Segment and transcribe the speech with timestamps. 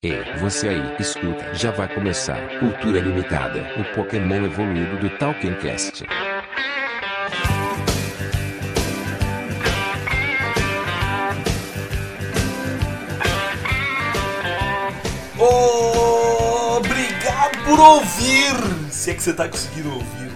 [0.00, 2.38] Ei, você aí, escuta, já vai começar.
[2.60, 6.04] Cultura Limitada, o Pokémon evoluído do Talkencast.
[16.76, 18.92] Obrigado por ouvir!
[18.92, 20.27] Se é que você tá conseguindo ouvir.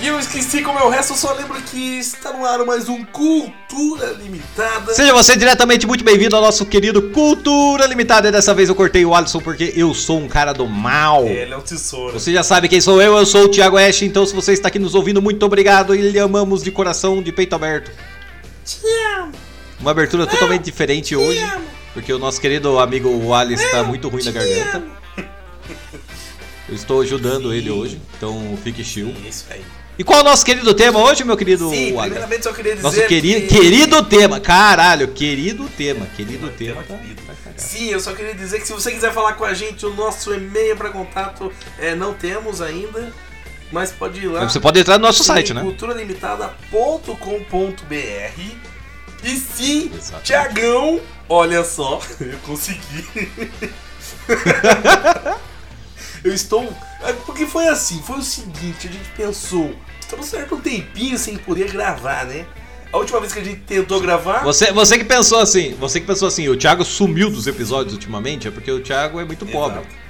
[0.00, 2.88] E eu esqueci como é o resto, eu só lembro que está no ar mais
[2.88, 4.94] um Cultura Limitada.
[4.94, 8.28] Seja você diretamente muito bem-vindo ao nosso querido Cultura Limitada.
[8.28, 11.26] E dessa vez eu cortei o Alisson porque eu sou um cara do mal.
[11.26, 12.18] Ele é o tesouro.
[12.18, 14.68] Você já sabe quem sou eu, eu sou o Thiago Ash, então se você está
[14.68, 17.90] aqui nos ouvindo, muito obrigado e lhe amamos de coração, de peito aberto.
[18.64, 18.78] Te
[19.18, 19.32] amo,
[19.80, 21.64] Uma abertura totalmente diferente hoje, amo.
[21.92, 24.82] porque o nosso querido amigo Alice está muito ruim na garganta.
[26.66, 29.12] Eu estou ajudando ele hoje, então fique chill.
[29.28, 29.60] Isso aí.
[30.00, 32.00] E qual é o nosso querido tema hoje, meu querido Sim, Alice?
[32.00, 33.48] primeiramente só queria dizer Nosso querido, que...
[33.48, 36.82] querido tema, caralho, querido tema, querido tema.
[36.84, 37.60] tá- tá cagado.
[37.60, 40.32] Sim, eu só queria dizer que se você quiser falar com a gente, o nosso
[40.32, 43.12] e-mail para contato é, não temos ainda,
[43.70, 44.48] mas pode ir lá.
[44.48, 45.60] Você pode entrar no nosso site, né?
[45.60, 48.40] culturalimitada.com.br
[49.22, 50.24] E sim, Exatamente.
[50.24, 53.06] Tiagão, olha só, eu consegui.
[56.24, 56.72] eu estou.
[57.04, 59.74] é, Porque foi assim, foi o seguinte, a gente pensou,
[60.10, 62.44] estamos certo um tempinho sem poder gravar, né?
[62.92, 64.42] A última vez que a gente tentou gravar.
[64.42, 68.48] Você, você que pensou assim, você que pensou assim, o Thiago sumiu dos episódios ultimamente,
[68.48, 69.78] é porque o Thiago é muito pobre.
[69.78, 70.00] Exato.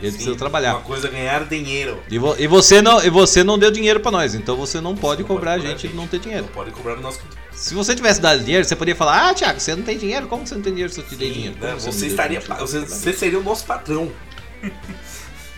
[0.00, 0.74] Ele Sim, precisa Uma trabalhar.
[0.76, 2.00] coisa é ganhar dinheiro.
[2.08, 4.94] E, vo- e você não, e você não deu dinheiro pra nós, então você não
[4.96, 6.44] pode Não cobrar a pode gente de não ter dinheiro.
[6.44, 7.20] Não pode cobrar o nosso.
[7.52, 10.26] Se você tivesse dado dinheiro, você poderia falar: "Ah, Thiago, você não tem dinheiro?
[10.26, 11.74] Como você não tem dinheiro se eu te dei dinheiro?" Né?
[11.78, 12.38] Você deu estaria.
[12.40, 12.60] dinheiro?
[12.66, 14.10] Você, você seria o nosso patrão.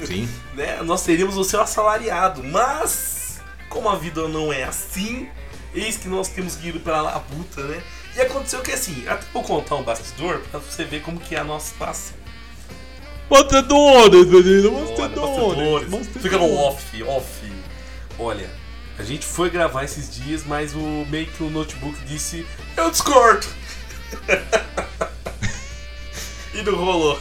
[0.05, 0.29] Sim.
[0.57, 0.81] né?
[0.83, 2.43] Nós teríamos o seu assalariado.
[2.43, 3.22] Mas,
[3.73, 5.31] como a vida não é assim,
[5.75, 7.83] eis que nós temos que ir pela labuta, né?
[8.15, 11.39] E aconteceu que assim, até vou contar um bastidor pra você ver como que é
[11.39, 12.15] a nossa situação.
[13.31, 15.89] Bastidores, menino, bastidores.
[15.89, 16.23] bastidores.
[16.23, 17.53] Fica no off, off.
[18.19, 18.51] Olha,
[18.99, 23.47] a gente foi gravar esses dias, mas o meio que o notebook disse, eu discordo.
[26.53, 27.19] e não rolou.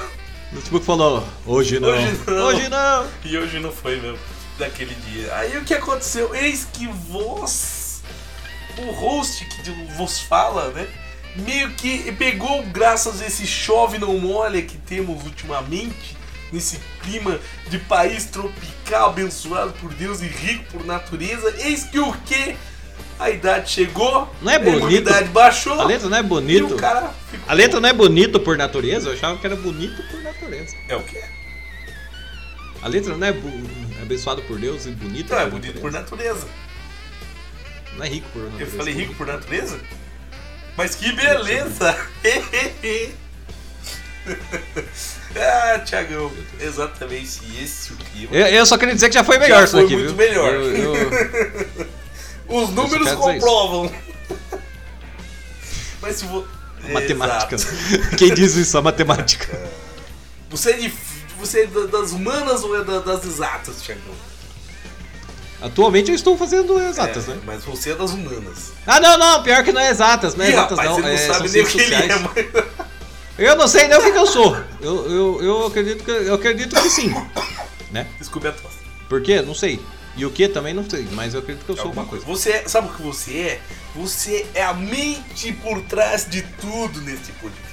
[0.52, 1.88] O notebook falou: "Hoje não.
[1.88, 4.20] Hoje não." Hoje não." E hoje não foi mesmo,
[4.62, 5.34] daquele dia.
[5.36, 6.34] Aí o que aconteceu?
[6.36, 8.02] Eis que vos,
[8.78, 10.88] o host que vos fala, né?
[11.36, 16.18] Meio que pegou, graças a esse chove não molha que temos ultimamente,
[16.52, 17.40] nesse clima
[17.70, 21.54] de país tropical, abençoado por Deus e rico por natureza.
[21.60, 22.56] Eis que o que?
[23.18, 24.80] A idade chegou, Não é a bonito?
[24.80, 25.80] imunidade baixou.
[25.80, 26.74] A letra não é bonito.
[26.74, 27.46] o cara ficou.
[27.50, 30.76] A letra não é bonito por natureza, eu achava que era bonito por natureza.
[30.90, 31.22] É o quê?
[32.82, 35.92] A letra não é bu- abençoado por Deus e bonito Não, é por bonito por
[35.92, 36.48] natureza.
[37.96, 38.72] Não é rico por natureza.
[38.72, 39.80] Eu falei rico por natureza?
[40.78, 41.96] Mas que beleza!
[45.36, 48.36] ah, Tiagão, exatamente esse o clima.
[48.36, 50.16] Eu, eu só queria dizer que já foi melhor Já isso foi muito viu?
[50.16, 50.54] melhor.
[50.54, 51.12] Eu- eu-
[52.48, 53.92] Os números comprovam.
[56.02, 56.46] Mas se vo...
[56.92, 57.56] matemática.
[57.56, 58.18] Exato.
[58.18, 58.78] Quem diz isso?
[58.78, 59.48] A matemática.
[60.50, 60.94] Você é, de...
[61.42, 64.14] você é da- das humanas ou é da- das exatas, Tiagão?
[65.62, 67.40] Atualmente eu estou fazendo exatas, É, né?
[67.46, 68.72] Mas você é das humanas.
[68.88, 70.96] Ah, não, não, pior que não é exatas, não é Ih, exatas rapaz, não.
[70.96, 72.22] você não é, sabe nem o que ele é, sociais.
[72.22, 72.64] mas...
[73.38, 74.58] Eu não sei nem o que, que eu sou.
[74.82, 77.14] Eu, eu, eu, acredito que, eu acredito que sim.
[77.92, 78.08] Né?
[78.20, 78.78] Desculpe a tosse.
[79.08, 79.42] Por quê?
[79.42, 79.80] Não sei.
[80.18, 82.26] E o que também não sei, mas eu acredito que eu sou Alguma coisa.
[82.26, 83.62] Você é, sabe o que você é?
[83.96, 87.71] Você é a mente por trás de tudo nesse podcast.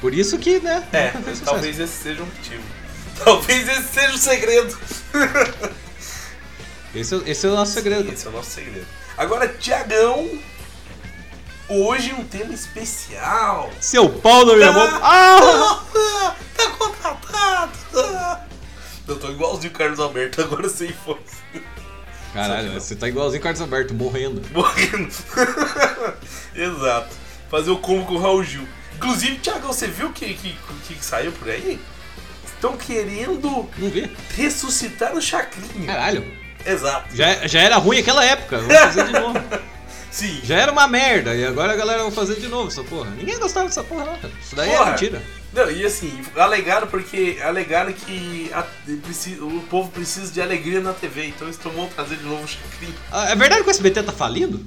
[0.00, 0.86] Por isso que, né?
[0.92, 1.12] É,
[1.44, 2.62] talvez esse seja um motivo.
[3.24, 4.78] Talvez esse seja o segredo.
[6.94, 8.10] Esse, é- esse é o nosso segredo.
[8.12, 8.86] Esse é o nosso segredo.
[9.18, 10.30] Agora, Tiagão,
[11.68, 13.70] hoje um tema especial.
[13.80, 14.98] Seu pau na minha boca.
[15.02, 15.82] Ah!
[15.94, 17.72] Ah, tá contratado.
[17.96, 18.40] Ah.
[19.06, 21.36] Eu tô igualzinho o Carlos Alberto, agora sem força.
[22.32, 24.42] Caralho, você tá igualzinho Carlos Alberto, morrendo.
[24.52, 25.14] Morrendo.
[26.54, 27.14] Exato.
[27.50, 28.66] Fazer o combo com o Raul Gil.
[28.96, 30.56] Inclusive, Tiagão, você viu o que, que,
[30.88, 31.78] que, saiu por aí?
[32.44, 33.68] Estão querendo
[34.36, 35.86] ressuscitar o Chacrinha.
[35.86, 36.24] Caralho.
[36.64, 37.14] Exato.
[37.14, 39.38] Já, já era ruim aquela época, vamos fazer de novo.
[40.10, 40.40] Sim.
[40.42, 43.10] Já era uma merda, e agora a galera vai fazer de novo essa porra.
[43.10, 44.32] Ninguém gostava dessa porra não, cara.
[44.42, 44.82] Isso daí Porra.
[44.86, 45.22] é mentira.
[45.52, 48.64] Não, e assim, alegaram porque alegaram que a-
[49.02, 52.48] preci- o povo precisa de alegria na TV, então eles vão trazer de novo o
[52.48, 52.94] Chacrinha.
[53.12, 54.64] Ah, É verdade que o SBT tá falindo?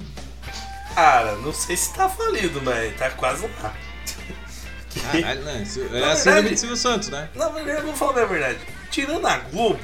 [0.94, 3.74] Cara, não sei se tá falido, mas tá quase lá.
[5.00, 5.62] Caralho?
[5.62, 7.28] Isso- É a síndrome de Silvio Santos, né?
[7.34, 8.58] Na verdade, vamos falar a verdade.
[8.90, 9.78] Tirando a Globo,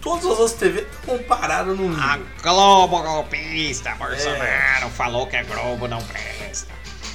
[0.00, 2.26] todas as outras TV estão paradas no A nível.
[2.42, 6.74] Globo golpista, Bolsonaro falou que a Globo não presta.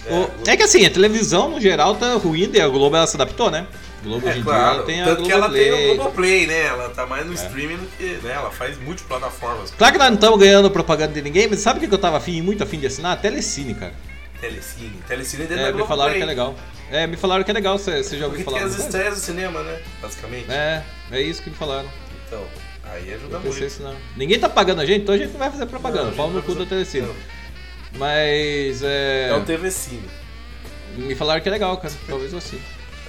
[0.10, 3.16] O- É que assim, a televisão no geral tá ruim e a Globo ela se
[3.16, 3.68] adaptou, né?
[4.00, 6.48] A Globo É hoje em dia ela tem a tanto que ela tem o Globoplay.
[6.48, 6.66] Né?
[6.66, 7.26] Ela tá mais É.
[7.26, 8.34] no streaming do que, né?
[8.34, 9.72] Ela faz multiplataformas.
[9.78, 12.00] Claro que nós não estamos ganhando propaganda de ninguém, mas sabe o que que eu
[12.00, 13.22] tava afim, muito afim de assinar?
[13.22, 13.94] Telecine, cara.
[14.42, 15.02] Telecine.
[15.08, 15.98] Telecine é dentro É, da me Globoplay.
[15.98, 16.56] falaram que é legal.
[16.90, 18.58] É, me falaram que é legal, você já ouviu Porque falar?
[18.58, 19.82] tem as estreias do cinema, né?
[20.02, 20.52] Basicamente.
[20.52, 21.88] É, é isso que me falaram.
[22.28, 22.44] Então,
[22.84, 23.64] aí ajuda Eu muito.
[23.64, 23.96] isso não.
[24.18, 26.12] Ninguém tá pagando a gente, então a gente não vai fazer propaganda.
[26.12, 27.08] Não, no cu da Telecine.
[27.08, 27.16] Não,
[27.98, 29.30] Mas é.
[29.30, 30.10] É o TV Cine.
[30.98, 31.94] Me falaram que é legal, cara.
[32.08, 32.40] Talvez eu.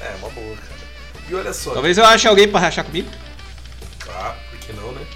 [0.01, 0.83] É, uma boa, cara.
[1.29, 1.73] E olha só.
[1.73, 3.09] Talvez eu ache alguém pra rachar comigo,
[4.09, 5.07] Ah, por que não, né?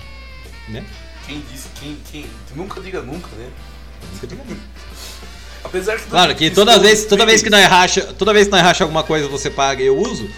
[0.68, 0.84] né?
[1.26, 2.26] Quem disse, quem, quem.
[2.54, 3.50] Nunca diga nunca, né?
[4.12, 4.62] Nunca diga nunca.
[5.66, 6.06] Apesar que.
[6.08, 9.02] Claro que toda vez, toda vez que nós racha, toda vez que nós racha alguma
[9.02, 10.28] coisa você paga e eu uso.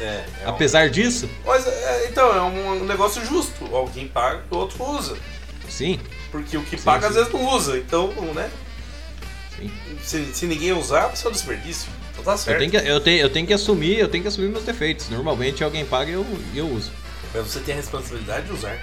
[0.00, 3.64] É, é um- Apesar disso, Mas, é, então, é um negócio justo.
[3.74, 5.16] Alguém paga, o outro usa.
[5.68, 5.98] sim,
[6.30, 7.18] Porque o que Sim, paga às sim.
[7.20, 7.78] vezes não usa.
[7.78, 8.50] Então, né?
[9.58, 9.70] sim.
[10.02, 11.88] Se, se ninguém usar, é só desperdício.
[12.12, 12.58] Então tá Eu certo.
[12.58, 15.08] tenho, que, eu, tenho, eu tenho que assumir, eu tenho que assumir meus defeitos.
[15.08, 16.90] Normalmente alguém paga e eu, eu uso.
[17.32, 18.76] Mas você tem a responsabilidade de usar.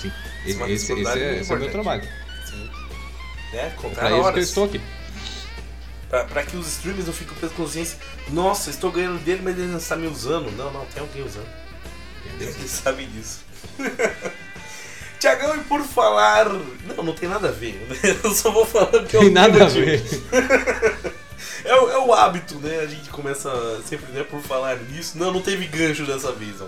[0.00, 0.10] Sim.
[0.46, 2.02] Isso é Esse, esse, esse é, esse é o meu trabalho.
[2.48, 2.70] Sim.
[3.52, 3.58] Né?
[3.66, 4.80] É pra isso que eu estou aqui.
[6.10, 7.96] Pra, pra que os streamers não fiquem de consciência.
[8.30, 10.50] Nossa, estou ganhando dele, mas ele não está me usando.
[10.56, 11.48] Não, não, tem alguém usando.
[12.38, 13.40] Eles sabem disso.
[15.20, 16.46] Tiagão, e por falar.
[16.48, 17.80] Não, não tem nada a ver.
[18.24, 20.02] Eu só vou falar que é o Tem nada a ver.
[21.64, 22.80] É, o- é o hábito, né?
[22.80, 23.50] A gente começa
[23.86, 25.16] sempre né, por falar nisso.
[25.18, 26.66] Não, não teve gancho dessa vez, ó.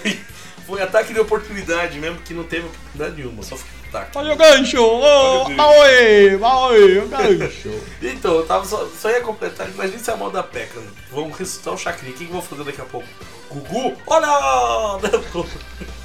[0.00, 0.20] Foi,
[0.66, 3.56] foi ataque de oportunidade mesmo, que não teve oportunidade nenhuma, só
[3.92, 4.18] foi ataque.
[4.18, 4.82] Olha o gancho!
[4.82, 5.60] Ô, Olha o gancho.
[5.60, 6.38] Aoi!
[6.42, 6.98] Aoi!
[6.98, 7.80] O gancho!
[8.02, 9.68] Então, eu tava só, só ia completar.
[9.68, 10.80] Imagina se é a mão da Peca.
[11.12, 12.12] Vamos ressuscitar o Chacrinha.
[12.12, 13.06] O que, que eu vou fazer daqui a pouco?
[13.50, 13.94] Gugu?
[14.06, 14.98] Olha!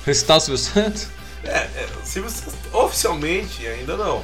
[0.06, 1.08] Recitar o Silvio Santos?
[1.44, 4.24] É, é, o Silvio Santos, oficialmente ainda não.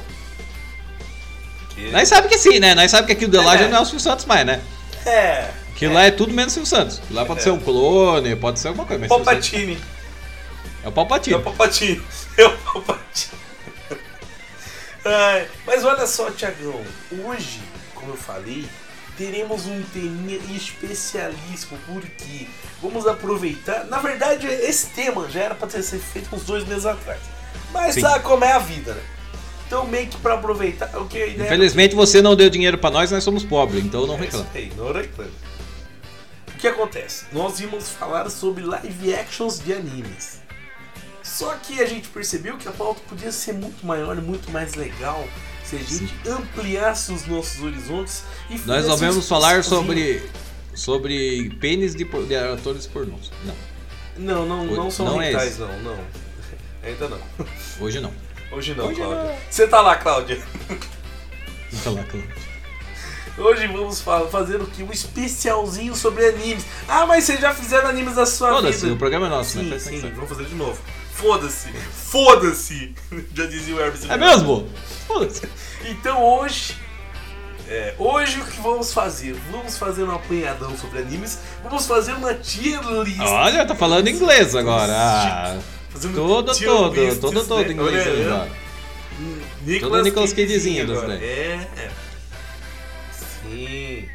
[1.68, 2.74] Porque- Nós sabemos que sim, né?
[2.74, 3.58] Nós sabemos que aquilo de lá É.
[3.58, 4.60] já não é o Silvio Santos mais, né?
[5.06, 5.50] É.
[5.74, 6.98] Aquilo lá é tudo menos Silvio Santos.
[6.98, 7.42] Aquilo lá pode É.
[7.42, 9.00] ser um clone, pode ser alguma coisa.
[9.00, 9.80] Mas Santos- Palpatine.
[10.82, 11.36] É o É Palpatine.
[11.36, 12.02] o Palpatine.
[12.38, 13.32] É o Palpatine.
[15.04, 16.80] Ai, mas olha só, Tiagão.
[17.24, 17.60] Hoje,
[17.94, 18.66] como eu falei,
[19.18, 21.78] teremos um teminha especialíssimo.
[21.86, 22.46] Porque
[22.82, 23.84] vamos aproveitar.
[23.84, 27.20] Na verdade, esse tema já era para ter sido feito uns dois meses atrás.
[27.72, 28.00] Mas Sim.
[28.00, 29.02] sabe como é a vida, né?
[29.66, 30.90] Então, meio que pra aproveitar.
[30.98, 34.18] O que Infelizmente você não deu dinheiro pra nós, nós somos pobres, então não É
[34.20, 34.46] reclama.
[34.54, 35.32] aí, não reclame.
[36.48, 37.24] O que acontece?
[37.32, 40.38] Nós íamos falar sobre live actions de animes.
[41.36, 44.74] Só que a gente percebeu que a pauta podia ser muito maior e muito mais
[44.74, 45.26] legal
[45.64, 50.22] se a gente ampliasse os nossos horizontes e Nós resolvemos falar sobre
[50.74, 53.32] sobre pênis de, de atores pornôs.
[53.44, 53.54] Não,
[54.16, 55.98] Não, não, não são Não é rentais, não, não.
[56.84, 57.20] Ainda não.
[57.80, 58.12] hoje não.
[58.52, 59.24] Hoje não, Hoje Cláudia.
[59.24, 59.36] não.
[59.50, 60.40] Você tá lá, Cláudia.
[61.82, 62.28] Tá lá, claro.
[63.36, 64.82] Hoje vamos fa- fazer o que?
[64.84, 66.64] Um especialzinho sobre animes.
[66.86, 68.92] Ah, mas vocês já fizeram animes da sua Foda-se, vida.
[68.92, 69.78] o programa é nosso, Sim, né?
[69.80, 70.10] Sim, pensar.
[70.10, 70.78] vamos fazer de novo.
[71.16, 72.94] Foda-se, foda-se,
[73.34, 74.08] já dizia o Hermes.
[74.08, 74.68] É mesmo?
[75.06, 75.48] Foda-se.
[75.84, 76.76] Então hoje,
[77.68, 79.34] é, hoje o que vamos fazer?
[79.50, 83.20] Vamos fazer um apanhadão sobre animes, vamos fazer uma tier list.
[83.20, 84.92] Olha, tá falando inglês agora.
[84.92, 85.58] Ah,
[85.90, 87.72] Fazendo todo, tier todo, lists, todo, todo né?
[87.72, 88.50] inglês Olha, agora.
[89.64, 91.24] Nicolas Todo Nicolas Cagezinho das daí.
[91.24, 91.90] É, é.
[93.12, 94.08] Sim.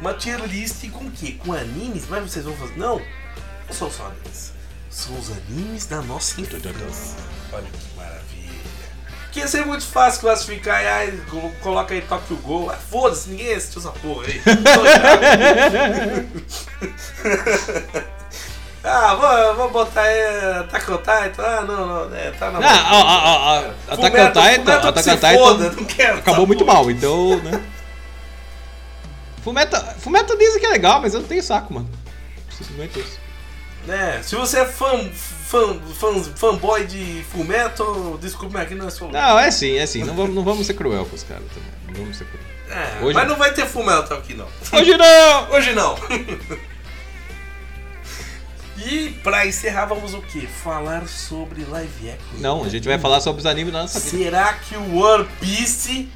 [0.00, 1.36] Uma tier list com o quê?
[1.38, 2.04] Com animes?
[2.08, 2.76] Mas vocês vão fazer.
[2.76, 3.02] Não!
[3.66, 4.52] Não são só animes.
[4.98, 6.72] São os animes da nossa infância.
[7.52, 8.18] Olha que maravilha.
[9.30, 10.84] Que ia ser muito fácil classificar.
[10.84, 12.68] Ai, colo- coloca aí Tokyo Gol.
[12.68, 14.42] Ah, Foda-se, ninguém assistiu essa porra aí.
[18.82, 21.42] ah, vou, vou botar aí Attack on Titan.
[21.44, 22.16] Ah, não, não.
[22.16, 25.70] É, tá na Ah, ó, ó, ó, ó, Attack on Titan, Attack on Titan foda,
[25.70, 26.74] não quero acabou muito porra.
[26.78, 27.62] mal, então, né?
[29.44, 31.88] Fumeta, Fumeta dizem que é legal, mas eu não tenho saco, mano.
[32.50, 33.27] Simplesmente isso.
[33.88, 34.20] Né?
[34.22, 39.08] Se você é fã, fã, fã, fanboy de Fullmetal, desculpe, mas aqui não é só.
[39.08, 40.04] Não, é sim, é sim.
[40.04, 41.70] Não vamos, não vamos ser cruel com os caras também.
[41.88, 42.44] Não vamos ser cruel.
[42.70, 44.46] É, Hoje- mas não vai ter Fullmetal aqui não.
[44.78, 45.50] Hoje não!
[45.52, 45.96] Hoje não.
[48.76, 50.46] e pra encerrar, vamos o quê?
[50.62, 52.38] Falar sobre live action.
[52.38, 54.24] Não, a gente vai falar sobre os animes da nossa vida.
[54.24, 56.08] Será que o One Piece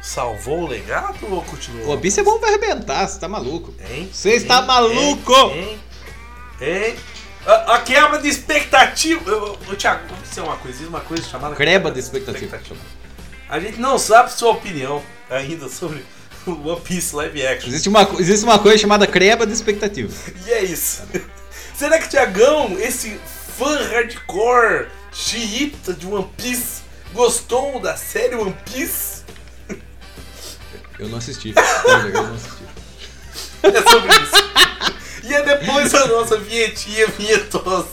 [0.00, 1.88] salvou o legado ou continuou?
[1.88, 3.74] O One Piece é bom pra arrebentar, você tá maluco.
[3.90, 4.08] Hein?
[4.12, 5.32] Você está maluco?
[5.50, 5.78] Hein?
[6.60, 6.96] Hein?
[7.46, 9.30] A, a quebra de expectativa.
[9.30, 12.58] Eu- eu- Thiago, vamos dizer uma coisa, existe uma coisa chamada Creba de expectativa.
[13.48, 16.04] A gente não sabe sua opinião ainda sobre
[16.46, 17.68] o One Piece live action.
[17.68, 20.12] Existe uma, existe uma coisa chamada creba de expectativa.
[20.46, 21.02] E é isso.
[21.76, 23.20] Será que o Tiagão, esse
[23.56, 26.82] fã hardcore xiita de One Piece,
[27.12, 29.22] gostou da série One Piece?
[30.98, 31.52] Eu não assisti.
[31.54, 32.66] Eu não assisti.
[33.62, 34.45] É sobre isso.
[35.26, 37.88] E é depois a nossa vinhetinha vinhetosa.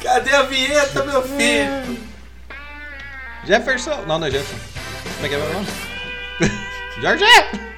[0.00, 1.98] Cadê a vinheta, meu filho?
[3.44, 4.02] Jefferson.
[4.06, 4.64] Não, não é Jefferson.
[5.14, 5.66] Como é que é meu nome?
[7.02, 7.75] Jorge!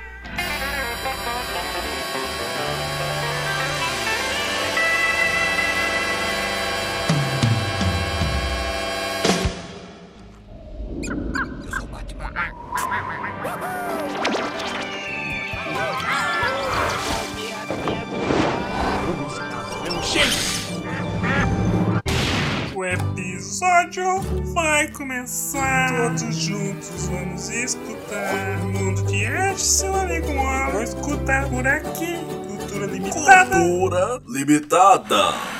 [23.58, 24.20] Episódio
[24.52, 25.90] vai começar.
[25.96, 28.60] Todos juntos vamos escutar.
[28.62, 30.70] O mundo de Ash, seu amigo Moa.
[30.70, 32.18] Vou escutar por aqui.
[32.46, 33.58] Cultura limitada.
[33.58, 35.57] Cultura limitada.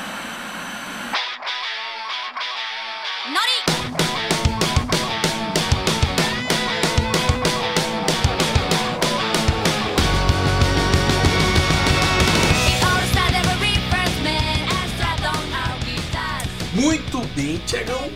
[17.68, 18.10] Tiagão.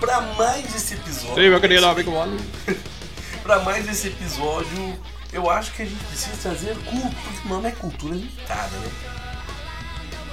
[0.00, 1.34] Pra mais esse episódio.
[1.34, 2.40] Sim, meu querido amigo Wally.
[3.42, 4.98] Pra mais esse episódio,
[5.30, 7.14] eu acho que a gente precisa trazer cultura.
[7.22, 8.90] Porque o nome é cultura limitada, né?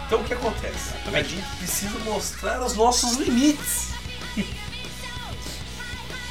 [0.07, 0.93] Então o que acontece?
[1.05, 3.89] A gente precisa mostrar os nossos limites.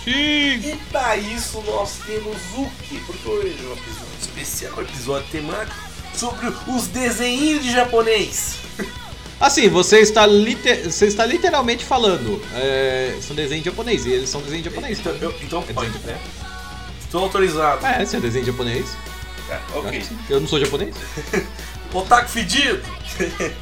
[0.03, 0.13] Sim!
[0.15, 3.01] E para isso nós temos o quê?
[3.07, 5.77] Porque hoje é um episódio especial, um episódio temático
[6.15, 8.62] sobre os desenhos de japonês.
[9.43, 10.89] Assim, você está, liter...
[10.89, 12.41] você está literalmente falando.
[12.55, 13.17] É...
[13.21, 15.01] São desenhos japonês e eles são desenhos japonês.
[15.01, 16.17] Então, eu, então É pode, né?
[17.01, 17.85] Estou autorizado.
[17.85, 18.97] É, se é desenho japonês.
[19.51, 20.03] É, ok.
[20.31, 20.95] Eu não sou japonês.
[21.93, 22.81] Otaku fedido!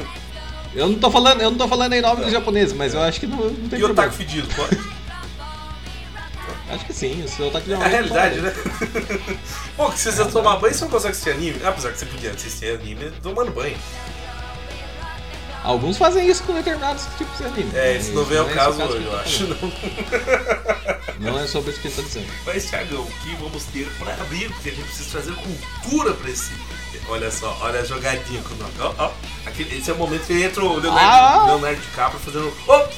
[0.73, 3.19] Eu não tô falando, eu não tô falando em nome dos japoneses, mas eu acho
[3.19, 3.91] que não, não tem e problema.
[3.91, 4.79] otaku fedido, pode?
[6.71, 8.55] Acho que sim, o seu otaku É a realidade, né?
[9.77, 11.61] Pô, que se você tomar banho, você não consegue assistir anime.
[11.65, 13.77] Apesar que você podia assistir anime tomando banho.
[15.63, 17.71] Alguns fazem isso com determinados tipos de anime.
[17.75, 19.47] É, esse não vem ao é caso o hoje, eu acho.
[19.47, 19.73] Não.
[21.33, 22.27] Não é sobre isso que ele tá dizendo.
[22.47, 24.49] Mas, Thiagão, o que vamos ter pra abrir?
[24.51, 26.51] Porque a gente precisa trazer cultura pra esse.
[27.09, 28.73] Olha só, olha a jogadinha com o nome.
[28.81, 29.11] Ó, ó.
[29.45, 31.45] Aquele- Esse é o momento que entra o Leonardo, Ah!
[31.47, 32.53] Leonardo DiCaprio fazendo.
[32.67, 32.79] Ó!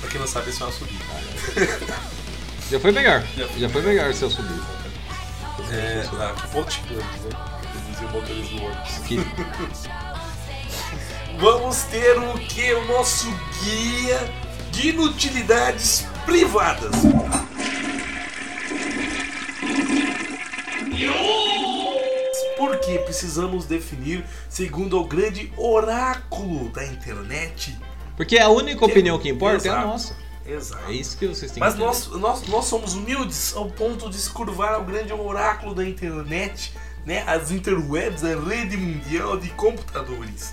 [0.00, 1.04] pra quem não sabe, esse é uma subida.
[2.70, 3.22] Já foi melhor.
[3.36, 3.46] Já.
[3.56, 4.60] Já foi melhor se eu subir.
[5.72, 7.30] É, ah, que grande, né?
[7.96, 8.98] Dizia o motorista do ônibus.
[9.06, 9.16] Que...
[11.40, 12.74] Vamos ter o que?
[12.74, 13.26] O nosso
[13.64, 14.18] guia
[14.70, 16.92] de inutilidades privadas.
[22.58, 27.78] Porque precisamos definir segundo o grande oráculo da internet.
[28.14, 29.86] Porque a única opinião que importa é a Exato.
[29.86, 30.16] nossa.
[30.46, 30.90] Exato.
[30.90, 32.10] É isso que vocês têm Mas que entender.
[32.10, 36.72] nós, nós, nós somos humildes ao ponto de se curvar ao grande oráculo da internet,
[37.06, 37.22] né?
[37.26, 40.52] As interwebs, a rede mundial de computadores.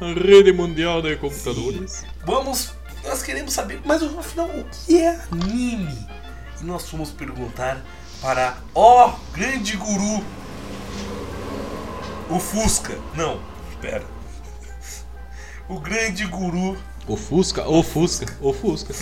[0.00, 2.04] A rede mundial de computadores.
[2.24, 2.72] Vamos,
[3.04, 6.08] nós queremos saber, mas afinal, o que é anime?
[6.60, 7.82] E nós fomos perguntar
[8.22, 10.24] para ó grande guru,
[12.30, 12.96] o Fusca.
[13.16, 14.04] Não, espera.
[15.68, 18.94] O grande guru O Fusca, o Fusca, o Fusca.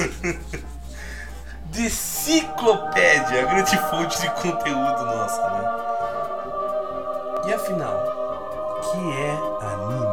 [1.70, 5.95] de enciclopédia, a grande fonte de conteúdo nossa, né?
[7.46, 7.96] E afinal,
[8.76, 10.06] o que é anime?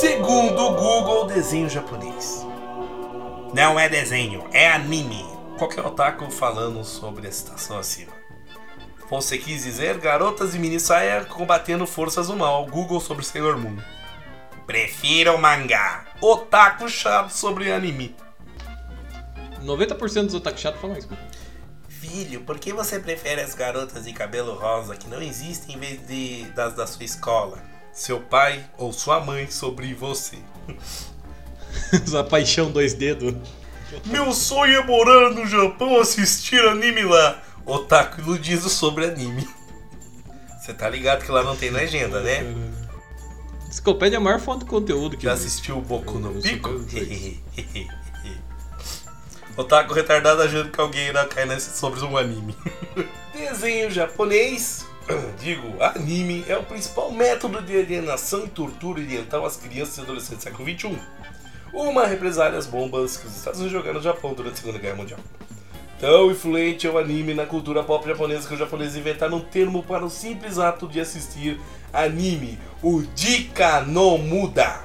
[0.00, 2.46] Segundo o Google, desenho japonês.
[3.52, 5.26] Não é desenho, é anime.
[5.58, 8.12] Qualquer otaku falando sobre a citação acima.
[9.10, 12.64] Você quis dizer garotas de mini saia combatendo forças do mal.
[12.64, 13.76] Google sobre Sailor Moon.
[14.66, 16.06] Prefiro mangá.
[16.18, 18.16] Otaku chato sobre anime.
[19.62, 21.08] 90% dos otaku chato falam isso.
[22.00, 26.06] Filho, por que você prefere as garotas de cabelo rosa que não existem em vez
[26.06, 27.58] de, das da sua escola?
[27.92, 30.38] Seu pai ou sua mãe sobre você?
[31.92, 33.34] Essa paixão dois dedos.
[34.06, 37.42] Meu sonho é morar no Japão assistir anime lá.
[37.66, 39.46] Otaku iludido sobre anime.
[40.58, 42.44] Você tá ligado que lá não tem legenda, né?
[43.68, 45.48] Enciclopédia é a maior fonte de conteúdo que Já existe.
[45.48, 46.70] assistiu o Boku no Eu Pico?
[49.60, 52.56] Otaku retardado achando que alguém irá cair nesse sobre um anime.
[53.34, 54.86] Desenho japonês,
[55.38, 60.38] digo, anime, é o principal método de alienação e tortura oriental às crianças e adolescentes
[60.38, 60.98] do século XXI.
[61.74, 64.96] Uma represália às bombas que os Estados Unidos jogaram no Japão durante a Segunda Guerra
[64.96, 65.20] Mundial.
[66.00, 69.82] Tão influente é o anime na cultura pop japonesa que os japoneses inventaram um termo
[69.82, 71.60] para o simples ato de assistir
[71.92, 74.80] anime, o Dika no Muda.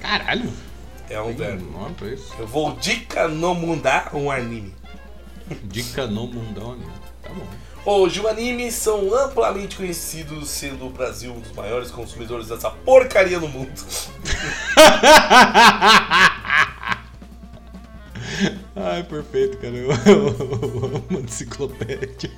[0.00, 0.67] Caralho.
[1.10, 1.70] É um verbo.
[1.70, 2.34] Não, é isso.
[2.38, 4.74] Eu vou dica no mundar um anime.
[5.64, 6.86] Dica no mundão, né?
[7.22, 7.46] Tá bom.
[7.84, 13.40] Hoje, os animes são amplamente conhecidos, sendo o Brasil um dos maiores consumidores dessa porcaria
[13.40, 13.72] no mundo.
[18.76, 19.74] Ai, perfeito, cara.
[19.74, 20.28] Eu, eu
[20.84, 22.30] amo uma enciclopédia.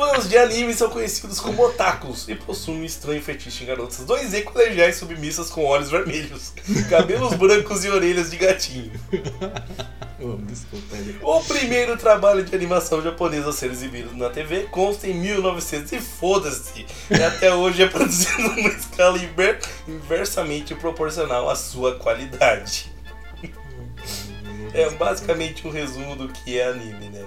[0.00, 4.44] Fãs de anime são conhecidos como otakus e possuem um estranho fetiche em garotas 2Z
[4.44, 6.54] colegiais submissas com olhos vermelhos,
[6.88, 8.90] cabelos brancos e orelhas de gatinho.
[11.22, 15.98] O primeiro trabalho de animação japonesa a ser exibido na TV consta em 1900 e
[15.98, 16.84] foda-se.
[17.10, 22.92] E até hoje é produzido numa escala inver- inversamente proporcional à sua qualidade.
[24.74, 27.24] É basicamente um resumo do que é anime, né?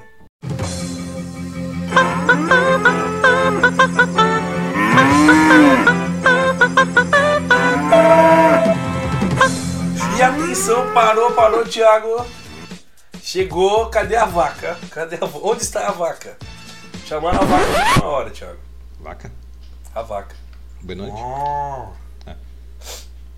[10.18, 12.26] E atenção, parou, parou, Thiago.
[13.22, 14.78] Chegou, cadê a vaca?
[14.92, 15.26] Cadê a...
[15.26, 16.38] Onde está a vaca?
[17.06, 18.60] Chamaram a vaca na última hora, Thiago.
[19.00, 19.32] Vaca.
[19.96, 20.36] A vaca.
[20.82, 21.22] Boa noite.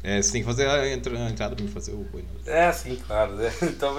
[0.03, 2.27] É, você tem que fazer a entra- a entrada pra me fazer o noite.
[2.45, 3.51] É, sim, claro, né?
[3.63, 3.95] Então.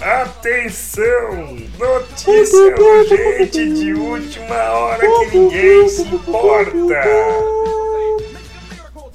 [0.00, 1.58] Atenção!
[1.78, 7.02] Notícia urgente de última hora que ninguém se importa!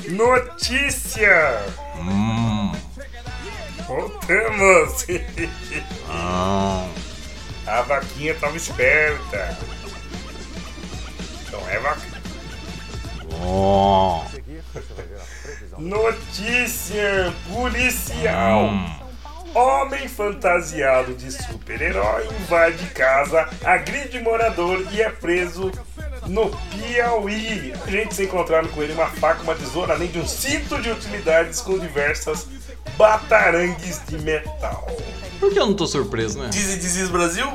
[0.09, 1.65] Notícia!
[1.97, 2.71] Hum.
[3.87, 5.05] Voltamos!
[6.07, 6.87] Ah.
[7.65, 9.57] A vaquinha tava esperta!
[11.51, 12.21] Não é vaca?
[13.41, 14.21] Oh.
[15.77, 18.69] Notícia policial!
[19.55, 25.71] Homem fantasiado de super-herói invade casa, agride morador e é preso
[26.27, 27.73] no Piauí.
[27.87, 30.91] A gente se encontraram com ele uma faca, uma tesoura, além de um cinto de
[30.91, 32.49] utilidades com diversas
[32.97, 34.85] batarangues de metal.
[35.39, 36.49] Por que eu não tô surpreso, né?
[36.51, 37.49] Diz e Diz Brasil?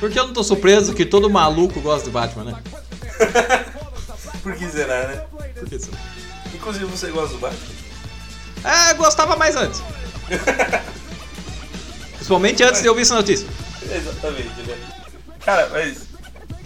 [0.00, 2.62] Por que eu não tô surpreso que todo maluco gosta de Batman, né?
[4.42, 5.24] Por que será, né?
[5.54, 5.90] Por que isso?
[6.52, 7.81] Inclusive, você gosta do Batman?
[8.64, 9.82] É, gostava mais antes.
[12.16, 13.46] Principalmente antes de eu ouvir essa notícia.
[13.90, 14.76] Exatamente, né?
[15.44, 16.10] Cara, mas.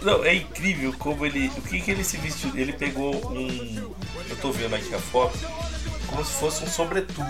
[0.03, 1.51] Não, é incrível como ele.
[1.57, 2.51] O que que ele se vestiu?
[2.55, 3.91] Ele pegou um.
[4.29, 5.37] Eu tô vendo aqui a foto.
[6.07, 7.25] Como se fosse um sobretudo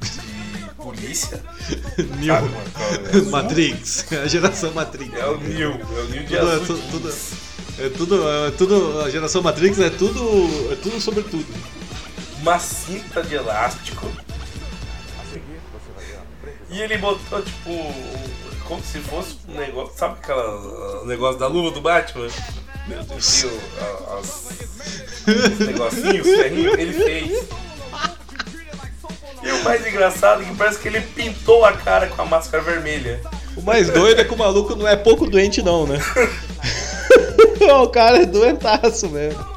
[0.00, 1.42] de polícia.
[2.20, 2.32] New.
[2.34, 2.50] Sabe,
[3.18, 3.30] azul?
[3.32, 4.06] Matrix.
[4.12, 5.12] A geração Matrix.
[5.18, 6.66] É o Neo, é o Neo de Tudo- azul.
[6.78, 7.14] tudo- tudo-
[7.76, 11.44] É tudo, é tudo, a geração Matrix é tudo, é tudo sobre tudo.
[12.44, 14.06] Uma cinta de elástico.
[16.68, 17.70] E ele botou, tipo,
[18.68, 19.94] como se fosse um negócio.
[19.96, 22.28] Sabe aquela negócio da luva do Batman?
[22.86, 23.40] Meu Deus.
[23.40, 23.60] Tem o-
[25.54, 27.48] os negocinhos, os ferrinhos, ele fez.
[29.42, 32.62] E o mais engraçado é que parece que ele pintou a cara com a máscara
[32.62, 33.22] vermelha.
[33.56, 35.98] O mais doido é que o maluco não é pouco doente não, né?
[37.82, 39.53] o cara é doentaço mesmo.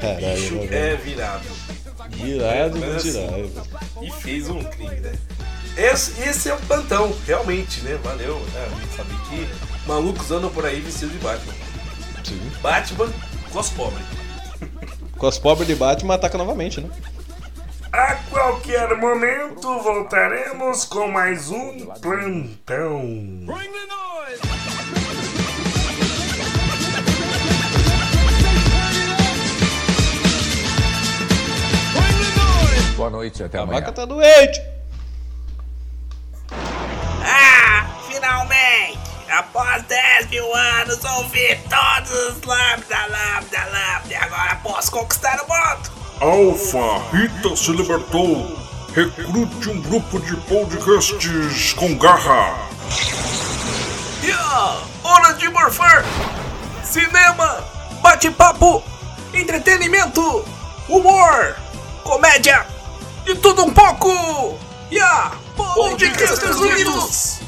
[0.00, 1.46] Caralho, Bicho é virado.
[2.16, 3.68] Irado, Mas assim, mentirado.
[4.02, 5.12] E fez um crime, né?
[5.76, 7.98] Esse, esse é o plantão, realmente, né?
[8.02, 8.66] Valeu, né?
[8.66, 11.54] A gente sabia que malucos andam por aí vestidos de Batman.
[12.24, 12.40] Sim.
[12.60, 13.08] Batman
[13.52, 14.06] com os pobres.
[15.16, 16.88] Com as pobres de Batman ataca novamente, né?
[17.92, 23.46] A qualquer momento voltaremos com mais um plantão.
[33.00, 33.80] Boa noite, até A amanhã.
[33.80, 34.60] vaca tá doente.
[37.24, 38.98] Ah, finalmente!
[39.26, 45.48] Após 10 mil anos, ouvi todos os lambda, lambda, lambda, e agora posso conquistar o
[45.48, 45.90] mundo!
[46.20, 48.54] Alfa, Rita se libertou.
[48.94, 52.68] Recrute um grupo de podcasts com garra.
[54.22, 56.04] Yeah, hora de morfar!
[56.84, 57.64] Cinema,
[58.02, 58.82] bate-papo,
[59.32, 60.44] entretenimento,
[60.86, 61.56] humor,
[62.04, 62.66] comédia
[63.30, 64.58] e tudo um pouco!
[64.90, 67.38] Yeah, Podcasters Unidos!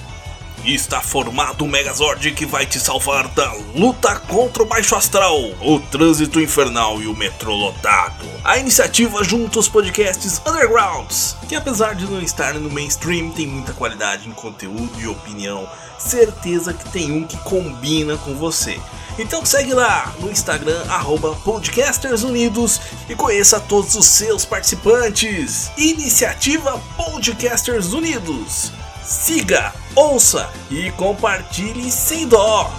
[0.65, 5.81] Está formado um Megazord que vai te salvar da luta contra o baixo astral, o
[5.81, 8.25] trânsito infernal e o metrô lotado.
[8.45, 13.73] A iniciativa junta os podcasts undergrounds, que apesar de não estar no mainstream, tem muita
[13.73, 15.69] qualidade em conteúdo e opinião.
[15.99, 18.81] Certeza que tem um que combina com você.
[19.19, 25.71] Então segue lá no Instagram, arroba Podcasters Unidos e conheça todos os seus participantes.
[25.77, 28.73] Iniciativa Podcasters Unidos.
[29.05, 32.73] Siga, ouça e compartilhe sem dó.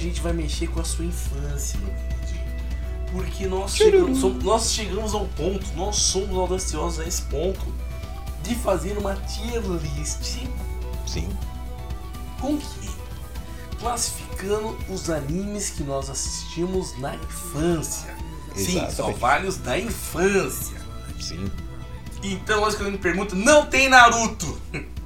[0.00, 2.40] Gente vai mexer com a sua infância, meu queridinho.
[3.12, 7.60] Porque nós chegamos, somos- nós chegamos ao ponto, nós somos audaciosos a esse ponto
[8.42, 9.62] de fazer uma tier
[9.98, 10.22] list
[11.06, 11.28] Sim.
[12.40, 12.90] com que?
[13.78, 18.14] Classificando os animes que nós assistimos na infância.
[18.54, 19.18] Sim, só Exatamente.
[19.18, 20.76] vários da infância.
[21.20, 21.50] Sim.
[22.22, 24.60] Então, hoje que eu me pergunto, não tem Naruto!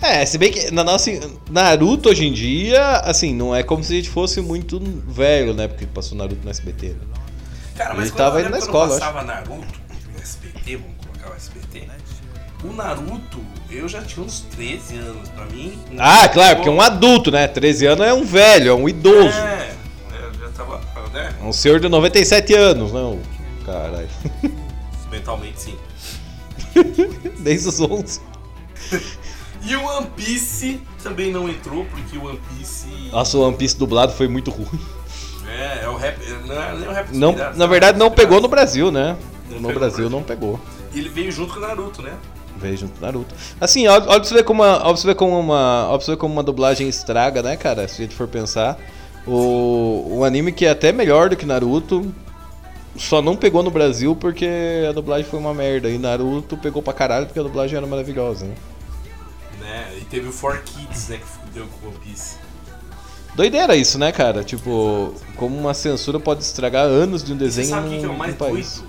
[0.00, 1.10] É, se bem que na nossa
[1.50, 5.66] Naruto hoje em dia, assim, não é como se a gente fosse muito velho, né?
[5.66, 6.88] Porque passou Naruto no SBT.
[6.88, 6.96] Né?
[7.76, 9.80] Cara, mas Ele tava eu indo na escola, quando passava Naruto
[10.12, 11.88] no SBT, vamos colocar o SBT.
[12.64, 15.28] O Naruto, eu já tinha uns 13 anos.
[15.28, 15.78] Pra mim.
[15.96, 17.46] Ah, claro, porque um adulto, né?
[17.46, 19.38] 13 anos é um velho, é um idoso.
[19.38, 19.70] É,
[20.20, 20.80] eu já tava.
[21.12, 21.34] Né?
[21.40, 23.20] É um senhor de 97 anos, não.
[23.64, 24.08] Caralho.
[25.10, 25.76] Mentalmente sim.
[27.38, 28.20] Desde os 11.
[29.62, 32.86] E o One Piece também não entrou, porque o One Piece.
[33.10, 34.80] Nossa, o One Piece dublado foi muito ruim.
[35.48, 36.18] É, é o rap.
[36.46, 38.48] Não é nem o rap Não, na é o verdade, rap não pegou no.
[38.48, 39.16] Brasil, né?
[39.50, 40.60] Não No Brasil não pegou.
[40.94, 42.12] Ele veio junto com o Naruto, né?
[42.56, 43.34] Veio junto com Naruto.
[43.60, 46.88] Assim, olha, olha pra você ver como uma, ver como uma, ver como uma dublagem
[46.88, 47.88] estraga, né, cara?
[47.88, 48.78] Se a gente for pensar.
[49.26, 52.14] O, o anime que é até melhor do que Naruto
[52.96, 54.48] só não pegou no Brasil porque
[54.88, 55.88] a dublagem foi uma merda.
[55.88, 58.54] E Naruto pegou pra caralho porque a dublagem era maravilhosa, né?
[60.08, 61.18] Teve o 4Kids, né?
[61.18, 62.36] Que fudeu com o One Piece.
[63.34, 64.42] Doideira isso, né, cara?
[64.42, 68.08] Tipo, como uma censura pode estragar anos de um Você desenho sabe o que é
[68.08, 68.88] o mais doido?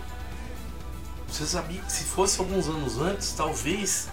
[1.28, 4.08] Você sabia que se fosse alguns anos antes, talvez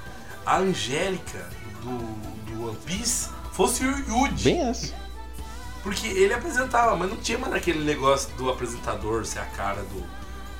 [0.45, 1.49] a Angélica
[1.83, 4.45] do, do One Piece fosse o Yuji.
[4.45, 4.93] Bem essa.
[5.83, 10.05] Porque ele apresentava, mas não tinha mais aquele negócio do apresentador ser a cara do,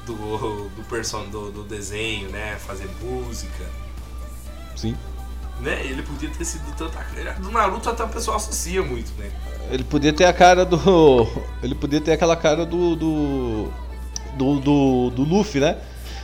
[0.07, 2.57] do, do, person, do, do desenho, né?
[2.65, 3.65] Fazer música.
[4.75, 4.97] Sim.
[5.61, 5.81] Né?
[5.85, 6.99] Ele podia ter sido tanta.
[7.17, 9.31] ele- Do Naruto até o pessoal associa muito, né?
[9.71, 11.27] Ele podia ter a cara do.
[11.63, 12.95] Ele podia ter aquela cara do.
[12.95, 13.69] do.
[14.37, 15.77] do, do, do Luffy, né?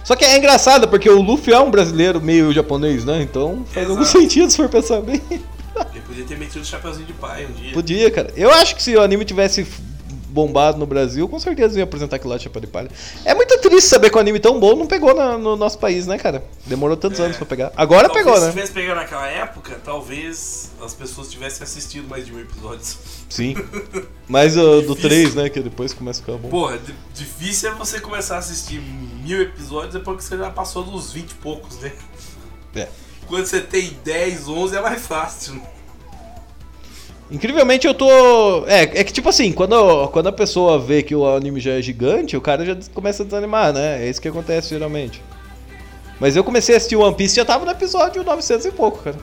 [0.04, 3.22] Só que é engraçado, porque o Luffy é um brasileiro meio japonês, né?
[3.22, 4.18] Então faz algum Exato.
[4.18, 5.20] sentido se for pensar bem.
[5.30, 7.72] Ele podia ter metido o chapeuzinho de pai um dia.
[7.72, 8.30] Podia, cara.
[8.36, 9.66] Eu acho que se o anime tivesse
[10.32, 12.90] bombado no Brasil, com certeza ia apresentar aquilo lá de Chapéu de Palha.
[13.24, 16.06] É muito triste saber que um anime tão bom não pegou na- no nosso país,
[16.06, 16.42] né, cara?
[16.66, 17.24] Demorou tantos É.
[17.24, 17.70] anos pra pegar.
[17.76, 18.50] Agora Talvez pegou, Se né?
[18.52, 22.96] tivesse pegado naquela época, talvez as pessoas tivessem assistido mais de mil episódios.
[23.28, 23.54] Sim.
[24.26, 24.96] Mas o do Difícil.
[25.08, 25.48] 3, né?
[25.50, 26.48] Que depois começa a ficar bom.
[26.48, 28.80] Porra, di- difícil é você começar a assistir
[29.24, 31.92] mil episódios depois que você já passou dos 20 e poucos, né?
[32.74, 32.88] É.
[33.26, 35.60] Quando você tem 10, 11 é mais fácil.
[37.32, 38.08] Incrivelmente eu tô.
[38.66, 41.82] É, é que tipo assim, quando, quando a pessoa vê que o anime já é
[41.82, 44.04] gigante, o cara já começa a desanimar, né?
[44.04, 45.22] É isso que acontece geralmente.
[46.20, 48.98] Mas eu comecei a assistir One Piece e já tava no episódio 900 e pouco,
[49.02, 49.16] cara.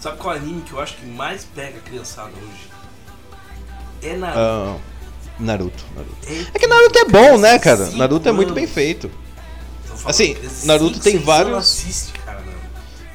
[0.00, 2.68] Sabe qual anime que eu acho que mais pega a criançada hoje?
[4.00, 4.38] É Naruto.
[4.38, 4.76] Ah,
[5.40, 6.48] Naruto, Naruto.
[6.54, 7.90] É que Naruto é bom, né, cara?
[7.90, 9.10] Naruto é muito bem feito.
[10.04, 12.12] Assim, Naruto tem vários- assiste.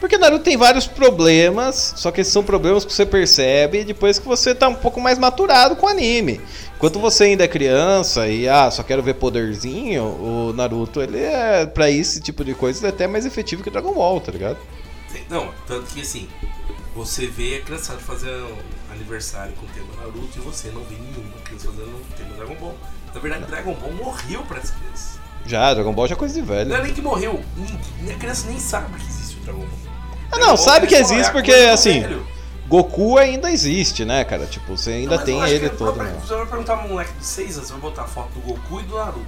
[0.04, 4.28] Porque Naruto tem vários problemas, só que esses são problemas que você percebe depois que
[4.28, 6.42] você tá um pouco mais maturado com o anime.
[6.76, 11.66] Enquanto você ainda é criança e ah, só quero ver poderzinho, o Naruto, ele é
[11.66, 14.58] pra esse tipo de coisa, ele é até mais efetivo que Dragon Ball, tá ligado?
[15.30, 16.28] Não, tanto que assim,
[16.94, 18.58] você vê a criançada fazendo
[18.92, 22.56] aniversário com o tema Naruto e você não vê nenhuma criança fazendo o tema Dragon
[22.56, 22.76] Ball.
[23.14, 25.18] Na verdade, Dragon Ball morreu para as crianças.
[25.46, 26.74] Já, Dragon Ball já é coisa de Não velho.
[26.74, 27.40] é nem que morreu,
[28.14, 29.93] a criança nem sabe que existe o Dragon Ball.
[30.34, 32.28] Ah, não, sabe que eles falam, existe é a porque, assim, velho.
[32.68, 34.46] Goku ainda existe, né, cara?
[34.46, 36.16] Tipo, você ainda Não, tem ele que todo, né?
[36.26, 38.40] Você vai perguntar pra um moleque de 6 anos, você vai botar a foto do
[38.40, 39.26] Goku e do Naruto.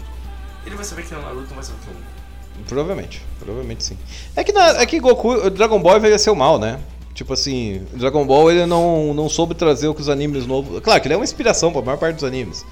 [0.65, 2.65] Ele vai saber que é o Naruto, não vai saber que é o Goku.
[2.67, 3.97] Provavelmente, provavelmente sim.
[4.35, 6.79] É que, na, é que Goku, o Dragon Ball envelheceu mal, né?
[7.13, 10.81] Tipo assim, o Dragon Ball ele não, não soube trazer o que os animes novos.
[10.81, 12.65] Claro que ele é uma inspiração pra maior parte dos animes.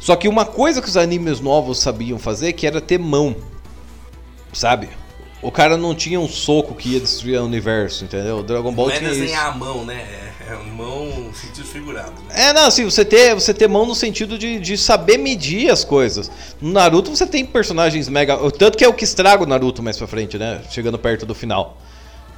[0.00, 3.36] Só que uma coisa que os animes novos sabiam fazer que era ter mão.
[4.52, 4.88] Sabe?
[5.42, 8.38] O cara não tinha um soco que ia destruir o universo, entendeu?
[8.38, 9.20] O Dragon Ball Não é tinha isso.
[9.20, 10.06] desenhar a mão, né?
[10.48, 12.12] É, é mão no sentido figurado.
[12.28, 12.48] Né?
[12.48, 15.82] É, não, assim, você ter, você ter mão no sentido de, de saber medir as
[15.84, 16.30] coisas.
[16.60, 18.38] No Naruto você tem personagens mega.
[18.52, 20.60] Tanto que é o que estraga o Naruto mais pra frente, né?
[20.70, 21.76] Chegando perto do final.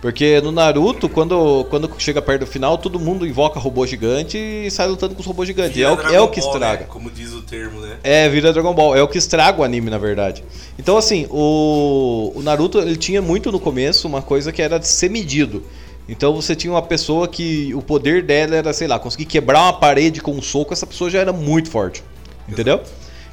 [0.04, 4.70] Porque no Naruto, quando, quando chega perto do final, todo mundo invoca robô gigante e
[4.70, 5.74] sai lutando com os robôs gigantes.
[5.76, 6.80] Vira é o, Dragon é o que Ball, estraga.
[6.80, 6.86] né?
[6.90, 7.96] Como diz o termo, né?
[8.04, 8.94] É, vira Dragon Ball.
[8.94, 10.44] É o que estraga o anime, na verdade.
[10.78, 14.86] Então, assim, o, o Naruto ele tinha muito no começo uma coisa que era de
[14.86, 15.62] ser medido.
[16.06, 19.72] Então você tinha uma pessoa que o poder dela era, sei lá, conseguir quebrar uma
[19.72, 22.04] parede com um soco, essa pessoa já era muito forte.
[22.46, 22.82] Entendeu?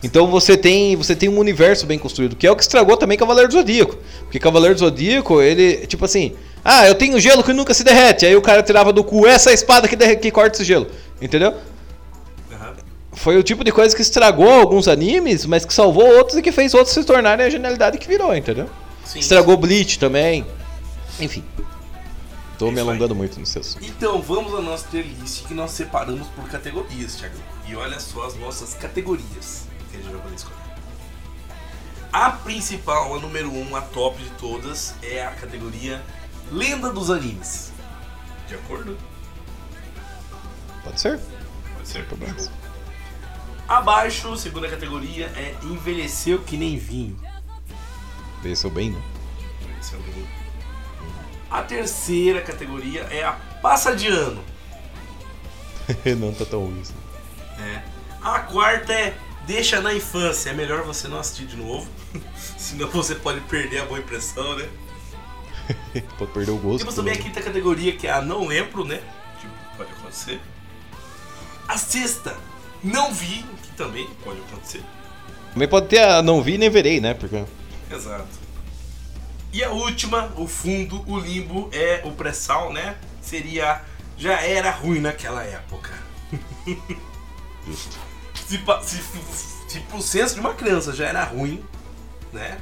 [0.01, 3.17] Então você tem, você tem um universo bem construído, que é o que estragou também
[3.17, 3.97] Cavaleiro do Zodíaco.
[4.21, 6.31] Porque Cavaleiro do Zodíaco, ele, tipo assim,
[6.63, 8.25] Ah, eu tenho gelo que nunca se derrete.
[8.25, 10.87] Aí o cara tirava do cu essa espada que, derre- que corta esse gelo.
[11.21, 11.55] Entendeu?
[13.13, 16.51] Foi o tipo de coisa que estragou alguns animes, mas que salvou outros e que
[16.51, 18.69] fez outros se tornarem a genialidade que virou, entendeu?
[19.03, 19.19] Sim.
[19.19, 20.45] Estragou Bleach também.
[21.19, 21.43] Enfim.
[22.57, 22.89] Tô É me isso aí.
[22.89, 23.83] alongando muito nesse assunto.
[23.85, 27.35] Então vamos à nossa tier list que nós separamos por categorias, Thiago.
[27.67, 30.55] E olha só as nossas categorias que a gente vai poder escolher.
[32.13, 36.01] A principal, a número 1, um, a top de todas, é a categoria
[36.51, 37.71] Lenda dos Animes.
[38.47, 38.97] De acordo?
[40.83, 41.19] Pode ser?
[41.75, 42.05] Pode ser.
[42.05, 42.45] problemas.
[42.45, 42.53] Show.
[43.67, 47.17] Abaixo, segunda categoria, é Envelheceu que nem vinho.
[48.41, 49.01] Venceu bem, né?
[49.61, 50.27] Envelheceu vinho.
[51.49, 54.43] A terceira categoria é a Passa de Ano.
[56.17, 56.93] não tá tão ruim assim.
[57.59, 57.83] É.
[58.21, 60.51] A quarta é Deixa na infância.
[60.51, 61.89] É melhor você não assistir de novo.
[62.57, 64.69] Senão você pode perder a boa impressão, né?
[66.17, 66.79] Pode perder o gosto.
[66.79, 69.01] Temos também a quinta categoria que é a Não Lembro, né?
[69.39, 70.39] Tipo, pode acontecer.
[71.67, 72.35] A sexta,
[72.83, 74.83] Não Vi, que também pode acontecer.
[75.53, 77.13] Também pode ter a não vi nem verei, né?
[77.13, 77.43] Porque.
[77.91, 78.39] Exato.
[79.53, 82.95] E a última, o fundo, o limbo, é o pré-sal, né?
[83.21, 83.81] Seria.
[84.17, 85.91] Já era ruim naquela época.
[88.35, 89.01] se, se,
[89.67, 91.63] se pro senso de uma criança já era ruim,
[92.31, 92.59] né?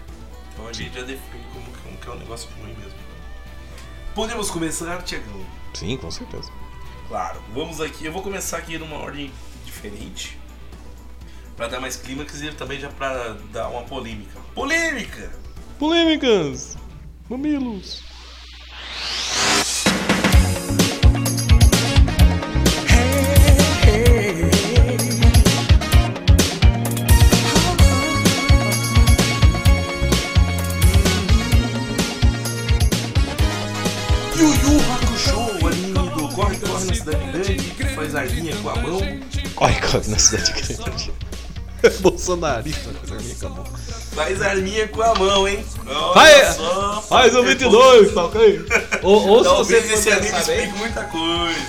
[0.54, 2.99] Então a gente já define como, que- como que é um negócio ruim mesmo.
[4.20, 5.46] Podemos começar, Tiagão?
[5.74, 6.52] Sim, com certeza.
[7.08, 7.42] Claro.
[7.54, 8.06] Vamos aqui.
[8.06, 9.32] Eu vou começar aqui numa ordem
[9.64, 10.38] diferente.
[11.56, 14.38] Pra dar mais clímax e também já pra dar uma polêmica.
[14.54, 15.32] Polêmica!
[15.80, 16.78] Polêmicas!
[17.30, 18.04] Mamilos!
[38.20, 39.00] Arminha com a mão.
[39.56, 41.12] Corre, corre na cidade grande.
[42.02, 43.66] Bolsonarista, coisa minha, acabou.
[44.14, 45.64] Faz arminha com a mão, hein?
[45.88, 48.66] Olha Vai, só, Faz o é 22, tá ok?
[49.02, 51.60] Ou, ou se você for esse bem, explique muita coisa.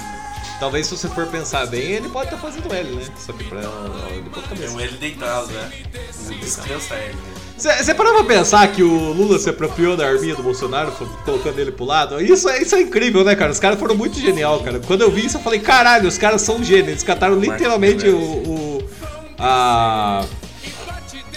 [0.59, 3.05] talvez se você for pensar bem, ele pode estar fazendo L, né?
[3.25, 3.61] Só que pra
[4.11, 4.73] ele pode É cabeça.
[4.75, 5.71] um L deitado, né?
[6.41, 7.40] Descansa L, né?
[7.61, 10.93] Você parou pra pensar que o Lula se apropriou da arminha do Bolsonaro,
[11.25, 12.19] colocando ele pro lado?
[12.21, 13.53] Isso, é- isso é incrível, né, cara?
[13.53, 14.81] Os caras foram muito genial, cara.
[14.81, 16.89] Quando eu vi isso, eu falei, caralho, os caras são gênios.
[16.89, 18.89] Eles cataram literalmente o, o,
[19.39, 20.25] a,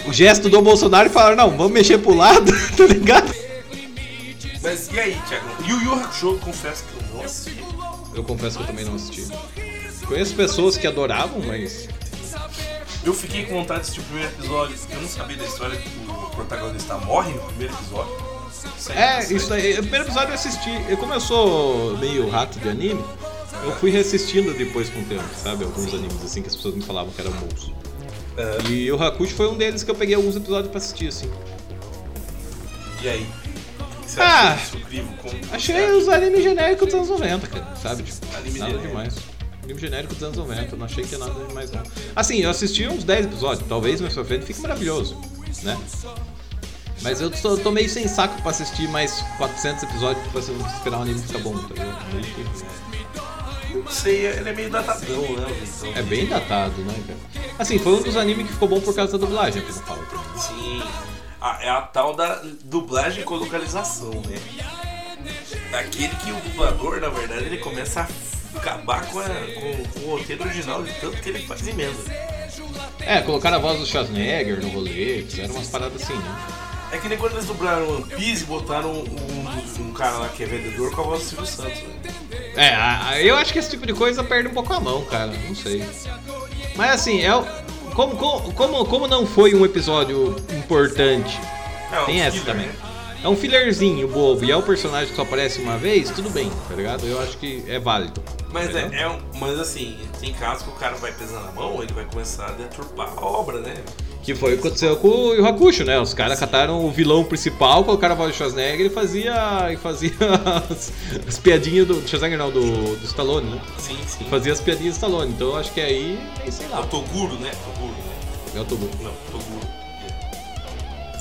[0.06, 3.34] o gesto do Bolsonaro e falaram, não, vamos mexer pro lado, tá ligado?
[4.62, 5.46] Mas e aí, Thiago?
[5.68, 7.64] Yu Yu Hakusho, confesso que eu não assisti.
[8.14, 9.26] Eu confesso que eu também não assisti.
[10.06, 11.86] Conheço pessoas que adoravam, mas...
[13.04, 15.76] Eu fiquei com vontade de assistir o primeiro episódio, porque eu não sabia da história
[15.76, 18.16] que o protagonista morre no primeiro episódio.
[18.90, 19.36] aí, É, isso aí.
[19.36, 19.72] isso aí.
[19.74, 20.70] O primeiro episódio eu assisti.
[20.88, 23.04] Eu, como eu sou meio rato de anime,
[23.64, 25.64] eu fui reassistindo depois com o tempo, sabe?
[25.64, 27.72] Alguns animes assim que as pessoas me falavam que eram bons.
[28.38, 28.70] Aham.
[28.70, 31.30] E o Hakushi foi um deles que eu peguei alguns episódios pra assistir, assim.
[33.02, 33.26] E aí?
[34.06, 34.80] Você Ah, achou?
[34.80, 38.02] Como Achei os animes genéricos dos anos 90, cara, sabe?
[38.02, 38.88] Tipo, Anime nada genérico.
[38.88, 39.14] demais.
[39.64, 41.82] Anime genérico dos anos 90, não achei que tinha nada demais não.
[42.14, 45.16] Assim, eu assisti uns 10 episódios, talvez mais pra frente fique maravilhoso,
[45.62, 45.78] né?
[47.02, 51.02] Mas eu tô, tô meio sem saco pra assistir mais 400 episódios pra esperar um
[51.02, 52.20] anime ficar bom, tá ligado?
[53.70, 55.46] Que- Não sei, ele é meio datadão, né?
[55.62, 57.18] Então, É bem datado, né, cara?
[57.58, 60.06] Assim, foi um dos animes que ficou bom por causa da dublagem, que eu falo.
[60.38, 60.82] Sim.
[61.40, 64.38] Ah, é a tal da dublagem com localização, né?
[65.70, 68.06] Daquele que o dublador, na verdade, ele começa a
[68.64, 71.94] acabar com, a- com- com o roteiro original de tanto que ele faz emenda.
[73.00, 76.36] É, colocaram a voz do Schwarzenegger no rolê, fizeram umas paradas assim, né?
[76.92, 80.44] É que nem quando eles dublaram One Piece e botaram um, um cara lá que
[80.44, 81.92] é vendedor com a voz do Silvio Santos, né?
[82.56, 85.32] É, eu acho que esse tipo de coisa perde um pouco a mão, cara.
[85.48, 85.84] Não sei.
[86.76, 87.44] Mas assim, é o-
[87.94, 91.38] como, como, como, não foi um episódio importante,
[91.92, 92.66] É, o tem essa também.
[92.66, 92.74] né?
[93.24, 96.50] É um fillerzinho bobo e é o personagem que só aparece uma vez, tudo bem,
[96.68, 97.06] tá ligado?
[97.06, 98.22] Eu acho que é válido.
[98.52, 98.92] Mas, entendeu?
[98.92, 101.92] é, é um- mas assim, tem casos que o cara vai pesando a mão, ele
[101.92, 103.74] vai começar a deturpar a obra, né?
[104.22, 105.98] Que foi o que aconteceu com o Hakusho, né?
[105.98, 110.12] Os caras cataram o vilão principal, colocaram a voz do Schwarzenegger e fazia, e fazia
[110.70, 110.92] as,
[111.26, 111.94] as piadinhas do.
[112.06, 113.60] Schwarzenegger não, do, do Stallone, né?
[113.78, 114.24] Sim, sim.
[114.30, 115.32] Fazia as piadinhas do Stallone.
[115.32, 116.18] Então eu acho que aí,
[116.50, 116.80] sei É lá.
[116.80, 117.50] o Toguro, né?
[117.74, 118.14] Toguro, né?
[118.56, 118.84] É o Tobu.
[119.02, 119.14] Não, Toguro.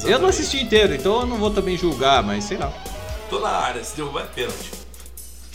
[0.06, 2.72] Eu não assisti inteiro, então eu não vou também julgar, mas sei lá.
[3.30, 4.72] Tô na área, se derrubar é pênalti.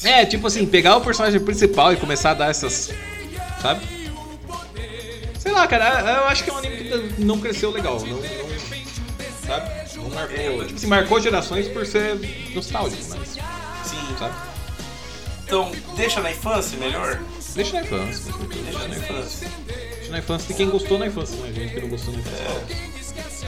[0.02, 2.90] É, tipo assim, pegar o personagem principal e começar a dar essas.
[3.60, 3.86] Sabe?
[5.38, 7.98] Sei lá, cara, eu acho que é um anime que não cresceu legal.
[8.00, 8.16] Não.
[8.16, 8.22] não
[9.46, 9.96] sabe?
[9.96, 10.64] Não marcou.
[10.64, 12.18] Tipo assim, marcou gerações por ser
[12.54, 13.28] nostálgico, mas.
[13.28, 14.16] Sim.
[14.18, 14.34] Sabe?
[15.44, 17.20] Então, deixa na infância melhor?
[17.54, 18.32] Deixa na infância.
[18.48, 19.48] Deixa na infância.
[19.66, 21.52] Deixa na infância de quem gostou na infância, né?
[21.52, 22.97] Gente que não gostou na infância.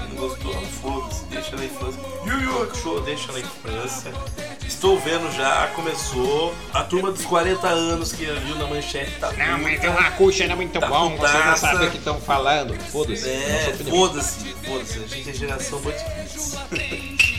[0.08, 0.54] Não gostou?
[0.82, 2.00] Foda-se, deixa na infância.
[2.26, 4.12] Yu Yu Hakusho, deixa na infância.
[4.66, 6.54] Estou vendo já, começou.
[6.72, 10.56] A turma dos 40 anos que viu na manchete tá Não, mas o Hakusho era
[10.56, 11.66] muito Tá bom, vocês não putaça.
[11.66, 12.74] sabem o que estão falando.
[12.90, 13.28] Foda-se.
[13.28, 14.98] É, foda-se, foda-se.
[14.98, 15.94] A gente é geração Bud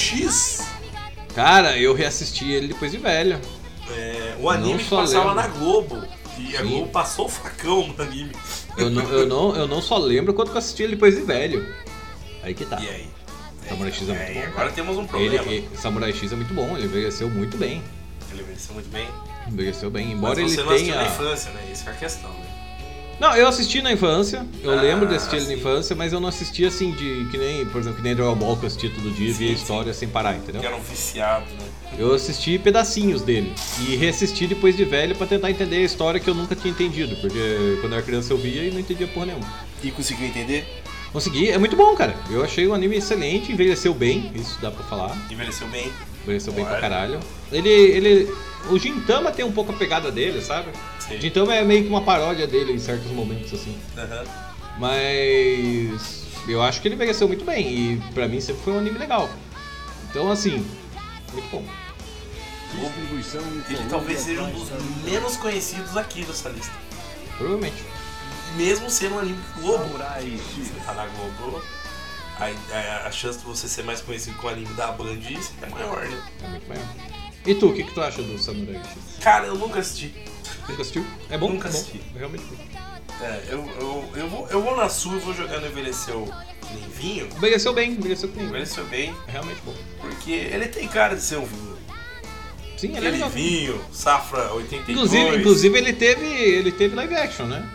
[0.00, 0.66] X?
[1.34, 3.40] Cara, eu reassisti ele depois de velho.
[3.90, 5.34] É, o anime que passava lembro.
[5.34, 6.02] na Globo.
[6.38, 6.68] E a Sim.
[6.68, 8.32] Globo passou o facão no anime.
[8.76, 11.20] Eu não, eu, não, eu não só lembro quando que eu assisti ele depois de
[11.22, 11.66] velho.
[12.42, 12.80] Aí que tá.
[12.80, 13.10] E aí?
[13.68, 14.46] Samurai X é muito bom.
[14.52, 15.44] agora temos um Ele, problema.
[15.44, 17.82] Ele, ele- Samurai X é muito bom, ele envelheceu muito bem.
[18.32, 19.06] envelheceu muito bem.
[19.46, 20.96] Envelheceu bem, Mas embora você ele não tenha.
[20.96, 21.60] na infância, né?
[21.72, 22.46] Isso é a questão, né?
[23.20, 25.58] Não, eu assisti na infância, eu Ah, lembro de assistir ele na sim.
[25.58, 27.26] infância, mas eu não assisti assim de.
[27.30, 29.52] que nem, por exemplo, que nem Dragon Ball que eu assistia todo dia e via
[29.52, 30.60] a Sim, história sem parar, entendeu?
[30.62, 31.66] Que eram viciados, né?
[31.98, 33.52] Eu assisti pedacinhos dele
[33.86, 37.14] e reassisti depois de velho pra tentar entender a história que eu nunca tinha entendido,
[37.16, 39.46] porque quando eu era criança eu via e não entendia porra nenhuma.
[39.82, 40.66] E conseguiu entender?
[41.12, 42.14] Consegui, é muito bom, cara.
[42.30, 45.14] Eu achei o anime excelente, envelheceu bem, isso dá pra falar.
[45.30, 45.92] Envelheceu bem.
[46.22, 47.20] Envelheceu bem pra caralho.
[47.50, 47.68] Ele.
[47.68, 48.34] ele.
[48.70, 50.70] O Gintama tem um pouco a pegada dele, sabe?
[50.98, 51.16] Sim.
[51.16, 53.76] O Gintama é meio que uma paródia dele em certos momentos, assim.
[53.96, 54.24] Aham.
[54.78, 58.98] Mas eu acho que ele envelheceu muito bem e pra mim sempre foi um anime
[58.98, 59.28] legal.
[60.10, 60.64] Então assim,
[61.32, 61.64] muito bom.
[63.68, 64.68] Ele talvez seja um dos
[65.04, 66.72] menos conhecidos aqui dessa lista.
[67.36, 67.84] Provavelmente.
[68.56, 69.84] Mesmo sendo um anime Globo.
[69.84, 71.62] Você tá na Globo,
[72.40, 75.18] a, a- a chance de você ser mais conhecido com o anime da Band
[75.62, 76.22] é maior, né?
[76.44, 76.84] É muito maior.
[77.46, 78.84] E tu, o que, que tu acha do Samurai X?
[79.22, 80.14] Cara, eu nunca assisti.
[80.68, 81.06] Nunca assistiu?
[81.30, 81.50] É bom?
[81.50, 81.78] Nunca É bom.
[81.78, 82.00] assisti.
[82.14, 82.56] É realmente bom.
[83.22, 86.26] É, eu, eu, eu, vou, eu vou na sua e vou jogando Envelheceu
[86.72, 87.26] nem vinho.
[87.36, 88.48] Envelheceu bem, envelheceu comigo.
[88.48, 89.74] Envelheceu bem, É realmente bom.
[90.00, 91.78] porque ele tem cara de ser um vinho.
[92.78, 93.30] Sim, ele é Aquele legal.
[93.30, 94.88] vinho, safra 82.
[94.88, 96.24] Inclusive, inclusive ele teve.
[96.24, 97.68] ele teve live action, né?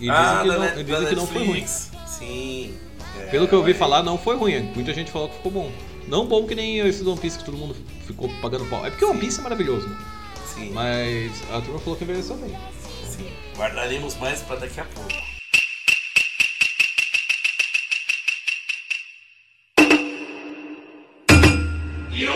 [0.00, 1.66] E ah, dizem que, não, dizem que não foi ruim.
[1.66, 2.78] Sim.
[3.20, 4.70] É, Pelo que eu ouvi falar, não foi ruim.
[4.74, 5.72] Muita gente falou que ficou bom.
[6.06, 7.76] Não bom que nem esse One Piece que todo mundo
[8.06, 8.84] ficou pagando pau.
[8.86, 9.96] É porque o One Piece é maravilhoso, né?
[10.46, 12.56] Sim, Mas a turma falou que envelheceu bem.
[13.04, 13.28] sim.
[13.56, 15.10] Guardaremos mais pra daqui a pouco.
[22.12, 22.26] E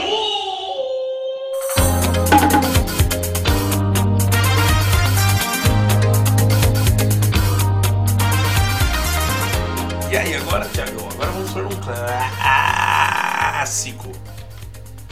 [13.73, 14.13] clássico.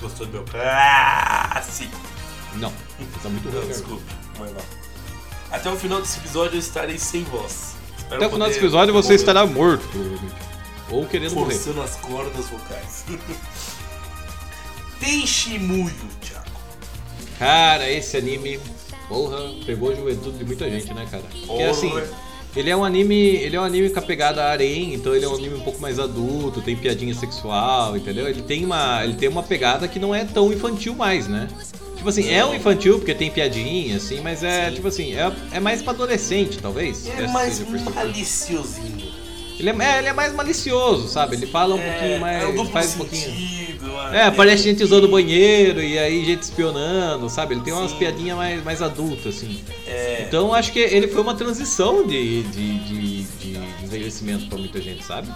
[0.00, 1.96] Gostou do meu clássico?
[2.56, 2.70] Não,
[3.22, 3.66] tá muito ruim.
[3.66, 4.02] desculpa.
[4.38, 4.60] Vai lá.
[5.50, 7.74] Até o final desse episódio eu estarei sem voz.
[7.96, 10.34] Espero Até o final desse episódio você desenvolver estará morto, provavelmente.
[10.90, 11.54] Ou querendo morrer.
[11.54, 13.04] Forçando as cordas vocais.
[15.00, 16.50] Tenshimuyo, Thiago.
[17.38, 18.60] Cara, esse anime,
[19.08, 21.22] porra, pegou a juventude de muita gente, né, cara?
[21.46, 21.92] Porque assim,
[22.56, 25.28] ele é um anime, ele é um anime com a pegada harem, então ele é
[25.28, 28.28] um anime um pouco mais adulto, tem piadinha sexual, entendeu?
[28.28, 31.48] Ele tem uma, ele tem uma pegada que não é tão infantil mais, né?
[31.96, 34.74] Tipo assim, é um infantil porque tem piadinha, assim, mas é, Sim.
[34.74, 37.06] tipo assim, é, é mais pra adolescente, talvez.
[37.06, 37.60] Ele é mais
[37.94, 39.12] maliciosinho.
[39.58, 41.36] Ele é, é, ele é mais malicioso, sabe?
[41.36, 43.22] Ele fala um pouquinho mais, é faz um pouquinho...
[43.22, 43.69] sentido.
[44.12, 47.54] É, aparece gente usando banheiro e aí gente espionando, sabe?
[47.54, 47.96] Ele tem umas Sim.
[47.98, 49.60] piadinhas mais, mais adultas, assim.
[49.86, 54.80] É, Então acho que ele foi uma transição de, de, de, de envelhecimento pra muita
[54.80, 55.28] gente, sabe?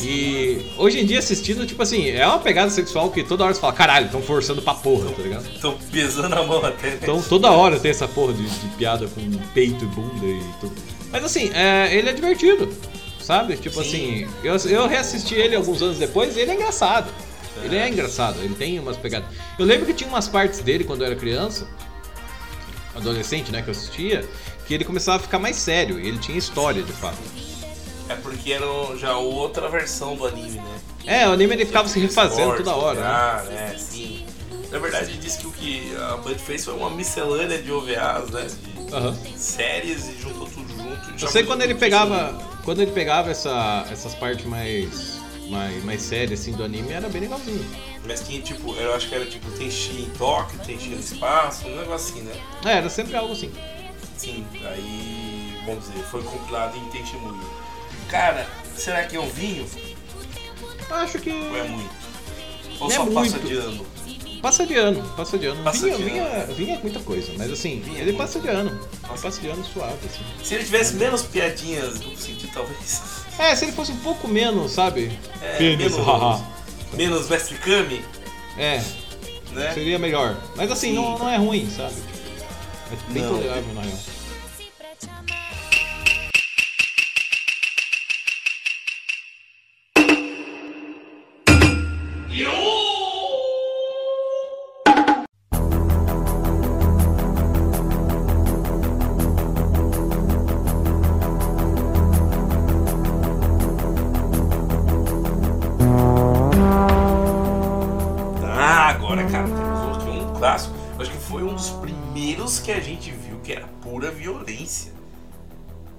[0.00, 3.60] E hoje em dia assistindo, tipo assim, é uma pegada sexual que toda hora você
[3.60, 5.44] fala, caralho, estão forçando pra porra, tá ligado?
[5.52, 6.90] Estão pesando a mão até.
[6.90, 6.98] né?
[7.02, 9.20] Então toda hora tem essa porra de, de piada com
[9.54, 10.74] peito e bunda e tudo.
[11.10, 12.68] Mas assim, é, ele é divertido,
[13.20, 13.56] sabe?
[13.56, 14.24] Tipo Sim.
[14.24, 17.10] assim, eu, eu reassisti ele alguns anos depois e ele é engraçado.
[17.62, 19.28] Ele é engraçado, ele tem umas pegadas.
[19.58, 21.66] Eu lembro que tinha umas partes dele quando eu era criança,
[22.94, 24.28] adolescente, né, que eu assistia,
[24.66, 27.18] que ele começava a ficar mais sério, e ele tinha história de fato.
[28.08, 30.80] É porque era já outra versão do anime, né?
[31.06, 33.00] É, o anime ele ficava se refazendo toda hora?
[33.00, 33.74] Ah, né?
[33.78, 34.24] Sim.
[34.70, 38.30] Na verdade, ele disse que o que a Band fez foi uma miscelânea de OVAs,
[38.30, 38.46] né?
[38.86, 39.16] De Aham.
[39.36, 41.24] séries e juntou tudo junto.
[41.24, 45.18] Eu sei quando ele pegava, quando ele pegava essa, essas partes mais,
[45.48, 47.64] mais, mais sérias assim do anime, era bem legalzinho.
[48.06, 51.76] Mas tinha tipo, eu acho que era tipo Tenchi em Tóquio, Tenchi no espaço, um
[51.76, 52.34] negócio assim, né?
[52.64, 53.52] É, era sempre algo assim.
[54.16, 57.38] Sim, aí, vamos dizer, foi compilado em Tenchimuyo.
[58.08, 58.46] Cara,
[58.76, 59.66] será que é um vinho?
[60.90, 61.90] Acho que Ou é muito?
[62.80, 63.46] Ou É só passa muito.
[63.46, 63.86] de ano?
[64.40, 65.64] Passa de ano, passa de ano.
[65.64, 66.54] Passa vinha, de vinha, ano.
[66.54, 68.78] vinha muita coisa, mas assim, Vinha ele passa de ano.
[69.06, 70.44] Passa de ano suave, assim.
[70.44, 73.02] Se ele tivesse menos piadinhas duplo sentido, talvez.
[73.38, 75.16] É, se ele fosse um pouco menos, sabe?
[75.40, 76.40] É, Pênis, menos, haha.
[76.94, 78.04] menos mestre Kami,
[78.56, 78.82] É,
[79.52, 79.72] né?
[79.74, 80.36] seria melhor.
[80.56, 80.94] Mas assim, Sim.
[80.96, 81.94] não, não é ruim, sabe?
[82.90, 83.34] É bem Não.
[83.34, 83.98] tolerável, na real.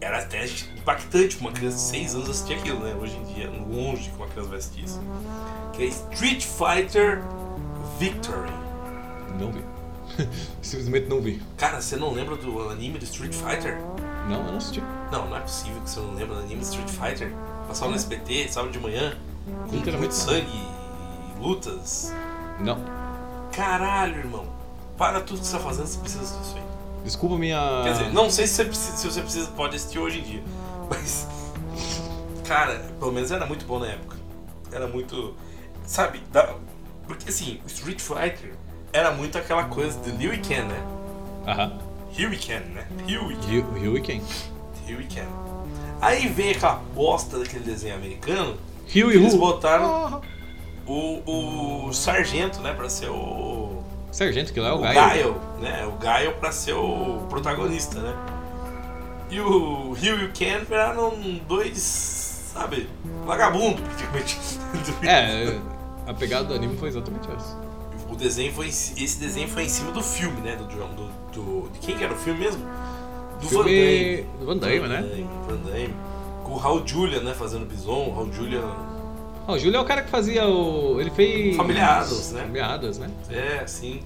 [0.01, 0.45] Era até
[0.77, 2.95] impactante uma criança de 6 anos assistir aquilo, né?
[2.95, 5.01] Hoje em dia, longe que uma criança vai assistir isso.
[5.73, 7.21] Que é Street Fighter
[7.99, 8.51] Victory.
[9.37, 9.63] Não vi.
[10.61, 11.41] Simplesmente não vi.
[11.57, 13.77] Cara, você não lembra do anime do Street Fighter?
[14.29, 14.81] Não, eu não assisti.
[15.11, 17.33] Não, não é possível que você não lembra do anime do Street Fighter.
[17.67, 19.17] Passava no SBT, sábado de manhã,
[19.69, 22.13] com muito sangue e lutas.
[22.59, 22.77] Não.
[23.51, 24.45] Caralho, irmão.
[24.97, 26.68] Para tudo que você tá fazendo, você precisa disso aí.
[27.09, 27.81] Desculpa minha.
[27.83, 30.43] Quer dizer, não sei se você, precisa, se você precisa, pode assistir hoje em dia.
[30.87, 31.27] Mas.
[32.45, 34.15] Cara, pelo menos era muito bom na época.
[34.71, 35.35] Era muito.
[35.85, 36.21] Sabe?
[36.31, 36.53] dá-
[37.07, 38.53] porque assim, Street Fighter
[38.93, 40.83] era muito aquela coisa de e Ken, né?
[41.47, 41.79] Aham.
[42.11, 42.87] Ryu e Ken, né?
[43.07, 43.47] Ryu e Ken.
[43.49, 44.21] Ryu, Ryu e quem?
[44.85, 45.25] Ryu e Ken.
[46.01, 48.57] Aí vem aquela bosta daquele desenho americano.
[48.85, 50.21] Ryu e Eles botaram
[50.85, 52.73] o, o Sargento, né?
[52.73, 53.78] Pra ser o.
[54.11, 54.95] Sargento, que lá é o, o Gaio.
[54.95, 55.85] Gaio, né?
[55.85, 58.13] O Gaio pra ser o protagonista, né?
[59.29, 61.13] E o Ryu e o Ken viraram
[61.47, 61.77] dois,
[62.53, 62.89] sabe,
[63.25, 64.37] vagabundo, praticamente.
[65.03, 65.59] É,
[66.07, 67.55] a pegada do anime foi exatamente essa.
[68.09, 70.55] O desenho foi, esse desenho foi em cima do filme, né?
[70.55, 72.65] Do, do, do- de quem que era o filme mesmo?
[73.39, 74.39] Do Filme Van Damme.
[74.39, 75.01] do Van Damme, né?
[75.03, 75.93] Damme, Van Damme.
[76.43, 77.33] Com o Raul Julia, né?
[77.35, 78.07] Fazendo Bison.
[78.09, 78.61] O Raul Julia,
[79.49, 81.01] Ó, o Júlio é o cara que fazia o.
[81.01, 81.55] Ele fez.
[81.57, 82.41] Família Addams, né?
[82.41, 83.09] Família Addams, né?
[83.31, 84.03] é, assim.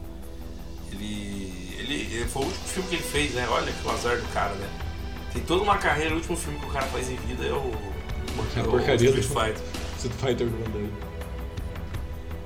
[0.89, 3.45] Ele, ele, ele foi o último filme que ele fez, né?
[3.49, 4.69] Olha que o azar do cara, né?
[5.33, 7.71] Tem toda uma carreira, o último filme que o cara faz em vida é o.
[8.55, 9.61] É a o porcaria Street do- Fighter.
[9.97, 10.93] Street Fighter do Van Damme.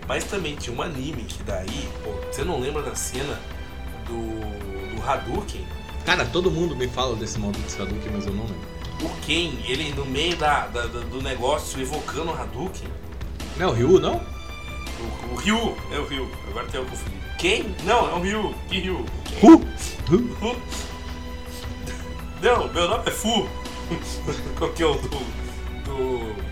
[0.07, 3.39] Mas também tinha um anime que daí, pô, você não lembra da cena
[4.07, 5.63] do, do Hadouken?
[6.03, 7.45] Cara, todo mundo me fala desse de
[7.81, 8.76] Hadouken, mas eu não lembro.
[9.01, 12.87] O Ken, ele no meio da, da- do negócio evocando o Hadouken.
[13.57, 14.15] Não é o Ryu, não?
[15.29, 17.17] O, o Ryu, é o Ryu, agora tem o confundido.
[17.37, 17.75] Quem?
[17.83, 18.55] Não, é o Ryu.
[18.67, 19.05] Que Ryu?
[19.39, 19.63] Fu.
[22.41, 23.47] Não, meu nome é Fu.
[24.57, 25.09] Qual que é o do.
[25.09, 26.47] do.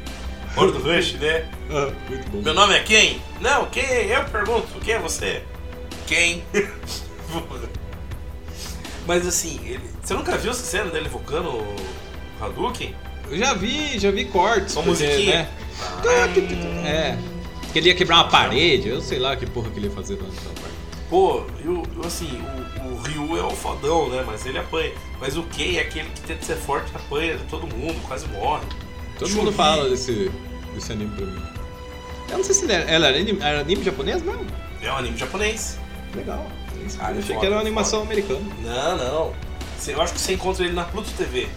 [0.56, 1.50] Do Rush, né?
[1.70, 2.42] Ah, muito bom.
[2.42, 3.22] Meu nome é quem?
[3.42, 3.84] Não, quem?
[3.84, 5.44] Eu pergunto, quem é você?
[6.08, 6.44] Quem?
[9.06, 11.52] Mas assim, ele- você nunca viu essa cena dele evocando
[12.40, 12.96] Hadouken?
[13.30, 14.74] Eu já vi, já vi cortes.
[14.74, 15.50] Com porque, musiquinha?
[16.04, 16.88] Né?
[16.88, 17.18] É.
[17.72, 20.14] Que ele ia quebrar uma parede, eu sei lá que porra que ele ia fazer
[20.14, 20.76] naquela parte.
[21.10, 22.42] Pô, e o, assim,
[22.82, 24.24] o, o Ryu é o fodão, né?
[24.26, 24.92] Mas ele apanha.
[25.20, 28.66] Mas o Kei é aquele que tenta ser forte, apanha de todo mundo, quase morre.
[29.20, 30.32] Todo mundo fala desse,
[30.74, 31.42] desse anime pra mim.
[32.30, 34.46] Eu não sei se ele era, ela era anime, era anime japonês mesmo.
[34.82, 35.78] É um anime japonês.
[36.16, 36.46] Legal.
[37.00, 38.42] Ah, eu é achei foda, que era uma é animação americana.
[38.62, 39.34] Não, não.
[39.88, 41.48] Eu acho que você encontra ele na Pluto TV,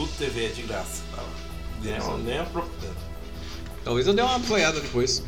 [0.00, 1.02] Pluto TV é de graça.
[1.14, 1.22] Tá?
[1.82, 2.96] Nem uma- Nem a propaganda.
[3.84, 5.22] Talvez eu dê uma apoiada depois.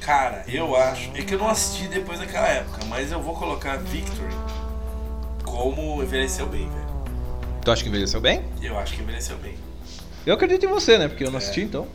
[0.00, 1.10] Cara, eu acho.
[1.14, 4.34] É que eu não assisti depois daquela época, mas eu vou colocar Victory
[5.44, 6.84] como envelheceu bem, velho.
[7.62, 8.42] Tu acha que envelheceu bem?
[8.62, 9.54] Eu acho que envelheceu bem.
[10.24, 11.06] Eu acredito em você, né?
[11.06, 11.86] Porque eu não assisti, então.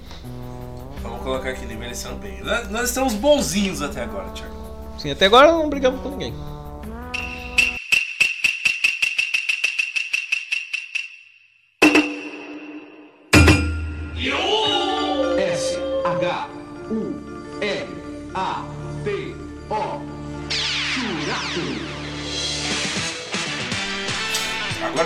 [1.02, 2.40] Vamos colocar aqui, envelhecendo bem.
[2.44, 4.54] Nós, nós estamos bonzinhos até agora, Thiago.
[5.00, 6.36] Sim, até agora não brigamos com ninguém.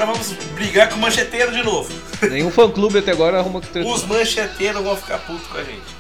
[0.04, 1.90] Agora vamos brigar com o mancheteiro de novo.
[2.30, 3.88] Nenhum fã clube até agora arruma que treta.
[3.88, 5.96] Os mancheteiros vão ficar putos com a gente.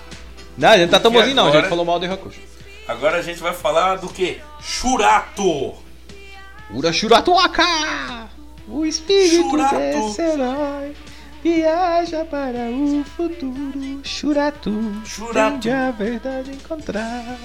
[0.57, 2.41] Não, a gente tá tão bonzinho não, a gente falou mal do Hakusho.
[2.85, 4.41] Agora a gente vai falar do que?
[4.61, 5.73] Churato!
[6.69, 8.29] Ura Shuratoaka!
[8.67, 9.75] O espírito Shurato.
[9.75, 10.93] desse herói
[11.41, 14.01] viaja para o futuro.
[14.03, 15.01] Shurato.
[15.31, 17.37] tende a verdade encontrar.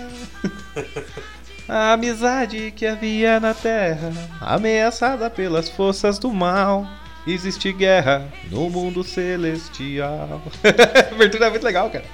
[1.68, 4.10] A amizade que havia na Terra,
[4.40, 6.86] ameaçada pelas forças do mal.
[7.26, 10.40] Existe guerra no mundo celestial.
[10.64, 12.06] A abertura é muito legal, cara.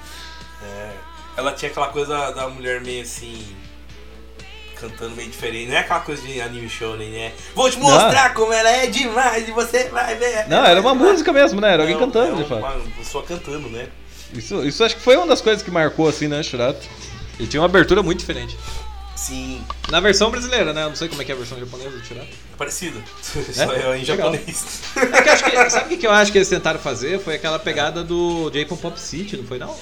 [1.37, 3.55] ela tinha aquela coisa da mulher meio assim.
[4.77, 5.69] Cantando meio diferente.
[5.69, 7.31] Não é aquela coisa de anime shonen, né?
[7.55, 10.49] Vou te mostrar como ela é demais e você vai ver.
[10.49, 11.71] Não, era uma música mesmo, né?
[11.75, 12.61] Era alguém Não, cantando, é de fato.
[12.61, 13.87] uma pessoa cantando, né?
[14.33, 16.85] Isso, isso acho que foi uma das coisas que marcou, assim, né, Shurato?
[17.39, 18.57] E tinha uma abertura muito diferente.
[19.15, 20.83] Sim, Na versão brasileira, né?
[20.83, 22.27] Eu não sei como é que é a versão japonesa do Shurato.
[22.27, 23.01] é parecido.
[23.53, 24.05] Só é em Legal.
[24.33, 24.81] japonês.
[24.97, 27.19] É que eu acho que- sabe o que que eu acho que eles tentaram fazer?
[27.19, 29.75] Foi aquela pegada do J-Pop Pop City, não foi não?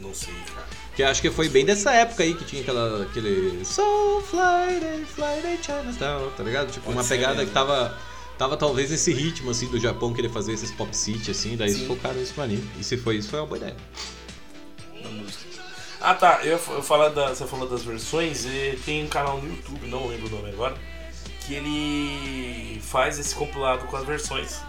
[0.00, 0.66] Não sei, cara.
[0.96, 5.58] Que acho que foi bem dessa época aí que tinha aquela, aquele Soul Friday, Friday
[5.62, 6.72] Chinatown, tá ligado?
[6.72, 7.46] Tipo, Pode uma pegada mesmo.
[7.48, 7.96] que tava,
[8.36, 11.82] tava talvez nesse ritmo assim do Japão querer fazer esses pop city assim, daí eles
[11.82, 11.86] Sim.
[11.86, 12.68] focaram isso no anime.
[12.80, 13.76] E se foi isso, foi uma boa ideia.
[15.12, 15.47] música.
[16.00, 19.48] Ah tá, eu, eu falar da, você falou das versões, e tem um canal no
[19.48, 20.76] YouTube, não lembro o nome agora,
[21.40, 24.60] que ele faz esse compilado com as versões.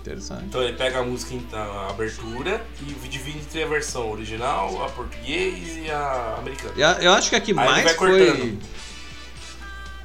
[0.00, 0.44] Interessante.
[0.46, 4.88] Então ele pega a música, em- a abertura e divide entre a versão original, a
[4.88, 6.72] português e a americana.
[6.76, 7.94] E a- Eu acho que a que Aí mais foi.
[7.94, 8.58] cortando.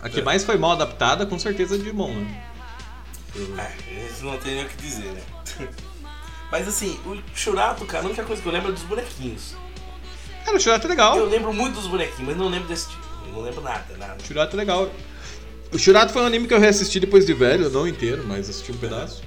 [0.01, 0.23] A que É.
[0.23, 2.43] mais foi mal adaptada, com certeza, é Digimon, né?
[3.57, 5.21] É, isso não tem nem o que dizer, né?
[6.51, 9.53] Mas assim, o Churato, cara, a única coisa que eu lembro é dos bonequinhos.
[10.45, 11.17] Cara, o Shurato é legal.
[11.17, 13.03] Eu lembro muito dos bonequinhos, mas não lembro desse tipo.
[13.27, 14.17] Eu não lembro nada, nada.
[14.21, 14.91] O Shurato é legal.
[15.71, 18.71] O Shurato foi um anime que eu reassisti depois de velho, não inteiro, mas assisti
[18.71, 19.21] um pedaço.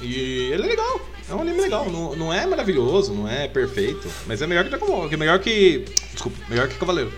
[0.00, 1.00] E ele é legal.
[1.28, 1.88] É um anime legal.
[1.90, 5.38] Não, não é maravilhoso, não é perfeito, mas é melhor que Dragon Ball, é melhor
[5.38, 5.84] que.
[6.12, 7.12] Desculpa, melhor que Cavaleiro.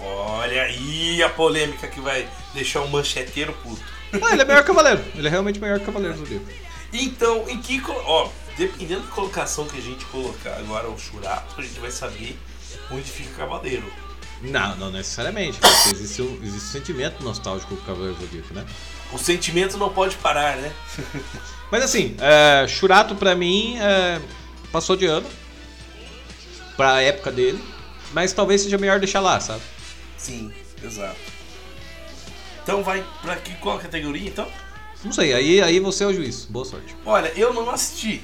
[0.00, 3.82] Olha aí a polêmica que vai deixar o mancheteiro puto.
[4.22, 5.04] Ah, ele é melhor que Cavaleiro.
[5.14, 6.46] Ele é realmente melhor que Cavaleiro do livro.
[6.92, 7.82] Então, em que.
[7.86, 12.36] Ó, dependendo da colocação que a gente colocar agora o Churato, a gente vai saber
[12.90, 13.90] onde fica Cavaleiro.
[14.42, 18.52] Não, não necessariamente, porque existe um, existe um sentimento nostálgico com o Cavaleiro do Zodíaco,
[18.52, 18.66] né?
[19.12, 20.72] O sentimento não pode parar, né?
[21.70, 24.20] Mas assim, é, Shurato pra mim é,
[24.72, 25.26] passou de ano.
[26.76, 27.62] Pra época dele.
[28.12, 29.62] Mas talvez seja melhor deixar lá, sabe?
[30.16, 30.52] Sim,
[30.82, 31.18] exato.
[32.62, 34.48] Então vai pra que, qual categoria então?
[35.04, 36.44] Não sei, aí, aí você é o juiz.
[36.44, 36.96] Boa sorte.
[37.04, 38.22] Olha, eu não assisti.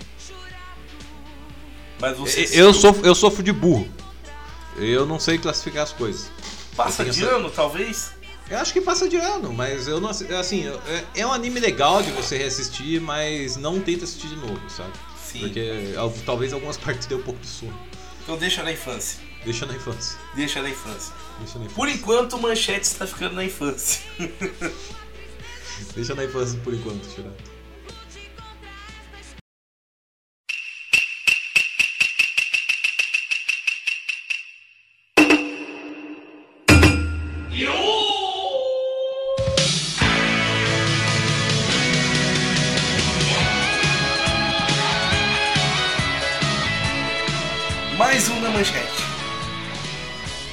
[2.00, 2.74] Mas você Eu, assistiu.
[2.74, 3.88] sofro, eu sofro de burro.
[4.76, 6.30] Eu não sei classificar as coisas.
[6.76, 8.12] Passa eu de ano, talvez?
[8.50, 11.60] Eu acho que passa de ano, mas eu não assi- assim, é, é um anime
[11.60, 14.90] legal de você reassistir, mas não tenta assistir de novo, sabe?
[15.24, 15.38] Sim.
[15.40, 17.74] Porque al- talvez algumas partes dê um pouco de sono.
[18.22, 19.18] Então deixa na infância.
[19.44, 20.18] Deixa na infância.
[20.34, 21.12] Deixa na infância.
[21.38, 21.74] Deixa na infância.
[21.76, 24.00] Por enquanto, o Manchete está ficando na infância.
[25.94, 27.53] Deixa na infância por enquanto, Shurato.
[48.54, 49.02] Manchete.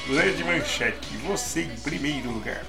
[0.08, 2.66] Grande manchete, você em primeiro lugar.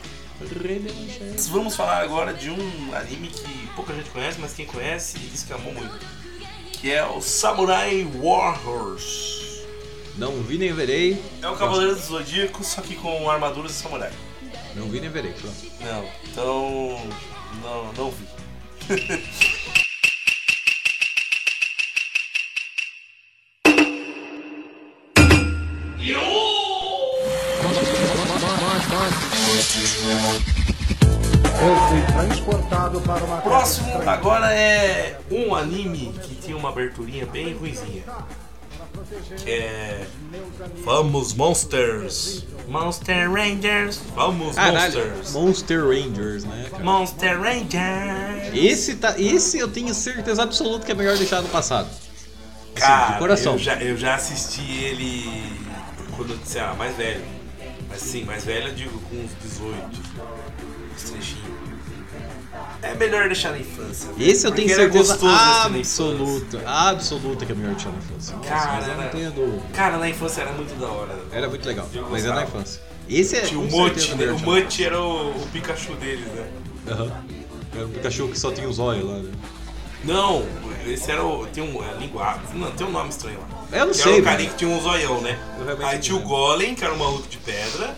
[1.49, 5.51] Vamos falar agora de um anime que pouca gente conhece, mas quem conhece diz que
[5.51, 6.05] amou muito.
[6.73, 9.63] Que é o Samurai Warriors.
[10.17, 11.19] Não vi nem verei.
[11.41, 14.11] É o Cavaleiro do Zodíaco, só que com armaduras de samurai.
[14.75, 15.55] Não vi nem verei, pronto.
[15.81, 17.11] Não, então.
[17.63, 18.27] Não, não vi.
[26.05, 26.19] Eu
[31.87, 38.03] fui transportado para uma Próximo agora é um anime que tinha uma aberturinha bem ruizinha.
[39.37, 40.05] Que é.
[40.83, 42.45] Vamos Monsters!
[42.67, 44.01] Monster Rangers!
[44.13, 45.31] Vamos Caralho, Monsters!
[45.31, 46.83] Monster Rangers, né, cara?
[46.83, 48.51] Monster Rangers!
[48.53, 51.87] Esse, tá, esse eu tenho certeza absoluta que é melhor deixar no passado.
[51.87, 53.53] Assim, Cara, de coração.
[53.53, 55.63] Eu, já, eu já assisti ele
[56.15, 57.23] quando eu disse, ah, mais velho.
[57.89, 59.77] Mas sim, mais velho eu digo com uns 18.
[60.95, 61.53] Uns trechinhos.
[62.81, 64.11] É melhor deixar na infância.
[64.11, 68.35] velho, Esse eu tenho era certeza absoluta, absoluta que é melhor deixar na infância.
[68.35, 69.11] Nossa, Cara, era-.
[69.73, 71.15] Cara, na infância era muito da hora.
[71.31, 72.81] Era muito legal, Eu mas é na infância.
[73.09, 74.31] Esse é Tinha o Mutt, né?
[74.31, 76.47] O Mutt era o, o Pikachu deles, né?
[76.89, 77.11] Aham.
[77.75, 79.31] Era um Pikachu que só tinha os olhos lá, né?
[80.03, 80.45] Não,
[80.85, 81.45] esse era o.
[81.47, 81.83] Tem um.
[81.83, 82.41] É, linguado.
[82.53, 83.79] Não, tem um nome estranho lá.
[83.79, 85.39] Eu não Que sei, Era o carinha que tinha um zoião, né?
[85.85, 86.21] Aí tinha o.
[86.21, 87.95] Golem, que era um maluco de pedra.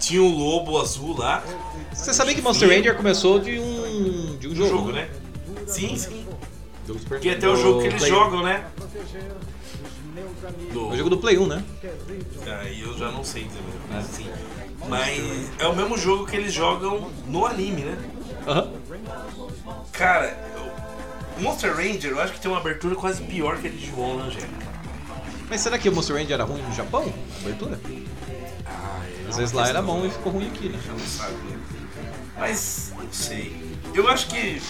[0.00, 1.44] Tinha o lobo azul lá.
[1.92, 5.08] Você sabia que Monster Ranger começou de um, de um Um jogo, jogo, né?
[5.66, 6.26] Sim, sim.
[6.86, 8.64] Super- Porque até o jogo que eles Play- jogam, né?
[10.72, 10.88] Do...
[10.88, 11.62] O jogo do Play 1, né?
[12.60, 13.46] Aí eu já não sei.
[13.88, 14.26] Mas, assim,
[14.88, 17.96] mas é o mesmo jogo que eles jogam no anime, né?
[18.46, 18.72] Aham.
[19.92, 20.61] Cara, o
[21.38, 24.72] Monster Ranger eu acho que tem uma abertura quase pior que a de né, Angélica?
[25.48, 27.12] Mas será que o Monster Range era ruim no Japão?
[27.40, 27.78] Abertura?
[28.64, 30.10] Ah, é Às uma vezes lá era bom e né?
[30.10, 30.78] ficou ruim aqui, né?
[30.86, 31.58] Eu não sabia.
[32.38, 33.54] Mas, não sei.
[33.94, 34.60] Eu acho que.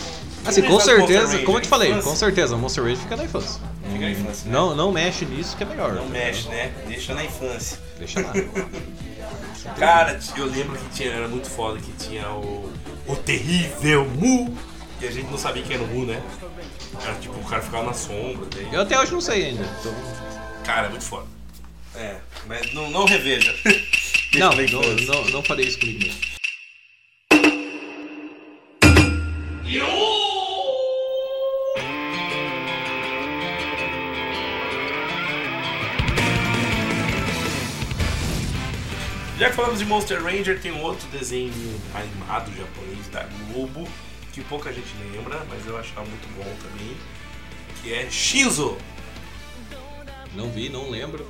[0.44, 3.60] Assim, com certeza, como eu te falei, com certeza, o Monster Range fica na infância.
[3.92, 4.52] Fica na infância, né?
[4.52, 5.92] Não, não mexe nisso que é melhor.
[5.92, 6.72] Não mexe, né?
[6.86, 7.78] Deixa na infância.
[7.98, 8.32] Deixa lá.
[9.78, 12.70] Cara, eu lembro que tinha, era muito foda que tinha o.
[13.06, 14.52] O terrível Mu.
[15.02, 16.22] E a gente não sabia quem era o Mu, né?
[17.02, 18.46] Era tipo, o cara ficava na sombra.
[18.54, 18.72] Daí...
[18.72, 19.64] Eu até hoje não sei ainda.
[19.80, 19.94] então-
[20.64, 21.26] Cara, é muito foda.
[21.96, 23.52] É, mas não, não reveja.
[24.34, 26.20] Não, não, não, não farei isso comigo mesmo.
[39.38, 41.52] Já que falamos de Monster Ranger, tem um outro desenho
[41.94, 43.88] animado japonês da Globo
[44.32, 46.96] que pouca gente lembra, mas eu achava muito bom também,
[47.80, 48.76] que é Shinzo.
[50.34, 51.26] Não vi, não lembro.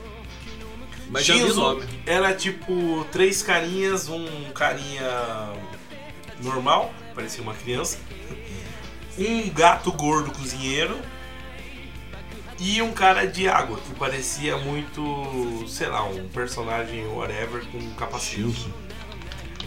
[1.08, 1.84] Mas já vi o Shinzo nome.
[2.06, 5.52] era tipo três carinhas, um carinha
[6.40, 7.98] normal, parecia uma criança,
[9.18, 10.98] um gato gordo cozinheiro
[12.58, 17.94] e um cara de água que parecia muito, sei lá, um personagem whatever com um
[17.94, 18.36] capacete.
[18.36, 18.72] Shinzo.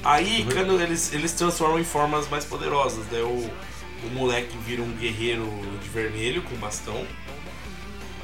[0.06, 3.50] Aí quando eles, eles transformam em formas mais poderosas, daí o,
[4.04, 5.50] o moleque vira um guerreiro
[5.82, 7.06] de vermelho com bastão.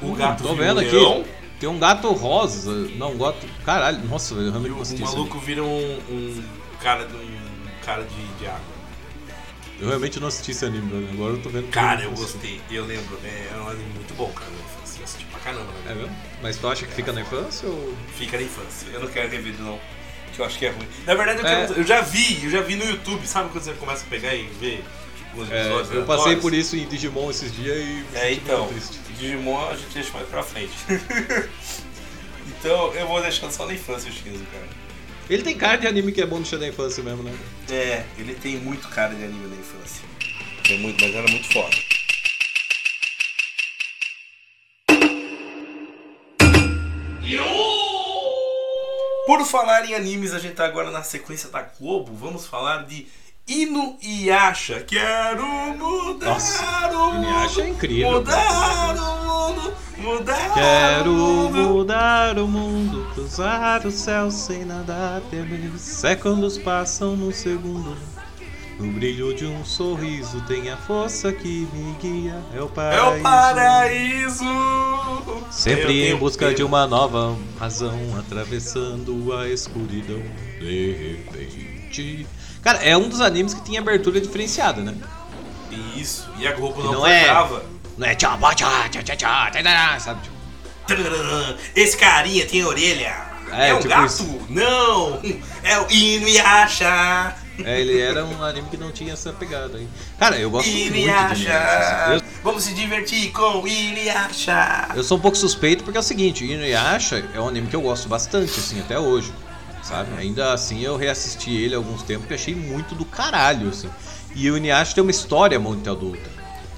[0.00, 0.94] O gato Tô vira vendo um aqui.
[0.96, 1.24] leão.
[1.60, 2.72] Tem um gato rosa.
[2.96, 3.46] Não, um gato.
[3.64, 6.42] Caralho, nossa, eu realmente não o maluco vira um, um
[6.80, 8.72] cara, de- um cara de, de água.
[9.80, 11.68] Eu realmente não assisti esse anime, agora eu tô vendo.
[11.70, 12.60] Cara, eu gostei.
[12.70, 13.18] Eu lembro.
[13.24, 14.50] É, é um anime muito bom, cara.
[14.50, 15.94] Eu assisti, pra caramba, É né?
[16.02, 16.16] mesmo?
[16.42, 17.92] Mas tu acha que fica na infância ou.
[18.16, 18.88] Fica na infância.
[18.92, 19.78] Eu não quero rever não.
[20.34, 20.88] Que eu acho que é ruim.
[21.06, 21.66] Na verdade, eu, É.
[21.66, 22.44] quero- eu já vi.
[22.44, 23.26] Eu já vi no YouTube.
[23.26, 24.82] Sabe quando você começa a pegar e ver
[25.34, 28.04] os É, episódios eu passei por isso em Digimon esses dias e.
[28.14, 28.68] É, então.
[29.18, 30.72] Digimon a gente deixa mais pra frente.
[32.48, 34.68] então, eu vou deixar só na infância o Shinzo, cara.
[35.30, 37.32] Ele tem cara de anime que é bom deixar na infância mesmo, né?
[37.70, 40.02] É, ele tem muito cara de anime na infância.
[40.70, 41.76] É muito, mas era muito foda.
[49.26, 52.12] Por falar em animes, a gente tá agora na sequência da Globo.
[52.14, 53.06] Vamos falar de
[53.46, 54.80] Inu Yasha.
[54.80, 55.46] Quero
[55.76, 57.24] mudar Nossa, o mundo.
[57.26, 59.74] Inuyasha é incrível, Mudar o mundo.
[59.98, 61.58] Mudar Quero o mundo.
[61.68, 65.70] mudar o mundo, cruzar o céu sem nada temer.
[65.78, 67.96] Séculos passam num segundo.
[68.78, 72.40] No brilho de um sorriso tem a força que me guia.
[72.54, 73.18] É o É paraíso.
[73.18, 74.44] o paraíso.
[75.50, 80.22] Sempre em busca de uma nova razão, atravessando a escuridão.
[80.58, 82.26] De repente.
[82.62, 84.94] Cara, é um dos animes que tem abertura diferenciada, né?
[85.96, 86.28] Isso.
[86.38, 87.26] E a Globo não, Não é-.
[87.96, 90.20] Não é tchau, tchau, tchau, tchau, tchau, sabe?
[90.22, 90.36] Tipo,
[91.76, 93.30] Esse carinha tem orelha.
[93.52, 94.06] É, É, um tipo gato?
[94.06, 94.40] isso.
[94.48, 95.20] Não!
[95.62, 97.36] É o Inuyasha!
[97.64, 99.86] É, ele era um anime que não tinha essa pegada aí.
[100.18, 102.24] Cara, eu gosto muito de assim.
[102.42, 104.88] Vamos se divertir com Inuyasha!
[104.90, 107.76] Eu, eu sou um pouco suspeito porque é o seguinte, Inuyasha é um anime que
[107.76, 109.32] eu gosto bastante, assim, até hoje.
[109.82, 110.16] Sabe?
[110.16, 113.90] Ainda assim eu reassisti ele há alguns tempos e achei muito do caralho, assim.
[114.34, 116.30] E o Inuyasha tem uma história muito adulta.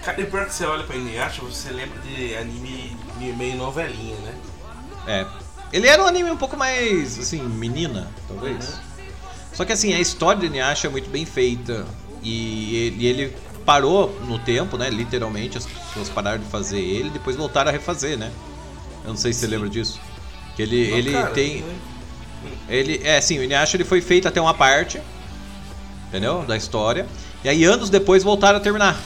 [0.03, 2.97] Cara, e pior que você olha pra Inuyasha, você lembra de anime
[3.37, 4.35] meio novelinha, né?
[5.07, 5.27] É.
[5.73, 8.81] Ele era um anime um pouco mais, assim, menina, talvez.
[9.55, 11.87] Só que assim, a história do Inuyasha é muito bem feita.
[12.23, 13.33] E ele,
[13.65, 14.91] parou no tempo, né?
[14.91, 18.31] Literalmente, as pessoas pararam de fazer ele e depois voltaram a refazer, né?
[19.05, 20.01] Eu não sei se você lembra disso.
[20.57, 21.63] Que ele, Não, ele cara, tem.
[21.63, 21.75] né?
[22.69, 25.01] Ele, é assim, o Inuyasha ele foi feito até uma parte,
[26.09, 26.43] entendeu?
[26.47, 27.07] Da história.
[27.43, 28.99] E aí anos depois voltaram a terminar.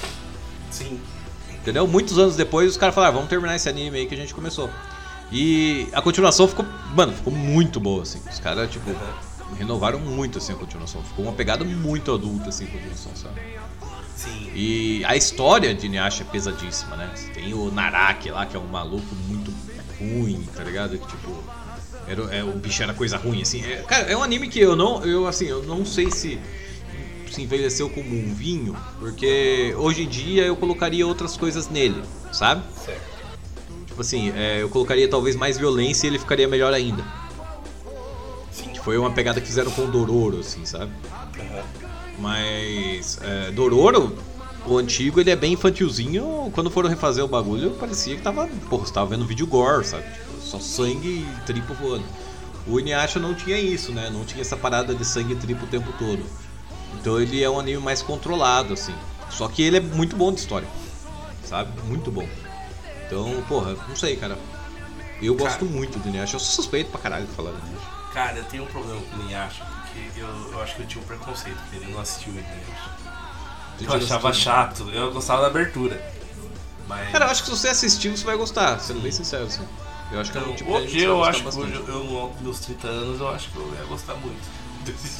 [0.70, 1.00] Sim.
[1.54, 1.86] Entendeu?
[1.86, 4.32] Muitos anos depois os caras falaram, "Ah, vamos terminar esse anime aí que a gente
[4.34, 4.70] começou.
[5.30, 8.20] E a continuação ficou, mano, ficou muito boa, assim.
[8.30, 8.90] Os caras, tipo,
[9.56, 11.02] renovaram muito, assim, a continuação.
[11.02, 13.40] Ficou uma pegada muito adulta, assim, a continuação, sabe?
[14.16, 14.50] Sim.
[14.54, 17.12] E a história de Inuyasha é pesadíssima, né?
[17.32, 19.52] Tem o Naraki lá, que é um maluco muito
[19.98, 20.98] ruim, tá ligado?
[20.98, 21.42] Que, tipo,
[22.06, 23.62] era, é, o bicho era coisa ruim, assim.
[23.64, 26.38] É, cara, é um anime que eu não, eu, assim, eu não sei se
[27.30, 32.62] se envelheceu como um vinho, porque hoje em dia eu colocaria outras coisas nele, sabe?
[32.84, 33.00] Certo.
[33.86, 37.04] Tipo assim, é, eu colocaria talvez mais violência e ele ficaria melhor ainda.
[38.88, 40.90] Foi uma pegada que fizeram com o Dororo, assim, sabe?
[42.18, 44.16] Mas é, Dororo,
[44.64, 46.50] o antigo, ele é bem infantilzinho.
[46.54, 48.48] Quando foram refazer o bagulho, parecia que tava.
[48.70, 50.04] Porra, você tava vendo vídeo gore, sabe?
[50.04, 52.06] Tipo, só sangue e tripo voando.
[52.66, 54.08] O Inuyasha não tinha isso, né?
[54.08, 56.24] Não tinha essa parada de sangue e tripo o tempo todo.
[56.98, 58.94] Então ele é um anime mais controlado, assim.
[59.28, 60.66] Só que ele é muito bom de história.
[61.44, 61.78] Sabe?
[61.82, 62.26] Muito bom.
[63.06, 64.38] Então, porra, não sei, cara.
[65.20, 66.36] Eu gosto muito do Inuyasha.
[66.36, 67.97] Eu sou suspeito pra caralho de falar do Inuyasha.
[68.18, 71.00] Cara, eu tenho um problema com o Inuyasha, porque eu, eu acho que eu tinha
[71.00, 72.90] um preconceito, porque ele não assistiu o Inuyasha.
[73.80, 76.02] Eu achava chato, eu gostava da abertura.
[76.88, 79.62] Mas Cara, eu acho que se você assistir, você vai gostar, sendo bem sincero, assim.
[80.10, 82.58] Eu acho que é um tipo de hoje eu acho que hoje eu, dos meus
[82.58, 84.48] 30 anos, eu acho que eu ia gostar muito.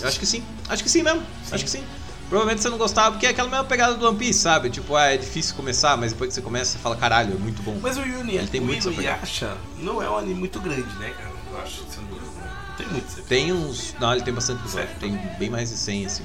[0.01, 0.44] Eu acho que sim.
[0.68, 1.22] Acho que sim mesmo.
[1.53, 1.84] Acho que sim.
[2.28, 4.70] Provavelmente você não gostava, porque é aquela mesma pegada do One Piece, sabe?
[4.70, 7.62] Tipo, ah, é difícil começar, mas depois que você começa, você fala, caralho, é muito
[7.62, 7.78] bom.
[7.80, 8.90] Mas o Yuni, Ele tem o muito.
[8.90, 11.38] Inuyasha não é um anime muito grande, né, cara?
[11.53, 12.38] Eu acho que você não, não
[12.79, 13.11] tem muito.
[13.11, 13.22] Você...
[13.22, 13.95] Tem uns.
[14.01, 14.89] Não, ele tem bastante episódio.
[14.89, 15.01] Certo.
[15.01, 16.24] Tem bem mais de 100, assim.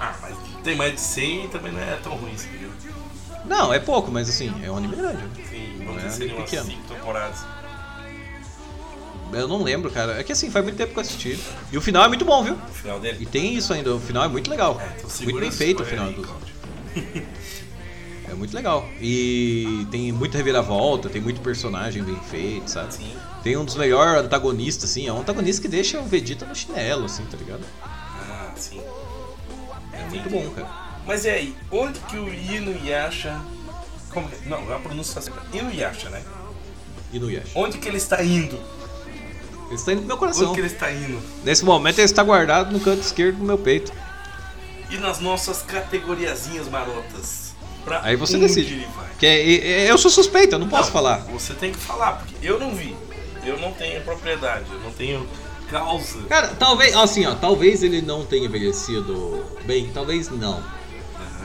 [0.00, 2.70] Ah, mas tem mais de 100 e também não é tão ruim, assim, viu?
[3.44, 5.22] Não, é pouco, mas assim, é um anime grande.
[5.48, 6.66] Sim, Não vamos é dizer, umas pequeno.
[6.66, 7.38] 5 temporadas.
[9.32, 10.18] Eu não lembro, cara.
[10.18, 11.38] É que assim, faz muito tempo que eu assisti.
[11.70, 12.54] E o final é muito bom, viu?
[12.56, 13.18] No final dele.
[13.20, 14.80] E tem isso ainda, o final é muito legal.
[14.80, 16.28] É, então muito bem feito o final aí, do.
[18.30, 18.88] É muito legal.
[19.00, 22.94] E tem muita reviravolta, tem muito personagem bem feito, sabe?
[22.94, 23.12] Sim.
[23.42, 25.08] Tem um dos melhores antagonistas, assim.
[25.08, 27.64] É um antagonista que deixa o Vegeta no chinelo, assim, tá ligado?
[27.82, 28.80] Ah, sim.
[29.92, 30.68] É muito bom, cara.
[31.06, 33.40] Mas e aí, onde que o Inuyasha...
[34.10, 34.48] Como que...
[34.48, 35.40] Não, a pronúncia certa.
[35.52, 36.22] Inuyasha, né?
[37.12, 37.50] No Yash.
[37.56, 38.56] Onde que ele está indo?
[39.66, 40.44] Ele está indo pro meu coração.
[40.44, 41.20] Onde que ele está indo?
[41.44, 43.92] Nesse momento ele está guardado no canto esquerdo do meu peito.
[44.88, 47.39] E nas nossas categoriazinhas marotas?
[47.84, 48.74] Pra Aí você decide.
[48.74, 49.08] ele vai?
[49.18, 51.18] Que é- é- eu sou suspeito, eu não posso Não, falar.
[51.32, 52.94] Você tem que falar, porque eu não vi.
[53.44, 55.26] Eu não tenho propriedade, eu não tenho
[55.70, 56.22] causa.
[56.28, 60.62] Cara, talvez, assim, ó, talvez ele não tenha envelhecido bem, talvez não.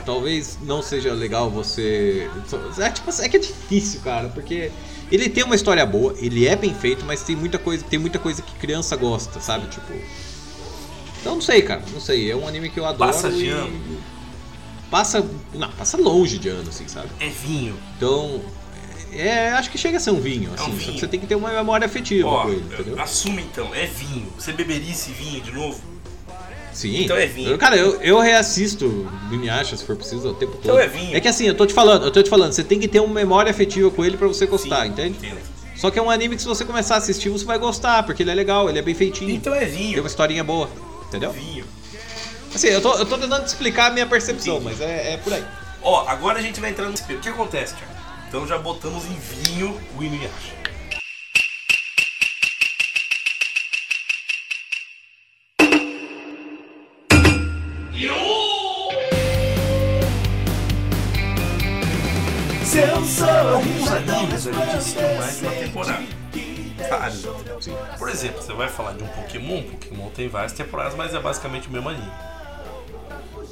[0.04, 2.30] Talvez não seja legal você.
[2.78, 4.70] É, tipo, é que é difícil, cara, porque
[5.10, 8.18] ele tem uma história boa, ele é bem feito, mas tem muita coisa, tem muita
[8.18, 9.66] coisa que criança gosta, sabe?
[9.68, 9.92] Tipo.
[11.20, 12.30] Então não sei, cara, não sei.
[12.30, 13.10] É um anime que eu adoro.
[13.12, 13.98] Passa de e- ano.
[14.90, 15.24] Passa.
[15.54, 17.08] Não, passa longe de ano, assim, sabe?
[17.20, 17.74] É vinho.
[17.96, 18.40] Então.
[19.12, 20.64] É, acho que chega a ser um vinho, assim.
[20.64, 20.92] Só vinho.
[20.92, 23.00] que você tem que ter uma memória afetiva Ó, com ele, entendeu?
[23.00, 24.26] assume então, é vinho.
[24.38, 25.80] Você beberia esse vinho de novo?
[26.72, 27.04] Sim.
[27.04, 27.48] Então é vinho.
[27.50, 30.64] Eu- cara, eu, eu reassisto o Inuyasha se for preciso o tempo todo.
[30.64, 31.16] Então é vinho.
[31.16, 33.00] É que assim, eu tô te falando, eu tô te falando, você tem que ter
[33.00, 35.16] uma memória afetiva com ele pra você gostar, Sim, entende?
[35.16, 35.40] Entendo.
[35.76, 38.22] Só que é um anime que se você começar a assistir, você vai gostar, porque
[38.22, 39.30] ele é legal, ele é bem feitinho.
[39.30, 40.00] Então é Tem vinho.
[40.00, 40.68] uma historinha boa,
[41.08, 41.32] entendeu?
[41.32, 41.64] Vinho.
[42.56, 44.70] Assim, eu tô, eu tô tentando te explicar a minha percepção, Entendi.
[44.70, 45.44] mas é, é por aí.
[45.82, 47.18] Ó, agora a gente vai entrar no espelho.
[47.18, 47.92] O que acontece, Thiago?
[48.26, 50.56] Então já botamos em vinho o Inuyasha.
[63.52, 66.04] Alguns animes a gente assistiu mais de uma temporada.
[66.88, 67.26] Vários.
[67.98, 71.68] Por exemplo, você vai falar de um Pokémon, Pokémon tem várias temporadas, mas é basicamente
[71.68, 72.35] o mesmo anime.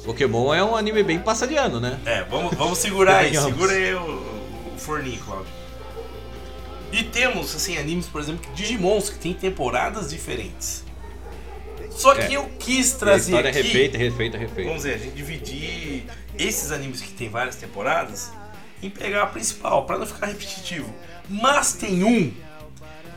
[0.03, 1.99] Pokémon é um anime bem passadiano, né?
[2.05, 3.99] É, vamos, vamos segurar aí, segura aí o,
[4.75, 5.47] o forninho, Claudio.
[6.91, 10.83] E temos, assim, animes, por exemplo, Digimons, que tem temporadas diferentes.
[11.91, 12.37] Só que É.
[12.37, 14.63] eu quis a trazer história aqui, é refeita, refeita, refeita.
[14.69, 16.05] vamos dizer, a gente dividir
[16.37, 18.31] esses animes que tem várias temporadas
[18.83, 20.93] em pegar a principal, pra não ficar repetitivo.
[21.29, 22.31] Mas tem um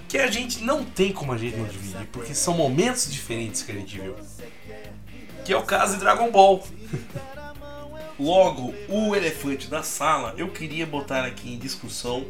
[0.09, 3.73] que a gente não tem como a gente não dividir, porque são momentos diferentes que
[3.73, 4.14] a gente viu.
[5.49, 6.62] Que é o caso de Dragon Ball.
[8.20, 12.26] Logo, o elefante da sala, eu queria botar aqui em discussão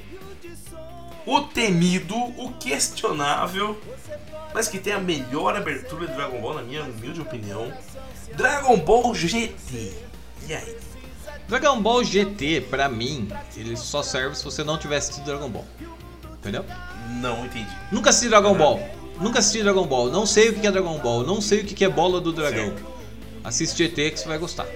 [1.27, 3.77] o temido, o questionável,
[4.55, 7.73] mas que tem a melhor abertura de Dragon Ball, na minha humilde opinião.
[8.37, 9.95] Dragon Ball GT.
[10.47, 10.77] E aí?
[11.49, 15.67] Dragon Ball GT, pra mim, ele só serve se você não tiver assistido Dragon Ball.
[16.35, 16.65] Entendeu?
[17.21, 17.67] Não entendi.
[17.91, 18.81] Nunca assisti Dragon Ball.
[19.21, 20.09] Nunca assisti Dragon Ball.
[20.09, 21.25] Não sei o que é DragonAll.
[21.25, 22.67] Não sei o que é bola do dragão.
[22.67, 22.98] Certo.
[23.45, 24.67] Assiste GT que você vai gostar.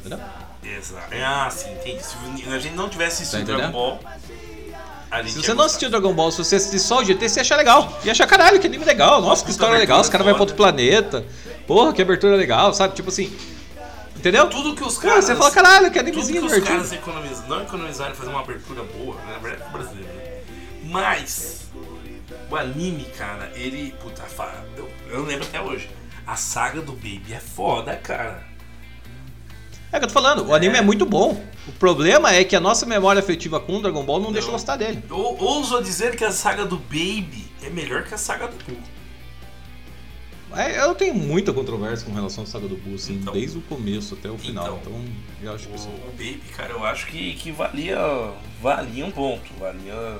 [0.00, 0.18] Entendeu?
[0.64, 1.06] Exato.
[1.24, 2.02] Ah, sim, entendi.
[2.04, 2.16] Se
[2.52, 3.72] a gente não tivesse assistido Tá Dragon?
[3.72, 4.00] Ball,
[5.26, 7.56] Se você não assistiu Dragon Ball, se você assistir só o GT, você ia achar
[7.56, 7.98] legal.
[8.04, 9.20] Ia achar caralho, que anime legal.
[9.22, 10.00] Nossa, que história legal.
[10.00, 11.24] Os caras vão pra outro planeta.
[11.66, 12.94] Porra, que abertura legal, sabe?
[12.94, 13.34] Tipo assim.
[14.16, 14.50] Entendeu?
[14.50, 15.24] Tudo que os Cara, caras.
[15.26, 16.76] você fala, caralho, que Tudo que animezinho os divertido.
[16.76, 19.32] caras economizam, não economizaram fazer uma abertura boa, né?
[19.32, 20.40] na verdade é brasileiro, né?
[20.84, 21.60] Mas
[22.50, 23.94] o anime, cara, ele.
[24.02, 25.88] Puta, fa- eu, eu lembro até hoje.
[26.28, 28.46] A saga do Baby é foda, cara.
[29.90, 30.82] É o que eu tô falando, o anime é.
[30.82, 31.42] muito bom.
[31.66, 34.52] O problema é que a nossa memória afetiva com o Dragon Ball não, deixa eu
[34.52, 35.02] gostar dele.
[35.08, 38.76] Eu ouso dizer que a saga do Baby é melhor que a saga do Buu.
[40.54, 43.32] É, eu tenho muita controvérsia com relação à saga do Buu, assim, Então.
[43.32, 44.78] desde o começo até o final.
[44.82, 44.92] Então.
[44.92, 45.04] Então,
[45.42, 45.88] eu acho que O, sim.
[45.88, 47.98] o Baby, cara, eu acho que, que valia,
[48.60, 50.18] valia um ponto, valia...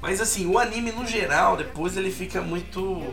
[0.00, 3.04] Mas assim, o anime no geral, depois ele fica muito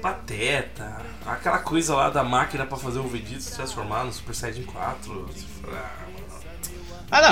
[0.00, 1.02] pateta.
[1.26, 5.26] Aquela coisa lá da máquina pra fazer o Vegeta se transformar no Super Saiyajin 4.
[5.26, 6.08] você fala, ah.
[7.10, 7.22] Ah,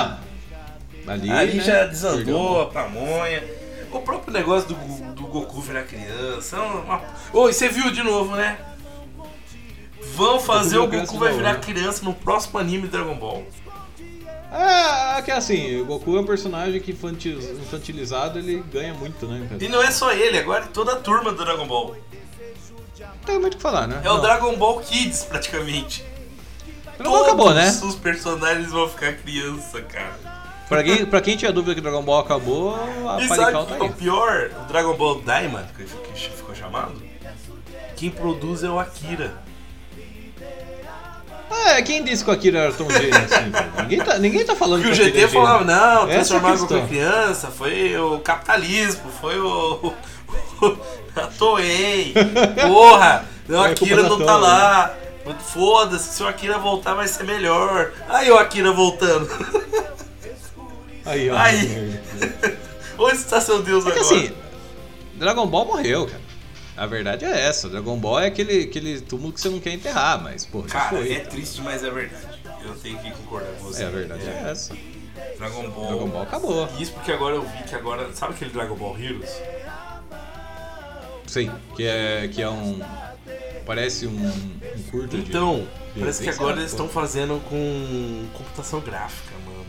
[1.05, 1.13] não.
[1.13, 3.43] Ali, Ali né, já desandou a pamonha.
[3.91, 6.57] O próprio negócio do, do Goku virar criança.
[6.57, 7.01] é Uma...
[7.31, 8.59] Ô, e você viu de novo, né?
[10.13, 11.59] Vão fazer o Goku vai virar né?
[11.59, 13.45] criança no próximo anime Dragon Ball.
[14.51, 19.27] É, que é assim, o Goku é um personagem que infantil- infantilizado ele ganha muito,
[19.27, 19.63] né, cara?
[19.63, 21.95] E não é só ele, agora é toda a turma do Dragon Ball.
[22.99, 24.01] Não tem muito o que falar, né?
[24.03, 24.21] É o Não.
[24.21, 26.03] Dragon Ball Kids, praticamente.
[26.97, 27.67] Dragon Ball acabou, né?
[27.83, 30.15] Os personagens vão ficar criança, cara.
[30.67, 33.59] Pra quem, pra quem tinha dúvida que Dragon Ball acabou, a E Panical sabe tá
[33.61, 33.89] o que é aí.
[33.89, 34.51] o pior?
[34.61, 37.01] O Dragon Ball Diamond, que que ficou chamado,
[37.95, 39.33] quem produz é o Akira.
[41.49, 43.51] Ah, quem disse que o Akira era tão gênio assim?
[43.83, 46.87] Ninguém tá, ninguém tá falando o que Akira GT é falava, não, é transformar qualquer
[46.87, 49.93] criança, foi o capitalismo, foi o.
[51.15, 52.13] a Toei.
[52.67, 54.93] Porra, o É, Akira não tá lá.
[55.53, 57.91] Foda-se, se o Akira voltar vai ser melhor.
[58.07, 59.27] Aí o Akira voltando.
[61.05, 61.37] Aí, ó.
[61.37, 61.99] Aí.
[62.97, 64.01] Onde está seu Deus É agora?
[64.01, 64.31] assim,
[65.15, 66.21] Dragon Ball morreu, cara.
[66.75, 67.69] A verdade é essa.
[67.69, 70.97] Dragon Ball é aquele, aquele túmulo que você não quer enterrar, mas, pô, já Cara,
[70.97, 71.13] foi.
[71.13, 72.25] é triste, mas é verdade.
[72.63, 73.83] Eu tenho que concordar com você.
[73.83, 74.75] É, a verdade é essa.
[75.37, 75.87] Dragon Ball.
[75.87, 76.69] Dragon Ball acabou.
[76.79, 78.09] Isso porque agora eu vi que agora.
[78.13, 79.29] Sabe aquele Dragon Ball Heroes?
[81.27, 82.79] Sim, que é, que é um.
[83.65, 85.17] Parece um, um curto.
[85.17, 89.65] Então, de parece que agora eles estão fazendo com computação gráfica, mano.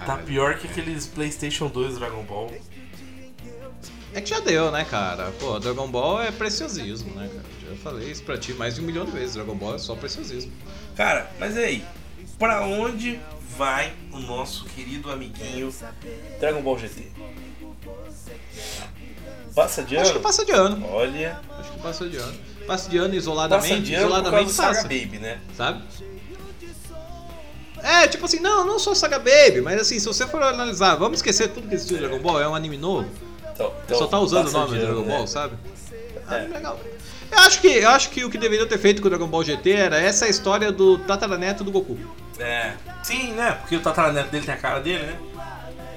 [0.00, 0.26] Tá Caralho.
[0.26, 2.52] pior que aqueles PlayStation 2 Dragon Ball.
[4.12, 5.30] É que já deu, né, cara?
[5.38, 7.44] Pô, Dragon Ball é preciosismo, né, cara?
[7.70, 9.34] Já falei isso pra ti mais de um milhão de vezes.
[9.34, 10.50] Dragon Ball é só preciosismo.
[10.96, 11.84] Cara, mas aí?
[12.36, 13.20] Pra onde
[13.56, 15.72] vai o nosso querido amiguinho
[16.40, 17.12] Dragon Ball GT?
[19.54, 20.04] Passa de ano?
[20.04, 20.86] Acho que passa de ano.
[20.90, 22.34] Olha, Acho que passa de ano.
[22.66, 23.80] Passa de ano passa isoladamente.
[23.82, 24.82] de ano por causa isoladamente passa.
[24.82, 25.38] Baby, né?
[25.56, 25.82] sabe?
[27.82, 31.18] É, tipo assim, não, não sou Saga Baby, mas assim, se você for analisar, vamos
[31.18, 33.08] esquecer tudo que existiu de Dragon Ball, é um anime novo.
[33.54, 35.16] Então, então, só tá usando o passa nome de do Dragon né?
[35.16, 35.54] Ball, sabe?
[36.30, 36.34] É.
[36.34, 36.78] Ah, legal.
[37.30, 39.44] Eu acho, que, eu acho que o que deveriam ter feito com o Dragon Ball
[39.44, 41.96] GT era essa história do tataraneto do Goku.
[42.38, 42.72] É.
[43.02, 43.52] Sim, né?
[43.52, 45.16] Porque o tataraneto dele tem a cara dele, né?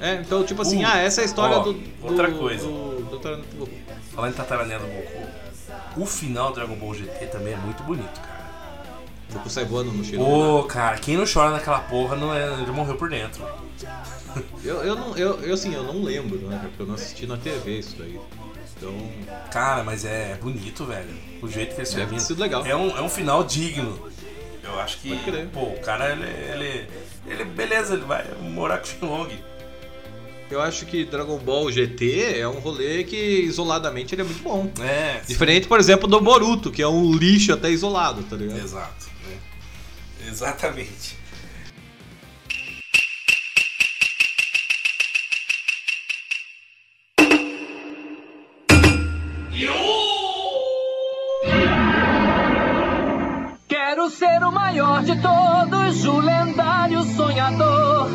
[0.04, 2.08] É, então, tipo assim, Uh, ah, essa é a história ó, do, do.
[2.08, 2.68] outra coisa.
[2.68, 3.72] Do, do Goku.
[4.14, 8.20] Falando em tataraneto do Goku, o final do Dragon Ball GT também é muito bonito,
[8.20, 8.44] cara.
[9.30, 10.26] O Goku sai voando no cheiro.
[10.26, 13.42] Pô, cara, quem não chora naquela porra não é, ele morreu por dentro.
[14.62, 16.60] Eu, eu, não, eu, eu, assim, eu não lembro, né?
[16.64, 18.20] Porque eu não assisti na TV isso daí.
[18.76, 18.94] Então,
[19.52, 21.16] Cara, mas é bonito, velho.
[21.42, 22.20] O jeito que eles ter terminam.
[22.20, 22.66] sido legal.
[22.66, 24.12] É um, é um final digno.
[24.64, 25.48] Eu acho que, Pode crer.
[25.48, 26.88] pô, o cara, ele, ele,
[27.28, 27.46] ele.
[27.46, 29.30] Beleza, ele vai morar com o Shenlong.
[30.54, 34.72] Eu acho que Dragon Ball GT é um rolê que isoladamente ele é muito bom.
[34.80, 38.60] É, Diferente, por exemplo, do Boruto, que é um lixo até isolado, tá ligado?
[38.64, 39.08] exato.
[39.28, 39.38] né?
[40.30, 41.18] Exatamente.
[53.68, 58.10] Quero ser o maior de todos, o lendário sonhador.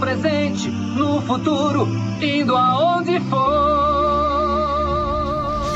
[0.00, 1.86] No presente, no futuro,
[2.22, 3.36] indo aonde for.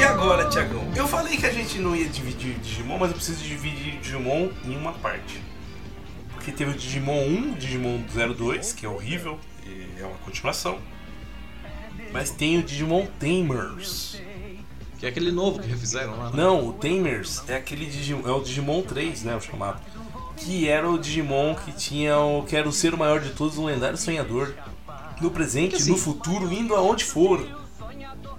[0.01, 0.83] E agora, Tiagão?
[0.97, 4.79] Eu falei que a gente não ia dividir Digimon, mas eu preciso dividir Digimon em
[4.79, 5.43] uma parte.
[6.33, 8.03] Porque teve o Digimon 1, o Digimon
[8.35, 10.79] 02, que é horrível, e é uma continuação.
[12.11, 14.19] Mas tem o Digimon Tamers.
[14.99, 16.31] Que é aquele novo que refizeram lá.
[16.31, 16.33] né?
[16.35, 19.83] Não, o Tamers é aquele Digimon, é o Digimon 3, né, o chamado.
[20.37, 23.57] Que era o Digimon que tinha o que era o ser o maior de todos,
[23.59, 24.53] um lendário sonhador.
[25.21, 27.41] No presente, assim- no futuro, indo aonde for.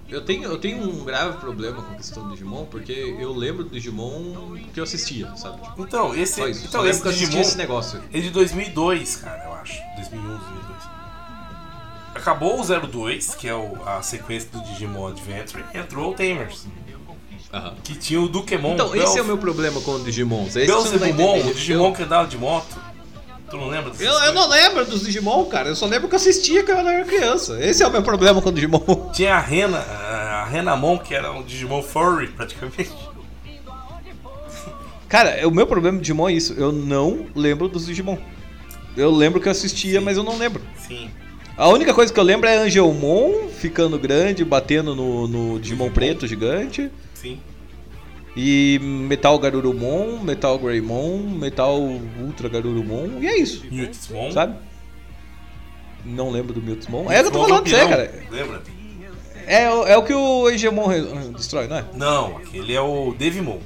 [0.08, 3.64] Eu tenho, eu tenho um grave problema com a questão do Digimon, porque eu lembro
[3.64, 5.60] do Digimon que eu assistia, sabe?
[5.62, 6.66] Tipo, Então, esse, só isso.
[6.68, 8.00] então só esse Digimon esse negócio.
[8.12, 9.74] é de 2002, cara, eu acho.
[9.96, 10.82] 2001, 2002.
[12.14, 16.66] Acabou o 02, que é o- a sequência do Digimon Adventure, entrou o Tamers,
[17.52, 17.74] Aham.
[17.82, 18.74] que tinha o Dukemon.
[18.74, 20.46] Então, esse é o meu problema com o Digimon.
[20.52, 22.76] Belzebumon, o Digimon que andava de moto.
[23.48, 25.68] Tu não lembra Eu, eu não lembro dos Digimon, cara.
[25.68, 27.56] Eu só lembro que eu assistia quando eu era criança.
[27.64, 28.80] Esse é o meu problema com o Digimon.
[29.14, 32.90] Tinha a Rena, a Renamon, que era um Digimon furry, praticamente.
[35.08, 36.54] Cara, o meu problema com Digimon é isso.
[36.54, 38.18] Eu não lembro dos Digimon.
[38.96, 40.60] Eu lembro que eu assistia, mas eu não lembro.
[40.86, 41.08] Sim.
[41.56, 46.26] A única coisa que eu lembro é Angelmon ficando grande, batendo no, no Digimon preto
[46.26, 46.90] gigante.
[47.20, 47.40] Sim.
[48.36, 51.78] E Metal Garurumon, Metal Greymon, Metal
[52.20, 53.18] Ultra Garurumon.
[53.22, 54.30] E é isso, Mutismon.
[54.30, 54.56] sabe?
[56.04, 57.10] Não lembro do Mutismon.
[57.10, 58.24] É o que eu tô falando pra você, cara.
[58.30, 58.62] Lembra?
[59.46, 61.02] É, o- é o que o Angelmon re-
[61.36, 61.84] destrói, não é?
[61.94, 63.58] Não, aquele é o Devimon.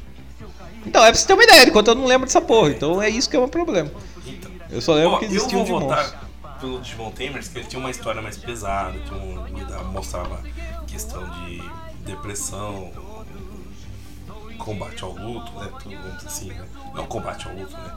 [0.87, 2.71] Então, é pra você ter uma ideia de quanto eu não lembro dessa porra.
[2.71, 3.91] Então é isso que é o meu problema.
[4.27, 4.51] Então.
[4.71, 5.69] Eu só lembro Ó, que vou Digimons.
[5.69, 6.31] votar
[6.61, 10.41] pelo Digimon Tamers que ele tinha uma história mais pesada, tinha um, mostrava
[10.87, 11.61] questão de
[12.05, 12.91] depressão,
[14.65, 15.69] combate ao luto, né?
[15.83, 16.65] Tudo vamos assim, né?
[16.95, 17.97] Não combate ao luto, né?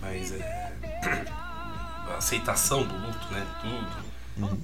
[0.00, 0.72] Mas é.
[2.16, 3.46] aceitação do luto, né?
[3.60, 4.10] Tudo.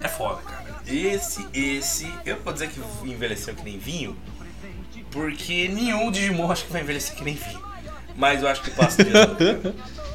[0.00, 0.64] É foda, cara.
[0.86, 4.16] Esse, esse, eu vou dizer que envelheceu que nem vinho,
[5.10, 7.60] porque nenhum Digimon acho que vai envelhecer que nem vinho.
[8.14, 9.36] Mas eu acho que passa de ano.
[9.36, 9.74] cara.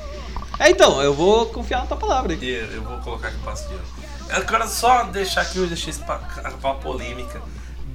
[0.60, 2.40] É, então, eu vou confiar na tua palavra aí.
[2.40, 3.84] E Eu vou colocar que passa de ano.
[4.30, 7.42] Eu quero só deixar aqui, eu deixei isso pra, pra polêmica.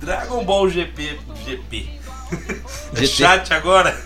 [0.00, 1.16] Dragon Ball GP.
[1.44, 2.00] GP.
[2.94, 3.06] É GT.
[3.06, 3.98] chat agora?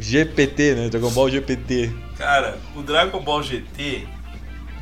[0.00, 0.88] GPT, né?
[0.88, 1.92] Dragon Ball GPT.
[2.16, 4.06] Cara, o Dragon Ball GT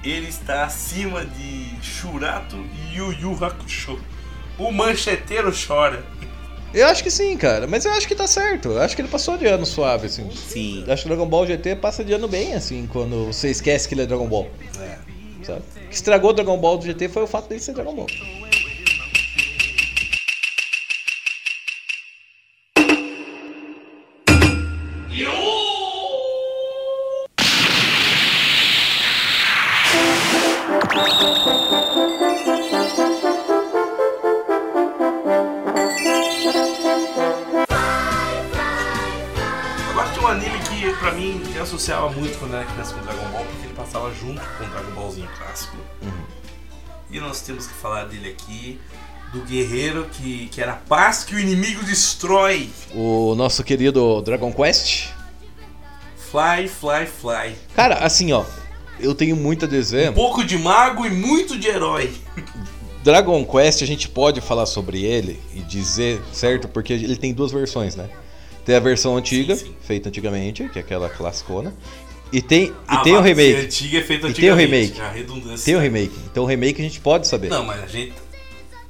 [0.04, 3.98] ele está acima de Shurato e Yu Yu Hakusho.
[4.58, 6.04] O mancheteiro chora.
[6.74, 7.66] Eu acho que sim, cara.
[7.66, 8.70] Mas eu acho que tá certo.
[8.70, 10.28] Eu acho que ele passou de ano suave, assim.
[10.30, 10.84] Sim.
[10.86, 13.86] Eu acho que o Dragon Ball GT passa de ano bem, assim, quando você esquece
[13.86, 14.50] que ele é Dragon Ball.
[14.80, 14.98] É.
[15.44, 15.60] Sabe?
[15.60, 18.06] O que estragou o Dragon Ball do GT foi o fato dele ser Dragon Ball.
[47.12, 48.78] E nós temos que falar dele aqui,
[49.32, 52.70] do guerreiro que, que era a paz que o inimigo destrói.
[52.94, 55.08] O nosso querido Dragon Quest.
[56.30, 57.54] Fly, fly, fly.
[57.76, 58.44] Cara, assim, ó.
[58.98, 60.10] Eu tenho muito a dizer.
[60.10, 62.10] Um pouco de mago e muito de herói.
[63.04, 66.66] Dragon Quest a gente pode falar sobre ele e dizer, certo?
[66.68, 68.08] Porque ele tem duas versões, né?
[68.64, 69.74] Tem a versão antiga, Sim, sim.
[69.80, 71.74] feita antigamente, que é aquela classicona.
[72.32, 73.66] E tem, e A tem o remake.
[73.66, 75.00] antiga é feita E tem o remake.
[75.00, 75.64] A redundância.
[75.64, 76.14] Tem o remake.
[76.30, 77.50] Então o remake a gente pode saber.
[77.50, 78.14] Não, mas a gente.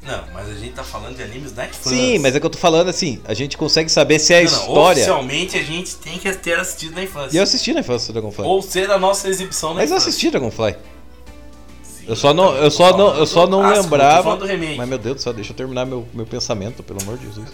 [0.07, 1.90] Não, mas a gente tá falando de animes da infância.
[1.90, 4.43] Sim, mas é que eu tô falando assim, a gente consegue saber se é a
[4.45, 4.90] Não, não, história.
[5.03, 7.34] Oficialmente a gente tem que ter assistido na infância.
[7.34, 8.45] E eu assisti na infância do Dragonfly.
[8.47, 10.09] Ou ser a nossa exibição na Mas eu infância.
[10.09, 10.76] assisti Dragonfly.
[11.82, 14.38] Sim, Eu só não, também eu só não, eu só não lembrava.
[14.76, 17.49] Mas meu Deus do céu, deixa eu terminar meu, meu pensamento, pelo amor de Jesus.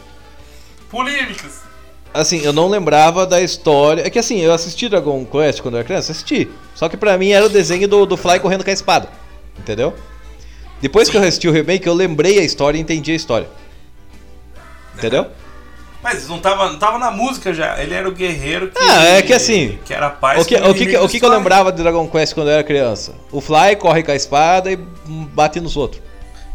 [0.90, 1.67] Polêmicas.
[2.12, 4.06] Assim, eu não lembrava da história.
[4.06, 6.48] É que assim, eu assisti Dragon Quest quando eu era criança, assisti.
[6.74, 9.08] Só que pra mim era o desenho do, do Fly correndo com a espada.
[9.58, 9.94] Entendeu?
[10.80, 13.48] Depois que eu assisti o remake, eu lembrei a história e entendi a história.
[14.96, 15.26] Entendeu?
[16.02, 17.80] Mas não tava, não tava na música já.
[17.82, 18.78] Ele era o guerreiro que.
[18.78, 21.30] Ah, é que assim, Que era paz O que, o, que, o que, que eu
[21.30, 23.14] lembrava de Dragon Quest quando eu era criança?
[23.32, 26.07] O Fly corre com a espada e bate nos outros.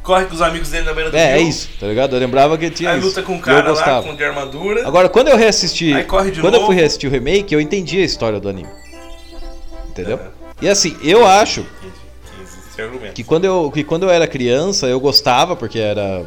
[0.03, 1.47] Corre com os amigos dele na beira do É, é rio.
[1.47, 2.13] isso, tá ligado?
[2.15, 3.07] Eu lembrava que tinha Aí isso.
[3.07, 4.85] luta com o eu cara lá com de armadura.
[4.85, 5.93] Agora, quando eu reassisti.
[5.93, 6.73] Aí corre de quando eu novo.
[6.73, 8.69] fui reassistir o remake, eu entendi a história do anime.
[9.89, 10.17] Entendeu?
[10.17, 10.31] Aham.
[10.61, 11.65] E assim, eu acho
[13.13, 16.25] que quando, eu, que quando eu era criança, eu gostava, porque era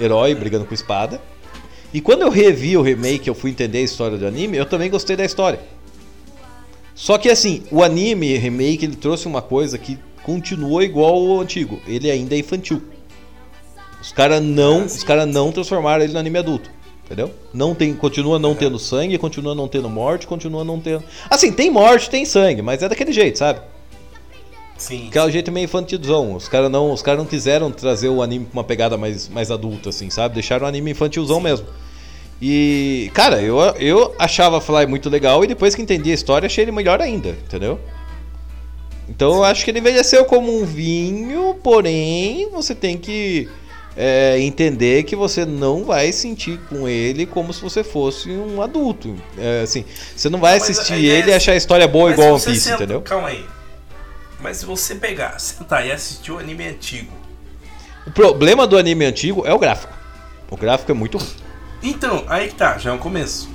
[0.00, 1.20] herói brigando com espada.
[1.92, 4.90] E quando eu revi o remake, eu fui entender a história do anime, eu também
[4.90, 5.60] gostei da história.
[6.94, 11.80] Só que assim, o anime remake ele trouxe uma coisa que continuou igual ao antigo.
[11.86, 12.82] Ele ainda é infantil.
[14.02, 14.96] Os caras não, sim.
[14.96, 16.68] os cara não transformaram ele no anime adulto.
[17.04, 17.30] Entendeu?
[17.54, 21.04] Não tem, continua não tendo sangue, continua não tendo morte, continua não tendo.
[21.30, 23.60] Assim, tem morte, tem sangue, mas é daquele jeito, sabe?
[24.76, 25.06] Sim.
[25.06, 26.34] Aquele jeito meio infantilzão.
[26.34, 29.52] Os caras não, os cara não quiseram trazer o anime com uma pegada mais, mais
[29.52, 30.34] adulta, assim, sabe?
[30.34, 31.68] Deixaram o anime infantilzão mesmo.
[32.42, 36.64] E, cara, eu, eu achava Fly muito legal e depois que entendi a história, achei
[36.64, 37.78] ele melhor ainda, entendeu?
[39.08, 43.48] Então eu acho que ele envelheceu como um vinho, porém você tem que
[43.96, 49.14] é, entender que você não vai sentir com ele como se você fosse um adulto.
[49.38, 49.84] É, assim,
[50.14, 52.34] você não vai Mas assistir ideia ele e é- achar a história boa Mas igual
[52.34, 53.00] One Piece, senta- entendeu?
[53.02, 53.44] Calma aí.
[54.40, 57.12] Mas se você pegar, sentar e assistir o anime antigo.
[58.06, 59.92] O problema do anime antigo é o gráfico.
[60.50, 61.30] O gráfico é muito ruim.
[61.82, 63.48] Então, aí que tá, já é um começo.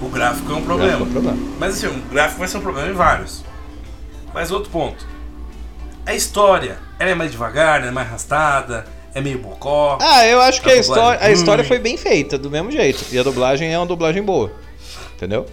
[0.00, 0.98] O gráfico é um problema.
[0.98, 1.56] gráfico é um problema.
[1.58, 3.43] Mas assim, o gráfico vai ser um problema em vários.
[4.34, 5.06] Mas outro ponto.
[6.04, 9.96] A história, ela é mais devagar, é mais arrastada, é meio bocó.
[10.02, 13.04] Ah, eu acho que A história, a história foi bem feita, do mesmo jeito.
[13.12, 14.52] E a dublagem é uma dublagem boa.
[15.14, 15.46] Entendeu?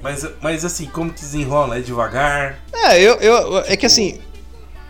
[0.00, 1.78] Mas, mas assim, como que desenrola?
[1.78, 2.58] É devagar.
[2.72, 4.20] É, eu, eu, é que assim,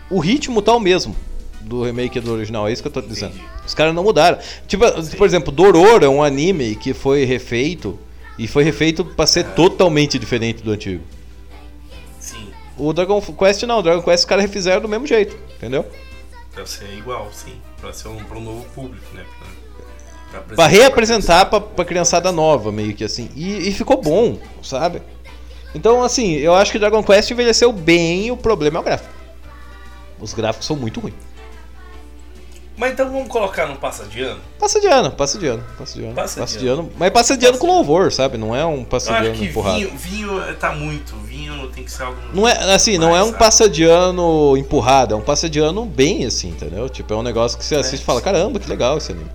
[0.09, 1.15] o ritmo tá o mesmo
[1.61, 3.35] do remake do original, é isso que eu tô dizendo.
[3.35, 3.49] Entendi.
[3.65, 4.37] Os caras não mudaram.
[4.67, 4.85] Tipo,
[5.17, 7.99] por exemplo, Dororo é um anime que foi refeito
[8.37, 11.03] e foi refeito pra ser totalmente diferente do antigo.
[12.83, 15.85] O Dragon Quest não, o Dragon Quest os caras refizeram do mesmo jeito, entendeu?
[16.53, 17.53] pra ser igual, sim.
[17.79, 19.23] Pra ser um, pra um novo público, né?
[20.31, 23.29] Pra, pra Pra reapresentar pra, pra criançada nova, meio que assim.
[23.35, 25.01] E, e ficou bom, sabe?
[25.73, 29.13] Então, assim, eu acho que Dragon Quest envelheceu bem, o problema é o gráfico.
[30.19, 31.15] Os gráficos são muito ruins.
[32.75, 34.39] Mas então vamos colocar no passa de ano?
[34.57, 36.13] Passa de ano, passa de ano, passa de ano.
[36.15, 36.89] Passa Passa, de de ano.
[36.97, 38.35] Mas passa de ano com louvor, sabe?
[38.37, 39.77] Não é um passa de ano empurrado.
[39.77, 41.15] vinho, vinho tá muito.
[41.17, 42.17] Vinho tem que ser algo.
[42.33, 45.59] Não é assim, não mais, é um passa de ano empurrado, é um passa de
[45.59, 46.89] ano bem assim, entendeu?
[46.89, 49.29] Tipo, é um negócio que você assiste e fala, caramba, que legal esse anime.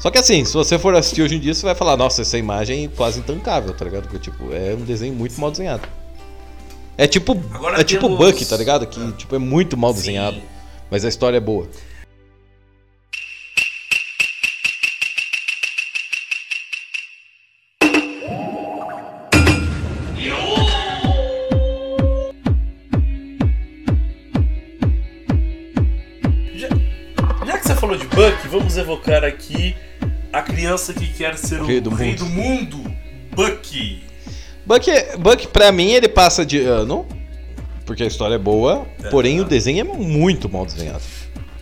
[0.00, 2.36] Só que assim, se você for assistir hoje em dia, você vai falar, nossa, essa
[2.36, 4.02] imagem é quase intancável, tá ligado?
[4.08, 5.86] Porque, tipo, é um desenho muito mal desenhado.
[6.98, 8.86] É tipo, Agora é tipo temos- Bucky, tá ligado?
[8.88, 9.96] Que tipo, é muito mal Sim.
[9.98, 10.38] desenhado,
[10.90, 11.68] mas a história é boa.
[28.72, 29.76] Vamos evocar aqui
[30.32, 32.18] a criança que quer ser o Rei do rei mundo.
[32.18, 32.94] do mundo.
[33.34, 34.02] Bucky.
[34.64, 34.86] Buck,
[35.18, 37.06] Buck, pra mim, ele passa de ano,
[37.84, 41.02] porque a história é boa, porém o desenho é muito mal desenhado,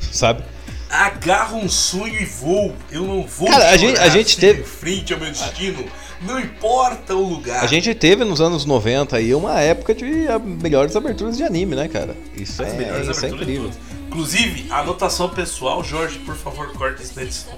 [0.00, 0.42] sabe?
[0.90, 2.74] Agarra um sonho e vou.
[2.90, 5.84] Eu não vou Cara, a gente- a gente teve- frente ao meu destino.
[6.20, 7.62] Não importa o lugar.
[7.64, 10.04] A gente teve nos anos 90 aí uma época de
[10.60, 12.14] melhores aberturas de anime, né, cara?
[12.36, 13.70] Isso As é, melhores isso é incrível.
[14.10, 17.54] Inclusive, anotação pessoal, Jorge, por favor, corta isso edição.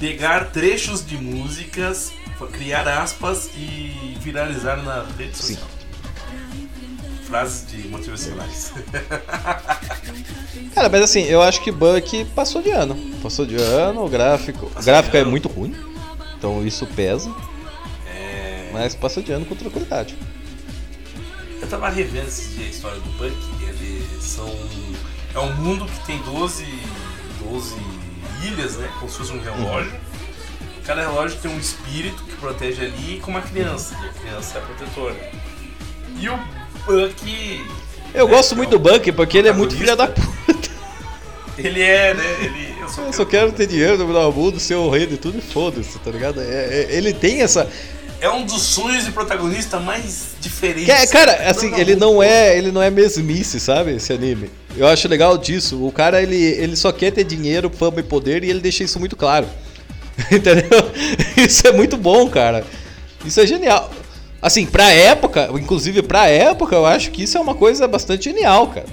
[0.00, 2.10] Pegar trechos de músicas,
[2.52, 5.56] criar aspas e viralizar na rede Sim.
[5.56, 5.68] social.
[7.26, 8.72] Frases de motivacionais.
[10.74, 12.96] Cara, mas assim, eu acho que Buck passou de ano.
[13.22, 14.72] Passou de ano, o gráfico.
[14.74, 15.74] O de gráfico é muito ruim.
[16.38, 17.30] Então isso pesa.
[18.06, 20.16] É, Mas passou de ano com tranquilidade.
[21.60, 23.36] Eu tava revendo a história do Buck.
[23.68, 24.48] Eles são.
[25.34, 26.64] É um mundo que tem 12,
[27.50, 27.74] 12
[28.44, 28.88] ilhas, né?
[28.98, 29.92] Como se fosse um relógio.
[30.84, 33.96] Cada relógio tem um espírito que protege ali com uma criança.
[34.02, 35.16] E a criança é a protetora.
[36.20, 36.36] E o
[36.86, 37.66] Buck.
[38.14, 40.70] Eu É, gosto é muito do um Buck porque ele é muito filha da puta.
[41.56, 42.24] Ele é, né?
[42.40, 45.16] Ele, eu só Eu só quero ter dinheiro, dominar o mundo, ser o rei de
[45.16, 46.40] tudo e foda-se, tá ligado?
[46.40, 47.68] É- é- ele tem essa.
[48.24, 50.88] É um dos sonhos de protagonista mais diferentes.
[50.88, 53.96] É- cara, assim, Todo ele não é, ele não é mesmice, sabe?
[53.96, 54.50] Esse anime.
[54.74, 55.86] Eu acho legal disso.
[55.86, 58.98] O cara, ele, ele só quer ter dinheiro, fama e poder e ele deixa isso
[58.98, 59.46] muito claro.
[60.32, 60.90] Entendeu?
[61.36, 62.64] Isso é muito bom, cara.
[63.26, 63.90] Isso é genial.
[64.40, 68.68] Assim, pra época, inclusive pra época, eu acho que isso é uma coisa bastante genial,
[68.68, 68.86] cara.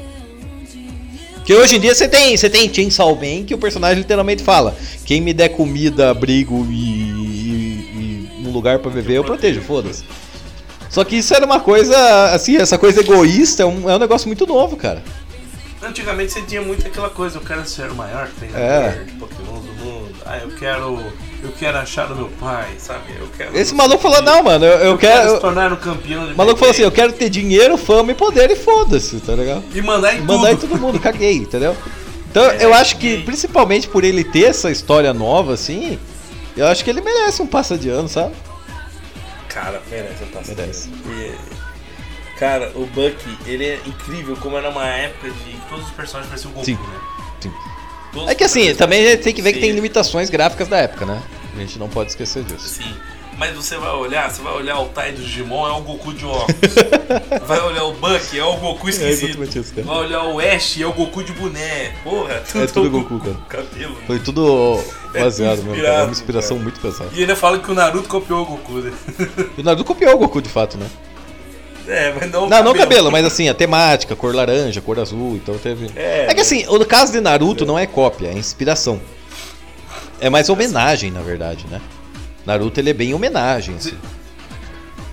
[1.45, 4.75] Que hoje em dia você tem, você tem Chainsaw Man que o personagem literalmente fala:
[5.05, 7.30] quem me der comida, abrigo e
[8.51, 10.03] um lugar pra viver, eu protejo, foda-se.
[10.89, 11.95] Só que isso era uma coisa,
[12.33, 15.01] assim, essa coisa egoísta é um, é um negócio muito novo, cara.
[15.81, 19.03] Antigamente você tinha muito aquela coisa, eu quero ser o maior treinador É.
[19.03, 20.11] de Pokémon do mundo.
[20.25, 20.99] Ah, eu quero.
[21.43, 23.01] Eu quero achar o meu pai, sabe?
[23.19, 23.57] Eu quero.
[23.57, 25.35] Esse maluco falou: não, mano, eu, eu eu quero quero.
[25.35, 28.15] se tornar um campeão de O maluco falou assim: eu quero ter dinheiro, fama e
[28.15, 29.63] poder e foda-se, tá ligado?
[29.73, 30.69] E mandar em E mandar em tudo.
[30.69, 31.75] todo mundo, caguei, entendeu?
[32.29, 35.97] Então É, eu acho que, principalmente por ele ter essa história nova, assim,
[36.55, 38.33] eu acho que ele merece um passa de ano, sabe?
[39.47, 40.89] Cara, merece, tá Merece.
[40.89, 41.35] E,
[42.41, 46.49] Cara, o Bucky, ele é incrível, como era uma época de todos os personagens pareciam
[46.49, 46.73] o Goku, Sim.
[46.73, 46.99] né?
[47.39, 47.53] Sim.
[48.11, 50.77] Todos É que assim, também a gente tem que ver que tem limitações gráficas da
[50.77, 51.21] época, né?
[51.55, 52.67] A gente não pode esquecer disso.
[52.67, 52.95] Sim.
[53.37, 56.25] Mas você vai olhar, você vai olhar o Tai do Digimon, é o Goku de
[56.25, 56.75] óculos.
[57.47, 59.29] vai olhar o Bucky, é o Goku esquisito.
[59.29, 59.87] exatamente isso, cara.
[59.87, 61.93] vai olhar o Ash, é o Goku de boné.
[62.03, 63.33] Porra, É tudo Goku, cara.
[63.33, 63.97] com Cabelo.
[64.05, 64.79] Foi tudo
[65.13, 65.87] É baseado cara.
[65.87, 66.63] É uma inspiração cara.
[66.63, 67.09] muito pesada.
[67.13, 68.93] E ainda fala que o Naruto copiou o Goku, né?
[69.57, 70.85] O Naruto copiou o Goku de fato, né?
[71.87, 74.99] É, mas não o Não, não o cabelo, mas assim, a temática, cor laranja, cor
[74.99, 75.89] azul, então teve.
[75.95, 79.01] É, É que assim, no caso de Naruto não é cópia, é inspiração.
[80.19, 81.81] É mais homenagem, na verdade, né?
[82.45, 83.97] Naruto ele é bem homenagem, assim.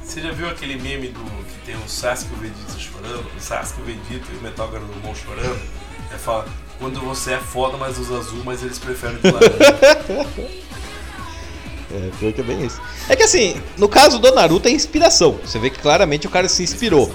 [0.04, 3.26] Você já viu aquele meme do que tem o Sasuke e o Vegeta chorando?
[3.36, 5.60] O Sasuke, o Vegeta e o Metal Garurumon chorando?
[6.10, 6.46] Ele fala,
[6.78, 10.58] quando você é foda, mas usa azul, mas eles preferem de laranja.
[11.90, 12.78] É, pior que é bem isso.
[13.08, 15.40] É que assim, no caso do Naruto é inspiração.
[15.42, 17.10] Você vê que claramente o cara se inspirou.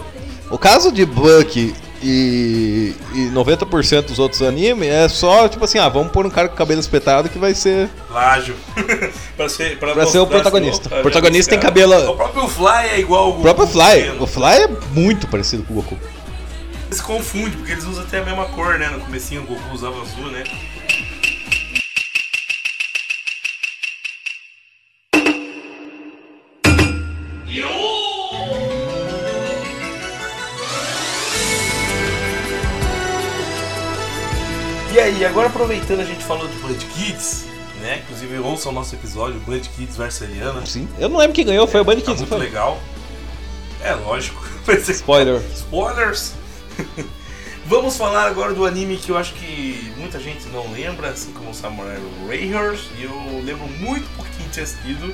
[0.54, 1.74] O caso de Buck
[2.04, 6.48] e, e 90% dos outros animes é só tipo assim, ah, vamos pôr um cara
[6.48, 7.90] com cabelo espetado que vai ser.
[8.08, 8.56] Plágio.
[9.36, 11.00] pra ser, pra Pra ser o protagonista.
[11.00, 13.42] O protagonista tem cabelo- O próprio Fly é igual ao O Goku.
[13.44, 14.18] próprio Fly.
[14.20, 15.98] O Fly é muito parecido com o Goku.
[16.92, 18.88] Se confunde, porque eles usam até a mesma cor, né?
[18.90, 20.44] No comecinho o Goku usava azul, né?
[35.04, 37.46] E aí, agora aproveitando a gente falou de Band Kids,
[37.82, 38.00] né?
[38.04, 40.66] Inclusive ouçam o nosso episódio Band Kids versus Eliana.
[40.66, 40.88] Sim.
[40.98, 42.40] Eu não lembro quem ganhou, foi o Bunny Tá Kids, muito foi?
[42.40, 42.80] legal.
[43.82, 44.42] É lógico.
[44.66, 45.42] Ser- Spoiler.
[45.54, 46.32] Spoilers!
[47.68, 51.50] Vamos falar agora do anime que eu acho que muita gente não lembra, assim como
[51.50, 52.82] o Samurai Warriors.
[52.98, 55.14] E eu lembro muito pouquinho de assistido,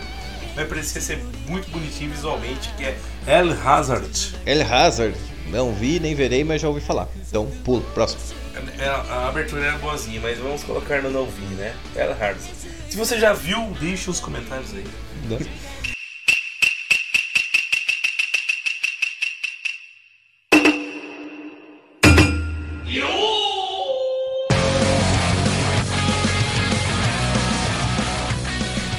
[0.56, 4.36] mas parecia ser muito bonitinho visualmente, que é El Hazard.
[4.46, 5.16] El Hazard.
[5.48, 7.08] Não vi, nem verei, mas já ouvi falar.
[7.28, 7.82] Então, pulo.
[7.96, 8.22] Próximo.
[8.80, 11.74] É, A, abertura era boazinha, mas vamos colocar no não vi, né?
[11.96, 12.40] El Hazard.
[12.90, 14.86] Se você já viu, deixe os comentários aí.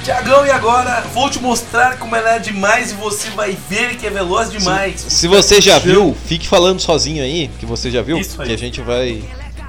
[0.05, 4.07] Tiagão, e agora vou te mostrar como ela é demais e você vai ver que
[4.07, 5.05] é veloz demais.
[5.09, 8.49] Se você já viu, fique falando sozinho aí, que você já viu, Isso aí.
[8.49, 9.23] que a gente vai,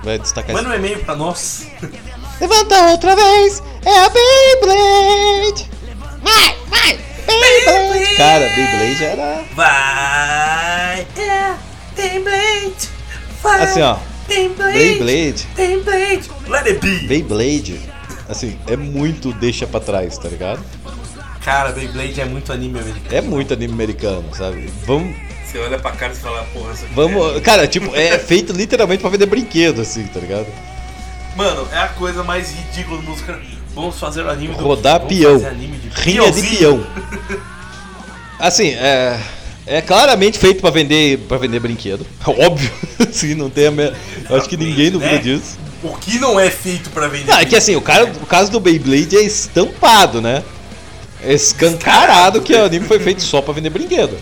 [0.03, 1.67] vai destacar Manda um e-mail pra nós.
[2.39, 5.69] Levanta outra vez, é a Beyblade!
[6.23, 6.99] Vai, vai!
[7.27, 8.15] Beyblade!
[8.15, 9.43] Cara, Beyblade era.
[9.55, 11.07] Vai!
[11.17, 11.55] É,
[11.95, 12.89] Beyblade!
[13.43, 13.63] Vai!
[13.63, 13.97] Assim, ó.
[14.27, 14.73] Beyblade!
[14.73, 16.31] Beyblade, Beyblade!
[16.47, 17.07] Let it be!
[17.07, 17.89] Beyblade,
[18.27, 20.63] assim, é muito deixa pra trás, tá ligado?
[21.43, 23.15] Cara, Beyblade é muito anime americano.
[23.15, 24.71] É muito anime americano, sabe?
[24.85, 25.15] Vamos.
[25.51, 27.35] Você olha pra cara e fala, porra, isso aqui Vamos.
[27.35, 30.47] é- Cara, tipo, é feito literalmente pra vender brinquedo, assim, tá ligado?
[31.35, 33.37] Mano, é a coisa mais ridícula do música.
[33.75, 35.37] Vamos fazer o anime do Rodar Vamos peão.
[35.37, 36.85] de Rinha de peão.
[38.39, 39.19] Assim, é.
[39.67, 42.05] É claramente feito pra vender, pra vender brinquedo.
[42.25, 42.71] Óbvio.
[43.11, 43.93] Sim, não tem a me...
[44.29, 45.17] Acho que ninguém duvida né?
[45.19, 45.57] disso.
[45.83, 47.31] O que não é feito pra vender?
[47.31, 50.43] Não, é que assim, o, cara, o caso do Beyblade é estampado, né?
[51.23, 54.17] É escancarado que o anime foi feito só pra vender brinquedo.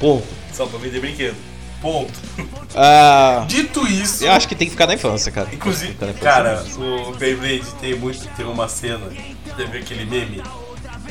[0.00, 0.41] Ponto.
[0.52, 1.36] Só pra vender brinquedo.
[1.80, 2.12] Ponto.
[2.74, 5.46] Ah, Dito isso, eu acho que tem que ficar na infância, cara.
[5.52, 6.14] inclusive, infância.
[6.14, 9.08] cara, o Beyblade tem muito, tem uma cena,
[9.54, 10.42] teve aquele meme.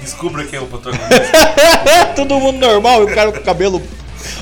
[0.02, 1.14] Descubra quem é o protagonista.
[2.16, 3.80] Todo mundo normal, e o cara com o cabelo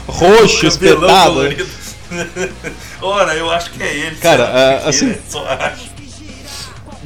[0.07, 1.41] roxo, espetado.
[3.01, 4.15] Ora, eu acho que é ele.
[4.15, 5.89] Cara, Porque, assim- né, Só acho.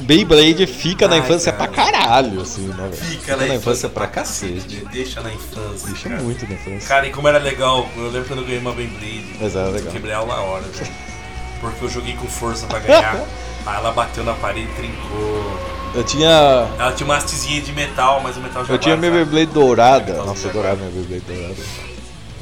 [0.04, 1.70] Beyblade fica na Ai, infância cara.
[1.70, 2.96] pra caralho, assim, né, velho?
[2.96, 4.84] Fica na infância pra cacete.
[4.92, 5.86] Deixa na infância.
[5.86, 6.22] Deixa cara.
[6.22, 6.88] muito na infância.
[6.88, 9.36] Cara, e como era legal, eu lembro quando eu ganhei uma Beyblade.
[9.40, 9.92] Mas era legal.
[9.92, 10.92] Quebrei ela na hora, velho.
[11.60, 13.24] Porque eu joguei com força pra ganhar.
[13.64, 15.60] Aí ela bateu na parede e trincou.
[15.94, 16.28] Eu tinha.
[16.78, 20.12] Ela tinha uma hastezinha de metal, mas o metal já Eu tinha minha Beyblade dourada.
[20.22, 21.62] Nossa, eu adorava minha Beyblade dourada.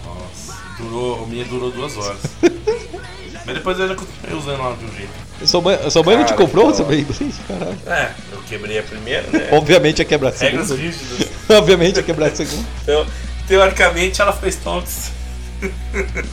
[0.05, 2.19] Nossa, durou, a minha durou duas horas.
[3.47, 5.22] mas depois eu já continuei usando ela de um jeito.
[5.47, 6.85] Sua mãe, sua mãe não te Cara, comprou hora.
[6.85, 7.35] Beyblade?
[7.49, 7.79] Caralho.
[7.87, 9.49] É, eu quebrei a primeira, né?
[9.53, 10.83] Obviamente ia quebrar a Regras segunda.
[10.89, 11.29] rígidas.
[11.51, 12.67] Obviamente ia quebrar a segunda.
[12.83, 13.07] Então,
[13.49, 15.11] teoricamente ela foi stonks.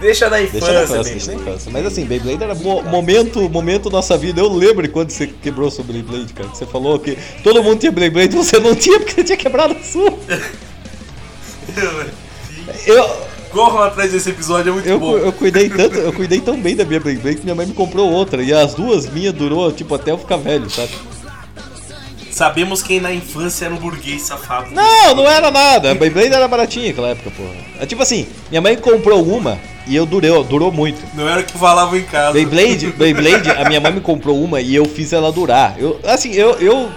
[0.00, 1.70] Deixa na infância, Deixa na infância, deixa na infância.
[1.70, 4.40] Mas assim, Beyblade era mo- momento, momento da nossa vida.
[4.40, 6.48] Eu lembro quando você quebrou sua Beyblade, cara.
[6.48, 9.76] Você falou que todo mundo tinha Beyblade e você não tinha porque você tinha quebrado
[9.78, 10.10] a sua.
[12.86, 13.10] Eu,
[13.50, 15.16] Corram atrás desse episódio, é muito eu, bom.
[15.16, 18.10] eu cuidei tanto, eu cuidei tão bem da minha Beyblade que minha mãe me comprou
[18.10, 18.42] outra.
[18.42, 20.90] E as duas minhas durou, tipo, até eu ficar velho, sabe?
[22.30, 24.70] Sabemos quem na infância era um burguês safado.
[24.70, 25.90] Não, não era nada.
[25.90, 27.50] A Beyblade era baratinha naquela época, porra.
[27.80, 31.02] É tipo assim, minha mãe comprou uma e eu durei, durou muito.
[31.14, 32.32] Não era o que falavam em casa.
[32.32, 35.74] Beyblade, Beyblade, a minha mãe me comprou uma e eu fiz ela durar.
[35.78, 36.88] Eu, assim, eu, eu,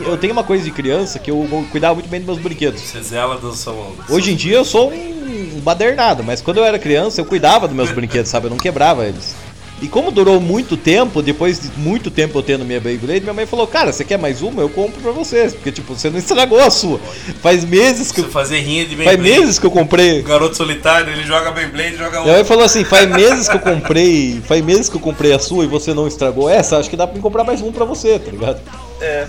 [0.00, 2.80] eu tenho uma coisa de criança que eu cuidava muito bem dos meus brinquedos.
[2.80, 3.96] Você zela do seu.
[4.08, 5.11] Hoje em dia eu sou um
[5.42, 8.46] badernado, mas quando eu era criança eu cuidava dos meus brinquedos, sabe?
[8.46, 9.34] Eu não quebrava eles.
[9.82, 13.46] E como durou muito tempo, depois de muito tempo eu tendo minha Beyblade, minha mãe
[13.46, 14.62] falou: Cara, você quer mais uma?
[14.62, 15.54] Eu compro pra vocês.
[15.54, 17.00] Porque, tipo, você não estragou a sua.
[17.42, 19.40] Faz meses que Você eu, fazer rinha de faz Beyblade.
[19.40, 20.20] meses que eu comprei.
[20.20, 23.58] O garoto solitário, ele joga Beyblade, joga Minha mãe falou assim, faz meses que eu
[23.74, 26.96] comprei, faz meses que eu comprei a sua e você não estragou essa, acho que
[26.96, 28.60] dá pra me comprar mais um pra você, tá ligado?
[29.00, 29.26] É.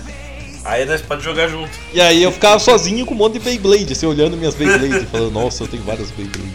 [0.64, 1.70] Aí nós pode jogar junto.
[1.92, 5.30] E aí eu ficava sozinho com um monte de Beyblade, assim, olhando minhas Beyblade, falando,
[5.32, 6.54] nossa, eu tenho várias Beyblade.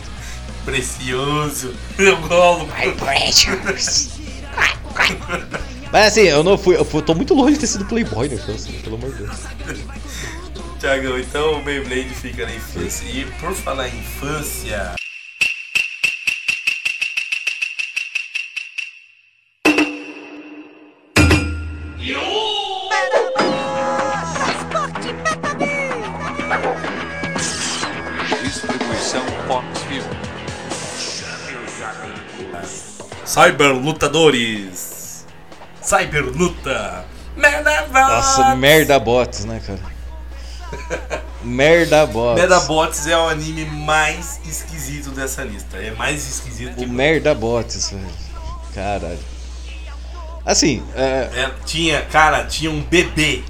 [0.65, 1.73] Precioso.
[1.97, 2.67] Eu golo.
[5.91, 8.35] Mas assim, eu não fui, eu fui- tô muito longe de ter sido Playboy na
[8.35, 9.37] infância, pelo amor de Deus.
[10.79, 13.05] Tiagão, então o Beyblade fica na infância.
[13.09, 14.93] E por falar em infância.
[33.39, 35.25] Cyber Lutadores.
[35.81, 37.05] Cyber Luta.
[37.37, 37.91] Medabots.
[37.93, 39.79] Nossa, merda bots, né, cara?
[41.41, 42.41] Merda bots.
[42.41, 45.77] Medabots é o anime mais esquisito dessa lista.
[45.77, 48.05] É mais esquisito que O merda bots, velho.
[48.75, 49.19] Caralho.
[50.45, 53.41] Assim, é, É, tinha, cara, tinha um bebê.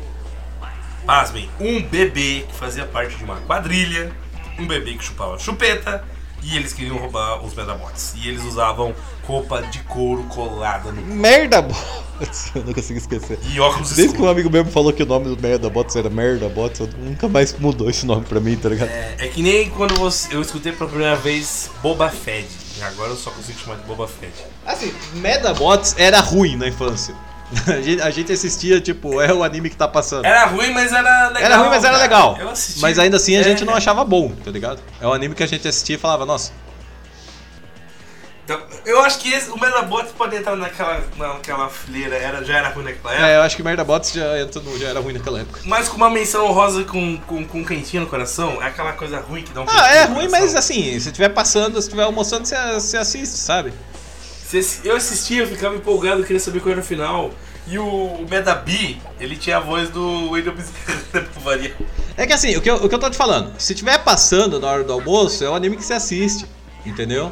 [1.04, 4.12] Pasmem, um bebê que fazia parte de uma quadrilha
[4.60, 6.04] um bebê que chupava chupeta
[6.44, 8.14] e eles queriam roubar os Medabots.
[8.16, 8.94] E eles usavam
[9.24, 12.52] roupa de couro colada no Merda Bots.
[12.56, 13.40] Eu não consigo esquecer.
[13.54, 15.96] e óculos Desde que um amigo meu me falou que o nome do Merda Bots
[15.96, 18.90] era Merda Bots, eu nunca mais mudou esse nome pra mim, tá ligado?
[18.90, 22.48] É, é que nem quando você, eu escutei pela primeira vez Boba Fett.
[22.78, 24.34] E agora eu só consigo chamar de Boba Fett.
[24.66, 27.16] Assim, Medabots era ruim na infância.
[27.68, 30.26] A gente, a gente assistia, tipo, é o anime que tá passando.
[30.26, 31.42] Era ruim, mas era legal.
[31.44, 32.04] Era ruim, mas era cara.
[32.04, 32.38] legal.
[32.78, 33.44] Mas ainda assim a É.
[33.44, 34.80] gente não achava bom, tá ligado?
[35.02, 36.52] É um anime que a gente assistia e falava, nossa,
[38.44, 42.16] Então, eu acho que esse, o Medabots pode entrar naquela, naquela fileira.
[42.16, 43.28] Era, já era ruim naquela época.
[43.28, 45.60] é, eu acho que Merda Bots já, entra no- já era ruim naquela época.
[45.66, 49.44] Mas com uma menção rosa com, com, com quentinho no coração, é aquela coisa ruim
[49.44, 52.56] que dá um Ah, é ruim, mas assim, se estiver passando, se estiver almoçando, você,
[52.74, 53.72] você assiste, sabe?
[54.50, 57.32] Se- Eu assistia, eu ficava empolgado, queria saber qual era o final.
[57.68, 61.74] E o Medabi, ele tinha a voz do Wendel Bezerra, por variar.
[62.18, 64.60] É que assim, o que, eu, o que eu tô te falando, se estiver passando
[64.60, 66.48] na hora do almoço, é um anime que você assiste,
[66.84, 67.32] entendeu?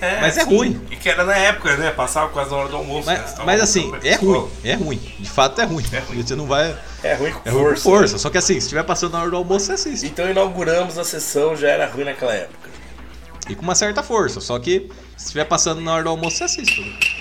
[0.00, 0.56] É, Mas é sim.
[0.56, 0.80] ruim.
[0.90, 1.90] E que era na época, né?
[1.90, 3.06] Passava quase na hora do almoço.
[3.06, 3.16] né?
[3.26, 4.96] Você Mas, mas assim, pra é ruim, é ruim.
[5.20, 5.84] De fato é ruim.
[5.92, 6.16] É ruim.
[6.16, 6.76] Gente não vai.
[7.02, 7.82] É ruim com É ruim com força.
[7.82, 8.18] força.
[8.18, 10.06] Só que assim, se estiver passando na hora do almoço, você assiste.
[10.06, 12.63] Então inauguramos a sessão, já era ruim naquela época.
[13.48, 14.40] E com uma certa força.
[14.40, 16.80] Só que se estiver passando na hora do almoço, você assiste.
[16.80, 17.14] né?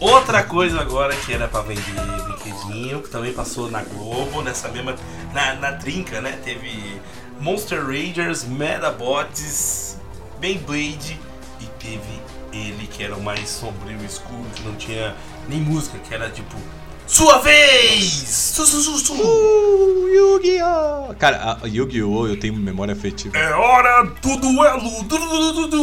[0.00, 1.82] Outra coisa agora que era pra vender
[2.24, 4.96] brinquedinho, que também passou na Globo, nessa mesma.
[5.32, 6.38] Na, na trinca, né?
[6.44, 7.00] Teve
[7.42, 9.96] Monster Rangers, Medabots,
[10.38, 11.18] Beyblade
[11.60, 15.16] e teve ele que era o mais sombrio e escuro, que não tinha
[15.48, 16.56] nem música, que era tipo.
[17.04, 18.04] Sua vez!
[18.04, 19.14] Su, su, su, su.
[19.14, 21.14] Uh, Yu-Gi-Oh!
[21.18, 22.28] Cara, a Yu-Gi-Oh!
[22.28, 23.36] eu tenho memória afetiva.
[23.36, 25.02] É hora do duelo!
[25.02, 25.82] Du, du, du, du, du.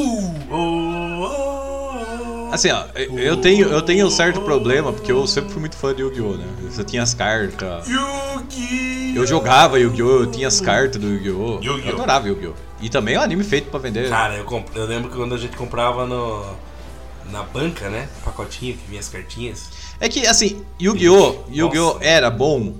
[0.50, 2.39] Oh, oh, oh.
[2.52, 5.94] Assim, ó, eu tenho, eu tenho um certo problema, porque eu sempre fui muito fã
[5.94, 6.34] de Yu-Gi-Oh!
[6.36, 6.46] né?
[6.78, 7.88] Eu tinha as cartas.
[7.88, 9.16] Yu-Gi-Oh!
[9.16, 10.22] Eu jogava Yu-Gi-Oh!
[10.22, 11.60] Eu tinha as cartas do Yu-Gi-Oh!
[11.62, 11.78] Yu-Gi-Oh!
[11.90, 12.54] Eu adorava Yu-Gi-Oh!
[12.82, 14.10] E também é um anime feito pra vender.
[14.10, 16.44] Cara, eu, comp- eu lembro que quando a gente comprava no,
[17.32, 18.08] na banca, né?
[18.24, 19.70] Pacotinho que vinha as cartinhas.
[20.00, 21.36] É que, assim, Yu-Gi-Oh!
[21.52, 21.98] Yu-Gi-Oh!
[22.02, 22.74] Era bom.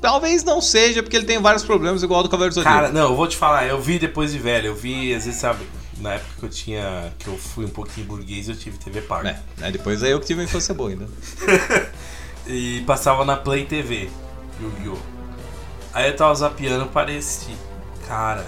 [0.00, 2.76] Talvez não seja, porque ele tem vários problemas, igual ao do Cavaleiro do Zodíaco.
[2.80, 5.38] Cara, não, eu vou te falar, eu vi depois de velho, eu vi, às vezes,
[5.40, 5.58] sabe,
[6.00, 7.12] na época que eu tinha.
[7.18, 9.30] que eu fui um pouquinho burguês, eu tive TV paga.
[9.30, 9.70] É, né?
[9.70, 11.08] Depois é eu que tive uma infância boa ainda.
[12.46, 14.08] E passava na Play TV,
[14.60, 14.98] Yu-Gi-Oh!
[15.92, 17.54] Aí eu tava zapeando para assistir.
[18.08, 18.46] Cara,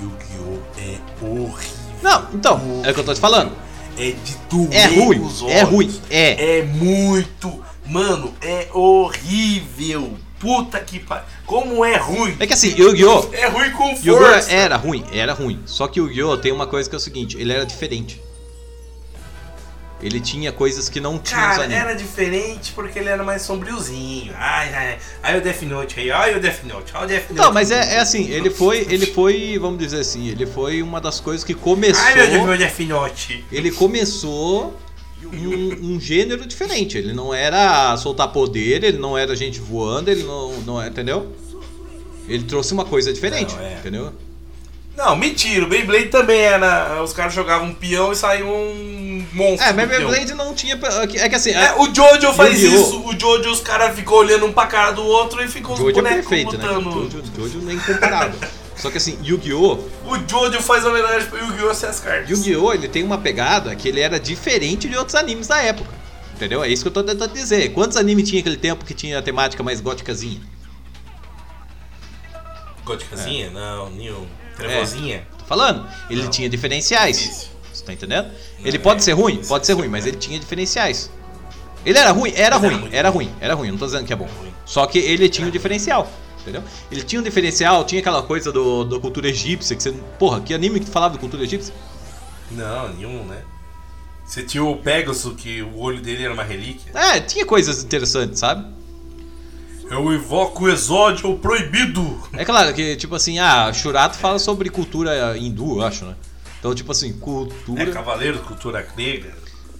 [0.00, 0.58] Yu-Gi-Oh!
[0.80, 1.84] é horrível.
[2.02, 3.52] Não, então, é o que eu tô te falando.
[3.96, 6.58] É de doer É ruim, é ruim, é.
[6.58, 7.62] É muito.
[7.86, 10.16] Mano, é horrível.
[10.44, 11.24] Puta que pariu.
[11.46, 12.36] Como é ruim.
[12.38, 13.30] É que assim, Yu-Gi-Oh!
[13.32, 14.18] É ruim com Yu-Gi-Oh!
[14.18, 14.52] força.
[14.52, 15.62] era ruim, era ruim.
[15.64, 16.36] Só que Yu-Gi-Oh!
[16.36, 18.20] tem uma coisa que é o seguinte, ele era diferente.
[20.02, 24.34] Ele tinha coisas que não tinha Cara, era diferente porque ele era mais sombriozinho.
[24.36, 24.98] Ai, ai.
[25.22, 27.40] Aí o Death Note aí, olha o Death Note, olha o Death Note.
[27.40, 31.00] Não, mas é, é assim, ele foi, ele foi, vamos dizer assim, ele foi uma
[31.00, 32.04] das coisas que começou.
[32.04, 33.46] Ai, meu Deus, meu Death Note.
[33.50, 34.78] Ele começou
[35.26, 36.98] um, um gênero diferente.
[36.98, 41.32] Ele não era soltar poder, ele não era gente voando, ele não, não é, entendeu?
[42.28, 43.74] Ele trouxe uma coisa diferente, Não, é.
[43.74, 44.12] entendeu?
[44.96, 45.64] Não, mentira.
[45.64, 47.02] O Beyblade também era.
[47.02, 49.68] Os caras jogavam um peão e saiu um monstro.
[49.68, 49.88] É, mas.
[49.88, 50.78] Beyblade não tinha.
[51.14, 51.50] É que assim.
[51.50, 52.80] É, o Jojo faz Yu-Gi-Oh!
[52.80, 53.00] isso.
[53.00, 55.90] O Jojo, os caras ficam olhando um pra cara do outro e ficam os Jojo
[55.90, 56.68] é bonecos perfeito, né?
[56.68, 58.38] Jojo, Jojo nem comparável.
[58.84, 59.78] Só que assim, Yu-Gi-Oh!
[60.04, 61.70] O Jojo faz homenagem pro Yu-Gi-Oh!
[61.70, 62.28] as cartas.
[62.28, 62.74] Yu-Gi-Oh!
[62.74, 65.88] ele tem uma pegada que ele era diferente de outros animes da época.
[66.34, 66.62] Entendeu?
[66.62, 67.70] É isso que eu tô tentando dizer.
[67.72, 70.38] Quantos animes tinha aquele tempo que tinha a temática mais góticazinha?
[72.84, 73.46] Góticazinha?
[73.46, 73.50] É.
[73.50, 74.26] Não, nenhum.
[74.54, 75.26] Trevozinha?
[75.38, 75.88] Tô falando?
[76.10, 76.30] Ele Não.
[76.30, 77.18] tinha diferenciais.
[77.18, 77.50] Isso.
[77.72, 78.26] Você tá entendendo?
[78.58, 79.40] Não, Ele é, pode ser ruim?
[79.40, 81.10] isso Pode é ser ruim, mas ele tinha diferenciais.
[81.86, 82.34] Ele era ruim?
[82.36, 83.26] Era Mas era ruim, era ruim.
[83.28, 84.28] ruim, era ruim, não tô dizendo que é bom.
[84.40, 84.52] Ruim.
[84.66, 86.06] Só que ele tinha um diferencial,
[86.44, 86.62] entendeu?
[86.90, 89.92] Ele tinha um diferencial, tinha aquela coisa do, da cultura egípcia, que você.
[90.18, 91.74] Porra, que anime que falava de cultura egípcia?
[92.50, 93.42] Não, nenhum, né?
[94.24, 96.92] Você tinha o Pegasus, que o olho dele era uma relíquia.
[96.94, 98.64] É, tinha coisas interessantes, sabe?
[99.90, 102.22] Eu invoco o exódio proibido.
[102.32, 106.14] É claro que, tipo assim, ah, Shurato fala sobre cultura hindu, eu acho, né?
[106.58, 107.82] Então, tipo assim, cultura.
[107.82, 109.34] É Cavaleiro, cultura grega.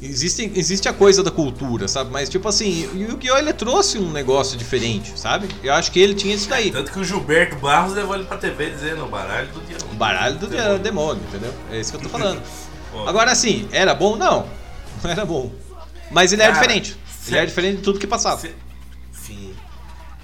[0.06, 2.10] Existe, existe a coisa da cultura, sabe?
[2.10, 3.36] Mas, tipo assim, o Yu-Gi-Oh!
[3.39, 5.48] ele trouxe um negócio diferente, sabe?
[5.62, 6.70] Eu acho que ele tinha isso daí.
[6.70, 9.76] Tanto que o Gilberto Barros levou ele pra TV dizendo o baralho do dia.
[9.90, 10.78] O baralho do demônio.
[10.78, 11.55] demônio, entendeu?
[11.70, 12.43] É isso que eu tô falando.
[13.06, 14.14] Agora, assim, era bom?
[14.16, 14.47] Não.
[15.02, 15.51] Não era bom.
[16.10, 16.90] Mas ele era Cara, diferente.
[16.93, 18.36] Ele cê- era diferente de tudo que passava.
[18.36, 18.55] Você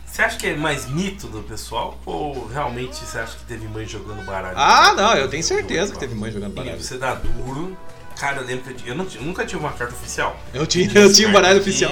[0.07, 1.99] Você acha que é mais mito do pessoal?
[2.05, 4.55] Ou realmente você acha que teve mãe jogando baralho?
[4.59, 6.83] Ah, não, eu tenho certeza que teve mãe jogando E baralho.
[6.83, 7.77] você dá duro.
[8.21, 10.39] Cara, eu lembro que eu, eu não tinha- nunca tive uma carta oficial.
[10.53, 11.91] Eu tinha, eu tinha um baralho E- oficial.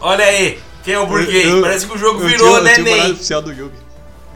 [0.00, 1.46] Olha aí, quem é o burguês?
[1.48, 3.12] Eu- Parece que o jogo eu virou, né, eu tinha o baralho Ney?
[3.14, 3.74] oficial do Yugi.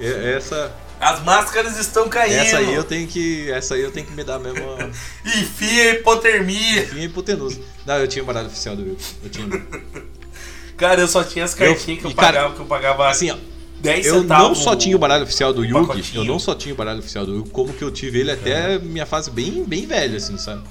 [0.01, 0.07] E-
[0.37, 2.35] Essa, As máscaras estão caindo.
[2.41, 4.91] essa aí eu tenho que, essa aí eu tenho que me dar mesmo uma
[5.27, 6.89] Enfia hipotermia.
[6.93, 7.61] minha hipotenusa.
[7.87, 9.05] Não, eu tinha o baralho oficial do Yugi.
[9.23, 9.47] Eu tinha.
[10.79, 13.37] Cara, eu só tinha as cartinhas que eu cara, pagava, que eu pagava Assim, ó,
[13.81, 16.21] 10 eu não só tinha o baralho oficial do Yugi, pacotinho.
[16.23, 18.79] eu não só tinha o baralho oficial do Yugi, como que eu tive ele até
[18.79, 20.63] minha fase bem, bem velha, assim, sabe?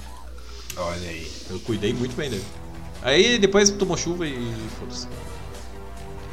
[0.76, 1.26] Olha aí.
[1.50, 2.44] Eu cuidei muito bem dele.
[3.02, 5.06] Aí depois tomou chuva e foda-se.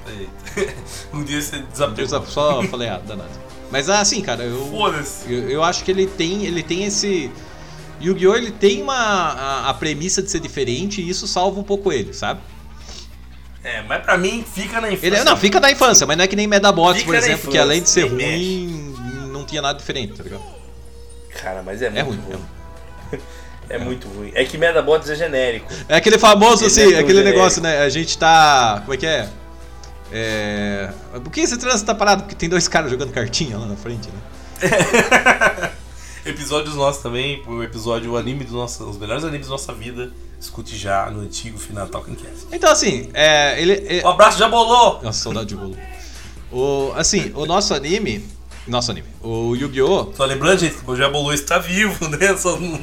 [1.13, 2.07] Um dia você Eu desapegou.
[2.07, 3.29] só- só falei, ah, danado.
[3.71, 4.67] Mas assim, cara, eu.
[4.67, 5.31] Foda-se.
[5.31, 7.31] Eu, eu acho que ele tem, ele tem esse.
[8.01, 8.35] Yu-Gi-Oh!
[8.35, 12.13] ele tem uma, a, a premissa de ser diferente e isso salva um pouco ele,
[12.13, 12.41] sabe?
[13.65, 15.07] É, mas pra mim fica na infância.
[15.07, 17.51] Ele, não, fica na infância, mas não é que nem Medabots, Fica por exemplo, infância,
[17.51, 18.95] que além de ser ruim,
[19.31, 20.43] não tinha nada diferente, tá ligado?
[21.41, 22.19] Cara, mas é muito É ruim.
[22.21, 23.21] ruim.
[23.67, 24.31] É muito ruim.
[24.35, 25.67] É que Medabots é genérico.
[25.89, 27.35] É aquele famoso, Ele assim, é aquele genérico.
[27.35, 27.79] negócio, né?
[27.79, 28.79] A gente tá.
[28.81, 29.27] Como é que é?
[30.11, 30.89] É.
[31.23, 32.21] Por que esse trânsito tá parado?
[32.21, 35.71] Porque tem dois caras jogando cartinha lá na frente, né?
[36.23, 40.11] Episódios nossos também, o episódio, o anime dos nossos, os melhores animes da nossa vida.
[40.39, 42.45] Escute já no antigo final Talking Cast.
[42.51, 43.59] Então, assim, é.
[43.61, 45.01] Ele, é- Um abraço, já bolou!
[45.01, 45.75] Nossa, saudade de bolo.
[46.51, 48.25] O, assim, o nosso anime.
[48.67, 49.07] Nosso anime.
[49.21, 50.11] O Yu-Gi-Oh!
[50.15, 52.35] Só lembrando, gente, que o Jabolô está vivo, né?
[52.37, 52.79] Só não.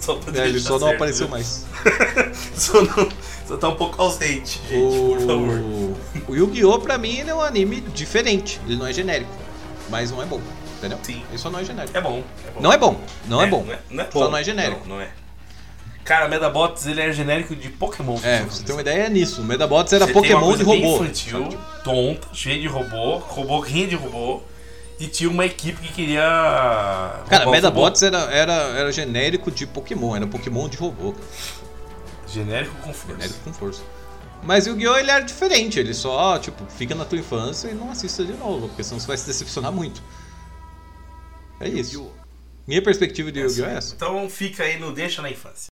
[0.00, 1.64] Só pra É, ele só não certo, apareceu mais.
[2.54, 3.08] só, não,
[3.46, 5.58] só tá um pouco ausente, gente, por favor.
[5.60, 5.96] O,
[6.28, 6.78] o Yu-Gi-Oh!
[6.80, 8.60] pra mim ele é um anime diferente.
[8.66, 9.30] Ele não é genérico.
[9.88, 10.40] Mas não é bom.
[10.78, 10.98] Entendeu?
[11.02, 11.22] Sim.
[11.30, 11.96] Ele só não é genérico.
[11.96, 12.22] É bom.
[12.46, 12.60] É bom.
[12.60, 13.00] Não é bom.
[13.26, 13.64] Não é, bom.
[13.64, 14.30] Não é, não é Só bom.
[14.30, 14.88] não é genérico.
[14.88, 15.10] Não, não é.
[16.06, 18.16] Cara, Medabots ele é genérico de Pokémon.
[18.22, 19.42] É, pra você ter uma ideia é nisso.
[19.42, 21.04] O Medabots era Você tem uma Pokémon coisa de bem robô.
[21.04, 24.40] infantil, tonta, cheio de robô, robô rinha de robô.
[25.00, 26.22] E tinha uma equipe que queria.
[27.28, 30.14] Cara, Medabots era, era, era genérico de Pokémon.
[30.14, 31.12] Era Pokémon de robô.
[32.28, 33.20] Genérico com força.
[33.20, 33.82] Genérico com força.
[34.44, 34.96] Mas o Yu-Gi-Oh!
[34.96, 35.78] ele era diferente.
[35.80, 38.68] Ele só, tipo, fica na tua infância e não assista de novo.
[38.68, 40.00] Porque senão você vai se decepcionar muito.
[41.60, 42.10] É isso.
[42.66, 43.66] Minha perspectiva de Yu-Gi-Oh!
[43.66, 43.94] é essa.
[43.96, 45.66] Então fica aí no Deixa na Infância.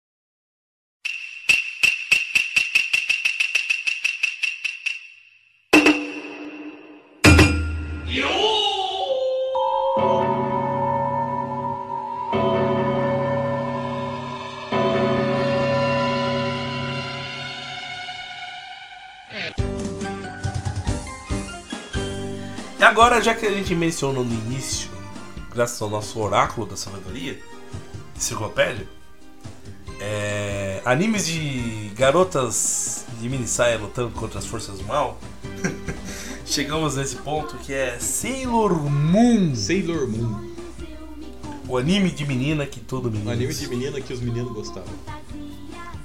[22.83, 24.89] E agora, já que a gente mencionou no início,
[25.55, 27.39] graças ao nosso oráculo da sabedoria,
[28.13, 28.85] enciclopédia,
[30.01, 35.17] é, animes de garotas de mini saia lutando contra as forças do mal,
[36.45, 40.53] chegamos nesse ponto que é Sailor Moon, Sailor Moon.
[41.69, 44.93] o anime de menina que todo menino Um anime de menina que os meninos gostavam.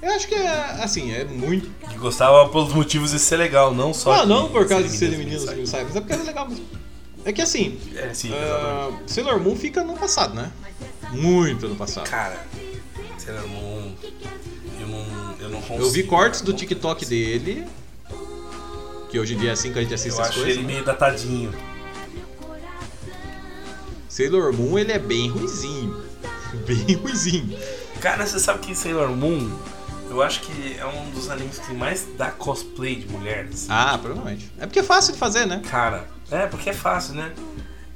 [0.01, 0.49] Eu acho que é,
[0.83, 1.69] assim, é muito.
[1.89, 4.97] que gostava pelos motivos de ser legal, não só Ah, que não por causa de
[4.97, 6.65] de que não sabem, mas é porque era legal mesmo.
[7.25, 7.79] É que assim.
[7.97, 10.51] É, sim, ah, Sailor Moon fica no passado, né?
[11.11, 12.09] Muito no passado.
[12.09, 12.47] Cara,
[13.19, 13.93] Sailor Moon,
[14.81, 15.83] eu não, eu não consigo.
[15.85, 17.67] Eu vi cortes do TikTok dele,
[19.11, 20.55] que hoje em dia é assim que a gente assiste Eu as acho coisas.
[20.57, 20.73] ele né?
[20.75, 21.53] meio datadinho.
[24.09, 26.07] Sailor Moon ele é bem ruizinho.
[26.67, 27.59] Bem ruizinho.
[28.01, 29.51] Cara, você sabe que Sailor Moon,
[30.21, 33.67] eu acho que é um dos animes que mais dá cosplay de mulheres.
[33.69, 34.51] Ah, provavelmente.
[34.59, 35.61] É porque é fácil de fazer, né?
[35.71, 37.33] Cara, é porque é fácil, né?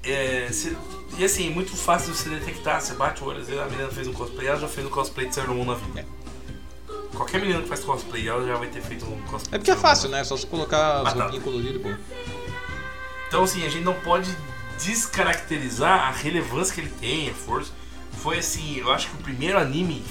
[0.04, 0.76] É, cê-
[1.18, 2.80] e assim, muito fácil de você detectar.
[2.80, 4.90] Você bate o olho, às vezes a menina fez um cosplay, ela já fez um
[4.90, 6.04] cosplay de Sailor Moon na vida.
[7.14, 9.54] Qualquer menina que faz cosplay, ela já vai ter feito um cosplay.
[9.54, 10.20] É porque é fácil, né?
[10.20, 11.90] É só você colocar as roupinhas coloridas e pô.
[13.28, 14.34] Então assim, a gente não pode
[14.84, 17.70] descaracterizar a relevância que ele tem, a força.
[18.12, 20.02] Foi assim, eu acho que o primeiro anime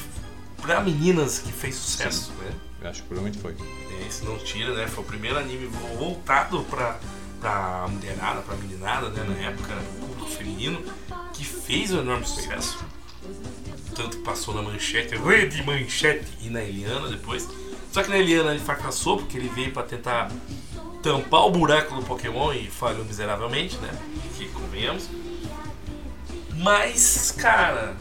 [0.61, 2.51] pra meninas que fez sucesso, né?
[2.81, 3.53] Eu acho que provavelmente foi.
[3.53, 4.88] É, não tira, né?
[4.88, 5.67] Foi o primeiro anime
[5.97, 6.99] voltado pra,
[7.39, 9.23] pra mulherada, pra meninada, né?
[9.23, 10.83] Na época, público feminino,
[11.33, 12.83] que fez um enorme sucesso.
[13.95, 17.47] Tanto que passou na manchete, grande manchete, e na Eliana depois.
[17.91, 20.31] Só que na Eliana ele fracassou, porque ele veio pra tentar
[21.03, 23.91] tampar o buraco do Pokémon e falhou miseravelmente, né?
[24.38, 25.09] Que convenhamos.
[26.55, 27.95] Mas, cara.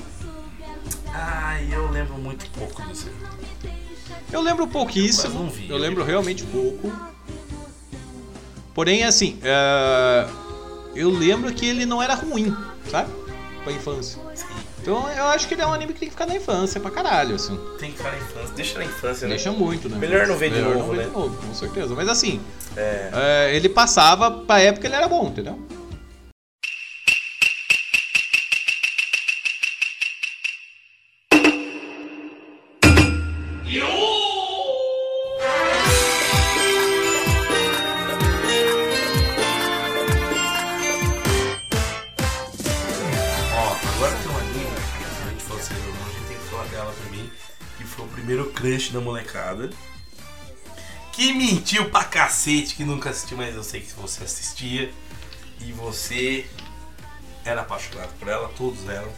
[1.15, 3.73] Ai, eu lembro muito pouco disso aí.
[4.33, 5.45] Eu lembro pouquíssimo.
[5.45, 6.93] Eu vi, eu lembro realmente pouco.
[8.75, 10.27] Porém, assim, é,
[10.95, 12.57] eu lembro que ele não era ruim,
[12.91, 13.11] sabe?
[13.65, 14.21] Pra infância.
[14.81, 16.91] Então eu acho que ele é um anime que tem que ficar na infância pra
[16.91, 17.59] caralho, assim.
[17.79, 18.55] Tem que ficar na infância.
[18.55, 19.35] Deixa na infância, né?
[19.35, 19.99] Deixa muito, né?
[19.99, 21.05] Melhor não ver de Melhor novo, não ver né?
[21.05, 21.95] de novo, com certeza.
[21.95, 22.41] Mas assim,
[22.77, 23.11] É.
[23.51, 25.59] é, ele passava pra época ele era bom, entendeu?
[48.81, 49.71] Crush da molecada.
[51.13, 54.91] Que mentiu pra cacete, que nunca assistiu, mas eu sei que você assistia.
[55.61, 56.47] E você
[57.45, 59.09] era apaixonado por ela, todos eram.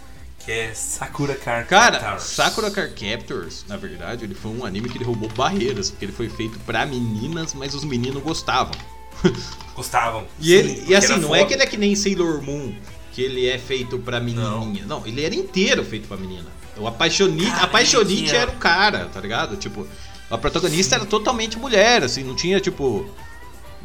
[0.45, 2.23] Que é Sakura Card Cara, Captors.
[2.25, 6.29] Sakura Card Captors, na verdade, ele foi um anime que derrubou barreiras, porque ele foi
[6.29, 8.75] feito pra meninas, mas os meninos gostavam.
[9.77, 10.27] Gostavam.
[10.41, 11.47] E, Sim, ele, e assim, não é foda.
[11.49, 12.75] que ele é que nem Sailor Moon,
[13.13, 14.85] que ele é feito pra menininha.
[14.85, 16.51] Não, ele era inteiro feito pra menina.
[16.77, 19.57] O apaixonite, Cara, apaixonite tinha- era o cara, tá ligado?
[19.57, 19.87] Tipo,
[20.31, 23.07] a protagonista era totalmente mulher, assim, não tinha, tipo.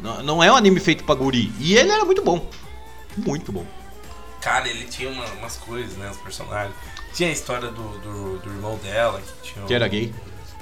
[0.02, 1.52] Não, não é um anime feito pra guri.
[1.58, 2.48] E ele era muito bom.
[3.16, 3.66] Muito bom.
[4.40, 6.08] Cara, ele tinha uma- umas coisas, né?
[6.10, 6.74] Os personagens.
[7.12, 9.64] Tinha a história do, do, do irmão dela, que tinha.
[9.64, 10.14] um- Que era gay.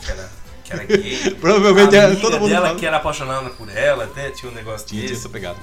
[0.02, 0.30] Que era,
[0.64, 1.34] que era gay.
[1.40, 4.86] Provavelmente a era- todo mundo dela que era apaixonada por ela, até tinha um negócio
[4.86, 5.20] Tinha, tinha desse.
[5.20, 5.58] essa pegada.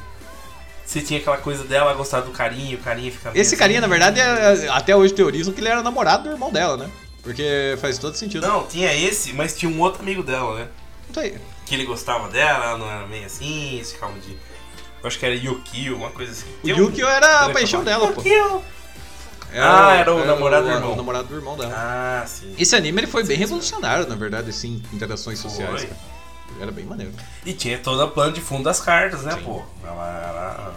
[0.85, 3.37] Você tinha aquela coisa dela gostar do carinho, o carinho ficava.
[3.37, 6.75] Esse carinha, na verdade, é- até hoje teorizam que ele era namorado do irmão dela,
[6.77, 6.89] né?
[7.21, 8.45] Porque faz todo sentido.
[8.45, 10.67] Não, tinha esse, mas tinha um outro amigo dela, né?
[11.07, 11.37] Não sei.
[11.65, 14.31] Que ele gostava dela, ela não era meio assim, eles ficavam de.
[14.31, 16.45] Eu acho que era Yukio, uma coisa assim.
[16.61, 18.19] O Tem um- Yukio era a paixão dela, pô.
[18.21, 18.61] Yukio!
[19.55, 20.93] Ah, era o namorado do o- irmão.
[20.93, 21.73] O namorado do irmão dela.
[21.75, 22.53] Ah, sim.
[22.57, 25.87] Esse anime ele foi bem revolucionário, na verdade, assim, interações sociais, Foi.
[25.87, 26.12] cara.
[26.59, 27.11] Era bem maneiro.
[27.45, 29.63] E tinha todo o plano de fundo das cartas, né, pô?
[29.83, 30.71] Ela era.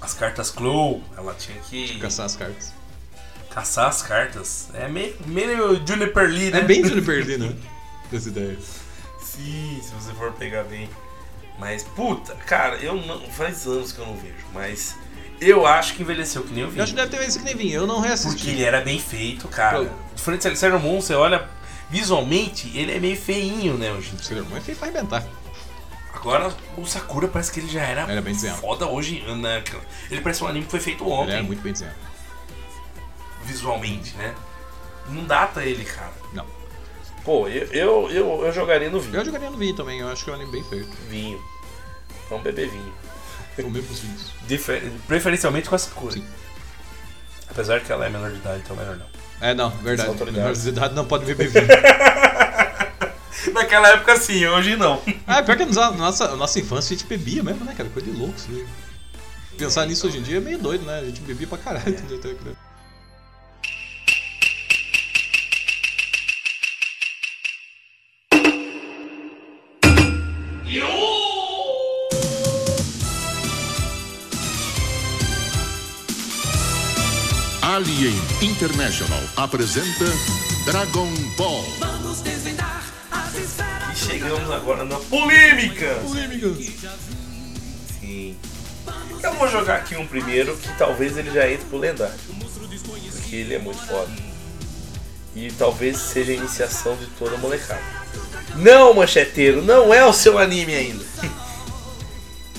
[0.00, 2.72] As cartas Clow, ela tinha que Caçar as cartas.
[3.50, 4.68] caçar as cartas.
[4.74, 6.58] É meio, meio Juniper Lee, né?
[6.60, 7.54] É bem Juniper Lee, né?
[8.10, 8.56] Dessa ideia.
[9.20, 10.88] Sim, se você for pegar bem.
[11.58, 13.20] Mas, puta, cara, eu não.
[13.30, 14.94] Faz anos que eu não vejo, mas
[15.40, 16.78] eu acho que envelheceu que nem eu vi.
[16.78, 18.50] Eu acho que deve ter esse que nem vinha, eu não Porque reassisti.
[18.50, 19.84] ele era bem feito, cara.
[19.84, 19.90] Pô.
[20.14, 21.48] Diferente de Sailor Moon, você olha
[21.90, 24.12] visualmente, ele é meio feinho, né, hoje.
[24.22, 25.24] Sailor Moon é feio pra arrebentar.
[26.14, 28.60] Agora, o Sakura parece que ele já era, Era bem desenhado.
[28.60, 29.62] foda hoje, né?
[30.10, 31.96] Ele parece um anime que foi feito ontem, Ele era muito bem desenhado.
[33.44, 34.34] visualmente, né?
[35.08, 36.12] Não data ele, cara.
[36.32, 36.46] Não.
[37.24, 39.16] Pô, eu, eu, eu, eu jogaria no vinho.
[39.16, 40.90] Eu jogaria no vinho também, eu acho que é um anime bem feito.
[41.08, 41.40] Vinho.
[42.28, 42.92] Vamos beber vinho.
[43.56, 44.32] Comer pros vinhos.
[45.06, 46.12] Preferencialmente com a Sakura.
[46.12, 46.26] Sim.
[47.48, 49.06] Apesar que ela é menor de idade, então melhor não.
[49.40, 50.08] É, não, verdade.
[50.08, 50.38] autoridades.
[50.38, 51.66] Menores de idade não pode beber vinho.
[53.52, 55.00] Naquela época sim, hoje não.
[55.26, 57.88] ah, pior que na nossa, na nossa infância a gente bebia mesmo, né, cara?
[57.88, 58.48] Coisa de louco isso.
[59.56, 60.98] Pensar nisso hoje em dia é meio doido, né?
[60.98, 61.88] A gente bebia pra caralho.
[61.88, 62.20] entendeu?
[77.76, 80.06] Alien International apresenta
[80.64, 81.62] Dragon Ball.
[83.92, 85.94] E chegamos agora na polêmica.
[85.96, 86.54] Polêmica.
[88.00, 88.34] Sim.
[89.22, 92.14] Eu vou jogar aqui um primeiro que talvez ele já entre pro lendário.
[93.12, 94.10] Porque ele é muito foda.
[95.34, 97.82] E talvez seja a iniciação de toda a molecada.
[98.54, 101.04] Não, mancheteiro, não é o seu anime ainda.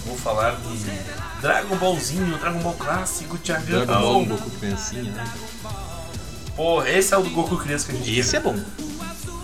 [0.06, 3.86] Vou falar de Dragon Ballzinho, Dragon Ball clássico, Thiagão.
[3.86, 5.24] Dragon Ball, Goku criancinha, né?
[6.56, 8.56] Porra, esse é o do Goku criança que a gente Esse é bom.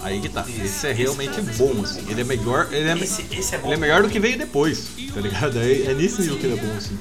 [0.01, 0.43] Aí que tá.
[0.47, 2.03] Esse é realmente bom, assim.
[2.09, 2.67] Ele é melhor.
[2.71, 3.67] Ele é, Esse, esse é bom.
[3.67, 5.59] ele é melhor do que veio depois, tá ligado?
[5.59, 6.97] É, é nesse nível que ele é bom, assim.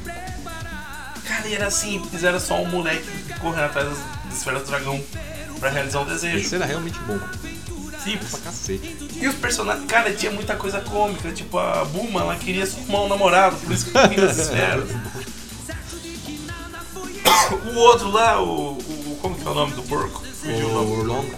[1.27, 3.05] Cara, e era simples, era só um moleque
[3.40, 5.02] correndo atrás das, das esferas do dragão
[5.59, 6.36] pra realizar um desejo.
[6.36, 7.19] Esse era realmente bom.
[8.04, 8.30] Simples.
[8.30, 8.96] Pra cacete.
[9.20, 13.02] E os personagens, cara, tinha muita coisa cômica, tipo a Buma, ela queria só arrumar
[13.04, 14.88] um namorado, por isso que corria nas esferas.
[17.74, 19.18] o outro lá, o, o.
[19.20, 20.22] Como que é o nome do porco?
[20.44, 20.98] O.
[20.98, 21.30] Orlong.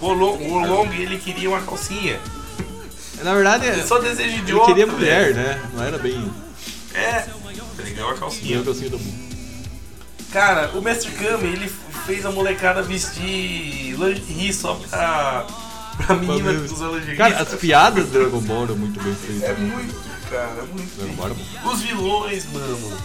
[0.00, 0.42] Orlong.
[0.48, 2.18] O Orlong, ele queria uma calcinha.
[3.22, 4.66] Na verdade, É só desejo ele idiota.
[4.66, 5.62] queria mulher, né?
[5.74, 6.30] Não era bem.
[6.94, 7.26] É,
[7.78, 8.56] ele ganhou a calcinha.
[8.56, 9.29] Eu calcinha do mundo.
[10.32, 11.68] Cara, o Mestre Kami, ele
[12.06, 15.44] fez a molecada vestir lingerie só pra,
[15.96, 17.16] pra menina Pra usar lingerie.
[17.16, 19.42] Cara, as piadas do Dragon Ball eram muito bem feitas.
[19.42, 19.94] É muito,
[20.30, 20.96] cara, é muito.
[20.96, 21.72] Dragon Ball era bom.
[21.72, 22.96] Os vilões, mano.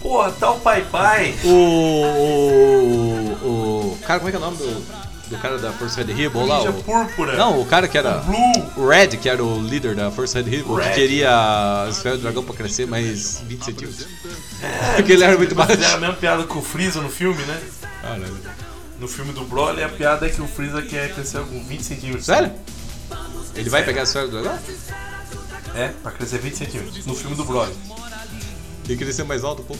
[0.00, 1.34] Porra, o Pai Pai.
[1.44, 3.98] O, o, o.
[4.06, 4.97] Cara, como é que é o nome do,
[5.28, 6.62] do cara da Força Red Rebel lá?
[6.62, 7.36] O, Púrpura.
[7.36, 8.18] não, o cara que era.
[8.18, 8.72] Blue.
[8.76, 10.62] O Red, que era o líder da Força Red Red.
[10.62, 14.06] que queria a esfera do dragão pra crescer mais 20 centímetros.
[14.96, 15.72] Porque ele era muito baixo.
[15.72, 17.60] fizeram a mesma piada com o Freeza no filme, né?
[18.02, 18.38] Caralho.
[18.98, 22.24] No filme do Broly, a piada é que o Freeza quer crescer com 20 centímetros.
[22.26, 22.52] Sério?
[23.54, 24.58] Ele vai pegar a esfera do dragão?
[25.74, 27.06] É, pra crescer 20 centímetros.
[27.06, 27.72] No filme do Broly.
[28.86, 29.76] Tem que descer mais alto, pô.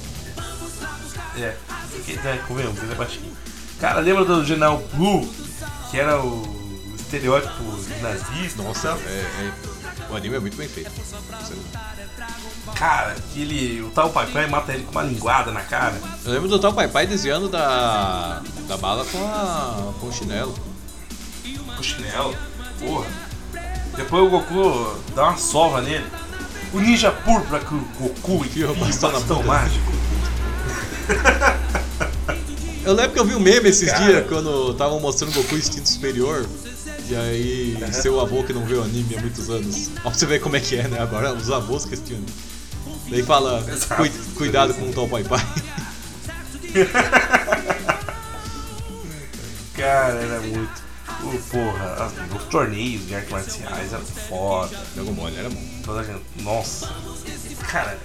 [1.37, 1.55] É,
[1.93, 3.33] porque, é, comemos, ele é baixinho.
[3.81, 5.29] Cara, lembra do General Blue?
[5.91, 6.57] Que era o
[6.97, 7.63] estereótipo
[8.03, 8.63] nazista?
[8.63, 9.53] Nossa, é, é-
[10.11, 10.91] o anime é muito bem feito.
[12.75, 15.95] Cara, que ele, o tal Pai Pai mata ele com uma linguada na cara.
[16.25, 20.55] Eu lembro do tal Pai Pai desviando da, da bala com, a, com o chinelo.
[21.77, 22.35] Com chinelo.
[22.79, 23.07] Porra.
[23.97, 26.07] Depois o Goku dá uma sova nele.
[26.73, 29.93] O ninja púrpura que o Goku enfia o bastão bastão mágico.
[32.89, 34.05] Eu lembro que eu vi um meme esses Cara.
[34.07, 36.47] dias quando estavam mostrando Goku Instinto Superior.
[37.11, 39.91] E aí, seu avô que não vê o anime há muitos anos.
[39.99, 40.99] Ó, pra você ver como é que é, né?
[40.99, 42.25] Agora os avós questionam.
[43.11, 43.63] Daí fala.
[43.97, 45.39] "Cui- cuidado com o tal pai pai.
[49.77, 50.89] Cara, era muito.
[51.21, 54.79] Pô, Porra, os torneios de artes marciais eram foda.
[54.95, 55.63] Dragon Ball era bom.
[55.85, 56.89] Toda gente- Nossa.
[57.71, 57.99] Cara,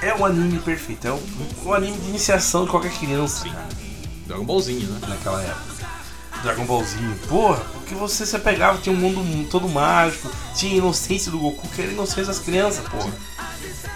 [0.00, 1.06] é um anime perfeito.
[1.06, 1.20] É um,
[1.66, 3.68] um anime de iniciação de qualquer criança, cara,
[4.32, 5.00] Dragon Ballzinho, né?
[5.08, 5.92] naquela época.
[6.42, 7.14] Dragon Ballzinho.
[7.28, 11.68] Porra, porque você se pegava, tinha um mundo todo mágico, tinha a inocência do Goku,
[11.68, 13.12] que era inocência das crianças, porra.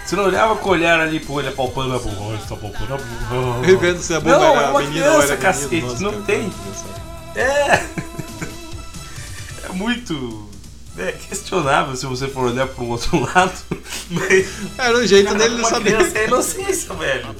[0.05, 2.93] Você não olhava com o olhar ali, pô, ele apalpando a bunda, ele tá apalpando
[2.93, 3.67] a bunda.
[3.67, 5.91] Ele vendo se a bunda Não, era é uma menina ou criança, era cacete, menino.
[5.91, 6.53] Nossa, não tem.
[7.35, 7.85] É.
[9.69, 10.46] É muito
[10.99, 13.53] é questionável se você for olhar para um outro lado.
[14.09, 14.47] Mas.
[14.77, 15.95] Era o jeito Cara, dele de uma saber.
[15.95, 17.35] criança é inocência, velho.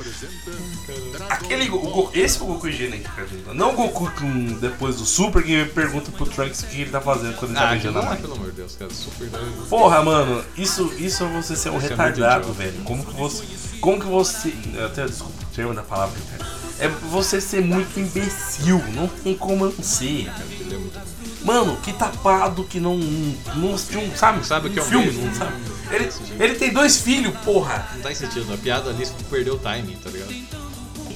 [1.30, 3.28] Aquele o esse é o Goku higiênico, cara.
[3.54, 7.02] Não o Goku com, depois do Super que pergunta pro Trunks o que ele tá
[7.02, 8.22] fazendo quando ele tá Ah, beijando a não, mãe.
[8.22, 8.92] pelo amor de Deus, cara.
[8.94, 9.30] Super.
[9.70, 12.52] Porra, mano, isso, isso é você ser um é retardado, idiota.
[12.54, 12.84] velho.
[12.86, 13.44] Como que você.
[13.82, 14.54] Como que você.
[14.86, 16.50] Até desculpa o termo da palavra, cara.
[16.80, 18.82] É você ser muito imbecil.
[18.94, 20.32] Não tem como não ser.
[20.60, 21.00] Ele é muito.
[21.48, 22.98] Mano, que tapado que não.
[22.98, 23.78] Não um.
[24.18, 24.46] Sabe?
[24.46, 25.12] Sabe o que é um filme?
[25.14, 25.54] Não sabe?
[25.90, 27.88] Ele, ele tem dois filhos, porra.
[27.96, 28.54] Não tá sentido.
[28.54, 30.36] A piada ali perdeu o timing, tá ligado?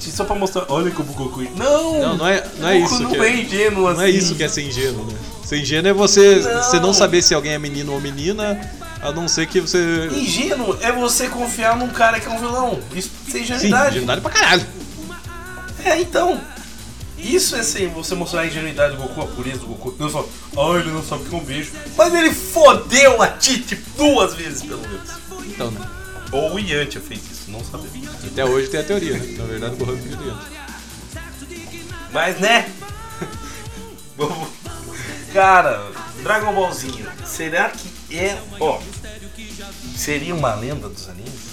[0.00, 0.64] Só pra mostrar.
[0.68, 1.42] Olha como o Goku.
[1.54, 2.00] Não!
[2.00, 3.96] Não, não é, não é isso não que é ingênuo assim.
[3.98, 5.18] Não é isso que é ser ingênuo, né?
[5.44, 6.62] Ser ingênuo é você Não.
[6.62, 8.58] você não saber se alguém é menino ou menina,
[9.02, 10.08] a não ser que você.
[10.12, 12.80] Ingênuo é você confiar num cara que é um vilão.
[12.94, 13.88] Isso sem Sim, ingenuidade.
[13.90, 14.66] ingenuidade pra caralho.
[15.84, 16.40] É, então.
[17.22, 19.94] Isso é sem você mostrar a ingenuidade do Goku, a pureza do Goku.
[19.98, 21.72] Não só, ah, ele não sabe que é um beijo.
[21.96, 25.08] Mas ele fodeu a Titi duas vezes, pelo menos.
[25.46, 25.88] Então, né?
[26.32, 28.08] Ou o Yantia fez isso, não sabemos.
[28.24, 29.36] Até hoje tem a teoria, né?
[29.38, 30.62] Na verdade, o Gohan é do Yantia.
[32.10, 32.70] Mas né?
[35.32, 35.90] Cara,
[36.22, 38.38] Dragon Ballzinho, será que é.
[38.58, 38.80] Ó.
[39.96, 41.51] Seria uma lenda dos animes?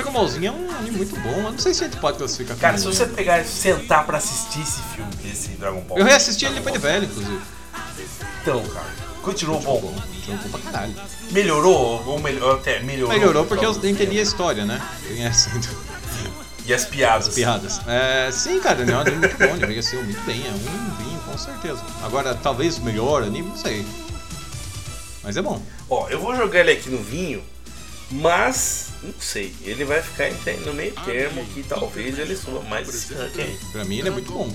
[0.00, 2.56] Dragon Ballzinho é um anime muito bom, eu não sei se a gente pode classificar
[2.56, 5.98] Cara, se você pegar e sentar pra assistir esse filme, esse Dragon Ball.
[5.98, 7.40] Eu reassisti ele depois de velho, inclusive.
[8.40, 8.86] Então, cara,
[9.22, 9.80] continuou bom.
[9.80, 10.94] Continuou bom pra caralho.
[11.32, 13.14] Melhorou, ou melhorou até melhorou.
[13.14, 14.80] Melhorou porque eu entendi a história, né?
[15.06, 15.90] Tem essa então.
[16.64, 17.28] E as piadas.
[17.28, 17.80] As piadas.
[17.86, 21.04] É, sim, cara, ele é um anime muito bom, ele envelheceu muito bem, é um
[21.04, 21.84] vinho, com certeza.
[22.02, 23.84] Agora, talvez o melhor anime, não sei.
[25.22, 25.60] Mas é bom.
[25.90, 27.42] Ó, eu vou jogar ele aqui no vinho,
[28.10, 29.54] mas não sei.
[29.62, 30.30] Ele vai ficar
[30.64, 33.58] no meio termo que talvez ele suba mais esse ranking aí.
[33.72, 34.50] Pra mim ele é muito bom.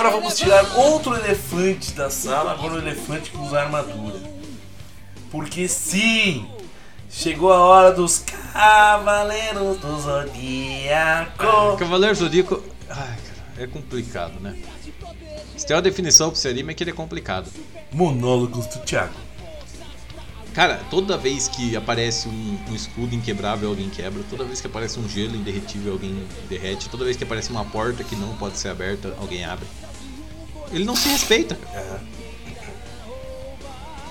[0.00, 4.18] Agora vamos tirar outro elefante da sala, agora o elefante que usa armadura.
[5.30, 6.48] Porque sim,
[7.10, 11.76] chegou a hora dos Cavaleiros do Zodíaco.
[11.78, 12.64] Cavaleiro Zodíaco.
[12.88, 13.18] Ai, cara,
[13.58, 14.58] é complicado, né?
[15.54, 17.50] Se tem uma definição pra esse anime é que ele é complicado.
[17.92, 19.12] Monólogos do Thiago.
[20.54, 24.22] Cara, toda vez que aparece um, um escudo inquebrável, alguém quebra.
[24.30, 26.88] Toda vez que aparece um gelo inderretível, alguém derrete.
[26.88, 29.66] Toda vez que aparece uma porta que não pode ser aberta, alguém abre.
[30.72, 31.58] Ele não se respeita.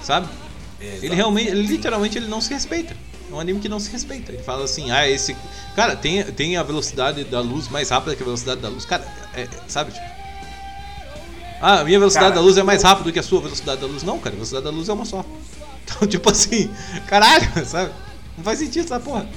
[0.04, 0.28] Sabe?
[0.80, 2.96] Ele realmente, literalmente, ele não se respeita.
[3.30, 4.32] É um anime que não se respeita.
[4.32, 5.36] Ele fala assim, ah, esse.
[5.76, 8.86] Cara, tem, tem a velocidade da luz mais rápida que a velocidade da luz.
[8.86, 9.92] Cara, é, é- sabe?
[9.92, 10.06] Tipo,
[11.62, 13.82] ah, a minha velocidade Cara, da luz é mais rápida do que a sua velocidade
[13.82, 14.02] da luz.
[14.02, 15.24] Não, cara, a velocidade da luz é uma só.
[15.92, 16.72] Então, tipo assim,
[17.08, 17.92] caralho, sabe?
[18.38, 19.28] Não faz sentido essa porra.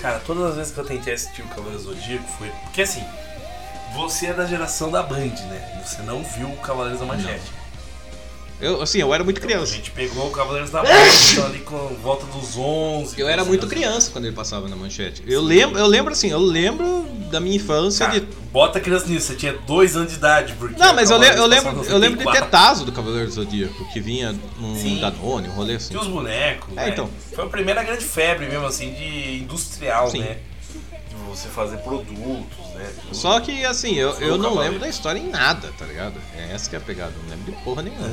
[0.00, 2.48] Cara, todas as vezes que eu tentei assistir o Cavaleiro Zodíaco foi.
[2.48, 3.04] Porque assim,
[3.94, 5.18] você é da geração da Band,
[5.48, 5.82] né?
[5.84, 7.52] Você não viu o Cavaleiros da Manchete.
[8.60, 9.72] Eu, assim, eu era muito A criança.
[9.72, 13.20] gente pegou o Cavaleiros da Mancha ali com volta dos 11.
[13.20, 15.22] Eu era muito criança quando ele passava na manchete.
[15.26, 18.26] Eu lembro, eu lembro assim, eu lembro da minha infância Cara, de.
[18.52, 20.54] bota criança nisso, você tinha dois anos de idade.
[20.54, 22.42] Porque Não, mas eu, le- eu lembro, eu lembro de 94.
[22.44, 25.00] ter Tazo do Cavaleiro do Zodíaco, que vinha num Sim.
[25.00, 25.88] Danone, um rolê assim.
[25.90, 26.68] Tinha os bonecos.
[26.76, 26.88] É, né?
[26.90, 27.10] então.
[27.34, 30.20] Foi a primeira grande febre mesmo, assim, de industrial, Sim.
[30.20, 30.36] né?
[31.34, 32.92] Você fazer produtos, né?
[33.02, 33.14] Tudo.
[33.14, 36.14] Só que assim, eu, eu não lembro da história em nada, tá ligado?
[36.36, 38.08] É essa que é a pegada, eu não lembro de porra nenhuma.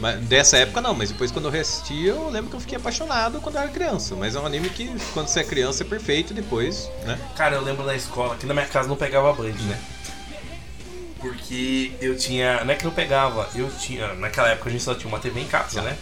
[0.00, 3.40] Mas dessa época não, mas depois quando eu reassisti eu lembro que eu fiquei apaixonado
[3.40, 4.14] quando eu era criança.
[4.14, 7.18] Mas é um anime que quando você é criança é perfeito depois, né?
[7.34, 9.78] Cara, eu lembro na escola, aqui na minha casa não pegava Band, né?
[11.20, 12.64] Porque eu tinha.
[12.64, 14.14] Não é que não pegava, eu tinha.
[14.14, 15.96] Naquela época a gente só tinha uma TV em casa, né?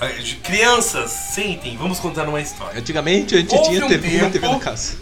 [0.00, 2.78] Ah, de- Crianças, sentem, vamos contar uma história.
[2.80, 4.96] Antigamente a gente Houve tinha um TV, uma TV tempo- na casa.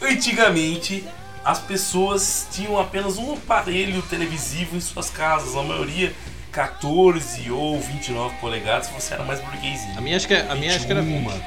[0.00, 1.04] Antigamente,
[1.44, 6.12] as pessoas tinham apenas um aparelho televisivo em suas casas, a maioria
[6.52, 9.98] 14 ou 29 polegadas, você era mais burguesinho.
[9.98, 11.22] A minha acho que, é- a minha acho que era 20.
[11.24, 11.40] 21.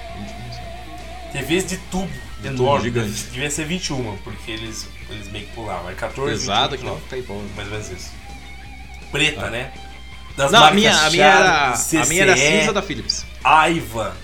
[1.31, 2.09] TVs de tubo
[2.41, 3.23] De enorme, gigante.
[3.31, 5.89] devia ser 21, porque eles, eles meio que pulavam.
[5.89, 7.41] É 14, Pesada que 21, não tem pão.
[7.55, 8.11] mais ou menos isso.
[9.11, 9.49] Preta, Ah.
[9.49, 9.71] né?
[10.39, 12.81] Das Não, a marcas minha, a minha era, Sharp, a minha era CCE, cinza da
[12.81, 13.25] Philips.
[13.43, 14.15] Aiva.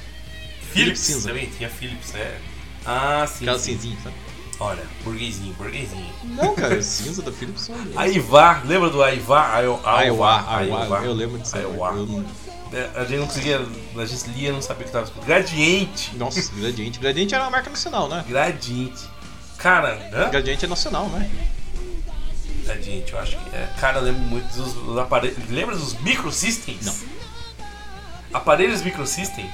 [0.71, 1.27] Philips cinza.
[1.27, 2.37] também, tinha Philips, é.
[2.85, 3.43] Ah, sim.
[3.43, 4.15] Aquela cinzinha, sabe?
[4.57, 6.09] Olha, burguesinho, burguesinho.
[6.23, 9.41] Não, cara, cinza da Philips são Aiva, lembra do Aiva?
[9.83, 11.57] Aiva, Aiwa, eu lembro disso.
[11.57, 12.25] não-
[12.71, 13.61] É, A gente não conseguia,
[13.97, 15.25] a gente lia não sabia o que tava escrito.
[15.25, 16.15] Gradiente.
[16.15, 16.97] Nossa, Gradiente.
[16.99, 18.23] Gradiente era uma marca nacional, né?
[18.27, 19.03] Gradiente.
[19.57, 20.29] Cara, hã?
[20.29, 21.29] Gradiente é nacional, né?
[22.65, 23.69] Gradiente, eu acho que é.
[23.79, 25.37] Cara, eu lembro muito dos, aparelhos.
[25.49, 26.85] Lembra dos microsystems?
[26.85, 26.95] Não.
[28.33, 29.49] Aparelhos microsystem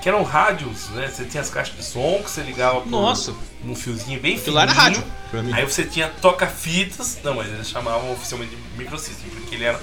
[0.00, 1.08] que eram rádios, né?
[1.08, 3.34] Você tinha as caixas de som que você ligava por Nossa.
[3.64, 4.54] um fiozinho bem fininho.
[4.54, 5.04] lá era rádio.
[5.52, 7.18] Aí você tinha toca-fitas.
[7.22, 9.80] Não, mas eles chamavam oficialmente de microsystem, porque ele era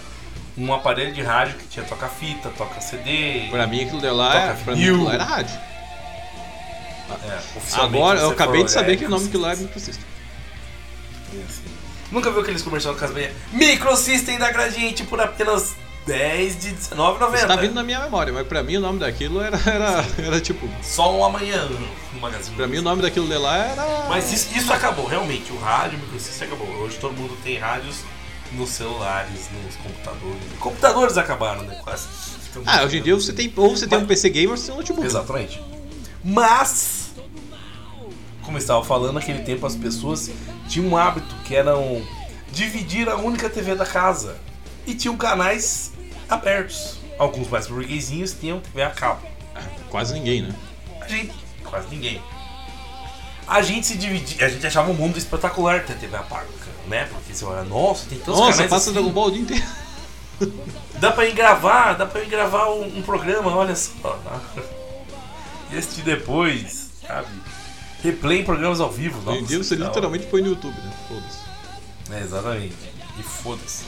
[0.57, 3.49] um aparelho de rádio que tinha toca-fita, toca-CD.
[3.51, 5.59] Pra mim aquilo de lá, Toca pra mim aquilo lá era rádio.
[7.23, 7.39] É,
[7.79, 10.05] Agora eu acabei de saber é, que o nome daquilo lá é microsystem.
[11.47, 11.64] assim.
[12.15, 13.29] Nunca viu aqueles comerciais do Casbanha?
[13.51, 15.75] Microsystem da Gradiente por apenas
[16.07, 17.35] 10 de R$19,90.
[17.35, 20.39] Isso tá vindo na minha memória, mas pra mim o nome daquilo era, era, era
[20.39, 20.65] tipo.
[20.81, 21.67] Só um amanhã
[22.13, 22.55] no magazine.
[22.55, 23.85] Pra mim o nome daquilo de lá era.
[24.07, 25.51] Mas isso, isso acabou, realmente.
[25.51, 26.67] O rádio, o microsystem acabou.
[26.77, 27.97] Hoje todo mundo tem rádios
[28.53, 30.41] nos celulares, nos computadores.
[30.57, 31.81] Computadores acabaram, né?
[31.83, 32.07] Quase.
[32.65, 33.51] Ah, hoje em dia você tem.
[33.57, 35.05] Ou você tem um PC gamer ou você tem um notebook.
[35.05, 35.61] Exatamente.
[36.23, 37.04] Mas,
[38.45, 40.31] como eu estava falando, naquele tempo as pessoas
[40.69, 42.01] tinham um hábito que eram
[42.51, 44.37] dividir a única TV da casa.
[44.85, 45.91] E tinham canais
[46.29, 46.99] abertos.
[47.17, 49.21] Alguns mais burguesinhos tinham TV a cabo.
[49.89, 50.55] Quase ninguém, né?
[51.01, 52.21] A gente, quase ninguém.
[53.47, 56.51] A gente se dividia, a gente achava um mundo espetacular ter TV a pago,
[56.87, 57.05] né?
[57.05, 58.93] Porque você olha, nossa, tem tantos Nossa, canais passa assim.
[58.93, 59.65] Dragon Ball o dia inteiro.
[60.99, 64.19] Dá pra ir gravar, dá pra ir gravar um, um programa, olha só.
[65.71, 67.27] E assistir depois, sabe?
[68.05, 69.19] Replay em programas ao vivo.
[69.21, 69.89] Nossa, você que da hora.
[69.89, 70.91] literalmente põe no YouTube, né?
[71.07, 71.39] Foda-se.
[72.13, 72.75] É, exatamente.
[73.19, 73.83] E foda-se.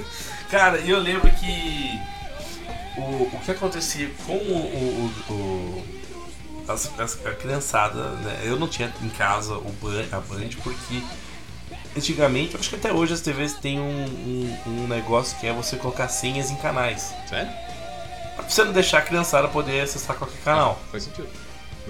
[0.50, 1.98] Cara, eu lembro que
[2.96, 3.02] o,
[3.36, 5.84] o que acontecia com o, o, o-
[6.68, 8.40] as, as- a criançada, né?
[8.44, 11.00] Eu não tinha em casa o Ban, a Band porque
[11.96, 15.76] antigamente, acho que até hoje as TVs têm um, um, um negócio que é você
[15.76, 17.12] colocar senhas em canais.
[17.28, 17.50] Sério?
[18.36, 20.80] Pra você não deixar a criançada poder acessar qualquer canal.
[20.90, 21.28] Faz sentido.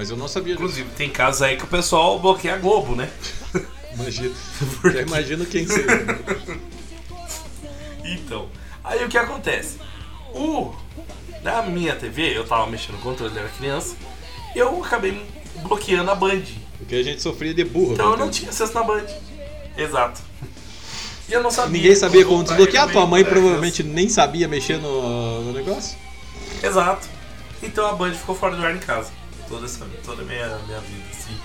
[0.01, 0.65] Mas eu não sabia disso.
[0.65, 3.11] Inclusive, tem casos aí que o pessoal bloqueia a Globo, né?
[3.93, 4.35] Imagina.
[5.07, 6.19] Imagino quem seria.
[8.03, 8.49] Então,
[8.83, 9.77] aí o que acontece?
[10.33, 10.75] O
[11.43, 13.95] na minha TV, eu tava mexendo no controle, eu era criança,
[14.57, 15.23] eu acabei
[15.57, 16.45] bloqueando a Band.
[16.79, 17.93] Porque a gente sofria de burro.
[17.93, 18.25] Então eu né?
[18.25, 19.05] não tinha acesso na Band.
[19.77, 20.23] Exato.
[21.29, 21.73] E eu não sabia.
[21.73, 22.91] Ninguém sabia como desbloquear.
[22.91, 25.95] Tua mãe também, provavelmente nem sabia mexer no, no negócio.
[26.63, 27.07] Exato.
[27.63, 29.20] Então a Band ficou fora do ar em casa.
[29.51, 31.37] Toda, essa, toda a minha, minha vida, assim.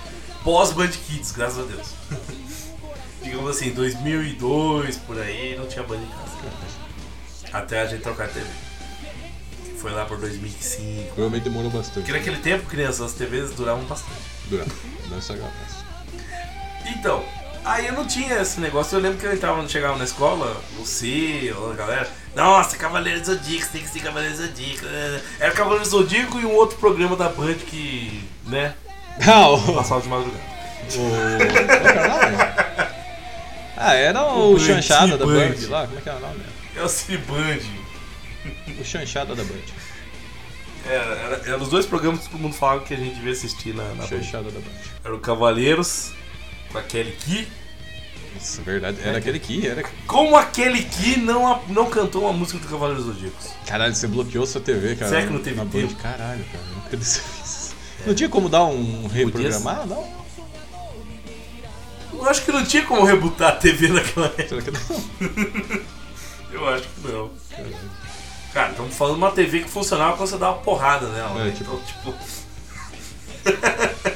[0.44, 1.88] Pós Band Kids, graças a Deus.
[3.24, 6.36] Digamos assim, 2002, por aí, não tinha Band em casa.
[7.52, 8.46] Até a gente trocar a TV.
[9.80, 11.16] Foi lá por 2005.
[11.16, 11.96] Provavelmente demorou bastante.
[11.96, 14.22] Porque naquele tempo, crianças, as TVs duravam bastante.
[14.50, 14.72] Durava.
[15.10, 15.52] Não é só gravar.
[16.86, 17.26] Então,
[17.64, 18.96] aí eu não tinha esse negócio.
[18.96, 23.82] Eu lembro que eu entrava, chegava na escola, você, a galera, nossa, Cavaleiro Zodíaco, tem
[23.82, 24.86] que ser Cavaleiro Zodíaco.
[24.86, 25.22] né?
[25.40, 28.76] Era Cavaleiro Zodíaco e um outro programa da Band que, né,
[29.26, 29.74] Ah, o.
[29.74, 30.44] passava de madrugada.
[30.96, 31.00] o...
[31.00, 32.86] Nome?
[33.78, 35.56] Ah, era o, O chanchada da Band.
[35.70, 35.86] Lá.
[35.88, 36.42] Como é que era o nome?
[36.76, 37.62] É o Ciband.
[38.80, 39.86] O chanchada da Band.
[40.86, 43.74] Era, era, era os dois programas que todo mundo falava que a gente devia assistir
[43.74, 44.20] na, na Band.
[44.32, 44.62] Da Band.
[45.04, 46.12] Era o Cavaleiros,
[46.72, 47.48] com a Kelly Key,
[48.36, 48.98] Nossa, verdade.
[49.04, 49.84] Era aquele que era.
[50.06, 53.48] Como aquele que não, não cantou uma música do Cavaleiros dos Zodíacos?
[53.66, 55.10] Caralho, você bloqueou sua TV, cara.
[55.10, 55.88] Será que não teve na tempo?
[55.94, 56.02] Band?
[56.02, 56.96] Caralho, cara.
[57.02, 57.74] Isso.
[58.06, 60.08] Não tinha como dar um reprogramar, não?
[62.14, 64.48] Eu acho que não tinha como rebutar a TV naquela época.
[64.48, 65.82] Será que não?
[66.54, 67.32] Eu acho que não.
[68.54, 71.42] Cara, estamos falando de uma TV que funcionava quando você dava uma porrada nela.
[71.42, 71.52] É, né?
[71.58, 72.14] tipo- Então, tipo.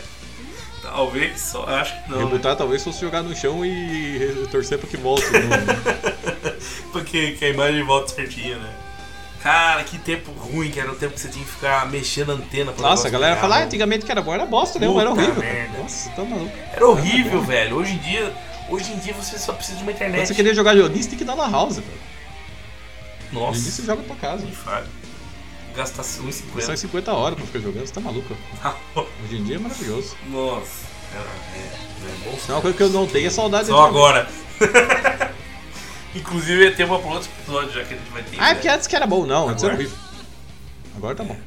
[0.91, 2.17] Talvez, só acho que não.
[2.17, 2.23] né?
[2.25, 5.25] Rebutar talvez fosse jogar no chão e torcer pra que volte.
[5.31, 5.39] novo.
[6.91, 8.73] Porque que a imagem volta certinha, né?
[9.41, 12.35] Cara, que tempo ruim que era o tempo que você tinha que ficar mexendo a
[12.35, 14.85] antena pra Nossa, a galera fala, ah, ah, antigamente que era bom, era bosta, né?
[14.85, 15.35] Era horrível.
[15.35, 15.77] merda.
[15.77, 16.57] Nossa, tá maluco.
[16.73, 17.77] Era horrível, velho.
[17.77, 18.33] Hoje em dia,
[18.67, 20.27] hoje em dia você só precisa de uma Quando internet.
[20.27, 21.87] você queria jogar Leonista, tem que dar na house, velho.
[23.31, 23.51] Nossa.
[23.51, 24.47] Hoje em dia você joga pra casa.
[24.47, 24.87] Fale.
[25.79, 26.59] Gastar 1,50.
[26.61, 28.35] Sai 50 horas pra ficar jogando, você tá maluco.
[29.23, 30.13] Hoje em dia é maravilhoso.
[30.29, 30.85] Nossa.
[31.13, 32.37] É, é, é bom.
[32.49, 34.29] É uma coisa que eu não tenho é saudade Só agora.
[36.13, 38.37] Inclusive ia ter uma pra outro episódio, já que a gente vai ter.
[38.37, 38.53] Ah, é né?
[38.55, 39.87] porque antes que era bom, não, antes era Agora?
[39.87, 40.09] horrível.
[40.97, 41.37] Agora tá bom.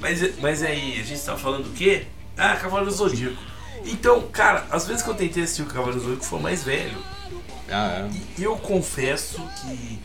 [0.00, 2.06] Mas, mas aí, a gente tava falando do quê?
[2.38, 3.36] Ah, Cavaleiro Zodíaco.
[3.84, 6.96] Então, cara, às vezes que eu tentei assistir o Cavaleiro Zodíaco foi mais velho.
[7.70, 8.08] Ah,
[8.38, 10.00] E eu confesso que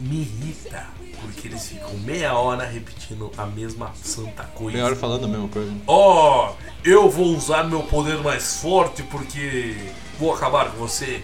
[0.00, 0.86] me irrita,
[1.20, 4.72] porque eles ficam meia hora repetindo a mesma santa coisa.
[4.72, 5.72] Meia hora falando a mesma coisa.
[5.86, 9.76] Ó, eu vou usar meu poder mais forte porque
[10.18, 11.22] vou acabar com você.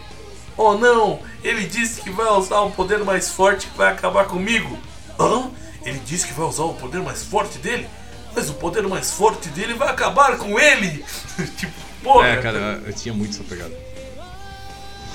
[0.57, 4.79] Oh não, ele disse que vai usar um poder mais forte que vai acabar comigo.
[5.19, 5.51] Hã?
[5.85, 7.89] Ele disse que vai usar o poder mais forte dele?
[8.35, 11.05] Mas o poder mais forte dele vai acabar com ele!
[11.57, 12.29] tipo, porra!
[12.29, 13.92] É, cara, eu tinha muito essa pegada.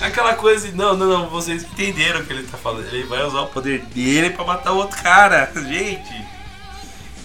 [0.01, 2.85] Aquela coisa de, não, não, não, vocês entenderam o que ele tá falando.
[2.87, 5.51] Ele vai usar o poder dele pra matar o outro cara.
[5.67, 6.25] Gente,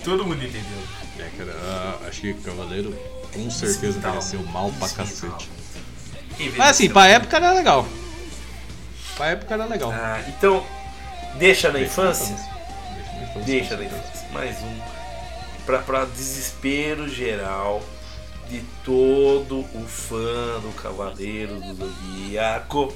[0.02, 0.78] todo mundo entendeu.
[1.18, 2.96] É, cara, ah, acho que Cavaleiro
[3.32, 4.10] com certeza Tal.
[4.12, 5.50] envelheceu mal pra cacete.
[6.56, 7.86] Mas assim, pra época era legal.
[9.16, 9.92] Pra época era legal.
[9.92, 10.66] Ah, então,
[11.38, 12.34] deixa na infância?
[12.34, 13.42] Deixa na infância.
[13.44, 14.28] Deixa na infância.
[14.32, 14.80] Mais um.
[15.66, 17.82] Pra, pra desespero geral
[18.52, 22.92] de todo o fã do Cavaleiro do Zodíaco.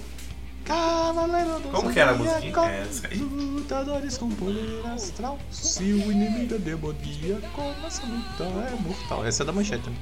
[0.66, 2.68] Cavaleiro do Como que era a musiquinha?
[2.68, 3.16] É essa aí.
[3.16, 5.38] Lutadores com poder astral.
[5.50, 9.24] Se o inimigo é demoníaco, nossa luta é mortal.
[9.24, 9.96] Essa é da manchete, né?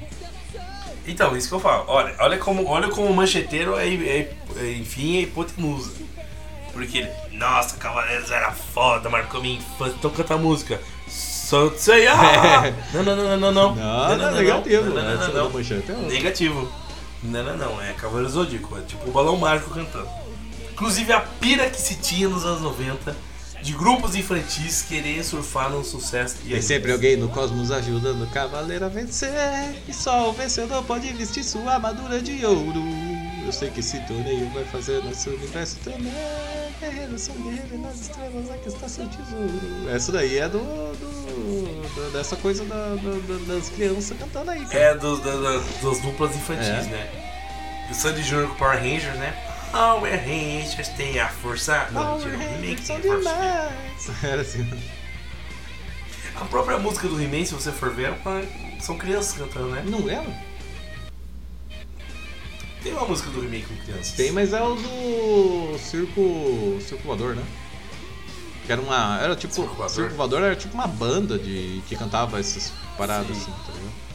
[1.07, 1.85] Então, isso que eu falo.
[1.87, 5.93] Olha, olha como, olha como o mancheteiro é, é- é, enfim, é hipotenusa.
[6.73, 9.95] Porque ele, nossa, Cavaleiros era foda, marcou minha infância.
[9.97, 10.81] Então canta a música.
[11.45, 12.73] Só sei, ah!
[12.91, 13.75] Não, não, não, não, não.
[13.75, 15.13] Não, não, negativo, Não, não, né?
[15.13, 15.59] não, não, não.
[15.59, 16.07] é.
[16.07, 16.71] Negativo.
[17.21, 17.81] Não, não, não.
[17.83, 18.75] É Cavaleiro Zodíaco.
[18.75, 20.09] É tipo o Balão Mágico cantando.
[20.71, 23.15] Inclusive a pira que se tinha nos anos 90
[23.61, 26.37] de grupos infantis querer surfar num sucesso.
[26.47, 29.29] Tem sempre alguém no cosmos ajudando o cavaleiro a vencer.
[29.87, 32.81] E só o vencedor pode vestir sua armadura de ouro.
[33.45, 36.11] Eu sei que esse torneio vai fazer nosso universo também.
[36.79, 39.89] Guerreiros são guerreiros nas estrelas, aqui está seu tesouro.
[39.89, 40.57] Essa daí é do.
[40.59, 40.95] do-
[41.95, 42.95] do- dessa coisa da- da-
[43.45, 44.65] da- das crianças cantando aí.
[44.65, 44.79] cara.
[44.79, 46.83] É da- das duplas infantis, É.
[46.89, 47.87] né?
[47.89, 48.47] O Sandy Jr.
[48.47, 49.33] com Power Rangers, né?
[49.71, 51.87] Power Rangers tem a força.
[51.91, 54.15] Não, mentira, o He-Man que tem a força.
[54.27, 54.69] Era assim.
[56.35, 59.83] A própria música do He-Man, se você for ver, é são crianças cantando, né?
[59.85, 60.33] Não lembro?
[62.85, 64.11] Tem uma música do He-Man com crianças.
[64.11, 66.77] Tem, mas é o do Circo.
[66.87, 67.43] Circo Voador, né?
[68.65, 69.19] Que era uma.
[69.21, 69.53] Era tipo.
[69.53, 69.89] Circo Voador?
[69.95, 71.81] Circo Voador era tipo uma banda de.
[71.87, 74.05] que cantava essas paradas assim, tá ligado?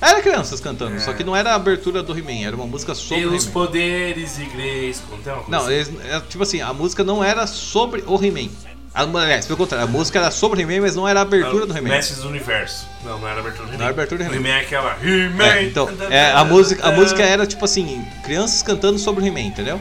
[0.00, 0.98] Era crianças cantando, É.
[0.98, 4.38] só que não era a abertura do He-Man, era uma música sobre o Pelos poderes
[4.38, 5.00] e Grace.
[5.10, 5.72] Não, tem uma coisa Não, assim?
[5.72, 8.50] eles, é, tipo assim, a música não era sobre o He-Man.
[8.96, 11.76] Aliás, pelo contrário, a música era sobre o He-Man, mas não era a abertura do
[11.76, 11.90] He-Man.
[11.90, 12.88] Mestres do Universo.
[13.04, 13.78] Não, não era a abertura do He-Man.
[13.78, 14.36] Não era a abertura do He-Man.
[14.48, 14.98] He-Man é aquela.
[15.02, 15.44] He-Man!
[15.44, 19.40] É, então, é, a, música, a música era tipo assim, crianças cantando sobre o He-Man,
[19.40, 19.80] entendeu?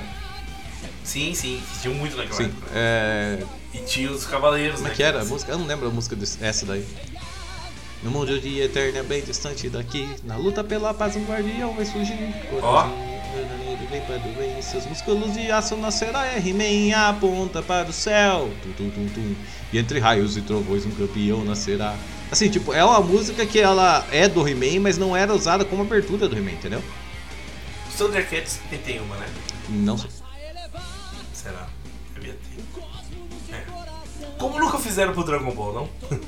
[1.03, 1.61] Sim, sim.
[1.81, 2.45] Tinha muito naquela Sim.
[2.45, 2.67] época.
[2.73, 3.37] É,
[3.73, 4.95] E tinha os cavaleiros, Como é né?
[4.95, 5.51] que era a música?
[5.51, 6.85] Eu não lembro a música desse, essa daí.
[8.03, 10.07] No mundo de eterno é bem distante daqui.
[10.23, 12.35] Na luta pela paz, um guardião vai surgir.
[12.61, 12.87] Ó.
[13.89, 16.25] Vem para bem, seus músculos de aço nascerá.
[16.25, 18.49] É He-Man aponta para o céu.
[18.77, 19.35] Tum, tum, tum.
[19.71, 21.95] E entre raios e trovões, um campeão nascerá.
[22.31, 25.83] Assim, tipo, é uma música que ela é do He-Man, mas não era usada como
[25.83, 26.81] abertura do He-Man, entendeu?
[27.87, 29.27] Os Thundercats tem uma, né?
[29.69, 30.09] Não sei.
[31.33, 31.67] Será?
[32.13, 33.55] Devia ter.
[33.55, 33.63] É.
[34.37, 35.89] Como nunca fizeram pro Dragon Ball, não?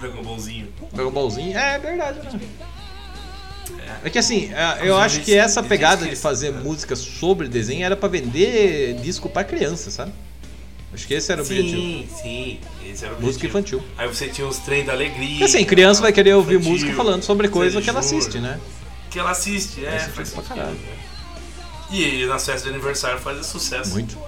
[0.00, 0.72] Dragon Ballzinho.
[0.92, 2.40] Dragon Ballzinho, é verdade, né?
[3.78, 4.06] É.
[4.08, 6.60] É que assim, é, eu acho que essa pegada de fazer né?
[6.62, 10.12] música sobre desenho era pra vender disco pra criança, sabe?
[10.94, 11.76] Acho que esse era o objetivo.
[11.80, 12.60] Sim, sim.
[12.84, 13.46] Esse era o Música objetivo.
[13.80, 13.82] infantil.
[13.96, 15.28] Aí você tinha os trem da alegria.
[15.30, 18.60] Porque assim, criança vai querer ouvir infantil, música falando sobre coisa que ela assiste, né?
[19.10, 19.98] Que ela assiste, é.
[20.00, 20.74] Faz sentido pra caralho.
[20.76, 20.98] né?
[21.90, 23.90] E nas festas de aniversário faz sucesso.
[23.92, 24.18] Muito.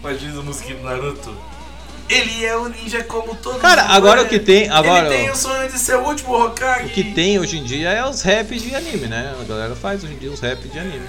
[0.00, 1.34] Imagina a música do Naruto.
[2.08, 4.24] Ele é um ninja como todo Cara, mundo agora é.
[4.24, 6.86] o que tem- agora- Ele tem o sonho de ser o último Hokage.
[6.86, 9.34] O que tem hoje em dia é os rap de anime, né?
[9.40, 11.06] A galera faz hoje em dia os rap de anime.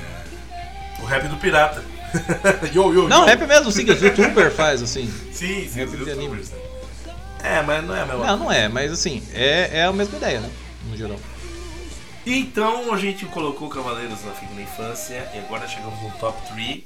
[1.00, 1.84] O rap do pirata.
[2.74, 3.26] yo, yo, Não, yo.
[3.26, 5.12] rap mesmo, sim, que os youtuber faz assim.
[5.32, 6.38] Sim, sim, Rap de anime.
[6.38, 6.44] né?
[7.44, 10.18] É, mas não é a mesma Não, não é, mas assim, é, é a mesma
[10.18, 10.50] ideia, né?
[10.90, 11.20] No geral.
[12.26, 16.82] Então a gente colocou Cavaleiros na Fim da Infância e agora chegamos no top 3.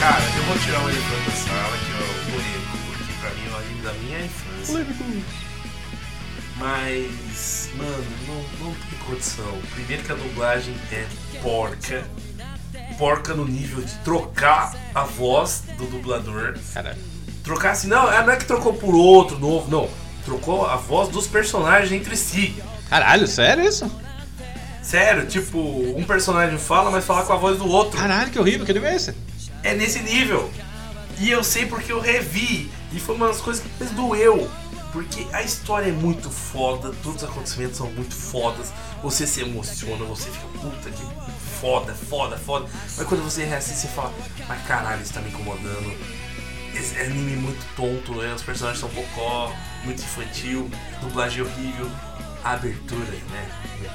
[0.00, 3.44] Cara, eu vou tirar o elefante da sala, que é o polêmico, porque pra mim
[3.46, 4.86] é o anime da minha infância.
[6.56, 9.60] Mas, mano, não, não tem condição.
[9.74, 11.06] Primeiro que a dublagem é
[11.42, 12.02] porca.
[12.96, 16.58] Porca no nível de trocar a voz do dublador.
[16.72, 16.96] Caralho.
[17.44, 19.86] Trocar assim, não, não é que trocou por outro novo, não.
[20.24, 22.56] Trocou a voz dos personagens entre si.
[22.88, 23.90] Caralho, sério isso?
[24.82, 25.58] Sério, tipo,
[25.96, 27.98] um personagem fala, mas fala com a voz do outro.
[27.98, 29.14] Caralho, que horrível, que anime é esse?
[29.62, 30.48] É nesse nível.
[31.18, 32.70] E eu sei porque eu revi.
[32.92, 34.48] E foi uma das coisas que mais doeu.
[34.92, 38.72] Porque a história é muito foda, todos os acontecimentos são muito fodas.
[39.02, 41.02] Você se emociona, você fica puta que
[41.60, 42.66] foda, foda, foda.
[42.96, 44.12] Mas quando você reassiste, você fala,
[44.48, 45.92] mas caralho, isso tá me incomodando.
[46.74, 48.32] Esse anime é muito tonto, né?
[48.34, 49.52] os personagens são bocó,
[49.84, 51.90] muito infantil, dublagem horrível.
[52.44, 53.50] A abertura, né?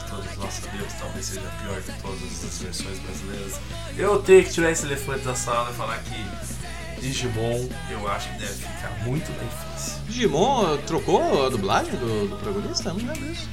[0.10, 3.60] Todos, nossa Deus, talvez seja a pior de todas as versões brasileiras.
[3.98, 8.40] Eu tenho que tirar esse elefante da sala e falar que Digimon eu acho que
[8.40, 10.02] deve ficar muito na infância.
[10.08, 12.90] Digimon trocou a dublagem do, do protagonista?
[12.90, 13.50] Eu não lembro disso.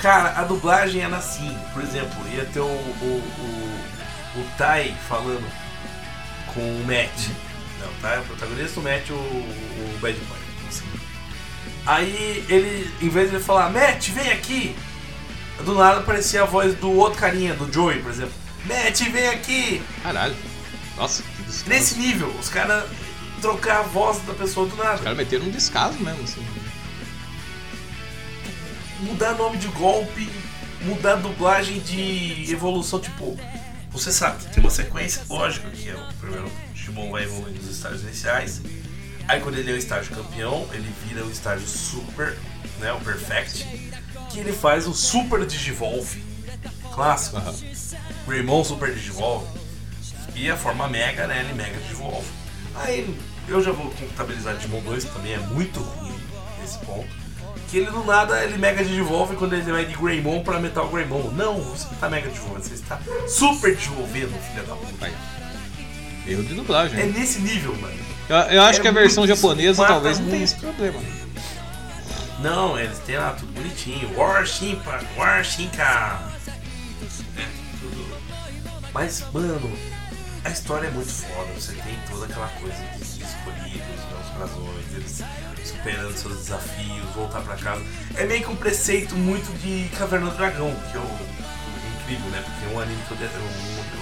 [0.00, 3.22] Cara, a dublagem era assim, por exemplo, ia ter o, o,
[4.36, 5.44] o, o Tai falando
[6.54, 7.28] com o Matt.
[7.80, 10.47] Não, o Tai é o protagonista, o Matt o, o Bad Boy.
[11.88, 14.76] Aí ele, em vez de ele falar, Matt, vem aqui,
[15.64, 18.34] do nada aparecia a voz do outro carinha, do Joey, por exemplo.
[18.66, 19.82] Matt, vem aqui!
[20.02, 20.36] Caralho.
[20.98, 21.70] Nossa, que descaso.
[21.70, 22.84] Nesse nível, os caras
[23.40, 24.96] trocar a voz da pessoa do nada.
[24.96, 26.44] Os caras meteram um descaso mesmo, assim.
[29.00, 30.28] mudar nome de golpe,
[30.82, 33.34] mudar dublagem de evolução, tipo,
[33.90, 37.74] você sabe que tem uma sequência lógica, que é o primeiro Digimon vai evoluindo nos
[37.74, 38.60] estágios iniciais.
[39.28, 42.36] Aí quando ele é o estágio campeão, ele vira o estágio super,
[42.80, 43.66] né, o perfect,
[44.30, 46.24] que ele faz o super Digivolve,
[46.94, 47.38] clássico.
[48.26, 49.46] Greymon Super Digivolve.
[50.34, 52.26] E a forma Mega, né, ele Mega Digivolve.
[52.74, 53.14] Aí
[53.46, 56.14] eu já vou contabilizar Digimon 2, que também é muito ruim
[56.60, 57.08] nesse ponto.
[57.68, 61.32] Que ele do nada ele mega digivolve quando ele vai de Greymon pra Metal Greymon.
[61.32, 65.12] Não, você não tá mega digivolvendo, você está super desenvolvendo, filha da puta.
[66.26, 66.98] Erro de dublagem.
[66.98, 67.98] É nesse nível, mano.
[68.28, 71.00] Eu, eu acho É que a versão japonesa mata talvez não tenha esse problema.
[72.40, 74.16] Não, eles têm lá tudo bonitinho.
[74.16, 76.20] War Shimpa, War Shinka.
[77.36, 77.44] É,
[77.80, 78.06] tudo.
[78.92, 79.72] Mas, mano,
[80.44, 81.48] a história é muito foda.
[81.58, 83.88] Você tem toda aquela coisa dos escolhidos,
[84.22, 85.22] os brasões, eles
[85.64, 87.82] superando seus desafios, voltar pra casa.
[88.14, 91.02] É meio que um preceito muito de Caverna do Dragão, que eu.
[91.02, 92.44] é incrível, né?
[92.44, 93.24] Porque é um anime que eu, de-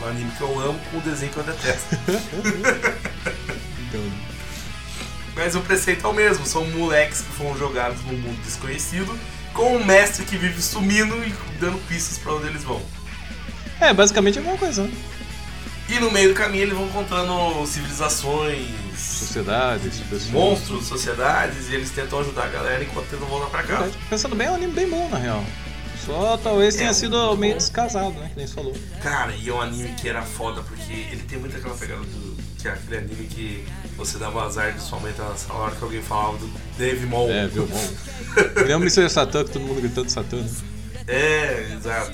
[0.02, 1.96] um, um anime que eu amo com um desenho que eu detesto.
[3.88, 4.00] Então,
[5.34, 9.18] Mas o preceito é o mesmo, são moleques que foram jogados num mundo desconhecido,
[9.52, 12.80] com um mestre que vive sumindo e dando pistas pra onde eles vão.
[13.80, 14.92] É, basicamente é a mesma coisa, né?
[15.88, 20.30] E no meio do caminho eles vão encontrando civilizações, Sociedades, pessoas.
[20.30, 23.82] monstros, sociedades, e eles tentam ajudar a galera enquanto tentam voltar pra casa.
[23.84, 23.98] Verdade.
[24.10, 25.44] Pensando bem, é um anime bem bom, na real.
[26.04, 27.58] Só talvez tenha É, sido muito meio bom.
[27.58, 28.30] descasado, né?
[28.32, 28.74] Que nem falou.
[29.02, 32.25] Cara, e é um anime que era foda, porque ele tem muito aquela pegada do.
[32.66, 33.64] Que é aquele anime que
[33.96, 37.06] você dava azar de sua mãe estar na sala hora que alguém falava do Dave
[37.06, 37.30] Mol.
[37.30, 37.66] É, viu?
[37.66, 37.88] Bom.
[38.56, 39.08] Lembra Mr.
[39.08, 40.44] Satan, que todo mundo gritando Satan.
[41.06, 42.12] É, exato.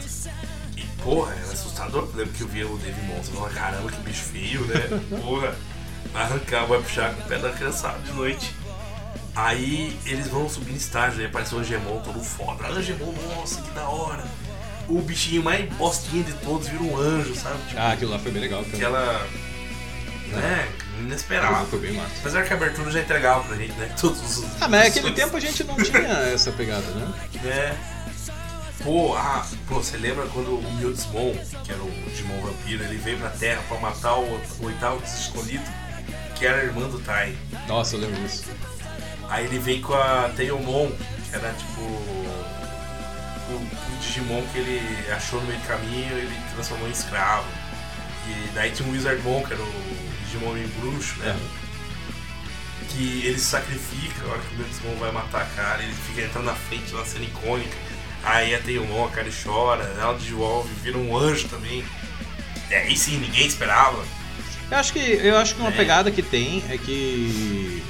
[0.76, 2.08] E porra, era assustador.
[2.12, 5.00] Eu lembro que eu via o Dave Monster e falava, caramba, que bicho feio, né?
[5.22, 5.56] Porra,
[6.14, 8.54] arrancar, vai puxar com o pé da criançada de noite.
[9.34, 12.66] Aí eles vão subindo estágio, aí apareceu o Angemon todo foda.
[12.66, 14.24] Ah, Angemon, nossa, que da hora.
[14.88, 17.56] O bichinho mais bostinho de todos vira um anjo, sabe?
[17.68, 18.62] Tipo, Ah, aquilo lá foi bem legal.
[18.62, 18.76] Cara.
[18.76, 19.26] aquela.
[20.36, 20.68] Né?
[21.00, 21.66] Inesperado.
[21.66, 22.12] Foi bem massa.
[22.20, 23.94] Apesar que a abertura já entregava pra gente, né?
[24.00, 24.44] Todos os.
[24.60, 27.12] Ah, mas naquele tempo a gente não tinha essa pegada, né?
[27.44, 27.74] É.
[28.82, 31.34] Pô, ah, pô, você lembra quando o Mewtwo,
[31.64, 35.64] que era o Digimon vampiro, ele veio pra Terra pra matar o, o oitavo escolhido,
[36.34, 37.32] que era a irmã do Tai.
[37.68, 38.44] Nossa, eu lembro disso.
[39.28, 45.40] Aí ele vem com a Teomon, que era tipo o, o Digimon que ele achou
[45.40, 47.46] no meio do caminho, ele transformou em escravo.
[48.26, 51.38] E daí tinha o Wizardmon, que era o Digimon meio bruxo, né?
[52.90, 56.22] Que ele se sacrifica, a hora que o Metismon vai matar a cara, ele fica
[56.22, 57.76] entrando na frente, uma cena icônica.
[58.24, 61.84] Aí a Teilmon, a cara chora, ela desenvolve, vira um anjo também.
[62.70, 64.04] E aí sim, ninguém esperava.
[64.70, 65.76] Eu acho que, eu acho que uma É.
[65.76, 67.82] pegada que tem é que.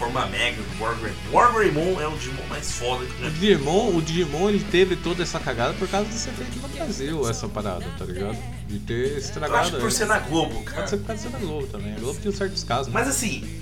[0.00, 1.14] Forma mega do Wargreymon.
[1.30, 3.30] Wargreymon é o Digimon mais foda que eu O.
[3.32, 7.28] Digimon, o Digimon ele teve toda essa cagada por causa de ser feito no Brasil,
[7.28, 8.38] essa parada, tá ligado?
[8.66, 9.56] De ter Eu estragado.
[9.58, 10.86] acho que por ser na Globo, Pode cara.
[10.86, 11.92] ser por causa de ser na Globo também.
[11.92, 12.90] A Globo tinha certos casos.
[12.90, 13.60] Mas assim.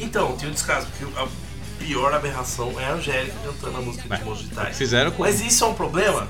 [0.00, 1.28] Então, tem um descaso, porque a
[1.78, 4.78] pior aberração é a Angélica cantando a música de Digimons digitais.
[4.78, 5.22] Fizeram com.
[5.24, 6.26] Mas isso é um problema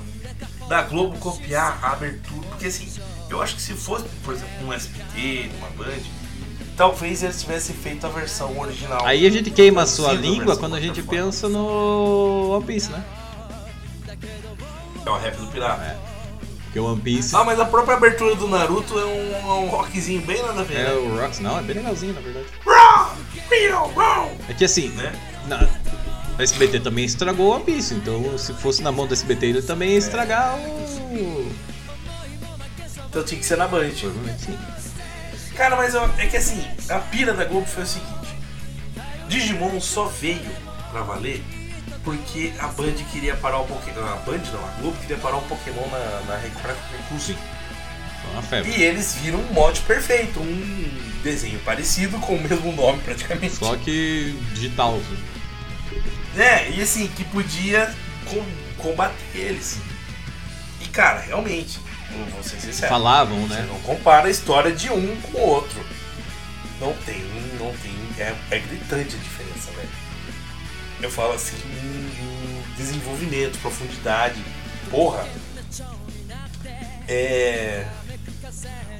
[0.67, 2.47] da Globo copiar a abertura.
[2.49, 2.91] Porque assim,
[3.29, 6.01] eu acho que se fosse, por exemplo, um SBT, uma Band,
[6.79, 9.05] talvez eles tivessem feito a versão original.
[9.05, 13.03] Aí a gente queima a sua língua quando a gente pensa no One Piece, né?
[15.05, 15.99] É o rap do pirata.
[16.63, 19.67] Porque o One Piece Ah, mas a própria abertura do Naruto é um, é um
[19.67, 20.93] rockzinho bem nada a ver, é né?
[20.93, 22.45] o Rocks, não, é bem legalzinho na verdade.
[24.47, 25.11] É que assim, Né?
[25.47, 25.67] na,
[26.37, 29.61] a SBT também estragou o One Piece, então se fosse na mão do SBT ele
[29.61, 31.51] também ia estragar o.
[33.09, 33.89] Então tinha que ser na Band.
[33.99, 34.57] Provavelmente sim.
[35.59, 38.33] Cara, mas eu- é que assim, a pira da Globo foi o seguinte:
[39.27, 40.39] Digimon só veio
[40.89, 41.43] pra valer
[42.03, 44.05] porque a Band queria parar o Pokémon.
[44.05, 47.35] A Band não, a Globo queria parar o Pokémon na, na recurso.
[48.69, 53.55] E eles viram um mod perfeito, um desenho parecido com o mesmo nome praticamente.
[53.55, 54.95] Só que digital.
[54.95, 56.41] assim.
[56.41, 57.93] É, e assim, que podia
[58.25, 58.45] com-
[58.77, 59.77] combater eles.
[60.81, 61.79] E cara, realmente,
[62.31, 62.89] vou ser sincero.
[62.91, 63.65] Falavam, Você né?
[63.69, 65.79] não compara a história de um com o outro.
[66.79, 67.21] Não tem,
[67.59, 67.93] não tem.
[68.17, 69.89] É, é gritante a diferença, velho.
[71.01, 71.55] Eu falo assim,
[72.77, 74.43] desenvolvimento, profundidade.
[74.89, 75.25] Porra.
[77.07, 77.85] É.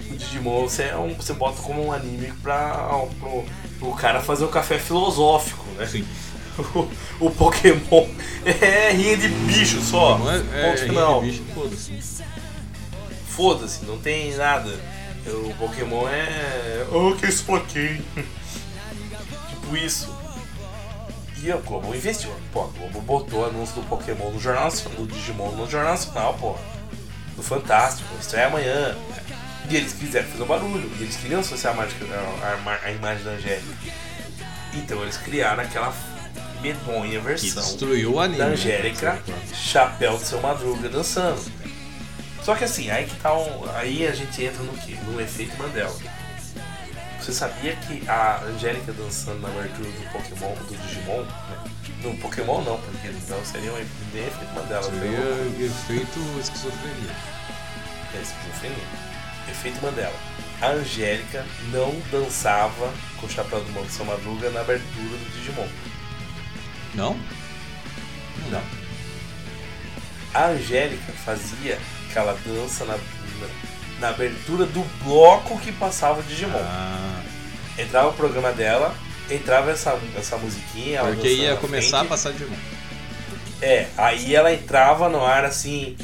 [0.09, 2.73] O Digimon você, é um- você bota como um anime pra
[3.19, 3.45] pro,
[3.79, 5.85] pro cara fazer um café filosófico, né?
[5.85, 6.05] Sim.
[6.57, 6.89] O,
[7.27, 8.07] o Pokémon
[8.45, 10.17] é rinha de bicho só.
[10.17, 10.41] Não é, é,
[10.71, 11.21] Ponto é final.
[11.21, 12.18] bicho, foda-se.
[13.35, 14.69] Foda-se, não tem nada.
[15.27, 16.85] O Pokémon é.
[16.91, 18.03] Oh, que Spoquinho.
[19.49, 20.13] tipo isso.
[21.41, 22.31] E a Globo investiu.
[22.51, 26.33] Pô, a Globo botou anúncio do Pokémon no Jornal Nacional, do Digimon no Jornal Nacional,
[26.39, 26.55] pô.
[27.35, 28.95] Do Fantástico, estreia amanhã.
[29.69, 30.91] E eles quiseram fazer um barulho.
[30.99, 33.67] E eles queriam associar a, mágica- a- a a imagem da Angélica.
[34.73, 35.93] Então eles criaram aquela
[36.61, 38.37] medonha Que versão destruiu o anime.
[38.39, 38.53] da né?
[38.53, 39.19] Angélica,
[39.53, 41.39] chapéu do seu Madruga dançando.
[42.49, 44.95] Só que assim, aí que tá um, aí a gente entra no que?
[45.05, 45.95] No efeito Mandela.
[47.21, 51.71] Você sabia que a Angélica dançando na abertura do Pokémon, do Digimon, né?
[52.01, 57.15] No Pokémon não, porque não seria um efeito Mandela, seria um- efeito esquizofrenia.
[58.15, 58.87] é, esquizofrenia.
[59.47, 60.15] Efeito Mandela.
[60.59, 65.67] A Angélica não dançava com o chapéu do seu Madruga na abertura do Digimon.
[66.95, 67.15] Não?
[68.49, 68.63] Não.
[70.33, 71.77] A Angélica fazia
[72.09, 73.47] aquela dança na, na,
[73.99, 76.57] na abertura do bloco que passava o Digimon.
[76.59, 77.21] Ah,
[77.77, 78.93] Entrava o programa dela,
[79.31, 81.01] entrava essa, essa musiquinha.
[81.03, 82.09] porque ia começar a frente.
[82.09, 82.57] passar de mão.
[83.61, 85.95] É, aí ela entrava no ar assim.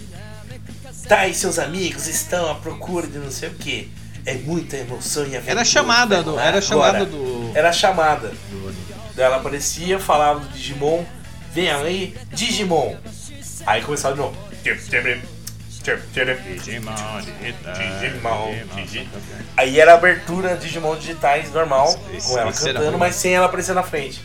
[1.07, 3.91] Tá, e seus amigos estão à procura de não sei o que.
[4.26, 5.52] É muita emoção e aventura.
[5.52, 6.40] Era a chamada do.
[6.40, 7.52] Era a chamada Agora, do.
[7.53, 8.30] Era a chamada.
[8.30, 8.76] do
[9.22, 11.06] ela aparecia, falava do Digimon,
[11.53, 12.95] vem aí, Digimon.
[13.65, 14.38] Aí começava de novo.
[15.93, 17.21] Digimon,
[17.73, 19.09] Digimon, Digi-
[19.55, 21.93] Aí era a abertura Digimon digitais normal,
[22.25, 24.21] com ela cantando, mas sem ela aparecer na frente.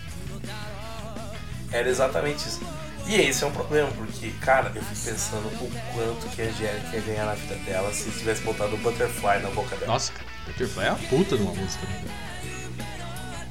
[1.73, 2.61] Era exatamente isso.
[3.07, 6.97] E esse é um problema, porque, cara, eu fico pensando o quanto que a Angélica
[6.97, 9.93] ia ganhar na vida dela se tivesse botado o Butterfly na boca dela.
[9.93, 10.13] Nossa,
[10.47, 11.87] Butterfly é uma puta de uma música.
[11.87, 12.11] Né?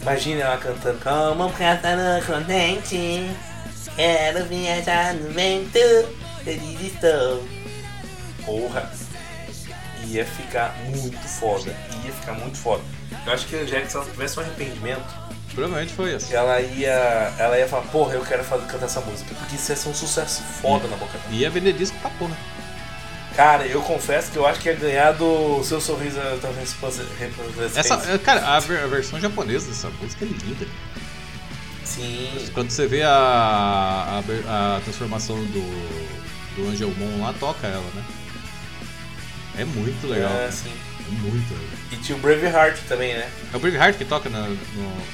[0.01, 3.29] Imagina ela cantando Como um pássaro contente
[3.97, 5.77] Quero viajar no vento
[6.45, 7.43] Feliz estou
[8.49, 8.91] Porra
[10.07, 12.81] Ia ficar muito foda Ia ficar muito foda
[13.25, 16.33] Eu acho que a Angélica, se ela tivesse um arrependimento Provavelmente foi essa.
[16.33, 16.89] Ela ia
[17.37, 19.93] Ela ia falar, porra, eu quero fazer, cantar essa música Porque isso ia ser um
[19.93, 22.35] sucesso foda na boca dela Ia vender disco pra porra.
[23.35, 26.19] Cara, eu confesso que eu acho que ia ganhar do Seu Sorriso
[26.59, 30.67] resplandecente Essa, cara, a, ver- a versão japonesa dessa música é linda.
[31.85, 38.03] Sim Quando você vê a, a, a transformação do, do Angelmon lá, toca ela, né?
[39.59, 40.31] É muito legal.
[40.31, 40.71] É, sim.
[41.07, 41.69] É muito legal.
[41.91, 43.27] E tinha o Braveheart também, né?
[43.51, 44.57] É o Braveheart que toca na, no.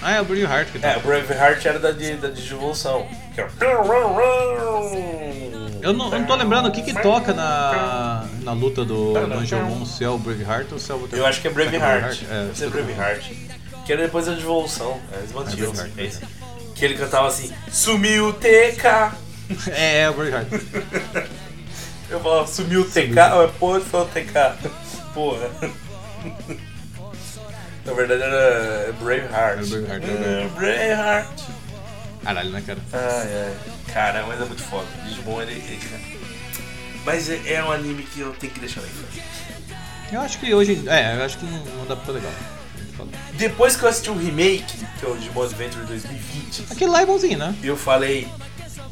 [0.01, 0.93] Ah, é o Braveheart que toca.
[0.93, 3.07] É, o Braveheart era da, de- da Digivolução.
[3.34, 3.49] Que é o...
[5.81, 9.85] Eu não, eu não tô lembrando o que que toca na, na luta do Angelmon,
[9.85, 11.17] se é o Braveheart ou se é o outro.
[11.17, 12.23] Eu acho que é Braveheart.
[12.23, 13.31] É, Deve ser Braveheart.
[13.85, 14.99] Que era depois da devolução.
[15.13, 15.72] É, eles mantinham.
[15.97, 16.22] É isso.
[16.73, 19.23] Que ele cantava assim: Sumiu o TK.
[19.69, 20.47] É, é o Braveheart.
[22.10, 23.14] Eu falava: Sumiu o TK.
[23.15, 24.34] Mas porra, foi o TK.
[25.14, 25.49] Porra.
[27.86, 29.60] Na verdade era Braveheart.
[29.60, 31.41] É Braveheart, é É, Braveheart.
[32.23, 32.80] Caralho, né, cara?
[32.94, 33.53] Ai, ai.
[33.94, 34.88] Cara, mas é muito foda.
[35.06, 35.53] Digimon, ele.
[35.53, 35.80] ele-
[37.06, 39.23] Mas é, é um anime que eu tenho que deixar na infância.
[40.11, 40.84] Eu acho que hoje.
[40.88, 42.32] É, eu acho que não, não dá pra legal.
[43.34, 47.06] Depois que eu assisti o remake, que é o Digimon Adventure 2020, Aquele lá é
[47.06, 47.53] bonzinho, né?
[47.61, 48.27] eu falei,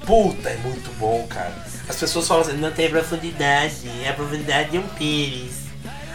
[0.05, 1.55] puta, é muito bom, cara.
[1.87, 3.75] As pessoas falam assim, não tem profundidade,
[4.09, 5.63] a profundidade é um pênis.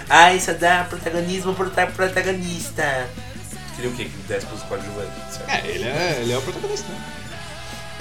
[0.09, 3.09] Ah, isso dá protagonismo pro ta- protagonista.
[3.77, 4.07] Queria o quê?
[4.07, 5.51] Que desse pros coadjuvantes, certo?
[5.51, 7.01] É, ele é, ele é o protagonista, né?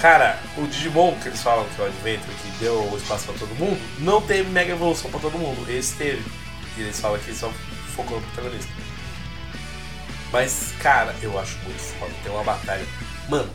[0.00, 3.54] Cara, o Digimon que eles falam que é o Adventure, que deu espaço pra todo
[3.56, 5.70] mundo, não teve mega evolução pra todo mundo.
[5.70, 6.24] Esse teve.
[6.76, 7.52] E eles falam que só
[7.94, 8.72] focou no protagonista.
[10.32, 12.12] Mas, cara, eu acho muito foda.
[12.22, 12.86] Tem uma batalha.
[13.28, 13.50] Mano,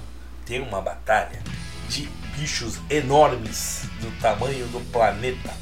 [0.45, 1.41] tem uma batalha
[1.87, 2.07] de
[2.37, 5.53] bichos enormes do tamanho do planeta.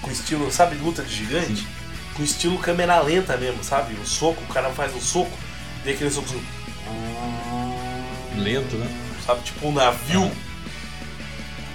[0.00, 1.66] Com estilo, sabe, luta de gigante?
[2.14, 3.94] Com estilo câmera lenta mesmo, sabe?
[3.94, 5.32] O soco, o cara faz um soco,
[5.84, 6.44] e aquele soco assim,
[8.36, 8.86] Lento, né?
[9.24, 9.42] sabe?
[9.42, 10.30] Tipo um navio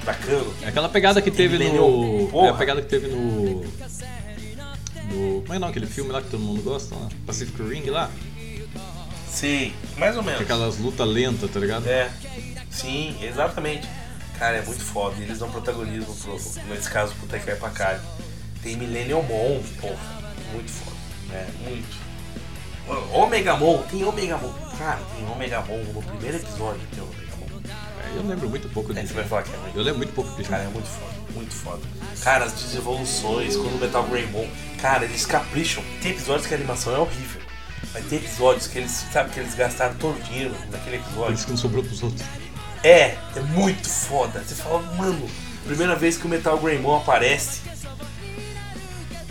[0.01, 0.53] atacando.
[0.61, 2.27] É aquela pegada que teve no.
[2.29, 2.47] porra.
[2.47, 3.63] É a pegada que teve no.
[5.11, 5.41] No.
[5.41, 5.69] Como é não?
[5.69, 7.09] Aquele filme lá que todo mundo gosta, né?
[7.25, 8.09] Pacific Ring lá?
[9.29, 10.41] Sim, mais ou é menos.
[10.41, 11.87] aquelas lutas lentas, tá ligado?
[11.87, 12.09] É,
[12.71, 13.87] sim, exatamente.
[14.39, 15.15] Cara, é muito foda.
[15.19, 16.33] e Eles dão protagonismo, pro,
[16.69, 17.99] nesse caso, pro Tekken Pakari.
[18.61, 19.97] Tem Millennium Mon, porra.
[20.53, 20.95] Muito foda.
[21.33, 22.07] É, muito.
[23.13, 24.53] Omegamon, tem Omegamon.
[24.77, 26.81] Cara, tem Omegamon no primeiro episódio.
[26.93, 27.61] Tem Omegamon.
[27.67, 29.07] É, eu lembro muito pouco É, disso.
[29.09, 29.71] você vai falar que é.
[29.75, 30.49] Eu lembro muito pouco disso.
[30.49, 31.81] Cara, é muito foda, muito foda.
[32.21, 34.47] Cara, as desevoluções, quando o Metal Greymon,
[34.81, 35.83] cara, eles capricham.
[36.01, 37.41] Tem episódios que a animação é horrível.
[37.93, 41.33] Mas tem episódios que eles, sabe, que eles gastaram todo o dinheiro naquele episódio.
[41.33, 42.23] isso que não sobrou pros outros.
[42.83, 44.43] É, é muito foda.
[44.43, 45.27] Você fala, mano,
[45.65, 47.61] primeira vez que o Metal Greymon aparece,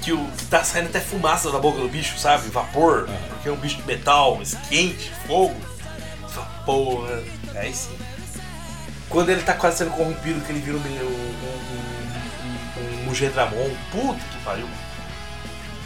[0.02, 2.48] que, o, tá saindo até fumaça da boca do bicho, sabe?
[2.48, 5.56] Vapor, porque é um bicho de metal, quente, fogo.
[6.22, 7.22] Você fala, porra,
[7.56, 7.96] aí sim.
[9.08, 11.02] Quando ele tá quase sendo corrompido, que ele vira um, um,
[12.44, 14.68] um, um, um Mugendramon, puta que pariu.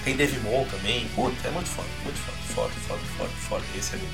[0.04, 4.08] Tem Devimon também, puta, é muito foda, muito foda, foda, foda, foda, foda, esse ali.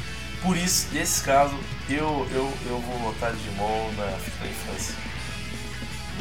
[0.46, 1.58] Por isso, nesse caso,
[1.90, 4.94] eu, eu, eu vou botar Digimon na, na infância.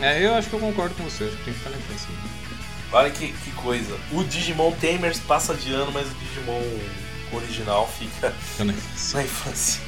[0.02, 1.26] É, eu acho que eu concordo com você.
[1.26, 2.10] Acho que tem que ficar na infância.
[2.91, 3.95] Olha que, que coisa.
[4.11, 6.60] O Digimon Tamers passa de ano, mas o Digimon
[7.34, 9.19] original fica na infância.
[9.19, 9.81] na infância.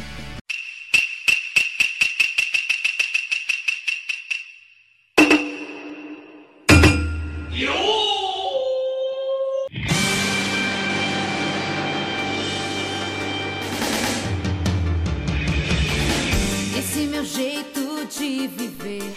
[18.28, 19.16] De viver.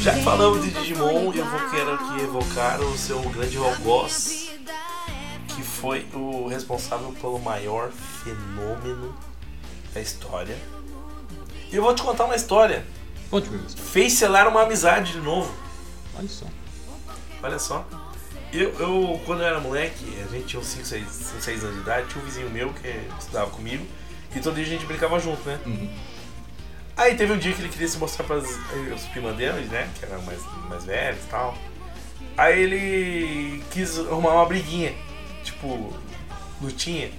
[0.00, 4.50] Já que falamos de Digimon, eu vou quero aqui evocar o seu grande algoz,
[5.48, 9.14] que foi o responsável pelo maior fenômeno
[9.92, 10.56] da história.
[11.70, 12.86] E eu vou te contar uma história.
[13.66, 13.76] Isso.
[13.76, 15.52] Fez selar uma amizade de novo.
[16.16, 16.46] Olha só.
[17.42, 17.86] Olha só.
[18.52, 21.76] Eu, eu, quando eu era moleque, a gente tinha uns 5, 6, 5, 6 anos
[21.76, 22.88] de idade, tinha um vizinho meu que
[23.18, 23.84] estudava comigo,
[24.34, 25.60] e todo dia a gente brincava junto, né?
[26.96, 29.88] Aí teve um dia que ele queria se mostrar para os primas né?
[29.98, 31.56] Que eram mais, mais velhos e tal.
[32.38, 34.94] Aí ele quis arrumar uma briguinha,
[35.44, 35.92] tipo,
[36.60, 37.10] lutinha.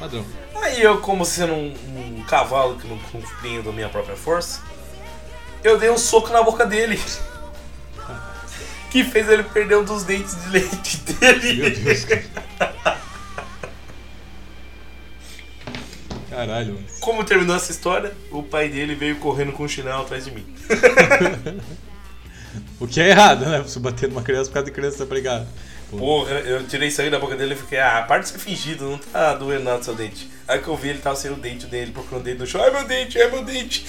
[0.00, 0.24] Padrão.
[0.54, 1.74] Aí eu, como sendo um,
[2.18, 4.62] um cavalo que não compreendo a minha própria força,
[5.62, 7.00] eu dei um soco na boca dele.
[8.90, 11.56] Que fez ele perder um dos dentes de leite dele.
[11.56, 12.97] Meu Deus, cara.
[16.38, 16.86] Caralho, mano.
[17.00, 20.46] Como terminou essa história, o pai dele veio correndo com um chinelo atrás de mim.
[22.80, 23.60] O que é errado, né?
[23.60, 25.44] Você bater numa criança por causa de criança brigar.
[25.90, 28.88] Pô, Porra, eu tirei sangue da boca dele e fiquei, ah, para de ser fingido,
[28.88, 30.30] não tá doendo nada do seu dente.
[30.46, 32.62] Aí que eu vi ele tava sem o dente dele, procurando o dente no chão,
[32.62, 33.84] ai meu dente, ai meu dente.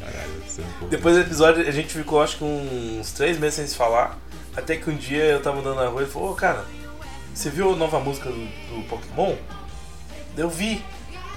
[0.00, 0.86] Caralho, é um pouco.
[0.88, 4.18] Depois do episódio a gente ficou acho que uns três meses sem se falar.
[4.56, 6.64] Até que um dia eu tava andando na rua e ele falou, ô cara,
[7.34, 9.34] você viu a nova música do, do Pokémon?
[10.36, 10.84] Eu vi.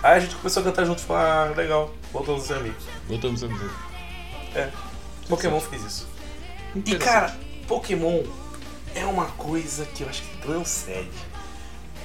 [0.04, 2.84] Aí a gente começou a cantar junto e falou, ah, legal, voltamos a ser amigos.
[3.08, 3.70] Voltamos a dizer.
[4.56, 4.70] É.
[5.28, 6.08] Pokémon fez isso.
[6.86, 7.36] E cara,
[7.68, 8.24] Pokémon
[8.96, 11.10] é uma coisa que eu acho que transcende.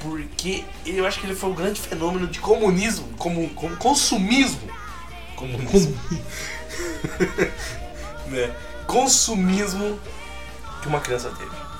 [0.00, 4.68] Porque eu acho que ele foi um grande fenômeno de comunismo, como, como consumismo.
[5.36, 5.96] Comunismo.
[8.26, 8.54] né?
[8.86, 10.00] Consumismo
[10.82, 11.71] que uma criança teve.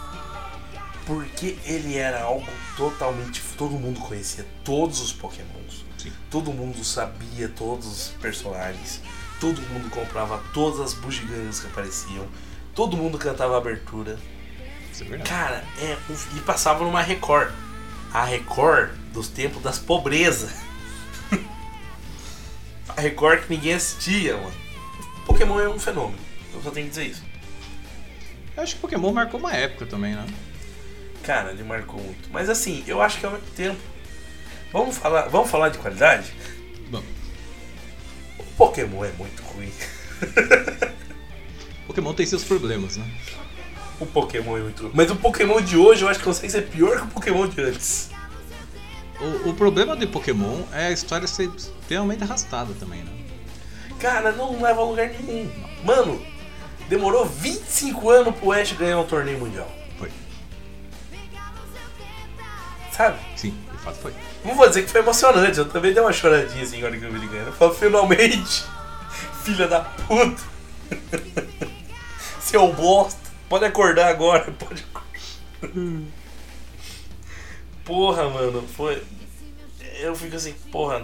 [1.07, 2.47] Porque ele era algo
[2.77, 3.43] totalmente.
[3.57, 5.85] Todo mundo conhecia todos os Pokémons.
[6.31, 9.01] Todo mundo sabia todos os personagens.
[9.39, 12.27] Todo mundo comprava todas as bugigangas que apareciam.
[12.75, 14.19] Todo mundo cantava a abertura.
[14.93, 15.29] Isso é verdade.
[15.29, 15.97] Cara, é.
[16.37, 17.53] E passava numa Record.
[18.13, 20.53] A Record dos tempos das pobrezas.
[22.89, 24.55] a Record que ninguém assistia, mano.
[25.27, 26.19] Pokémon é um fenômeno.
[26.55, 27.23] Eu só tenho que dizer isso.
[28.57, 30.27] Eu acho que Pokémon marcou uma época também, né?
[31.23, 32.29] Cara, ele marcou muito.
[32.33, 33.81] Mas assim, eu acho que ao mesmo tempo.
[34.73, 36.33] Vamos falar, vamos falar de qualidade?
[36.91, 37.09] Vamos.
[38.39, 39.73] O Pokémon é muito ruim.
[41.87, 43.05] Pokémon tem seus problemas, né?
[44.01, 44.93] O Pokémon é muito ruim.
[44.95, 47.61] Mas o Pokémon de hoje eu acho que consegue ser pior que o Pokémon de
[47.61, 48.11] antes.
[49.21, 53.13] O, o problema de Pokémon é a história ser extremamente arrastada também, né?
[54.01, 55.49] Cara, não leva a lugar nenhum.
[55.85, 56.21] Mano,
[56.89, 59.71] demorou 25 anos pro Ash ganhar um torneio mundial.
[62.93, 63.19] Sabe?
[63.37, 64.13] Sim, de fato foi.
[64.45, 67.07] Não vou dizer que foi emocionante, eu também dei uma choradinha assim que eu vi
[67.07, 67.49] ele ganhando.
[67.49, 68.65] Eu falo, finalmente!
[69.43, 70.43] Filha da puta!
[72.41, 73.21] Seu bosta!
[73.49, 75.83] Pode acordar agora, pode acordar.
[77.85, 79.03] Porra, mano, foi.
[80.01, 81.03] Eu fico assim, porra.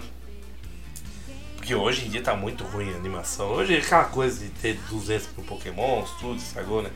[1.55, 3.49] Porque hoje em dia tá muito ruim a animação.
[3.49, 6.89] Hoje é aquela coisa de ter 200 mil Pokémon, tudo, estragou, né?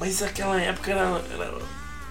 [0.00, 1.58] Mas naquela época era, era,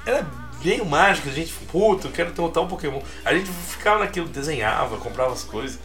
[0.06, 0.28] era
[0.64, 1.30] meio mágico.
[1.30, 3.02] A gente, puta, eu quero ter um tal Pokémon.
[3.24, 5.80] A gente ficava naquilo, desenhava, comprava as coisas.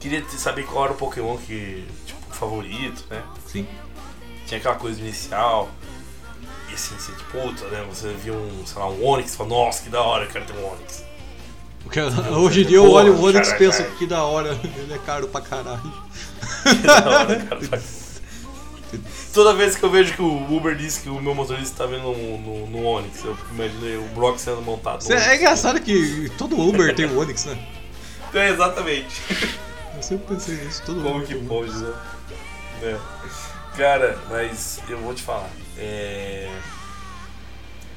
[0.00, 3.22] Queria saber qual era o Pokémon que, tipo, favorito, né?
[3.46, 3.66] Sim.
[4.46, 5.68] Tinha aquela coisa inicial.
[6.70, 7.84] E assim, você, tipo, puta, né?
[7.88, 10.44] Você viu um, sei lá, um Onix e fala, nossa, que da hora, eu quero
[10.44, 11.04] ter um Onix.
[11.82, 12.00] Porque
[12.36, 13.58] hoje em dia eu olho o Onix e Caralho.
[13.58, 15.80] penso que da hora, ele é caro pra caralho.
[16.62, 17.82] Que da hora, cara.
[19.38, 22.02] Toda vez que eu vejo que o Uber disse que o meu motorista tá vendo
[22.02, 25.00] no, no, no Onix, eu imaginei o Brock sendo montado.
[25.00, 25.14] Cê-.
[25.14, 27.56] É engraçado que todo Uber tem o Onix, né?
[28.34, 29.22] É, exatamente.
[29.94, 31.94] Eu sempre pensei nisso, todo Como Uber que pode, né?
[32.82, 32.98] É.
[33.76, 35.50] Cara, mas eu vou te falar.
[35.78, 36.50] É...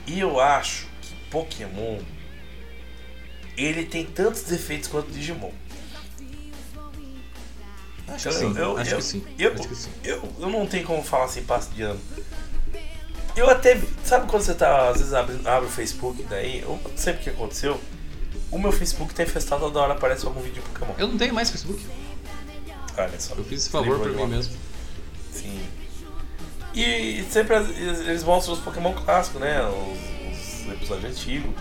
[0.06, 1.98] E eu acho que Pokémon
[3.58, 5.50] ele tem tantos defeitos quanto Digimon.
[8.14, 9.24] Acho que sim, eu- acho eu- que sim.
[9.40, 9.90] Eu, acho que sim.
[10.04, 12.00] eu, eu não tenho como falar assim, passo de ano.
[13.36, 13.80] Eu até.
[14.04, 16.62] Sabe quando você tá, às vezes abre, abre o Facebook daí?
[16.62, 17.80] Eu não sei o que aconteceu.
[18.52, 20.94] O meu Facebook tá infestado toda hora, aparece algum vídeo de Pokémon.
[20.98, 21.82] Eu não tenho mais Facebook.
[22.98, 23.34] Olha só.
[23.36, 24.54] Eu fiz esse favor pra mim mesmo.
[25.32, 25.62] Sim.
[26.76, 29.62] E sempre eles mostram os Pokémon clássicos, né?
[29.66, 31.52] Os, os episódios antigos.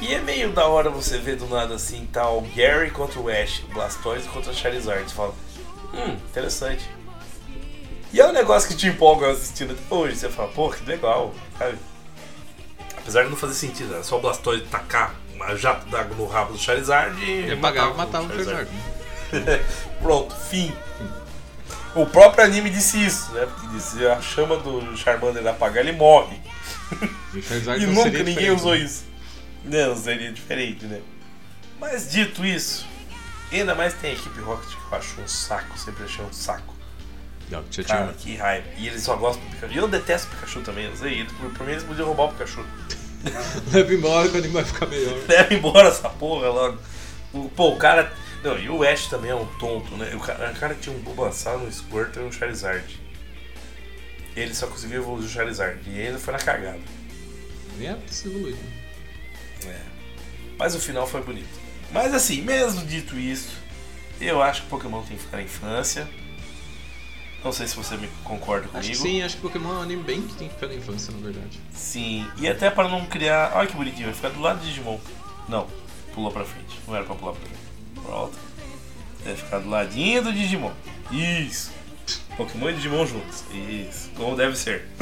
[0.00, 3.28] E é meio da hora você ver do nada assim, tá o Gary contra o
[3.28, 5.02] Ash, Blastoise contra o Charizard.
[5.08, 5.34] Você fala,
[5.92, 6.88] hum, interessante.
[8.12, 10.16] E é um negócio que te empolga assistindo até hoje.
[10.16, 11.78] Você fala, pô, que legal, sabe?
[12.96, 16.52] Apesar de não fazer sentido, era só o Blastoise tacar uma jato d'água no rabo
[16.52, 17.30] do Charizard e.
[17.30, 18.70] Ele pagava e matava o Charizard.
[20.00, 20.72] Pronto, fim.
[21.94, 23.46] O próprio anime disse isso, né?
[23.46, 26.40] Porque disse a chama do Charmander apagar, ele morre.
[27.76, 28.78] E nunca ninguém usou né?
[28.78, 29.07] isso.
[29.68, 31.00] Não, seria diferente, né?
[31.78, 32.86] Mas dito isso,
[33.52, 36.74] ainda mais tem a equipe Rocket que eu acho um saco, sempre achei um saco.
[37.50, 38.66] Não, tinha- Cara, tinha- que raiva.
[38.76, 39.72] E eles só gostam do Pikachu.
[39.72, 41.24] E eu detesto o Pikachu também, eu sei.
[41.24, 42.64] Por, mim eles podiam roubar o Pikachu.
[43.72, 45.14] Leva embora que anime vai ficar melhor.
[45.28, 46.78] Leva embora essa porra logo.
[47.32, 48.12] O, pô, o cara.
[48.42, 50.14] Não, e o Ash também é um tonto, né?
[50.14, 53.00] O cara, o cara tinha um Bulbasaur, um Squirtle e um Charizard.
[54.36, 55.78] Ele só conseguiu evoluir o Charizard.
[55.86, 56.78] E ainda foi na cagada.
[57.78, 58.56] Nem é preciso evoluir.
[59.66, 59.80] É.
[60.58, 61.48] Mas o final foi bonito.
[61.92, 63.56] Mas assim, mesmo dito isso,
[64.20, 66.08] eu acho que Pokémon tem que ficar na infância.
[67.42, 68.88] Não sei se você me concorda Acho comigo.
[68.90, 71.14] que sim, acho que Pokémon é um anime bem que tem que ficar na infância,
[71.14, 71.60] na verdade.
[71.72, 73.52] Sim, e até para não criar.
[73.54, 74.98] Olha que bonitinho, vai ficar do lado de Digimon.
[75.48, 75.66] Não,
[76.12, 76.78] pulou pra frente.
[76.86, 77.60] Não era pra pular pra frente.
[78.04, 78.36] Pronto.
[79.24, 80.72] Vai ficar do ladinho do Digimon.
[81.12, 81.70] Isso.
[82.36, 83.44] Pokémon e Digimon juntos.
[83.52, 84.10] Isso.
[84.16, 84.86] Como deve ser.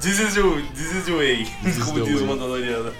[0.00, 0.42] this is the,
[0.74, 1.44] this is the way.
[1.62, 2.26] This is Como diz o.
[2.26, 2.92] Mandaloriano.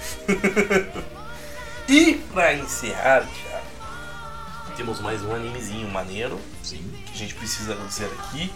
[1.89, 6.41] e pra encerrar, Thiago, temos mais um animezinho maneiro.
[6.62, 6.83] Sim.
[7.07, 8.51] Que a gente precisa dizer aqui.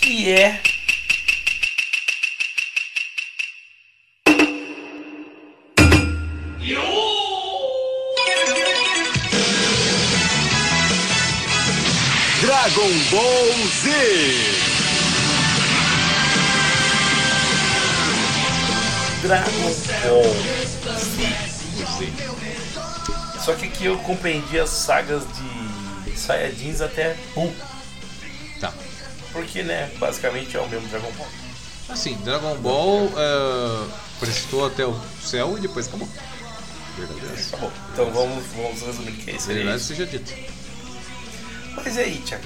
[0.00, 0.62] Que é.
[12.68, 13.48] Dragon Ball
[13.80, 13.88] Z.
[19.22, 19.74] Dragon
[20.04, 20.34] Ball
[20.98, 22.12] Z.
[23.42, 25.24] Só que aqui eu compreendi as sagas
[26.04, 27.54] de Saiyajins até Buu.
[28.60, 28.74] Tá.
[29.32, 31.28] Porque, né, basicamente é o mesmo Dragon Ball.
[31.88, 33.86] Assim, Dragon Ball é,
[34.20, 36.08] prestou até o céu e depois acabou.
[36.98, 37.46] Verdade.
[37.48, 37.72] Acabou.
[37.94, 39.56] Então vamos, vamos resumir que é isso aí.
[39.56, 40.57] Verdade seja dito.
[41.84, 42.44] Mas e aí, Thiago?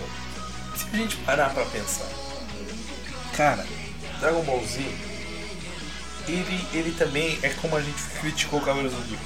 [0.77, 2.09] Se a gente parar pra pensar,
[3.37, 3.65] cara,
[4.21, 4.81] Dragon Ball Z,
[6.29, 9.25] ele, ele também é como a gente criticou o Cavaleiro do Zodíaco.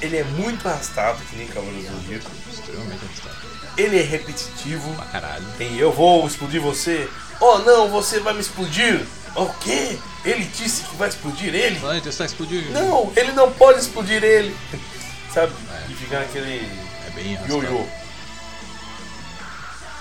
[0.00, 2.30] Ele é muito arrastado, que nem Cavaleiro do Zodíaco.
[2.52, 3.36] Extremamente arrastado.
[3.76, 4.94] Ele é repetitivo.
[4.94, 5.44] Pra caralho.
[5.58, 7.08] Tem eu vou explodir você.
[7.40, 9.04] Oh não, você vai me explodir.
[9.34, 9.98] O quê?
[10.24, 11.78] Ele disse que vai explodir ele?
[11.80, 12.70] Vai testar explodir.
[12.70, 14.54] Não, ele não pode explodir ele.
[15.32, 15.52] Sabe?
[15.88, 16.70] E ficar naquele
[17.06, 18.03] É bem arrastado.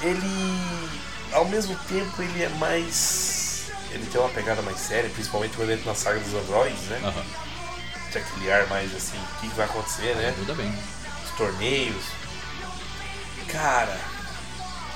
[0.03, 0.59] Ele,
[1.31, 3.71] ao mesmo tempo, ele é mais.
[3.91, 6.99] Ele tem uma pegada mais séria, principalmente quando entra na saga dos androides, né?
[7.03, 7.23] Aham.
[8.11, 10.29] Tem aquele ar mais assim, o que vai acontecer, né?
[10.29, 10.73] Ajuda bem.
[11.25, 12.03] Os torneios.
[13.47, 13.97] Cara,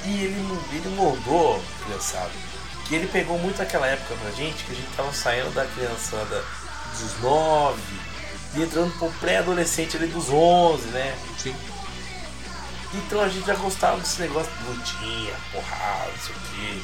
[0.04, 2.32] e ele, ele moldou, criançada.
[2.88, 6.44] Que ele pegou muito aquela época pra gente, que a gente tava saindo da criançada
[7.00, 7.80] dos 9
[8.56, 11.18] e entrando pro pré-adolescente ali dos 11, né?
[11.38, 11.56] Sim.
[12.94, 16.80] Então a gente já gostava desse negócio de lutinha, porrada, não sei o quê.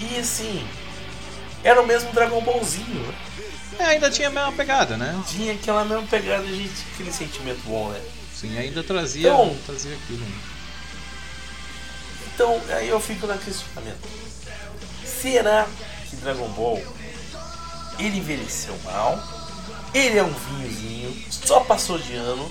[0.00, 0.66] E assim,
[1.62, 3.14] era o mesmo Dragon Ballzinho, né?
[3.78, 5.20] É, ainda tinha a mesma pegada, né?
[5.26, 8.00] Tinha aquela mesma pegada, gente, aquele sentimento bom, né?
[8.34, 10.20] Sim, ainda trazia, Então- trazia aquilo.
[10.20, 10.38] né?
[12.34, 14.08] Então, aí eu fico na questionamento.
[15.04, 15.66] Será
[16.08, 16.82] que Dragon Ball
[17.98, 19.18] ele envelheceu mal?
[19.92, 22.50] Ele é um vinhozinho, só passou de ano?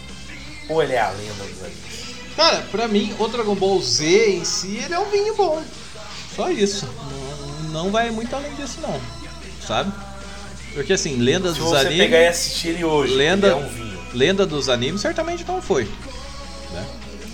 [0.69, 2.03] Ou ele é a lenda dos animes?
[2.35, 4.06] Cara, pra mim, o Dragon Ball Z
[4.38, 5.61] em si, ele é um vinho bom.
[6.35, 6.88] Só isso.
[7.68, 8.99] Não, não vai muito além disso, não.
[9.65, 9.91] Sabe?
[10.73, 11.98] Porque assim, lenda Se dos você animes.
[12.06, 13.99] pegar e assistir ele hoje, lenda, ele é um vinho.
[14.14, 15.84] lenda dos animes certamente não foi.
[16.72, 16.85] Né?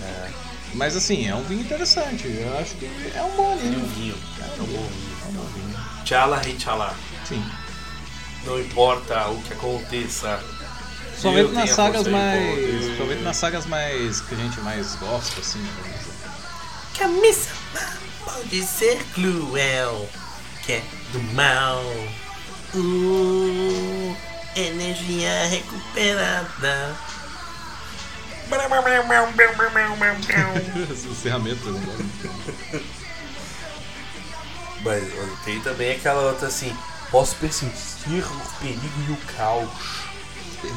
[0.02, 0.28] É,
[0.74, 2.26] Mas assim, é um vinho interessante.
[2.26, 2.84] Eu acho que
[3.14, 3.76] é um bom é anime.
[3.76, 4.14] um vinho.
[4.38, 5.16] É um bom vinho.
[5.24, 5.76] É um bom vinho.
[6.04, 6.94] Tchala, rei tchala.
[7.26, 7.42] Sim.
[8.44, 10.38] Não importa o que aconteça.
[11.20, 12.50] Somente nas sagas mais.
[12.50, 12.96] poder.
[12.96, 14.20] Somente nas sagas mais.
[14.22, 15.58] que a gente mais gosta, assim.
[15.58, 16.00] né?
[16.98, 17.50] Camisa
[18.24, 20.08] pode ser cruel,
[20.64, 20.82] que é
[21.12, 21.82] do mal.
[22.74, 24.16] Uh,
[24.56, 26.96] energia recuperada.
[30.90, 32.80] Os encerramentos, né?
[34.82, 35.04] Mas
[35.44, 36.74] tem também aquela outra assim:
[37.10, 40.09] posso pressentir o perigo e o caos.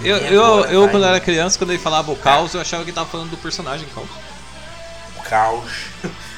[0.03, 2.89] Eu, eu, agora eu quando era criança, quando ele falava o caos, eu achava que
[2.89, 4.10] ele tava falando do personagem caos.
[5.18, 5.72] O caos.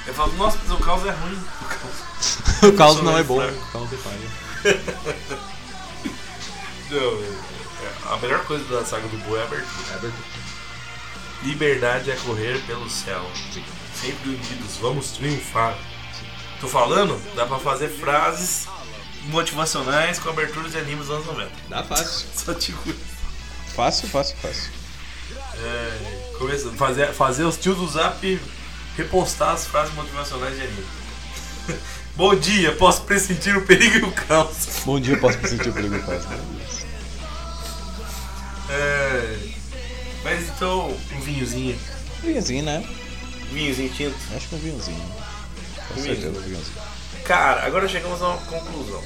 [0.07, 1.39] Eu falo, nossa, mas o caos é ruim.
[2.63, 3.53] O caos não é bom, fraco.
[3.57, 4.79] o caos é falha.
[6.89, 10.11] Não, é- a melhor coisa da saga do Buu é a abertura.
[11.43, 13.29] Liberdade é correr pelo céu.
[13.99, 15.77] Sempre unidos, vamos triunfar.
[16.59, 17.19] Tô falando?
[17.35, 18.67] Dá pra fazer frases
[19.25, 21.51] motivacionais com aberturas de animes dos anos 90.
[21.69, 22.27] Dá fácil.
[22.33, 22.95] Só te juro.
[23.75, 24.71] Fácil, fácil, fácil.
[25.57, 28.41] É, fazer, fazer os tios do zap
[28.97, 30.85] repostar as frases motivacionais de anime.
[32.15, 34.67] Bom dia, posso pressentir o perigo e o caos.
[34.85, 36.23] Bom dia, posso sentir o perigo caos.
[38.69, 39.37] É,
[40.23, 41.77] mas então, um vinhozinho.
[42.23, 42.87] Vinhozinho, né?
[43.51, 44.15] Vinhozinho tinto.
[44.35, 45.01] Acho que um vinhozinho.
[45.89, 46.15] Com Vinhozinho.
[46.15, 46.77] certeza, um vinhozinho.
[47.25, 49.03] Cara, agora chegamos a uma conclusão.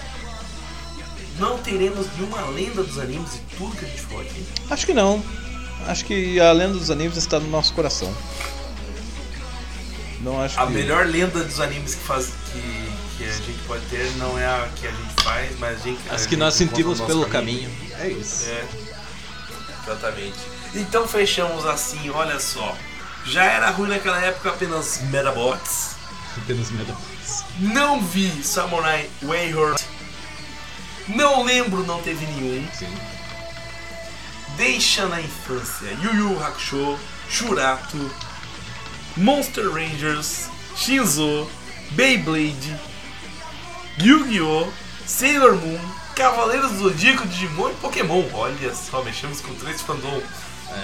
[1.37, 4.45] Não teremos nenhuma lenda dos animes e tudo que a gente falou aqui.
[4.69, 5.23] Acho que não.
[5.87, 8.13] Acho que a lenda dos animes está no nosso coração.
[10.21, 10.73] Não acho A que.
[10.73, 14.67] melhor lenda dos animes que, faz, que, que a gente pode ter não é a
[14.75, 15.99] que a gente faz, mas a gente.
[16.09, 17.71] a As que gente nós sentimos pelo caminho.
[17.99, 18.45] É isso.
[18.49, 18.65] É,
[19.83, 20.37] exatamente.
[20.75, 22.75] Então fechamos assim, olha só.
[23.25, 25.91] Já era ruim naquela época apenas Metabots.
[26.37, 26.95] Apenas medo.
[27.59, 29.75] Não vi Samurai Warrior.
[31.09, 32.67] Não lembro, não teve nenhum.
[32.73, 32.93] Sim.
[34.55, 36.99] Deixa na infância Yu Yu Hakusho,
[37.29, 38.11] Shurato,
[39.15, 41.49] Monster Rangers, Shinzo,
[41.91, 42.75] Beyblade,
[43.99, 44.71] Yu-Gi-Oh!,
[45.05, 45.79] Sailor Moon,
[46.15, 48.23] Cavaleiros do Zodíaco, Digimon e Pokémon.
[48.33, 50.23] Olha só, mexemos com três fandoms.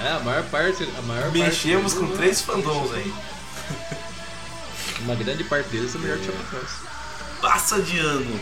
[0.03, 0.89] É, a maior parte.
[0.97, 3.13] A maior Mexemos parte com três fandoms aí.
[5.01, 6.71] Uma grande parte deles é melhor que trás.
[7.41, 8.39] Passa de ano.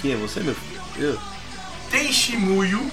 [0.00, 0.80] Quem é você, meu filho?
[0.96, 1.20] Eu.
[1.90, 2.90] Tem Shimuyo,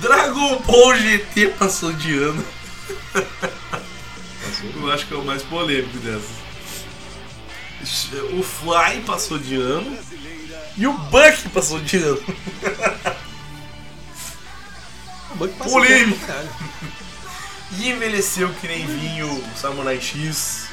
[0.00, 2.44] Dragon Ball GT passou de ano.
[4.74, 6.42] Eu acho que é o mais polêmico dessas.
[8.32, 9.98] O Fly passou de ano.
[10.76, 12.22] E o Buck passou de ano.
[15.30, 16.10] O Buck passa Polêmico.
[16.18, 16.50] tempo, caralho.
[17.78, 20.66] E envelheceu que nem vinho o Samurai X,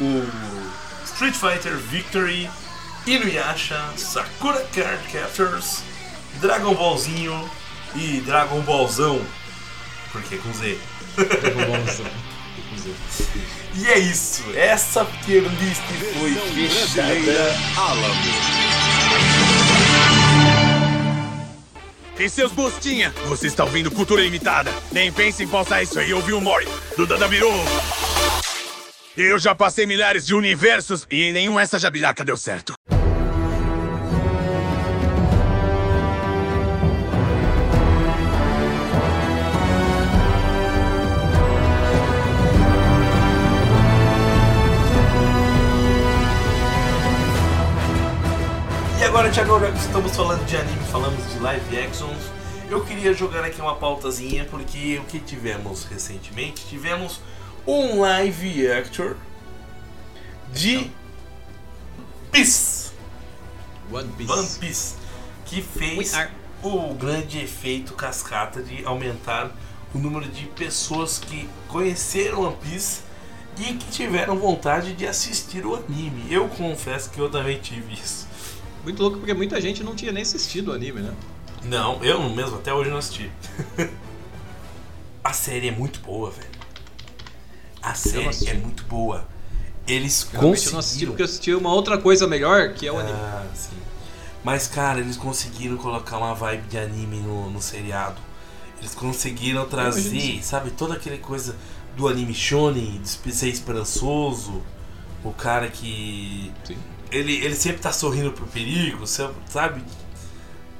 [0.00, 0.24] o
[1.04, 2.50] Street Fighter Victory,
[3.06, 5.82] Inuyasha, Sakura Card Captors,
[6.40, 7.50] Dragon Ballzinho
[7.94, 9.20] e Dragon Ballzão.
[10.12, 10.78] Porque com Z.
[11.16, 12.06] Dragon Ballzão.
[13.74, 15.82] E é isso, essa tier list
[16.18, 17.54] foi fechada.
[22.18, 24.72] E seus bustinha, você está ouvindo Cultura Limitada.
[24.90, 26.66] Nem pense em pausar isso aí, ouvir o Mori,
[26.96, 27.52] do Dadabiru.
[29.20, 32.74] Eu já passei milhares de universos e nenhum essa jabiraca deu certo.
[49.00, 52.22] E agora, Thiago, que estamos falando de anime, falamos de live actions,
[52.70, 56.64] eu queria jogar aqui uma pautazinha, porque o que tivemos recentemente?
[56.68, 57.20] Tivemos
[57.68, 59.14] um live actor
[60.54, 60.90] de
[62.32, 62.92] Piece.
[63.92, 64.32] One Piece.
[64.32, 64.94] One Piece.
[65.44, 66.14] Que fez
[66.62, 69.54] o grande efeito cascata de aumentar
[69.94, 73.02] o número de pessoas que conheceram One Piece
[73.58, 76.32] e que tiveram vontade de assistir o anime.
[76.32, 78.26] Eu confesso que eu também tive isso.
[78.82, 81.14] Muito louco porque muita gente não tinha nem assistido o anime, né?
[81.64, 83.30] Não, eu mesmo até hoje não assisti.
[85.22, 86.57] A série é muito boa, velho.
[87.82, 89.26] A série é muito boa.
[89.86, 91.12] Eles Realmente eu não assisti conseguiram.
[91.12, 93.18] porque eu assisti uma outra coisa melhor, que é o anime.
[93.18, 93.76] Ah, sim.
[94.44, 98.16] Mas, cara, eles conseguiram colocar uma vibe de anime no, no seriado.
[98.80, 101.56] Eles conseguiram trazer, sabe, toda aquela coisa
[101.96, 104.62] do anime shonen, de ser esperançoso.
[105.24, 106.52] O cara que.
[107.10, 109.82] Ele, ele sempre tá sorrindo pro perigo, sabe?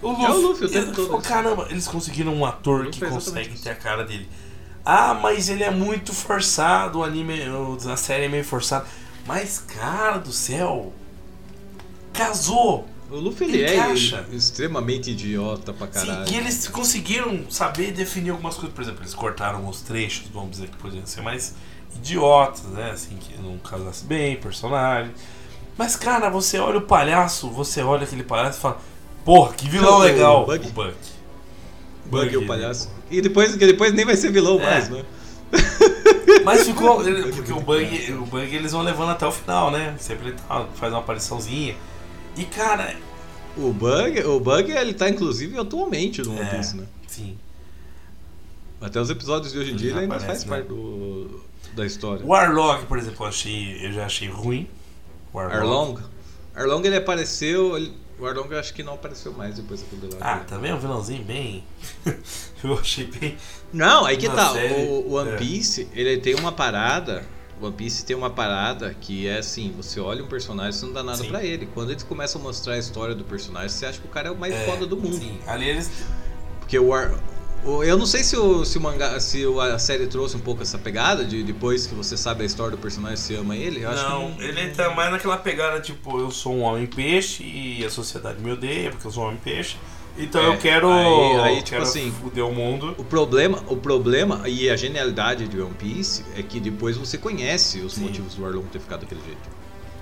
[0.01, 1.15] O É o Luffy o tempo ele- todo.
[1.15, 4.29] oh, caramba, eles conseguiram um ator que Luffy consegue exatamente ter a cara dele.
[4.91, 7.43] Ah, mas ele é muito forçado, o anime,
[7.93, 8.87] a série é meio forçada.
[9.27, 10.95] Mas, cara do céu,
[12.11, 12.89] casou.
[13.11, 14.27] O Luffy ele Encaixa.
[14.33, 16.27] é extremamente idiota pra caralho.
[16.27, 18.73] Sim, e eles conseguiram saber definir algumas coisas.
[18.75, 21.55] Por exemplo, eles cortaram os trechos, vamos dizer, que podiam ser mais
[21.95, 22.91] idiotas, né?
[22.91, 25.13] Assim, que não casasse bem, personagem.
[25.77, 28.81] Mas, cara, você olha o palhaço, você olha aquele palhaço e fala:
[29.23, 30.45] Porra, que vilão legal!
[30.45, 30.95] O Bug.
[32.09, 32.91] Bug é o Bug, palhaço.
[33.11, 34.65] E depois, que depois nem vai ser vilão É.
[34.65, 35.05] mais, né?
[36.45, 37.03] Mas ficou.
[37.03, 39.95] Porque o Bug, o Bug eles vão levando até o final, né?
[39.99, 41.75] Sempre ele tá- faz uma apariçãozinha.
[42.37, 42.95] E, cara,
[43.57, 46.85] O Bug, o Bug ele tá inclusive atualmente no One É, Piece, né?
[47.07, 47.37] sim.
[48.81, 50.51] Até os episódios de hoje em dia ele ainda aparece, faz né?
[50.51, 51.41] parte do,
[51.75, 52.25] da história.
[52.25, 54.69] o Arlong, por exemplo, eu, achei, eu já achei ruim.
[55.33, 55.99] O Arlong?
[56.55, 57.77] Arlong ele apareceu.
[57.77, 60.19] ele- o Arlong eu acho que não apareceu mais depois daquele lá.
[60.21, 61.65] Ah, também é um vilãozinho bem.
[62.65, 63.37] eu achei bem.
[63.73, 64.53] Não, aí que tá.
[64.53, 65.37] série, o, o One é.
[65.37, 67.25] Piece, ele tem uma parada.
[67.61, 70.93] O One Piece tem uma parada que é assim: você olha um personagem, você não
[70.93, 71.67] dá nada pra ele.
[71.75, 74.31] Quando eles começam a mostrar a história do personagem, você acha que o cara é
[74.31, 75.17] o mais É, foda do mundo.
[75.17, 75.91] Sim, ali eles.
[76.61, 77.19] Porque o, Ar-
[77.65, 80.79] Eu não sei se o, se o mangá, se a série trouxe um pouco essa
[80.79, 83.85] pegada de depois que você sabe a história do personagem, você ama ele.
[83.85, 87.43] Eu acho que não, ele tá mais naquela pegada tipo, eu sou um homem peixe
[87.43, 89.77] e a sociedade me odeia porque eu sou um homem peixe.
[90.17, 90.91] Então É, eu quero.
[90.91, 92.95] aí- aí, tipo quero assim, fuder o mundo.
[92.99, 97.81] O problema, o problema e a genialidade de One Piece é que depois você conhece
[97.81, 99.58] os motivos do Arlong ter ficado daquele jeito.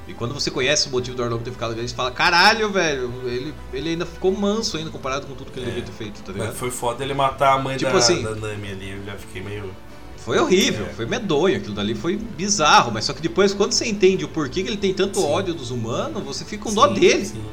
[0.09, 3.13] E quando você conhece o motivo do Arlong ter ficado jeito, você fala, caralho, velho,
[3.25, 6.33] ele, ele ainda ficou manso ainda comparado com tudo que ele devia ter feito, tá
[6.33, 6.49] ligado?
[6.49, 9.15] Mas foi foda ele matar a mãe Tipo da, assim- da Nami ali, eu já
[9.17, 9.69] fiquei meio.
[10.17, 10.89] Foi horrível, É.
[10.91, 14.63] foi medonho, aquilo dali foi bizarro, mas só que depois quando você entende o porquê
[14.63, 17.25] que ele tem tanto ódio dos humanos, você fica com dó Sim, dele.
[17.25, 17.45] sim.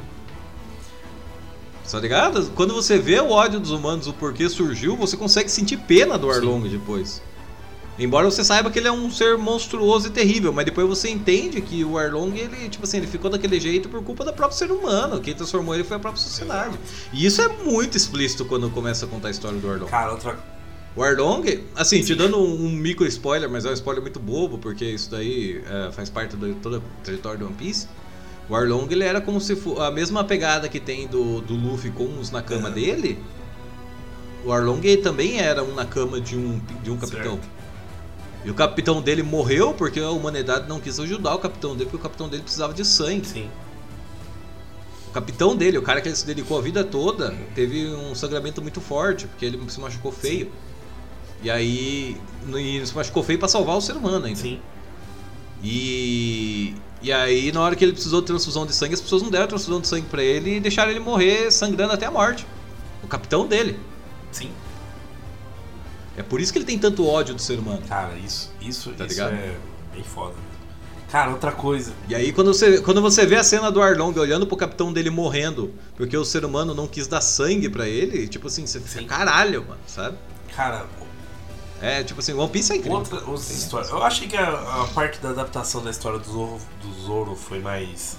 [1.90, 2.50] Tá ligado?
[2.56, 6.28] Quando você vê o ódio dos humanos, o porquê surgiu, você consegue sentir pena do
[6.30, 7.22] Arlong depois.
[7.98, 11.60] Embora você saiba que ele é um ser monstruoso e terrível, mas depois você entende
[11.60, 14.72] que o Arlong, ele, tipo assim, ele ficou daquele jeito por culpa do próprio ser
[14.72, 15.20] humano.
[15.20, 16.76] Quem transformou ele foi a própria sociedade.
[17.12, 19.88] E isso é muito explícito quando começa a contar a história do Arlong.
[19.88, 20.38] Cara, outra.
[20.96, 21.44] O Arlong,
[21.76, 25.10] assim, te dando um, um micro spoiler, mas é um spoiler muito bobo, porque isso
[25.10, 27.88] daí é, faz parte de toda a trajetória do One Piece.
[28.48, 31.90] O Arlong, ele era como se fosse a mesma pegada que tem do, do Luffy
[31.90, 33.18] com os Nakama dele.
[34.44, 37.40] O Arlong ele também era um Nakama de um, de um capitão.
[38.44, 41.96] E o capitão dele morreu porque a humanidade não quis ajudar o capitão dele, porque
[41.96, 43.26] o capitão dele precisava de sangue.
[43.26, 43.50] Sim.
[45.08, 48.60] O capitão dele, o cara que ele se dedicou a vida toda, teve um sangramento
[48.60, 50.52] muito forte, porque ele se machucou feio.
[51.42, 52.20] E aí.
[52.54, 54.38] E se machucou feio pra salvar o ser humano ainda.
[54.38, 54.60] Sim.
[55.62, 56.74] E.
[57.00, 59.46] E aí, na hora que ele precisou de transfusão de sangue, as pessoas não deram
[59.46, 62.46] transfusão de sangue pra ele e deixaram ele morrer sangrando até a morte.
[63.02, 63.78] O capitão dele.
[64.32, 64.50] Sim.
[66.16, 67.82] É por isso que ele tem tanto ódio do ser humano.
[67.88, 69.34] Cara, isso, isso, Tá isso ligado?
[69.34, 69.56] é
[69.92, 70.34] bem foda.
[71.10, 71.92] Cara, outra coisa.
[72.08, 75.10] E aí quando você, quando você vê a cena do Arlong olhando pro capitão dele
[75.10, 79.04] morrendo, porque o ser humano não quis dar sangue pra ele, tipo assim, você fica
[79.04, 80.16] caralho, mano, sabe?
[80.54, 80.86] Cara,
[81.80, 82.98] É, tipo assim, One Piece é incrível.
[82.98, 83.88] outra, outra história.
[83.88, 84.48] Eu achei que a,
[84.82, 88.16] a parte da adaptação da história do Zoro, do Zoro foi mais.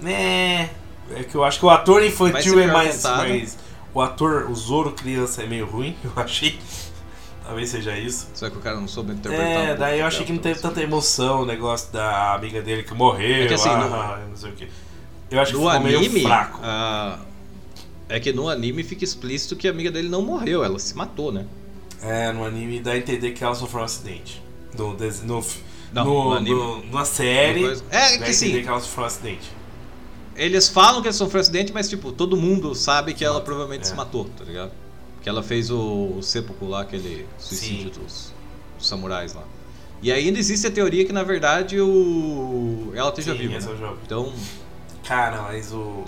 [0.00, 0.70] Né.
[1.14, 3.18] É que eu acho que o ator Mais infantil é melhor mais, contado.
[3.28, 3.58] mais.
[3.94, 6.58] O ator, o Zoro criança é meio ruim, eu achei.
[7.44, 8.28] Talvez seja isso.
[8.34, 9.46] Só que o cara não soube interpretar.
[9.46, 12.62] um É, pouco daí eu achei que não teve tanta emoção o negócio da amiga
[12.62, 13.44] dele que morreu.
[13.44, 14.68] É que assim, ah, não sei o que.
[15.30, 16.60] Eu acho que No ficou anime, meio fraco.
[16.62, 17.18] ah,
[18.08, 21.32] é que no anime fica explícito que a amiga dele não morreu, ela se matou,
[21.32, 21.46] né?
[22.02, 24.42] É, no anime dá a entender que ela sofreu um acidente.
[24.76, 25.44] No, no,
[25.92, 26.50] Não, no, no anime.
[26.56, 28.46] no- na série, No É, dá que sim.
[28.46, 29.50] entender que ela sofreu um acidente.
[30.34, 33.82] Eles falam que ele sofreu um acidente, mas tipo, todo mundo sabe que ela provavelmente
[33.82, 33.84] É.
[33.84, 34.72] se matou, tá ligado?
[35.22, 38.32] Que ela fez o, o seppuku lá, aquele suicídio dos,
[38.78, 39.44] dos samurais lá.
[40.02, 43.54] E ainda existe a teoria que na verdade o ela esteja Sim, viva.
[43.56, 43.78] essa né?
[43.88, 43.98] eu.
[44.04, 44.32] Então,
[45.04, 46.04] Cara, mas o.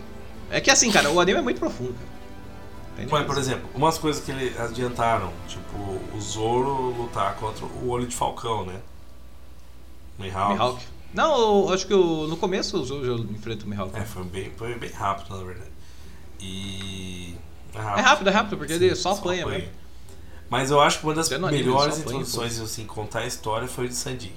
[0.50, 3.08] é que assim, cara, o anime é muito profundo, cara.
[3.10, 5.76] Mas, por exemplo, umas coisas que eles adiantaram, tipo,
[6.16, 8.80] o Zoro lutar contra o Olho de Falcão, né?
[10.18, 10.52] Mihawk.
[10.52, 10.84] Mihawk.
[11.12, 13.96] Não, eu acho que o- no começo o Zoro já enfrenta o Mihawk.
[13.96, 15.70] É, foi bem, foi bem rápido, na verdade.
[16.40, 17.34] E.
[17.74, 19.58] É rápido, é rápido, porque ele só apanha, apanha.
[19.60, 19.70] velho.
[20.48, 23.66] Mas eu acho que uma das anime melhores só apanha, introduções, assim, contar a história
[23.66, 24.32] foi de Sanji.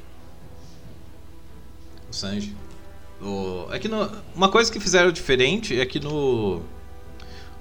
[2.10, 2.56] O Sanji.
[3.22, 6.62] O- É que no- uma coisa que fizeram diferente é que no.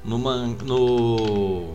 [0.04, 1.74] No, man- no.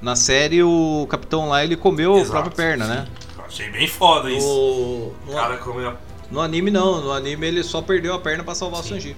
[0.00, 2.90] Na série o capitão lá ele comeu Exato, a própria perna, sim.
[2.92, 3.08] né?
[3.44, 4.46] Achei bem foda isso.
[4.46, 5.96] O, O cara comeu
[6.30, 8.90] no anime não, no anime ele só perdeu a perna pra salvar Sim.
[8.90, 9.16] o Sanji.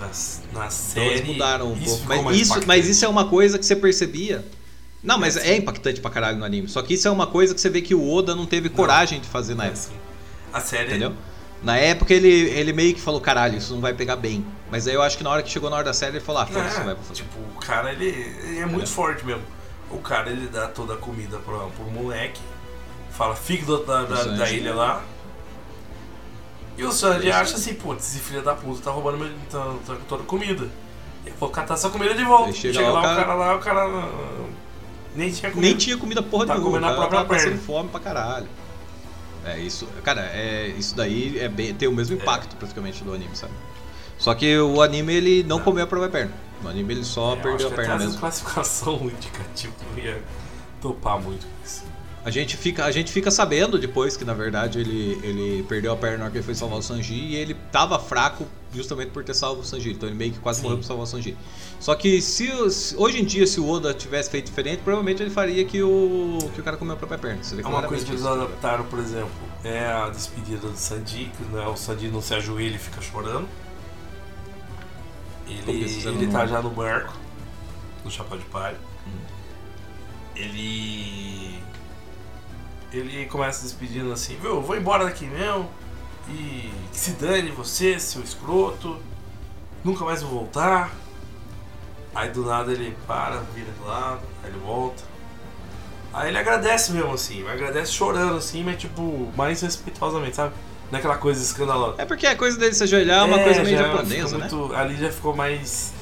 [0.00, 1.06] Na, na Então série.
[1.08, 2.06] eles mudaram um isso pouco.
[2.24, 2.66] Mas isso, impactante.
[2.66, 4.44] mas isso é uma coisa que você percebia.
[5.02, 6.68] Não, mas é impactante pra caralho no anime.
[6.68, 9.20] Só que isso é uma coisa que você vê que o Oda não teve coragem
[9.20, 9.80] de fazer na É, época.
[9.82, 9.92] assim,
[10.52, 10.88] A série.
[10.90, 11.14] Entendeu?
[11.62, 14.44] Na época ele, ele meio que falou, caralho, isso não vai pegar bem.
[14.70, 16.40] Mas aí eu acho que na hora que chegou na hora da série ele falou,
[16.42, 17.14] ah, Não, foda-se, não vai fazer.
[17.14, 19.42] tipo, o cara ele, ele é muito forte mesmo.
[19.90, 22.40] O cara ele dá toda a comida pro, pro moleque,
[23.10, 25.02] fala, fica do, da, da, da ilha lá.
[26.76, 27.36] E o Deixa.
[27.40, 30.68] acha assim, putz, esse filho da puta tá roubando meu, tá, tá toda a comida.
[31.26, 32.46] Eu vou catar essa comida de volta.
[32.46, 34.46] Aí chega Chega, lá, lá, o cara- lá, o cara ah,
[35.14, 35.68] nem tinha comida.
[35.68, 36.70] Nem tinha comida porra Tá nenhuma.
[36.78, 37.66] comendo a o cara própria tava passando perna.
[37.66, 38.48] fome pra caralho.
[39.44, 43.34] É isso, cara, é, isso daí é bem, tem o mesmo impacto praticamente do anime,
[43.34, 43.52] sabe?
[44.18, 46.32] Só que o anime ele não comeu a própria perna.
[46.62, 48.18] No anime ele só É, eu perdeu a perna mesmo.
[48.20, 50.22] classificação indicativa não ia
[50.80, 51.84] topar muito com isso.
[52.22, 55.96] A gente fica, a gente fica sabendo depois que na verdade ele, ele perdeu a
[55.96, 59.24] perna na hora que ele foi salvar o Sanji e ele tava fraco justamente por
[59.24, 59.92] ter salvo o Sanji.
[59.92, 60.64] Então ele meio que quase Sim.
[60.64, 61.34] morreu por salvar o Sanji.
[61.78, 65.30] Só que se, se- hoje em dia se o Oda tivesse feito diferente, provavelmente ele
[65.30, 67.40] faria que o que o cara comeu a própria perna.
[67.58, 69.30] É uma coisa que eles adaptaram, por exemplo,
[69.64, 73.48] é a despedida do Sanji, que né, o Sanji não se ajoelha e fica chorando.
[75.48, 77.14] Ele, ele tá já no barco,
[78.04, 78.76] no chapéu de palha.
[79.06, 79.10] Hum.
[80.36, 81.60] Ele.
[82.92, 85.68] Ele começa despedindo assim, viu, eu vou embora daqui mesmo.
[86.28, 88.98] E que se dane você, seu escroto.
[89.84, 90.90] Nunca mais vou voltar.
[92.14, 95.02] Aí do nada ele para, vira de lado, aí ele volta.
[96.12, 100.52] Aí ele agradece mesmo, assim, agradece chorando, assim, mas tipo, mais respeitosamente, sabe?
[100.90, 102.02] Não é coisa escandalosa.
[102.02, 104.48] É porque a coisa dele se ajoelhar é uma coisa meio já japonesa, né?
[104.50, 105.92] muito- Ali já ficou mais.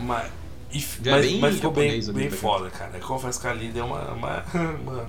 [0.00, 0.30] mais
[0.70, 2.90] e Já é mas, bem mas ficou bem, bem pra foda, cara.
[2.94, 4.44] Eu confesso que ali deu uma- uma-
[4.84, 5.08] uma-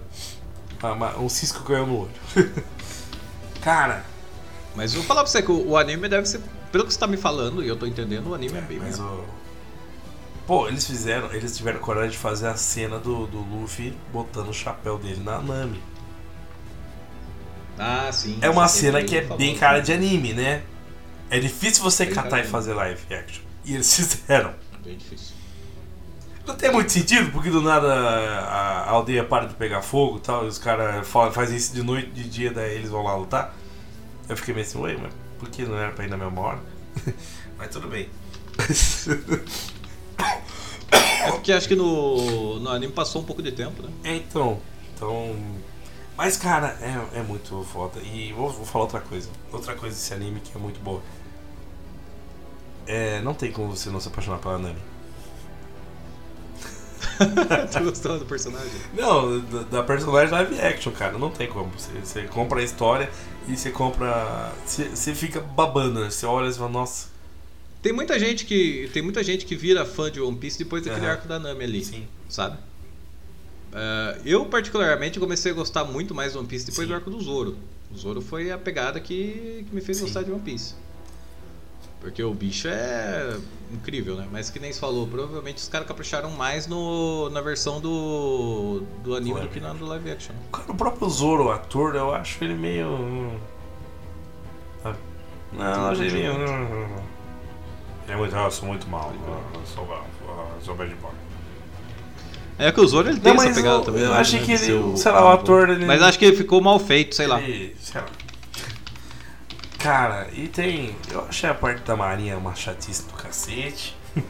[1.20, 2.12] um cisco caiu no olho.
[3.62, 4.06] cara,
[4.76, 6.42] Mas eu vou falar pra você que o, o anime deve ser.
[6.72, 9.00] Pelo que você tá me falando, e eu tô entendendo, o anime é, bem mas
[9.00, 9.26] o.
[10.46, 11.32] Pô, eles fizeram.
[11.34, 15.42] Eles tiveram coragem de fazer a cena do, do Luffy botando o chapéu dele na
[15.42, 15.82] Nami.
[17.78, 18.38] Ah, sim.
[18.42, 20.64] É uma cena que é bem cara de anime, né?
[21.30, 23.44] É difícil você Bem catar e fazer live action.
[23.66, 24.56] E eles fizeram.
[24.84, 25.35] Bem difícil.
[26.46, 30.22] Não tem muito sentido, porque do nada a, a aldeia para de pegar fogo e
[30.22, 33.16] tal, e os caras fa- fazem isso de noite, de dia, daí eles vão lá
[33.16, 33.56] lutar.
[34.30, 36.60] Eu fiquei meio assim, ué, mas por que não era pra ir na mesma hora?
[37.58, 38.10] mas tudo bem.
[41.24, 43.90] É porque acho que no, no anime passou um pouco de tempo, né?
[44.04, 44.60] É, então.
[44.94, 45.36] Então.
[46.18, 48.00] Mas, cara, é, é muito foda.
[48.02, 49.30] E vou, vou falar outra coisa.
[49.52, 51.02] Outra coisa desse anime que é muito boa.
[52.88, 54.80] É, não tem como você não se apaixonar pela Nami.
[57.72, 58.72] tu gostou do personagem?
[58.94, 61.18] Não, da, da personagem live action, cara.
[61.18, 61.72] Não tem como.
[61.78, 63.10] Você, você compra a história
[63.48, 64.52] e você compra.
[64.66, 66.10] Você, você fica babando, né?
[66.10, 67.08] Você olha e fala, nossa.
[67.82, 71.06] Tem muita gente que tem muita gente que vira fã de One Piece depois daquele
[71.06, 71.14] Aham.
[71.16, 72.08] arco da Nami ali, Sim.
[72.28, 72.58] sabe?
[73.72, 76.92] É, eu particularmente comecei a gostar muito mais do One Piece depois Sim.
[76.92, 77.58] do arco do Zoro.
[77.92, 80.74] O Zoro foi a pegada que, que me fez gostar de One Piece.
[82.06, 83.36] Porque o bicho é
[83.74, 84.28] incrível, né?
[84.32, 89.16] Mas que nem se falou, provavelmente os caras capricharam mais no, na versão do, do
[89.16, 90.36] anime do que na do live action.
[90.54, 92.86] Cara, o próprio Zoro, o ator, eu acho ele meio.
[92.90, 93.36] hum,
[94.84, 94.98] sabe?
[95.52, 96.34] Não, eu acho ele meio.
[96.34, 96.96] hum,
[98.04, 98.36] Ele é muito.
[98.36, 99.12] ah, Eu sou muito mal.
[99.56, 101.12] Eu sou, eu sou bad boy.
[102.60, 104.02] É que o Zoro ele tem Não, essa pegada eu- também.
[104.04, 104.18] eu né?
[104.20, 107.16] achei que ele- sei lá, o ator, ele- Mas acho que ele ficou mal feito,
[107.16, 107.42] sei lá.
[107.42, 108.08] Ele- sei lá.
[109.86, 110.96] Cara, e tem.
[111.12, 113.96] Eu achei a parte da Marinha uma chatice do cacete.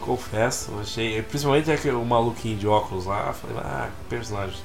[0.00, 1.22] Confesso, achei.
[1.22, 3.32] Principalmente aquele o maluquinho de óculos lá.
[3.32, 4.58] Falei, ah, que personagem.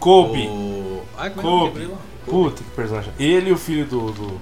[0.00, 0.48] Kobe!
[0.48, 1.86] O- Ai, como é que eu Kobe!
[1.86, 1.98] lá?
[2.26, 3.12] Puta, que personagem.
[3.18, 4.10] Ele e o filho do.
[4.10, 4.40] do.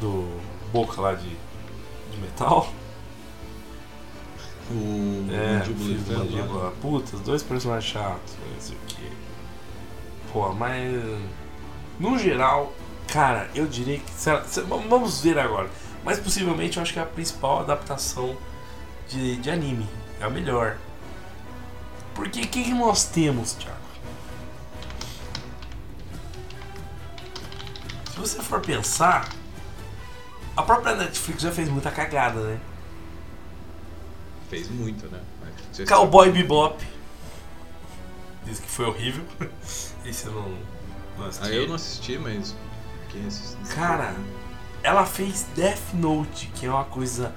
[0.00, 0.40] do
[0.72, 1.28] Boca lá de.
[1.28, 2.72] de metal.
[4.72, 6.72] O É, o filho do Mandíbula.
[6.80, 9.12] Puta, dois personagens chatos, não sei o que.
[10.32, 10.92] Pô, mas.
[12.00, 12.72] No geral,
[13.06, 14.10] cara, eu diria que.
[14.12, 15.68] sei- vamos- ver agora.
[16.02, 18.36] Mas possivelmente eu acho que é a principal adaptação
[19.08, 19.86] de, de anime.
[20.18, 20.78] É a melhor.
[22.14, 23.78] Porque o que, que nós temos, Thiago?
[28.12, 29.28] Se você for pensar,
[30.56, 32.60] a própria Netflix já fez muita cagada, né?
[34.48, 35.20] Fez muito, né?
[35.86, 36.82] Cowboy Bebop.
[38.44, 39.24] Diz que foi horrível.
[40.04, 40.79] Esse eu não.
[41.40, 42.54] Ah, eu não assisti, mas.
[43.08, 43.58] Quem assistiu?
[43.74, 44.14] Cara,
[44.82, 47.34] ela fez Death Note, que é uma coisa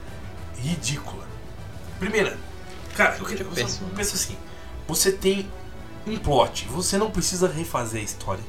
[0.58, 1.28] ridícula.
[2.00, 2.38] Primeira,
[2.96, 4.38] cara, eu queria pensar, pensa assim:
[4.88, 5.50] você tem
[6.06, 8.44] um plot, você não precisa refazer a história.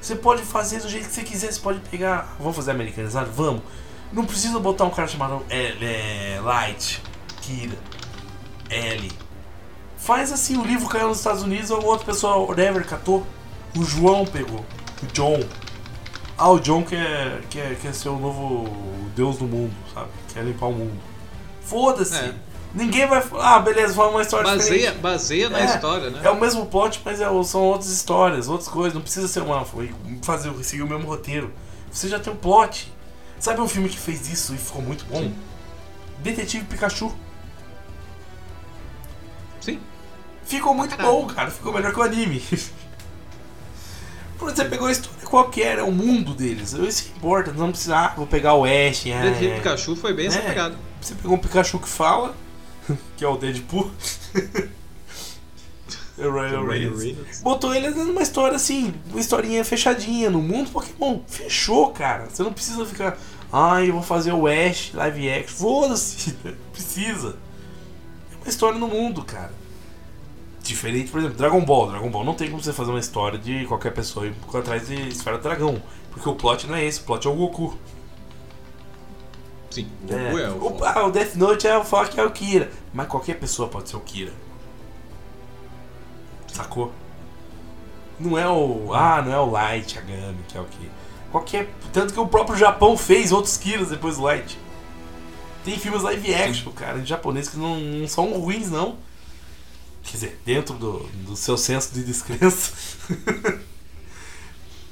[0.00, 2.34] Você pode fazer do jeito que você quiser, você pode pegar.
[2.38, 3.30] Vamos fazer americanizado?
[3.30, 3.62] Vamos.
[4.12, 7.00] Não precisa botar um cara chamado é, é, Light,
[7.40, 7.78] Kira,
[8.68, 9.10] L.
[9.96, 13.24] Faz assim, o livro caiu nos Estados Unidos, ou outra pessoa, whatever, catou.
[13.76, 14.64] O João pegou.
[15.02, 15.40] O John.
[16.36, 18.68] Ah, o John quer, quer, quer ser o novo
[19.14, 20.08] deus do mundo, sabe?
[20.32, 20.98] Quer limpar o mundo.
[21.62, 22.16] Foda-se.
[22.16, 22.34] É.
[22.74, 23.22] Ninguém vai.
[23.38, 25.00] Ah, beleza, fala uma história Baseia, diferente.
[25.00, 26.20] baseia na É, história, né?
[26.24, 28.94] É o mesmo plot, mas é são outras histórias, outras coisas.
[28.94, 29.64] Não precisa ser uma.
[30.22, 31.52] fazer seguir o mesmo roteiro.
[31.90, 32.90] Você já tem um plot.
[33.38, 35.30] Sabe um filme que fez isso e ficou muito bom?
[36.20, 37.12] Detetive Pikachu.
[39.60, 39.78] Sim.
[40.44, 41.50] Ficou muito bom, cara.
[41.50, 42.42] Ficou melhor que o anime.
[44.42, 46.72] Porque você pegou a história qualquer, é o mundo deles.
[46.74, 47.96] Isso que importa, não precisa.
[47.96, 49.04] Ah, vou pegar o Ash.
[49.06, 49.56] ah, Detetive é.
[49.56, 50.42] Pikachu foi bem essa É.
[50.42, 50.76] pegada.
[51.00, 52.34] Você pegou um Pikachu que fala,
[53.16, 53.90] que é o Deadpool.
[56.18, 57.40] É o Ryan Reynolds.
[57.40, 61.20] Botou ele numa história assim, uma historinha fechadinha no mundo Pokémon.
[61.26, 62.28] Fechou, cara.
[62.28, 63.18] Você não precisa ficar.
[63.50, 65.56] Ai, eu vou fazer o Ash live action.
[65.56, 66.32] Foda-se.
[66.70, 67.36] Precisa.
[68.30, 69.52] É uma história no mundo, cara.
[70.72, 71.90] Diferente, por exemplo, Dragon Ball.
[71.90, 75.08] Dragon Ball não tem como você fazer uma história de qualquer pessoa ir atrás de
[75.08, 75.82] Esfera do Dragão.
[76.10, 77.76] Porque o plot não é esse, o plot é o Goku.
[79.70, 80.84] Sim, o Goku é, o.
[80.84, 82.70] ah, o Death Note é o foco é o Kira.
[82.90, 84.32] Mas qualquer pessoa pode ser o Kira.
[86.46, 86.90] Sacou?
[88.18, 88.94] Não é o.
[88.94, 90.90] Ah, não é o Light, a Gami, que é o que.
[91.30, 91.68] Qualquer.
[91.92, 94.58] Tanto que o próprio Japão fez outros Kiras depois do Light.
[95.66, 98.96] Tem filmes live action, cara, em japonês que não, não são ruins, não.
[100.02, 102.72] Quer dizer, dentro do, do seu senso de descrença.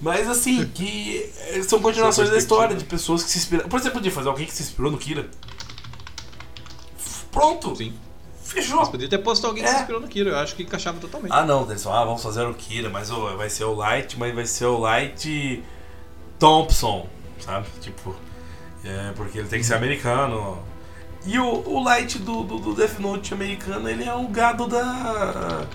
[0.00, 1.30] Mas assim, que
[1.68, 3.68] são continuações da história de pessoas que se inspiraram.
[3.68, 5.28] Por exemplo, podia fazer alguém que se inspirou no Kira.
[7.30, 7.76] Pronto!
[7.76, 7.92] Sim.
[8.42, 8.78] Fechou!
[8.80, 9.72] Mas podia ter posto alguém que É.
[9.74, 11.32] se inspirou no Kira, eu acho que encaixava totalmente.
[11.32, 14.18] Ah não, eles falam, ah, vamos fazer o Kira, mas o- vai ser o Light,
[14.18, 15.62] mas vai ser o Light
[16.38, 17.06] Thompson,
[17.38, 17.66] sabe?
[17.80, 18.16] Tipo,
[18.84, 20.58] é, porque ele tem que ser americano.
[21.26, 25.66] E o, o Light do, do, do Death Note americano, ele é um gado da.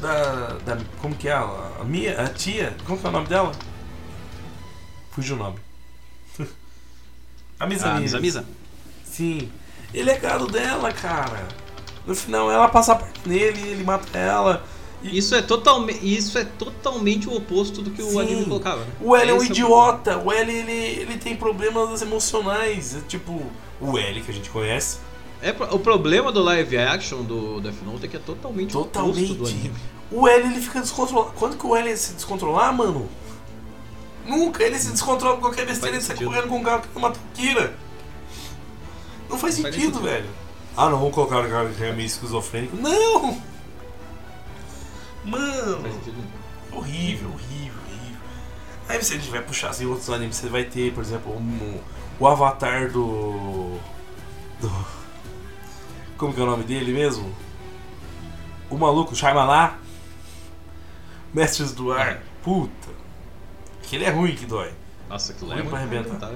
[0.00, 0.58] Da.
[0.64, 1.32] da como que é?
[1.32, 1.76] ela?
[1.80, 3.52] A minha, a tia, como que é o nome dela?
[5.10, 5.58] Fugiu o nome.
[7.58, 8.44] a Misa Ah, Misa Misa.
[9.04, 9.50] Sim.
[9.92, 11.48] Ele é gado dela, cara.
[12.06, 14.64] No final ela passa a parte nele, ele mata ela.
[15.02, 18.20] Isso é, totalme, isso é totalmente o oposto do que o Sim.
[18.20, 18.80] anime colocava.
[18.80, 18.92] Né?
[19.00, 20.18] O L é um Esse idiota.
[20.18, 22.96] O L ele, ele tem problemas emocionais.
[22.96, 23.40] É tipo,
[23.80, 24.98] o L que a gente conhece.
[25.40, 29.12] É, o problema do live action do Death Note é que é totalmente, o oposto
[29.12, 29.54] do Totalmente.
[29.54, 29.74] anime.
[30.10, 31.32] O L ele fica descontrolado.
[31.36, 33.08] Quando que o L se descontrolar, mano?
[34.26, 34.64] Nunca.
[34.64, 35.96] Ele se descontrola com qualquer besteira.
[35.96, 37.74] Ele sai correndo com um carro que o Kira.
[39.28, 40.28] Não faz Não faz sentido, velho.
[40.76, 42.76] Ah, não, vamos colocar o cara que é meio esquizofrênico.
[42.76, 43.40] Não!
[45.24, 45.78] Mano,
[46.72, 48.20] horrível, horrível, horrível.
[48.88, 51.80] Aí você a gente vai puxar assim outros animes, você vai ter, por exemplo, um-
[52.18, 53.78] o avatar do.
[54.60, 54.86] do.
[56.16, 57.32] Como que é o nome dele mesmo?
[58.70, 59.72] O maluco, Shyamalan.
[61.32, 62.22] Mestres do Ar.
[62.42, 62.88] Puta.
[63.84, 64.72] Aquele é ruim que dói.
[65.08, 66.08] Nossa, aquilo Ruim é pra arrebentar.
[66.26, 66.32] arrebentar.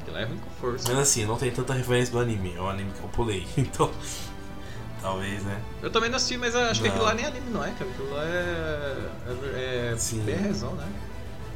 [0.00, 0.88] Aquilo é ruim com força.
[0.88, 2.54] Mas assim, não tem tanta referência do anime.
[2.56, 3.46] É um anime que eu pulei.
[3.56, 3.90] Então.
[5.06, 5.62] Talvez, né?
[5.80, 6.94] Eu também não assisti, mas acho que Não.
[6.96, 7.88] aquilo lá nem anime, não é, cara?
[7.88, 9.10] Aquilo lá é.
[9.54, 10.18] É, é Sim.
[10.24, 10.88] bem razão, né?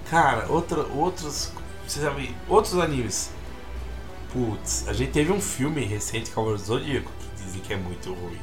[0.08, 1.50] Cara, outra, outros.
[1.84, 3.32] Você sabe, outros animes.
[4.32, 8.14] Putz, a gente teve um filme recente, Cavaleiro do Zodíaco, que dizem que é muito
[8.14, 8.38] ruim.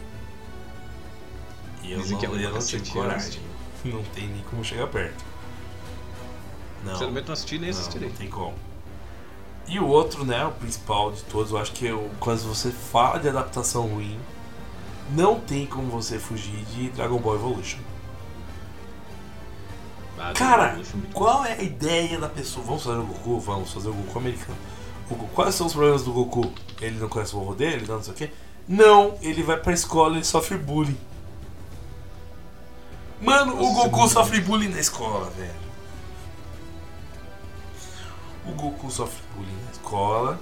[1.84, 3.42] E eu Dizem não, que é eu não tive coragem.
[3.86, 5.24] Não tem nem como chegar perto.
[6.84, 6.92] Não.
[6.92, 8.10] Sinceramente, não assisti nem não, assistirei.
[8.10, 8.56] Não tem como.
[9.70, 13.20] E o outro, né, o principal de todos, eu acho que eu, quando você fala
[13.20, 14.20] de adaptação ruim,
[15.12, 17.80] não tem como você fugir de Dragon Ball Evolution.
[20.20, 22.66] Ah, Cara, Evolution, muito qual é a ideia da pessoa?
[22.66, 23.40] Vamos fazer o Goku?
[23.40, 24.58] Vamos fazer o Goku americano.
[25.10, 26.52] O Goku- quais são os problemas do Goku?
[26.82, 27.86] Ele não conhece o vovô dele?
[27.88, 28.32] Não, não sei o quê.
[28.68, 30.98] Não, ele vai pra escola e ele sofre bullying.
[33.22, 35.68] Mano, o Nossa, Goku isso é sofre bullying na escola, velho.
[38.46, 40.40] O Goku sofre bullying na escola.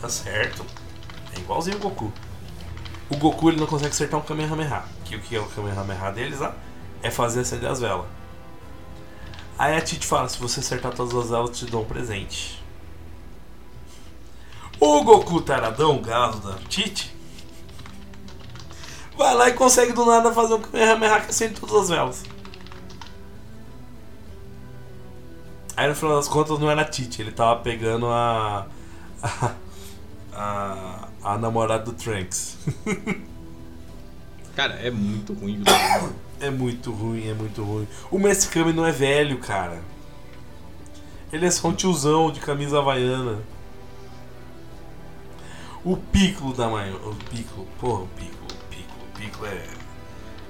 [0.00, 0.64] Tá certo.
[1.36, 2.12] É igualzinho o Goku.
[3.12, 4.84] O Goku ele não consegue acertar um Kamehameha.
[5.04, 6.54] Que o que é o Kamehameha deles lá?
[7.02, 8.06] É fazer acender as velas.
[9.58, 12.62] Aí a Tite fala: se você acertar todas as velas, eu te dou um presente.
[14.80, 17.14] O Goku taradão, galo da Tite,
[19.16, 22.24] vai lá e consegue do nada fazer um Kamehameha que acende todas as velas.
[25.76, 28.66] Aí no final das contas não era a Tite, ele tava pegando a.
[29.22, 29.52] a,
[30.34, 32.56] a, a namorada do Trunks.
[34.56, 35.62] Cara, é muito ruim.
[36.40, 37.88] É muito ruim, é muito ruim.
[38.10, 39.82] O Mestre Kami não é velho, cara.
[41.32, 43.38] Ele é só um tiozão de camisa havaiana.
[45.82, 46.92] O Piccolo da mãe.
[46.92, 49.66] O Piccolo, porra, o Piccolo, o Piccolo, o Piccolo é.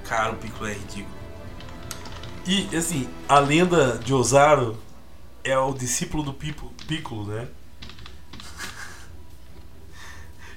[0.03, 1.15] Cara, o Piccolo é ridículo.
[2.45, 4.77] E, assim, a lenda de Osaru
[5.43, 7.47] é o discípulo do Piccolo, né?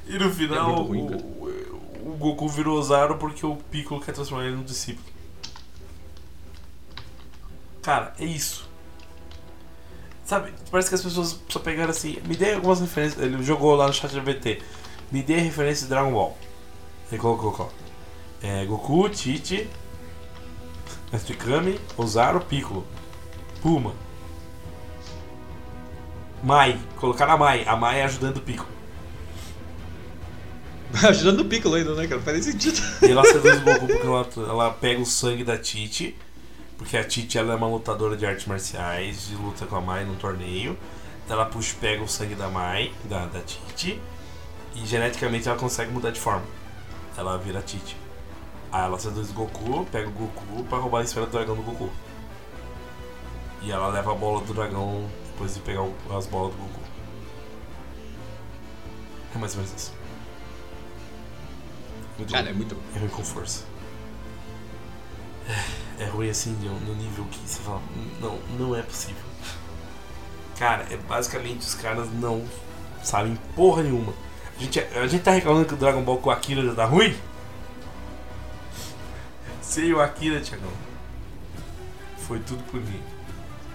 [0.07, 4.45] E no final, É ruim, o- o, Goku virou Osaru porque o Piccolo quer transformar
[4.47, 5.05] ele num discípulo.
[7.83, 8.69] Cara, é isso.
[10.25, 12.19] Sabe, parece que as pessoas só pegaram assim.
[12.27, 13.23] Me dê algumas referências.
[13.23, 14.61] Ele jogou lá no chat GBT.
[15.13, 16.37] Me dê referência de Dragon Ball.
[17.11, 17.73] Ele colocou, colocou.
[18.43, 19.69] É, Goku, Tite,
[21.13, 22.85] Mestre Kami, Ozaru, Piccolo,
[23.63, 23.95] Puma.
[26.43, 26.79] Mai.
[26.97, 27.65] Colocaram a Mai.
[27.65, 28.76] A Mai ajudando o Piccolo.
[31.09, 32.21] Ajudando o Piccolo ainda, né, cara?
[32.21, 32.81] Faz nem sentido.
[33.03, 36.17] E ela seduz o Goku porque ela, ela pega o sangue da Tite.
[36.79, 40.05] Porque a Tite ela é uma lutadora de artes marciais, de luta com a Mai
[40.05, 40.79] num torneio.
[41.29, 44.01] Ela puxa, pega o sangue da Mai, da, da Tite.
[44.75, 46.45] E geneticamente ela consegue mudar de forma.
[47.17, 47.97] Ela vira Tite.
[48.71, 51.63] Aí ela seduz o Goku, pega o Goku pra roubar a esfera do dragão do
[51.63, 51.91] Goku.
[53.63, 55.83] E ela leva a bola do dragão depois de pegar
[56.17, 56.81] as bolas do Goku.
[59.35, 59.96] É mais ou menos isso.
[62.19, 62.53] Muito Cara, ruim.
[62.53, 63.65] é muito É ruim com força.
[65.99, 66.51] É, é ruim assim,
[66.87, 69.23] no nível que você fala, "Hum, não, não é possível.
[70.59, 72.45] Cara, é basicamente os caras não
[73.03, 74.13] sabem porra nenhuma.
[74.57, 76.85] A gente, a gente tá reclamando que o Dragon Ball com o Akira já tá
[76.87, 77.15] ruim?
[79.61, 80.71] Sem o Akira, Tiagão.
[82.19, 83.01] Foi tudo por mim.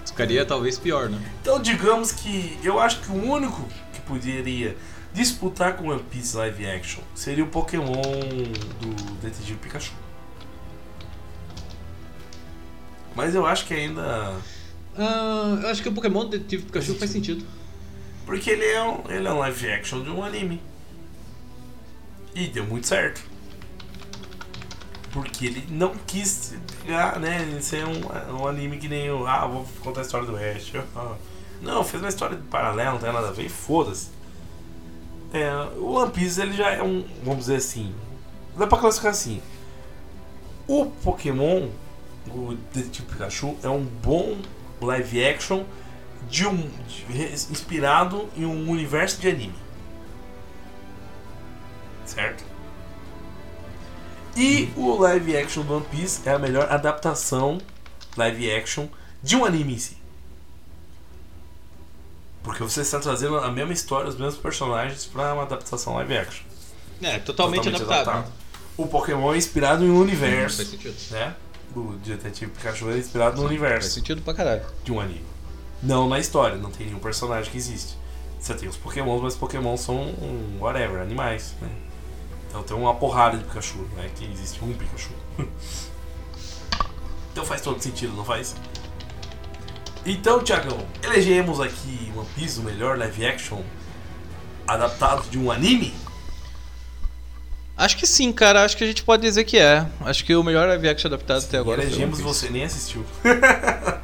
[0.06, 1.22] Ficaria talvez pior, né?
[1.42, 3.64] Então, digamos que eu acho que o único
[3.94, 4.76] que poderia
[5.14, 9.94] disputar com One Piece live action seria o Pokémon do Detetive Pikachu.
[13.16, 14.36] Mas eu acho que ainda.
[14.98, 17.46] Ah, eu acho que o Pokémon Detetive Pikachu faz sentido.
[18.26, 20.62] Porque ele é um, ele é um live action de um anime.
[22.34, 23.22] E deu muito certo.
[25.12, 27.60] Porque ele não quis pegar, né?
[27.60, 29.28] Ser um, um anime que nem o.
[29.28, 30.72] Ah, vou contar a história do Ash.
[31.62, 34.10] Não, fez uma história paralela, não tem nada a ver, foda-se.
[35.34, 37.06] É, o One Piece ele já é um.
[37.24, 37.94] Vamos dizer assim.
[38.58, 39.42] Dá pra classificar assim.
[40.68, 41.70] O Pokémon,
[42.28, 44.38] o Detetive Pikachu, é um bom
[44.82, 45.64] live action
[46.30, 46.70] de um
[47.10, 49.56] de- inspirado em um universo de anime.
[52.06, 52.44] Certo?
[54.36, 57.60] E o live action do One Piece é a melhor adaptação
[58.16, 58.88] live action
[59.24, 59.98] de um anime em si.
[62.44, 66.44] Porque você está trazendo a mesma história, os mesmos personagens para uma adaptação live action.
[67.02, 68.32] É, totalmente, adaptável.
[68.78, 70.58] O Pokémon é inspirado em um universo.
[70.58, 70.96] Faz sentido.
[71.12, 71.36] Né?
[71.76, 73.82] O Detetive Pikachu é inspirado no universo.
[73.82, 74.66] Faz sentido pra caralho.
[74.84, 75.24] De um anime.
[75.84, 77.98] Não na história, não tem nenhum personagem que existe.
[78.40, 81.70] Você tem os Pokémons, mas Pokémon são um whatever, animais, né?
[82.50, 84.10] Então tem uma porrada de Pikachu, né?
[84.16, 85.12] Que existe um Pikachu.
[87.32, 88.56] então faz todo sentido, não faz?
[90.06, 93.62] Então, Tiagão, elegemos aqui One Piece o melhor live action
[94.68, 95.94] adaptado de um anime?
[97.78, 98.64] Acho que sim, cara.
[98.64, 99.86] Acho que a gente pode dizer que é.
[100.02, 101.84] Acho que o melhor live action adaptado até agora.
[101.84, 103.06] elegemos você, nem assistiu.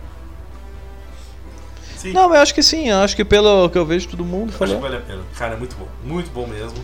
[1.97, 2.13] sim.
[2.13, 2.89] Não, mas eu acho que sim.
[2.89, 5.23] Eu acho que pelo que eu vejo todo mundo Acho que vale a pena.
[5.35, 5.87] Cara, é muito bom.
[6.03, 6.77] Muito bom mesmo.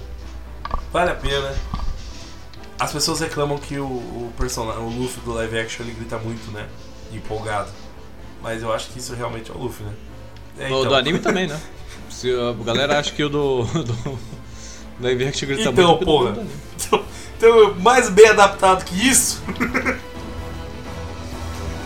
[0.92, 1.54] Vale a pena.
[2.80, 6.52] As pessoas reclamam que o, o personagem, o Luffy do live action, ele grita muito,
[6.52, 6.68] né?
[7.12, 7.70] Empolgado.
[8.44, 9.94] Mas eu acho que isso realmente é o Luffy, né?
[10.60, 11.60] É, O do anime também, né?
[12.10, 13.64] Se a galera acha que o do.
[13.64, 14.20] do
[15.00, 16.06] live action grita Então, muito.
[16.06, 16.36] porra.
[16.76, 17.06] Então,
[17.38, 19.42] então, mais bem adaptado que isso?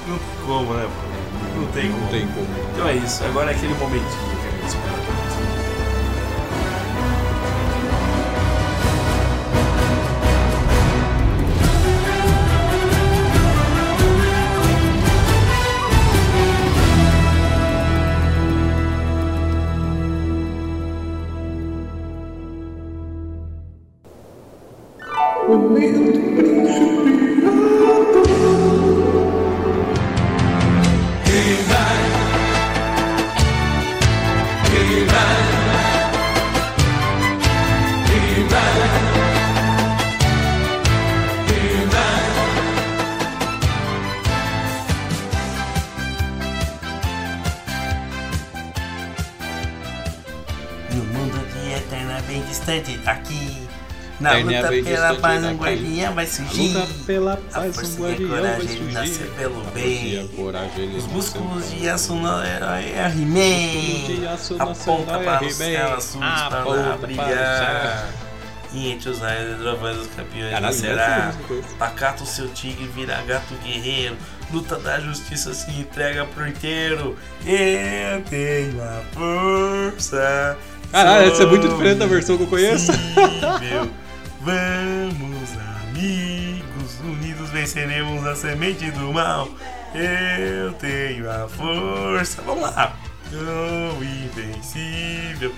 [0.08, 0.90] Não tem como, né?
[1.56, 2.02] Não tem como.
[2.04, 2.48] Não tem como.
[2.74, 3.24] Então é isso.
[3.24, 4.10] Agora é aquele momentinho
[4.42, 5.17] que a gente espera.
[54.28, 56.74] Na Eterna luta pela paz, um guardião vai surgir.
[56.74, 58.92] Luta pela paz, um guardião vai surgir.
[58.92, 60.30] nascer pelo bem.
[60.98, 62.60] Os músculos de aço não é,
[62.96, 64.28] é He-Man.
[64.60, 66.18] Aponta nacional é para os céus
[66.50, 68.10] para brilhar.
[68.74, 71.34] E entre os raios trovões dos campeões Caralho, será.
[71.50, 74.18] é isso, Pacata o seu tigre vira gato guerreiro.
[74.52, 77.16] Luta da justiça se entrega pro inteiro.
[77.46, 80.58] Eu tenho a força.
[80.92, 82.92] Caralho, essa é muito diferente da versão que eu conheço.
[82.92, 83.90] invencível.
[84.48, 89.50] Vamos, amigos, unidos venceremos a semente do mal.
[89.94, 92.42] Eu tenho a força.
[92.44, 92.96] Vamos lá.
[93.30, 95.54] Sou invencível.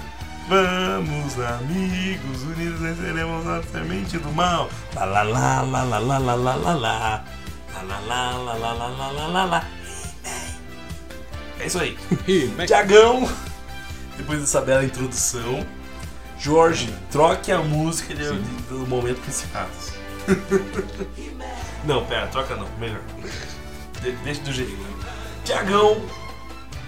[0.48, 4.72] Vamos, amigos, unidos venceremos a semente do mal.
[4.96, 7.26] Lá lá lá lá lá lá lá lá lá lá.
[7.72, 9.68] Lá lá lá lá lá lá lá lá lá.
[11.60, 11.96] É isso aí.
[12.66, 13.30] Tiagão,
[14.18, 15.64] depois dessa bela introdução,
[16.40, 18.24] Jorge, troque a música de,
[18.70, 19.92] do momento principados.
[21.84, 23.02] não, pera, troca não, melhor.
[24.02, 24.78] De- deixa do jeito.
[25.44, 26.02] Tiagão,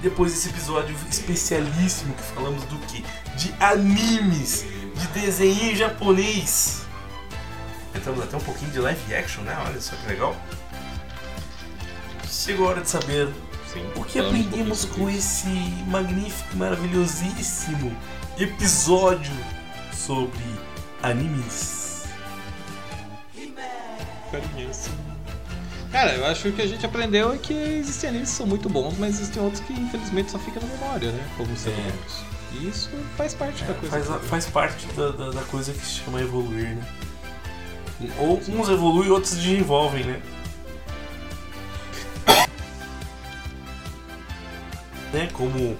[0.01, 3.03] depois desse episódio especialíssimo que falamos do que?
[3.35, 4.63] De animes,
[4.95, 6.83] de desenho japonês.
[7.93, 9.57] Entramos até um pouquinho de live action, né?
[9.67, 10.35] Olha só que legal.
[12.29, 13.27] Chegou a hora de saber
[13.71, 15.47] Sim, o que um aprendemos pouquinho com esse
[15.87, 17.95] magnífico, maravilhosíssimo
[18.43, 19.31] episódio
[19.93, 20.41] sobre
[21.03, 22.05] animes?
[25.91, 28.47] Cara, eu acho que o que a gente aprendeu é que existem animes que são
[28.47, 31.29] muito bons, mas existem outros que infelizmente só ficam na memória, né?
[31.37, 32.23] Como ser humanos.
[32.53, 33.97] E isso faz parte da coisa.
[33.97, 34.03] É.
[34.03, 36.85] Faz, faz parte da, da, da coisa que se chama evoluir, né?
[38.17, 40.21] Ou uns evoluem e outros desenvolvem, né?
[45.13, 45.29] né?
[45.33, 45.77] Como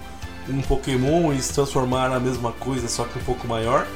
[0.48, 3.86] um Pokémon e se transformar na mesma coisa, só que um pouco maior.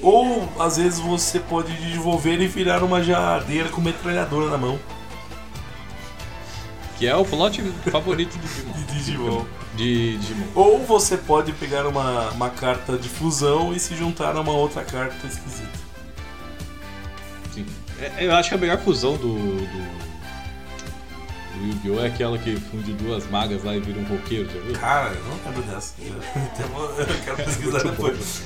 [0.00, 4.78] Ou às vezes você pode desenvolver e virar uma geladeira com metralhadora na mão.
[6.98, 8.72] Que é o plot favorito de Digimon.
[8.72, 9.44] De Digimon.
[9.76, 10.46] De Digimon.
[10.54, 14.84] Ou você pode pegar uma, uma carta de fusão e se juntar a uma outra
[14.84, 15.78] carta esquisita.
[17.54, 17.66] Sim.
[18.00, 19.34] É, eu acho que a melhor fusão do.
[19.34, 20.07] do,
[21.54, 22.00] do Yu-Gi-Oh!
[22.00, 24.72] é aquela que funde duas magas lá e vira um roqueiro, já viu?
[24.74, 25.94] Cara, eu não lembro dessa.
[26.02, 28.42] Eu quero pesquisar depois.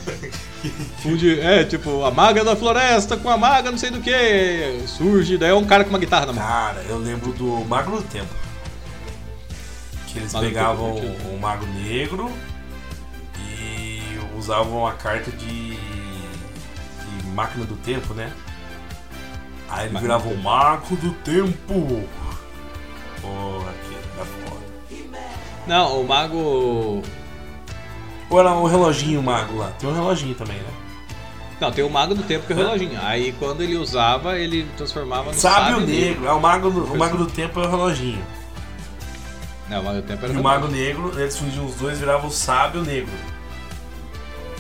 [1.03, 4.83] Funde, é, tipo, a maga da floresta com a maga não sei do que.
[4.87, 6.43] Surge, daí é um cara com uma guitarra na mão.
[6.43, 8.35] Cara, eu lembro do Magro do Tempo.
[10.07, 12.31] Que eles Mago pegavam Tempo, um Mago Negro
[13.39, 14.03] e
[14.39, 18.33] usavam a carta de, de Máquina do Tempo, né?
[19.69, 20.43] Aí ele Máquina virava o.
[20.43, 22.09] Mago do Tempo.
[23.23, 24.63] Porra, que era foda.
[25.67, 27.03] Não, o mago.
[28.29, 29.71] Ou era o reloginho mago lá?
[29.79, 30.71] Tem um reloginho também, né?
[31.61, 32.99] Não, tem o mago do tempo que é o reloginho.
[33.01, 36.27] Aí quando ele usava, ele transformava no Sábio, sábio Negro.
[36.27, 38.25] É o Mago do, o Mago do Tempo é o reloginho.
[39.69, 41.97] Não, o mago do tempo era E o o Mago Negro, eles fundiam os dois
[41.97, 43.13] e viravam o Sábio Negro.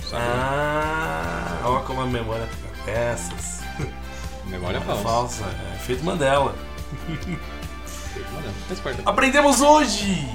[0.08, 3.62] Sábio Ah, olha como a memória fica peças.
[4.46, 5.02] Memória falsa.
[5.02, 5.44] falsa.
[5.44, 6.54] É efeito Mandela.
[9.04, 10.28] Aprendemos hoje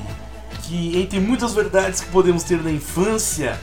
[0.63, 3.59] que entre muitas verdades que podemos ter na infância,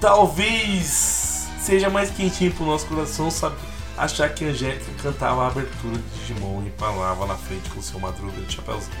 [0.00, 3.56] talvez seja mais quentinho pro nosso coração sabe,
[3.96, 7.82] achar que a Angélica cantava a abertura de Digimon e falava na frente com o
[7.82, 8.96] seu Madruga de Chapeuzinho.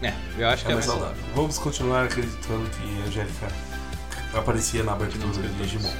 [0.00, 1.22] É, eu acho que é, mais mais saudável.
[1.34, 3.48] Vamos continuar acreditando que a Angélica
[4.34, 5.92] aparecia na abertura de Digimon.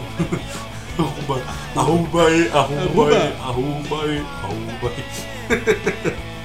[0.96, 1.42] arroba.
[1.74, 5.02] Arroba e, arroba e, arroba e, arroba e.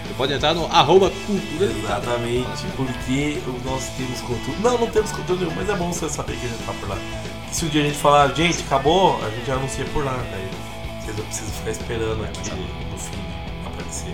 [0.07, 1.71] Você pode entrar no arroba cultura.
[1.71, 4.59] Exatamente, porque nós temos conteúdo.
[4.63, 6.89] Não, não temos conteúdo nenhum, mas é bom você saber que a gente tá por
[6.89, 6.97] lá.
[7.51, 10.49] Se um dia a gente falar, gente, acabou, a gente já anuncia por lá, daí
[11.17, 12.51] não precisam ficar esperando aqui
[12.91, 13.29] no fim
[13.65, 14.13] aparecer.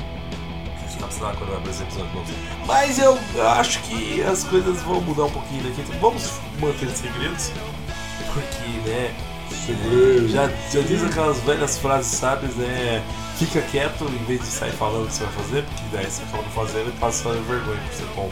[0.99, 2.33] Tá precisando quando vai aparecer episódio novo.
[2.65, 5.81] Mas eu acho que as coisas vão mudar um pouquinho daqui.
[5.81, 7.51] Então vamos manter segredos.
[8.33, 9.13] Porque, né?
[10.29, 13.03] Já, já diz aquelas velhas frases sábias, né?
[13.37, 16.23] Fica quieto em vez de sair falando o que você vai fazer, porque daí você
[16.23, 18.29] acaba não fazendo e passa vergonha por ser bom.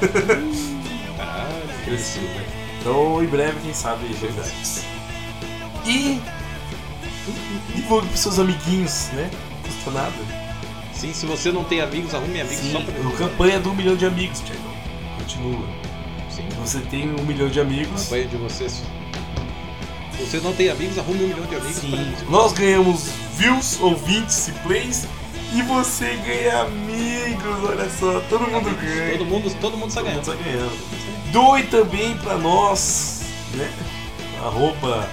[1.16, 2.46] Caralho, cresci, né?
[2.80, 4.84] Então, em breve, quem sabe, verdades.
[5.84, 6.20] E.
[7.86, 9.30] Pros seus amiguinhos, né?
[9.32, 10.46] Não custa nada.
[10.92, 13.74] Sim, se você não tem amigos, arrume amigos Sim, só pra a campanha do um
[13.74, 14.62] milhão de amigos, Thiago.
[15.18, 15.68] Continua.
[16.30, 16.48] Sim.
[16.60, 18.04] Você tem um milhão de amigos.
[18.04, 18.82] campanha de vocês.
[20.12, 21.76] Se você não tem amigos, arrume um milhão de amigos.
[21.76, 22.14] Sim.
[22.30, 25.06] Nós ganhamos views, ouvintes e plays.
[25.52, 29.12] E você ganha amigos, olha só, todo mundo ganha.
[29.12, 30.26] Todo mundo, todo mundo está mundo ganhando.
[30.26, 31.32] tá ganhando.
[31.32, 33.22] Doe também pra nós,
[33.54, 33.70] né?
[34.44, 35.08] Arroba.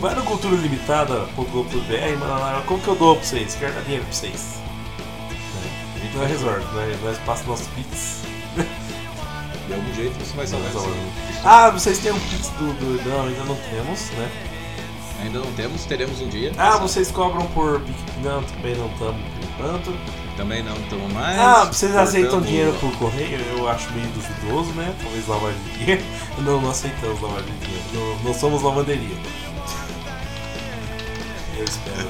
[0.00, 2.62] Vai no culturalimitada.com.br, manda lá.
[2.66, 3.54] Como que eu dou pra vocês?
[3.54, 4.60] Quero dar dinheiro pra vocês.
[5.94, 8.22] A gente não resolve, nós, nós passa nosso pix.
[9.66, 10.96] De algum jeito você vai salvar salvamos.
[11.44, 13.08] Ah, vocês têm um pix do, do.
[13.08, 14.30] Não, ainda não temos, né?
[15.22, 16.52] Ainda não temos, teremos um dia.
[16.58, 17.80] Ah, vocês cobram por.
[18.22, 19.98] Não, também não estamos por enquanto.
[20.36, 21.38] Também não estamos mais.
[21.38, 23.40] Ah, vocês aceitam dinheiro por correio?
[23.56, 24.94] Eu acho meio duvidoso, né?
[25.02, 26.04] Talvez lavagem de dinheiro.
[26.38, 27.84] Não, não aceitamos lavagem de dinheiro.
[27.94, 29.16] Não, não somos lavanderia.
[31.56, 32.08] Eu espero.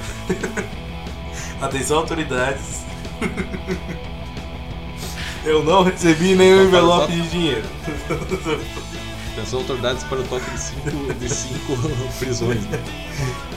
[1.63, 2.85] Atenção, autoridades.
[5.45, 7.65] Eu não recebi nenhum Só para- envelope só- de dinheiro.
[9.33, 11.77] Atenção, autoridades para o toque de cinco, de cinco
[12.19, 12.65] prisões.
[12.67, 12.81] né?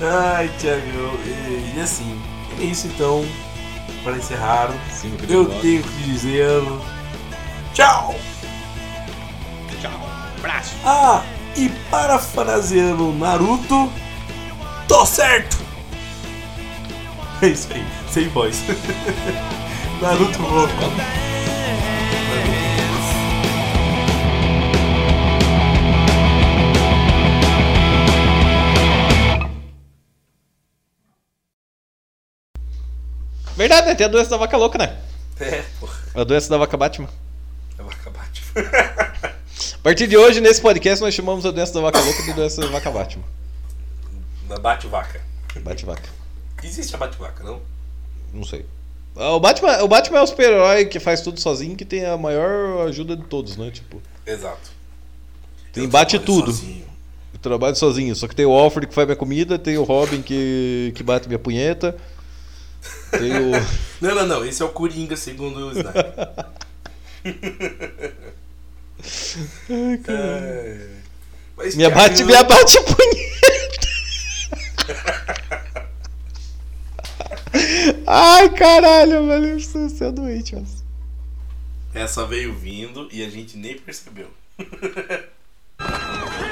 [0.02, 1.20] Ai, Thiago.
[1.26, 2.22] E, e assim,
[2.60, 3.26] é isso então.
[4.04, 6.62] Para encerrar, Sim, eu tenho que dizer.
[7.74, 8.16] Tchau!
[9.82, 9.92] Tchau.
[10.38, 10.76] Abraço.
[10.86, 11.24] Ah,
[11.58, 13.92] e parafraseando Naruto,
[14.88, 15.58] tô certo!
[17.42, 18.64] É isso aí, sem voz.
[20.02, 20.74] Naruto louco.
[33.56, 33.96] Verdade, né?
[33.96, 34.98] Tem a doença da vaca louca, né?
[35.40, 35.98] É, porra.
[36.16, 37.10] A doença da vaca Batman.
[37.78, 38.44] É vaca bate.
[39.76, 42.62] A partir de hoje, nesse podcast, nós chamamos a doença da vaca louca de doença
[42.62, 43.24] da vaca Batman.
[44.62, 45.22] Bate vaca.
[45.62, 46.19] Bate vaca.
[46.64, 47.62] Existe a bate vaca, não?
[48.34, 48.66] Não sei.
[49.16, 52.16] Ah, O Batman, o Batman é o super-herói que faz tudo sozinho, que tem a
[52.18, 53.70] maior ajuda de todos, né?
[53.72, 54.72] Tipo, Exato.
[55.74, 56.52] tem Eu bate tudo.
[56.52, 56.86] sozinho.
[57.34, 58.16] Eu trabalho sozinho.
[58.16, 61.28] Só que tem o Alfred que faz minha comida, tem o Robin que, que bate
[61.28, 61.96] minha punheta.
[63.12, 63.52] Tem o.
[64.00, 64.46] Não, não, não.
[64.46, 66.14] Esse é o Coringa, segundo o Snyder.
[69.70, 70.18] Ai, cara.
[70.18, 70.88] É.
[71.58, 73.20] Mas, Minha Thiago, bate, minha bate punheta.
[78.06, 80.68] Ai, caralho, velho, isso é doente, mano.
[81.94, 84.30] Essa veio vindo e a gente nem percebeu.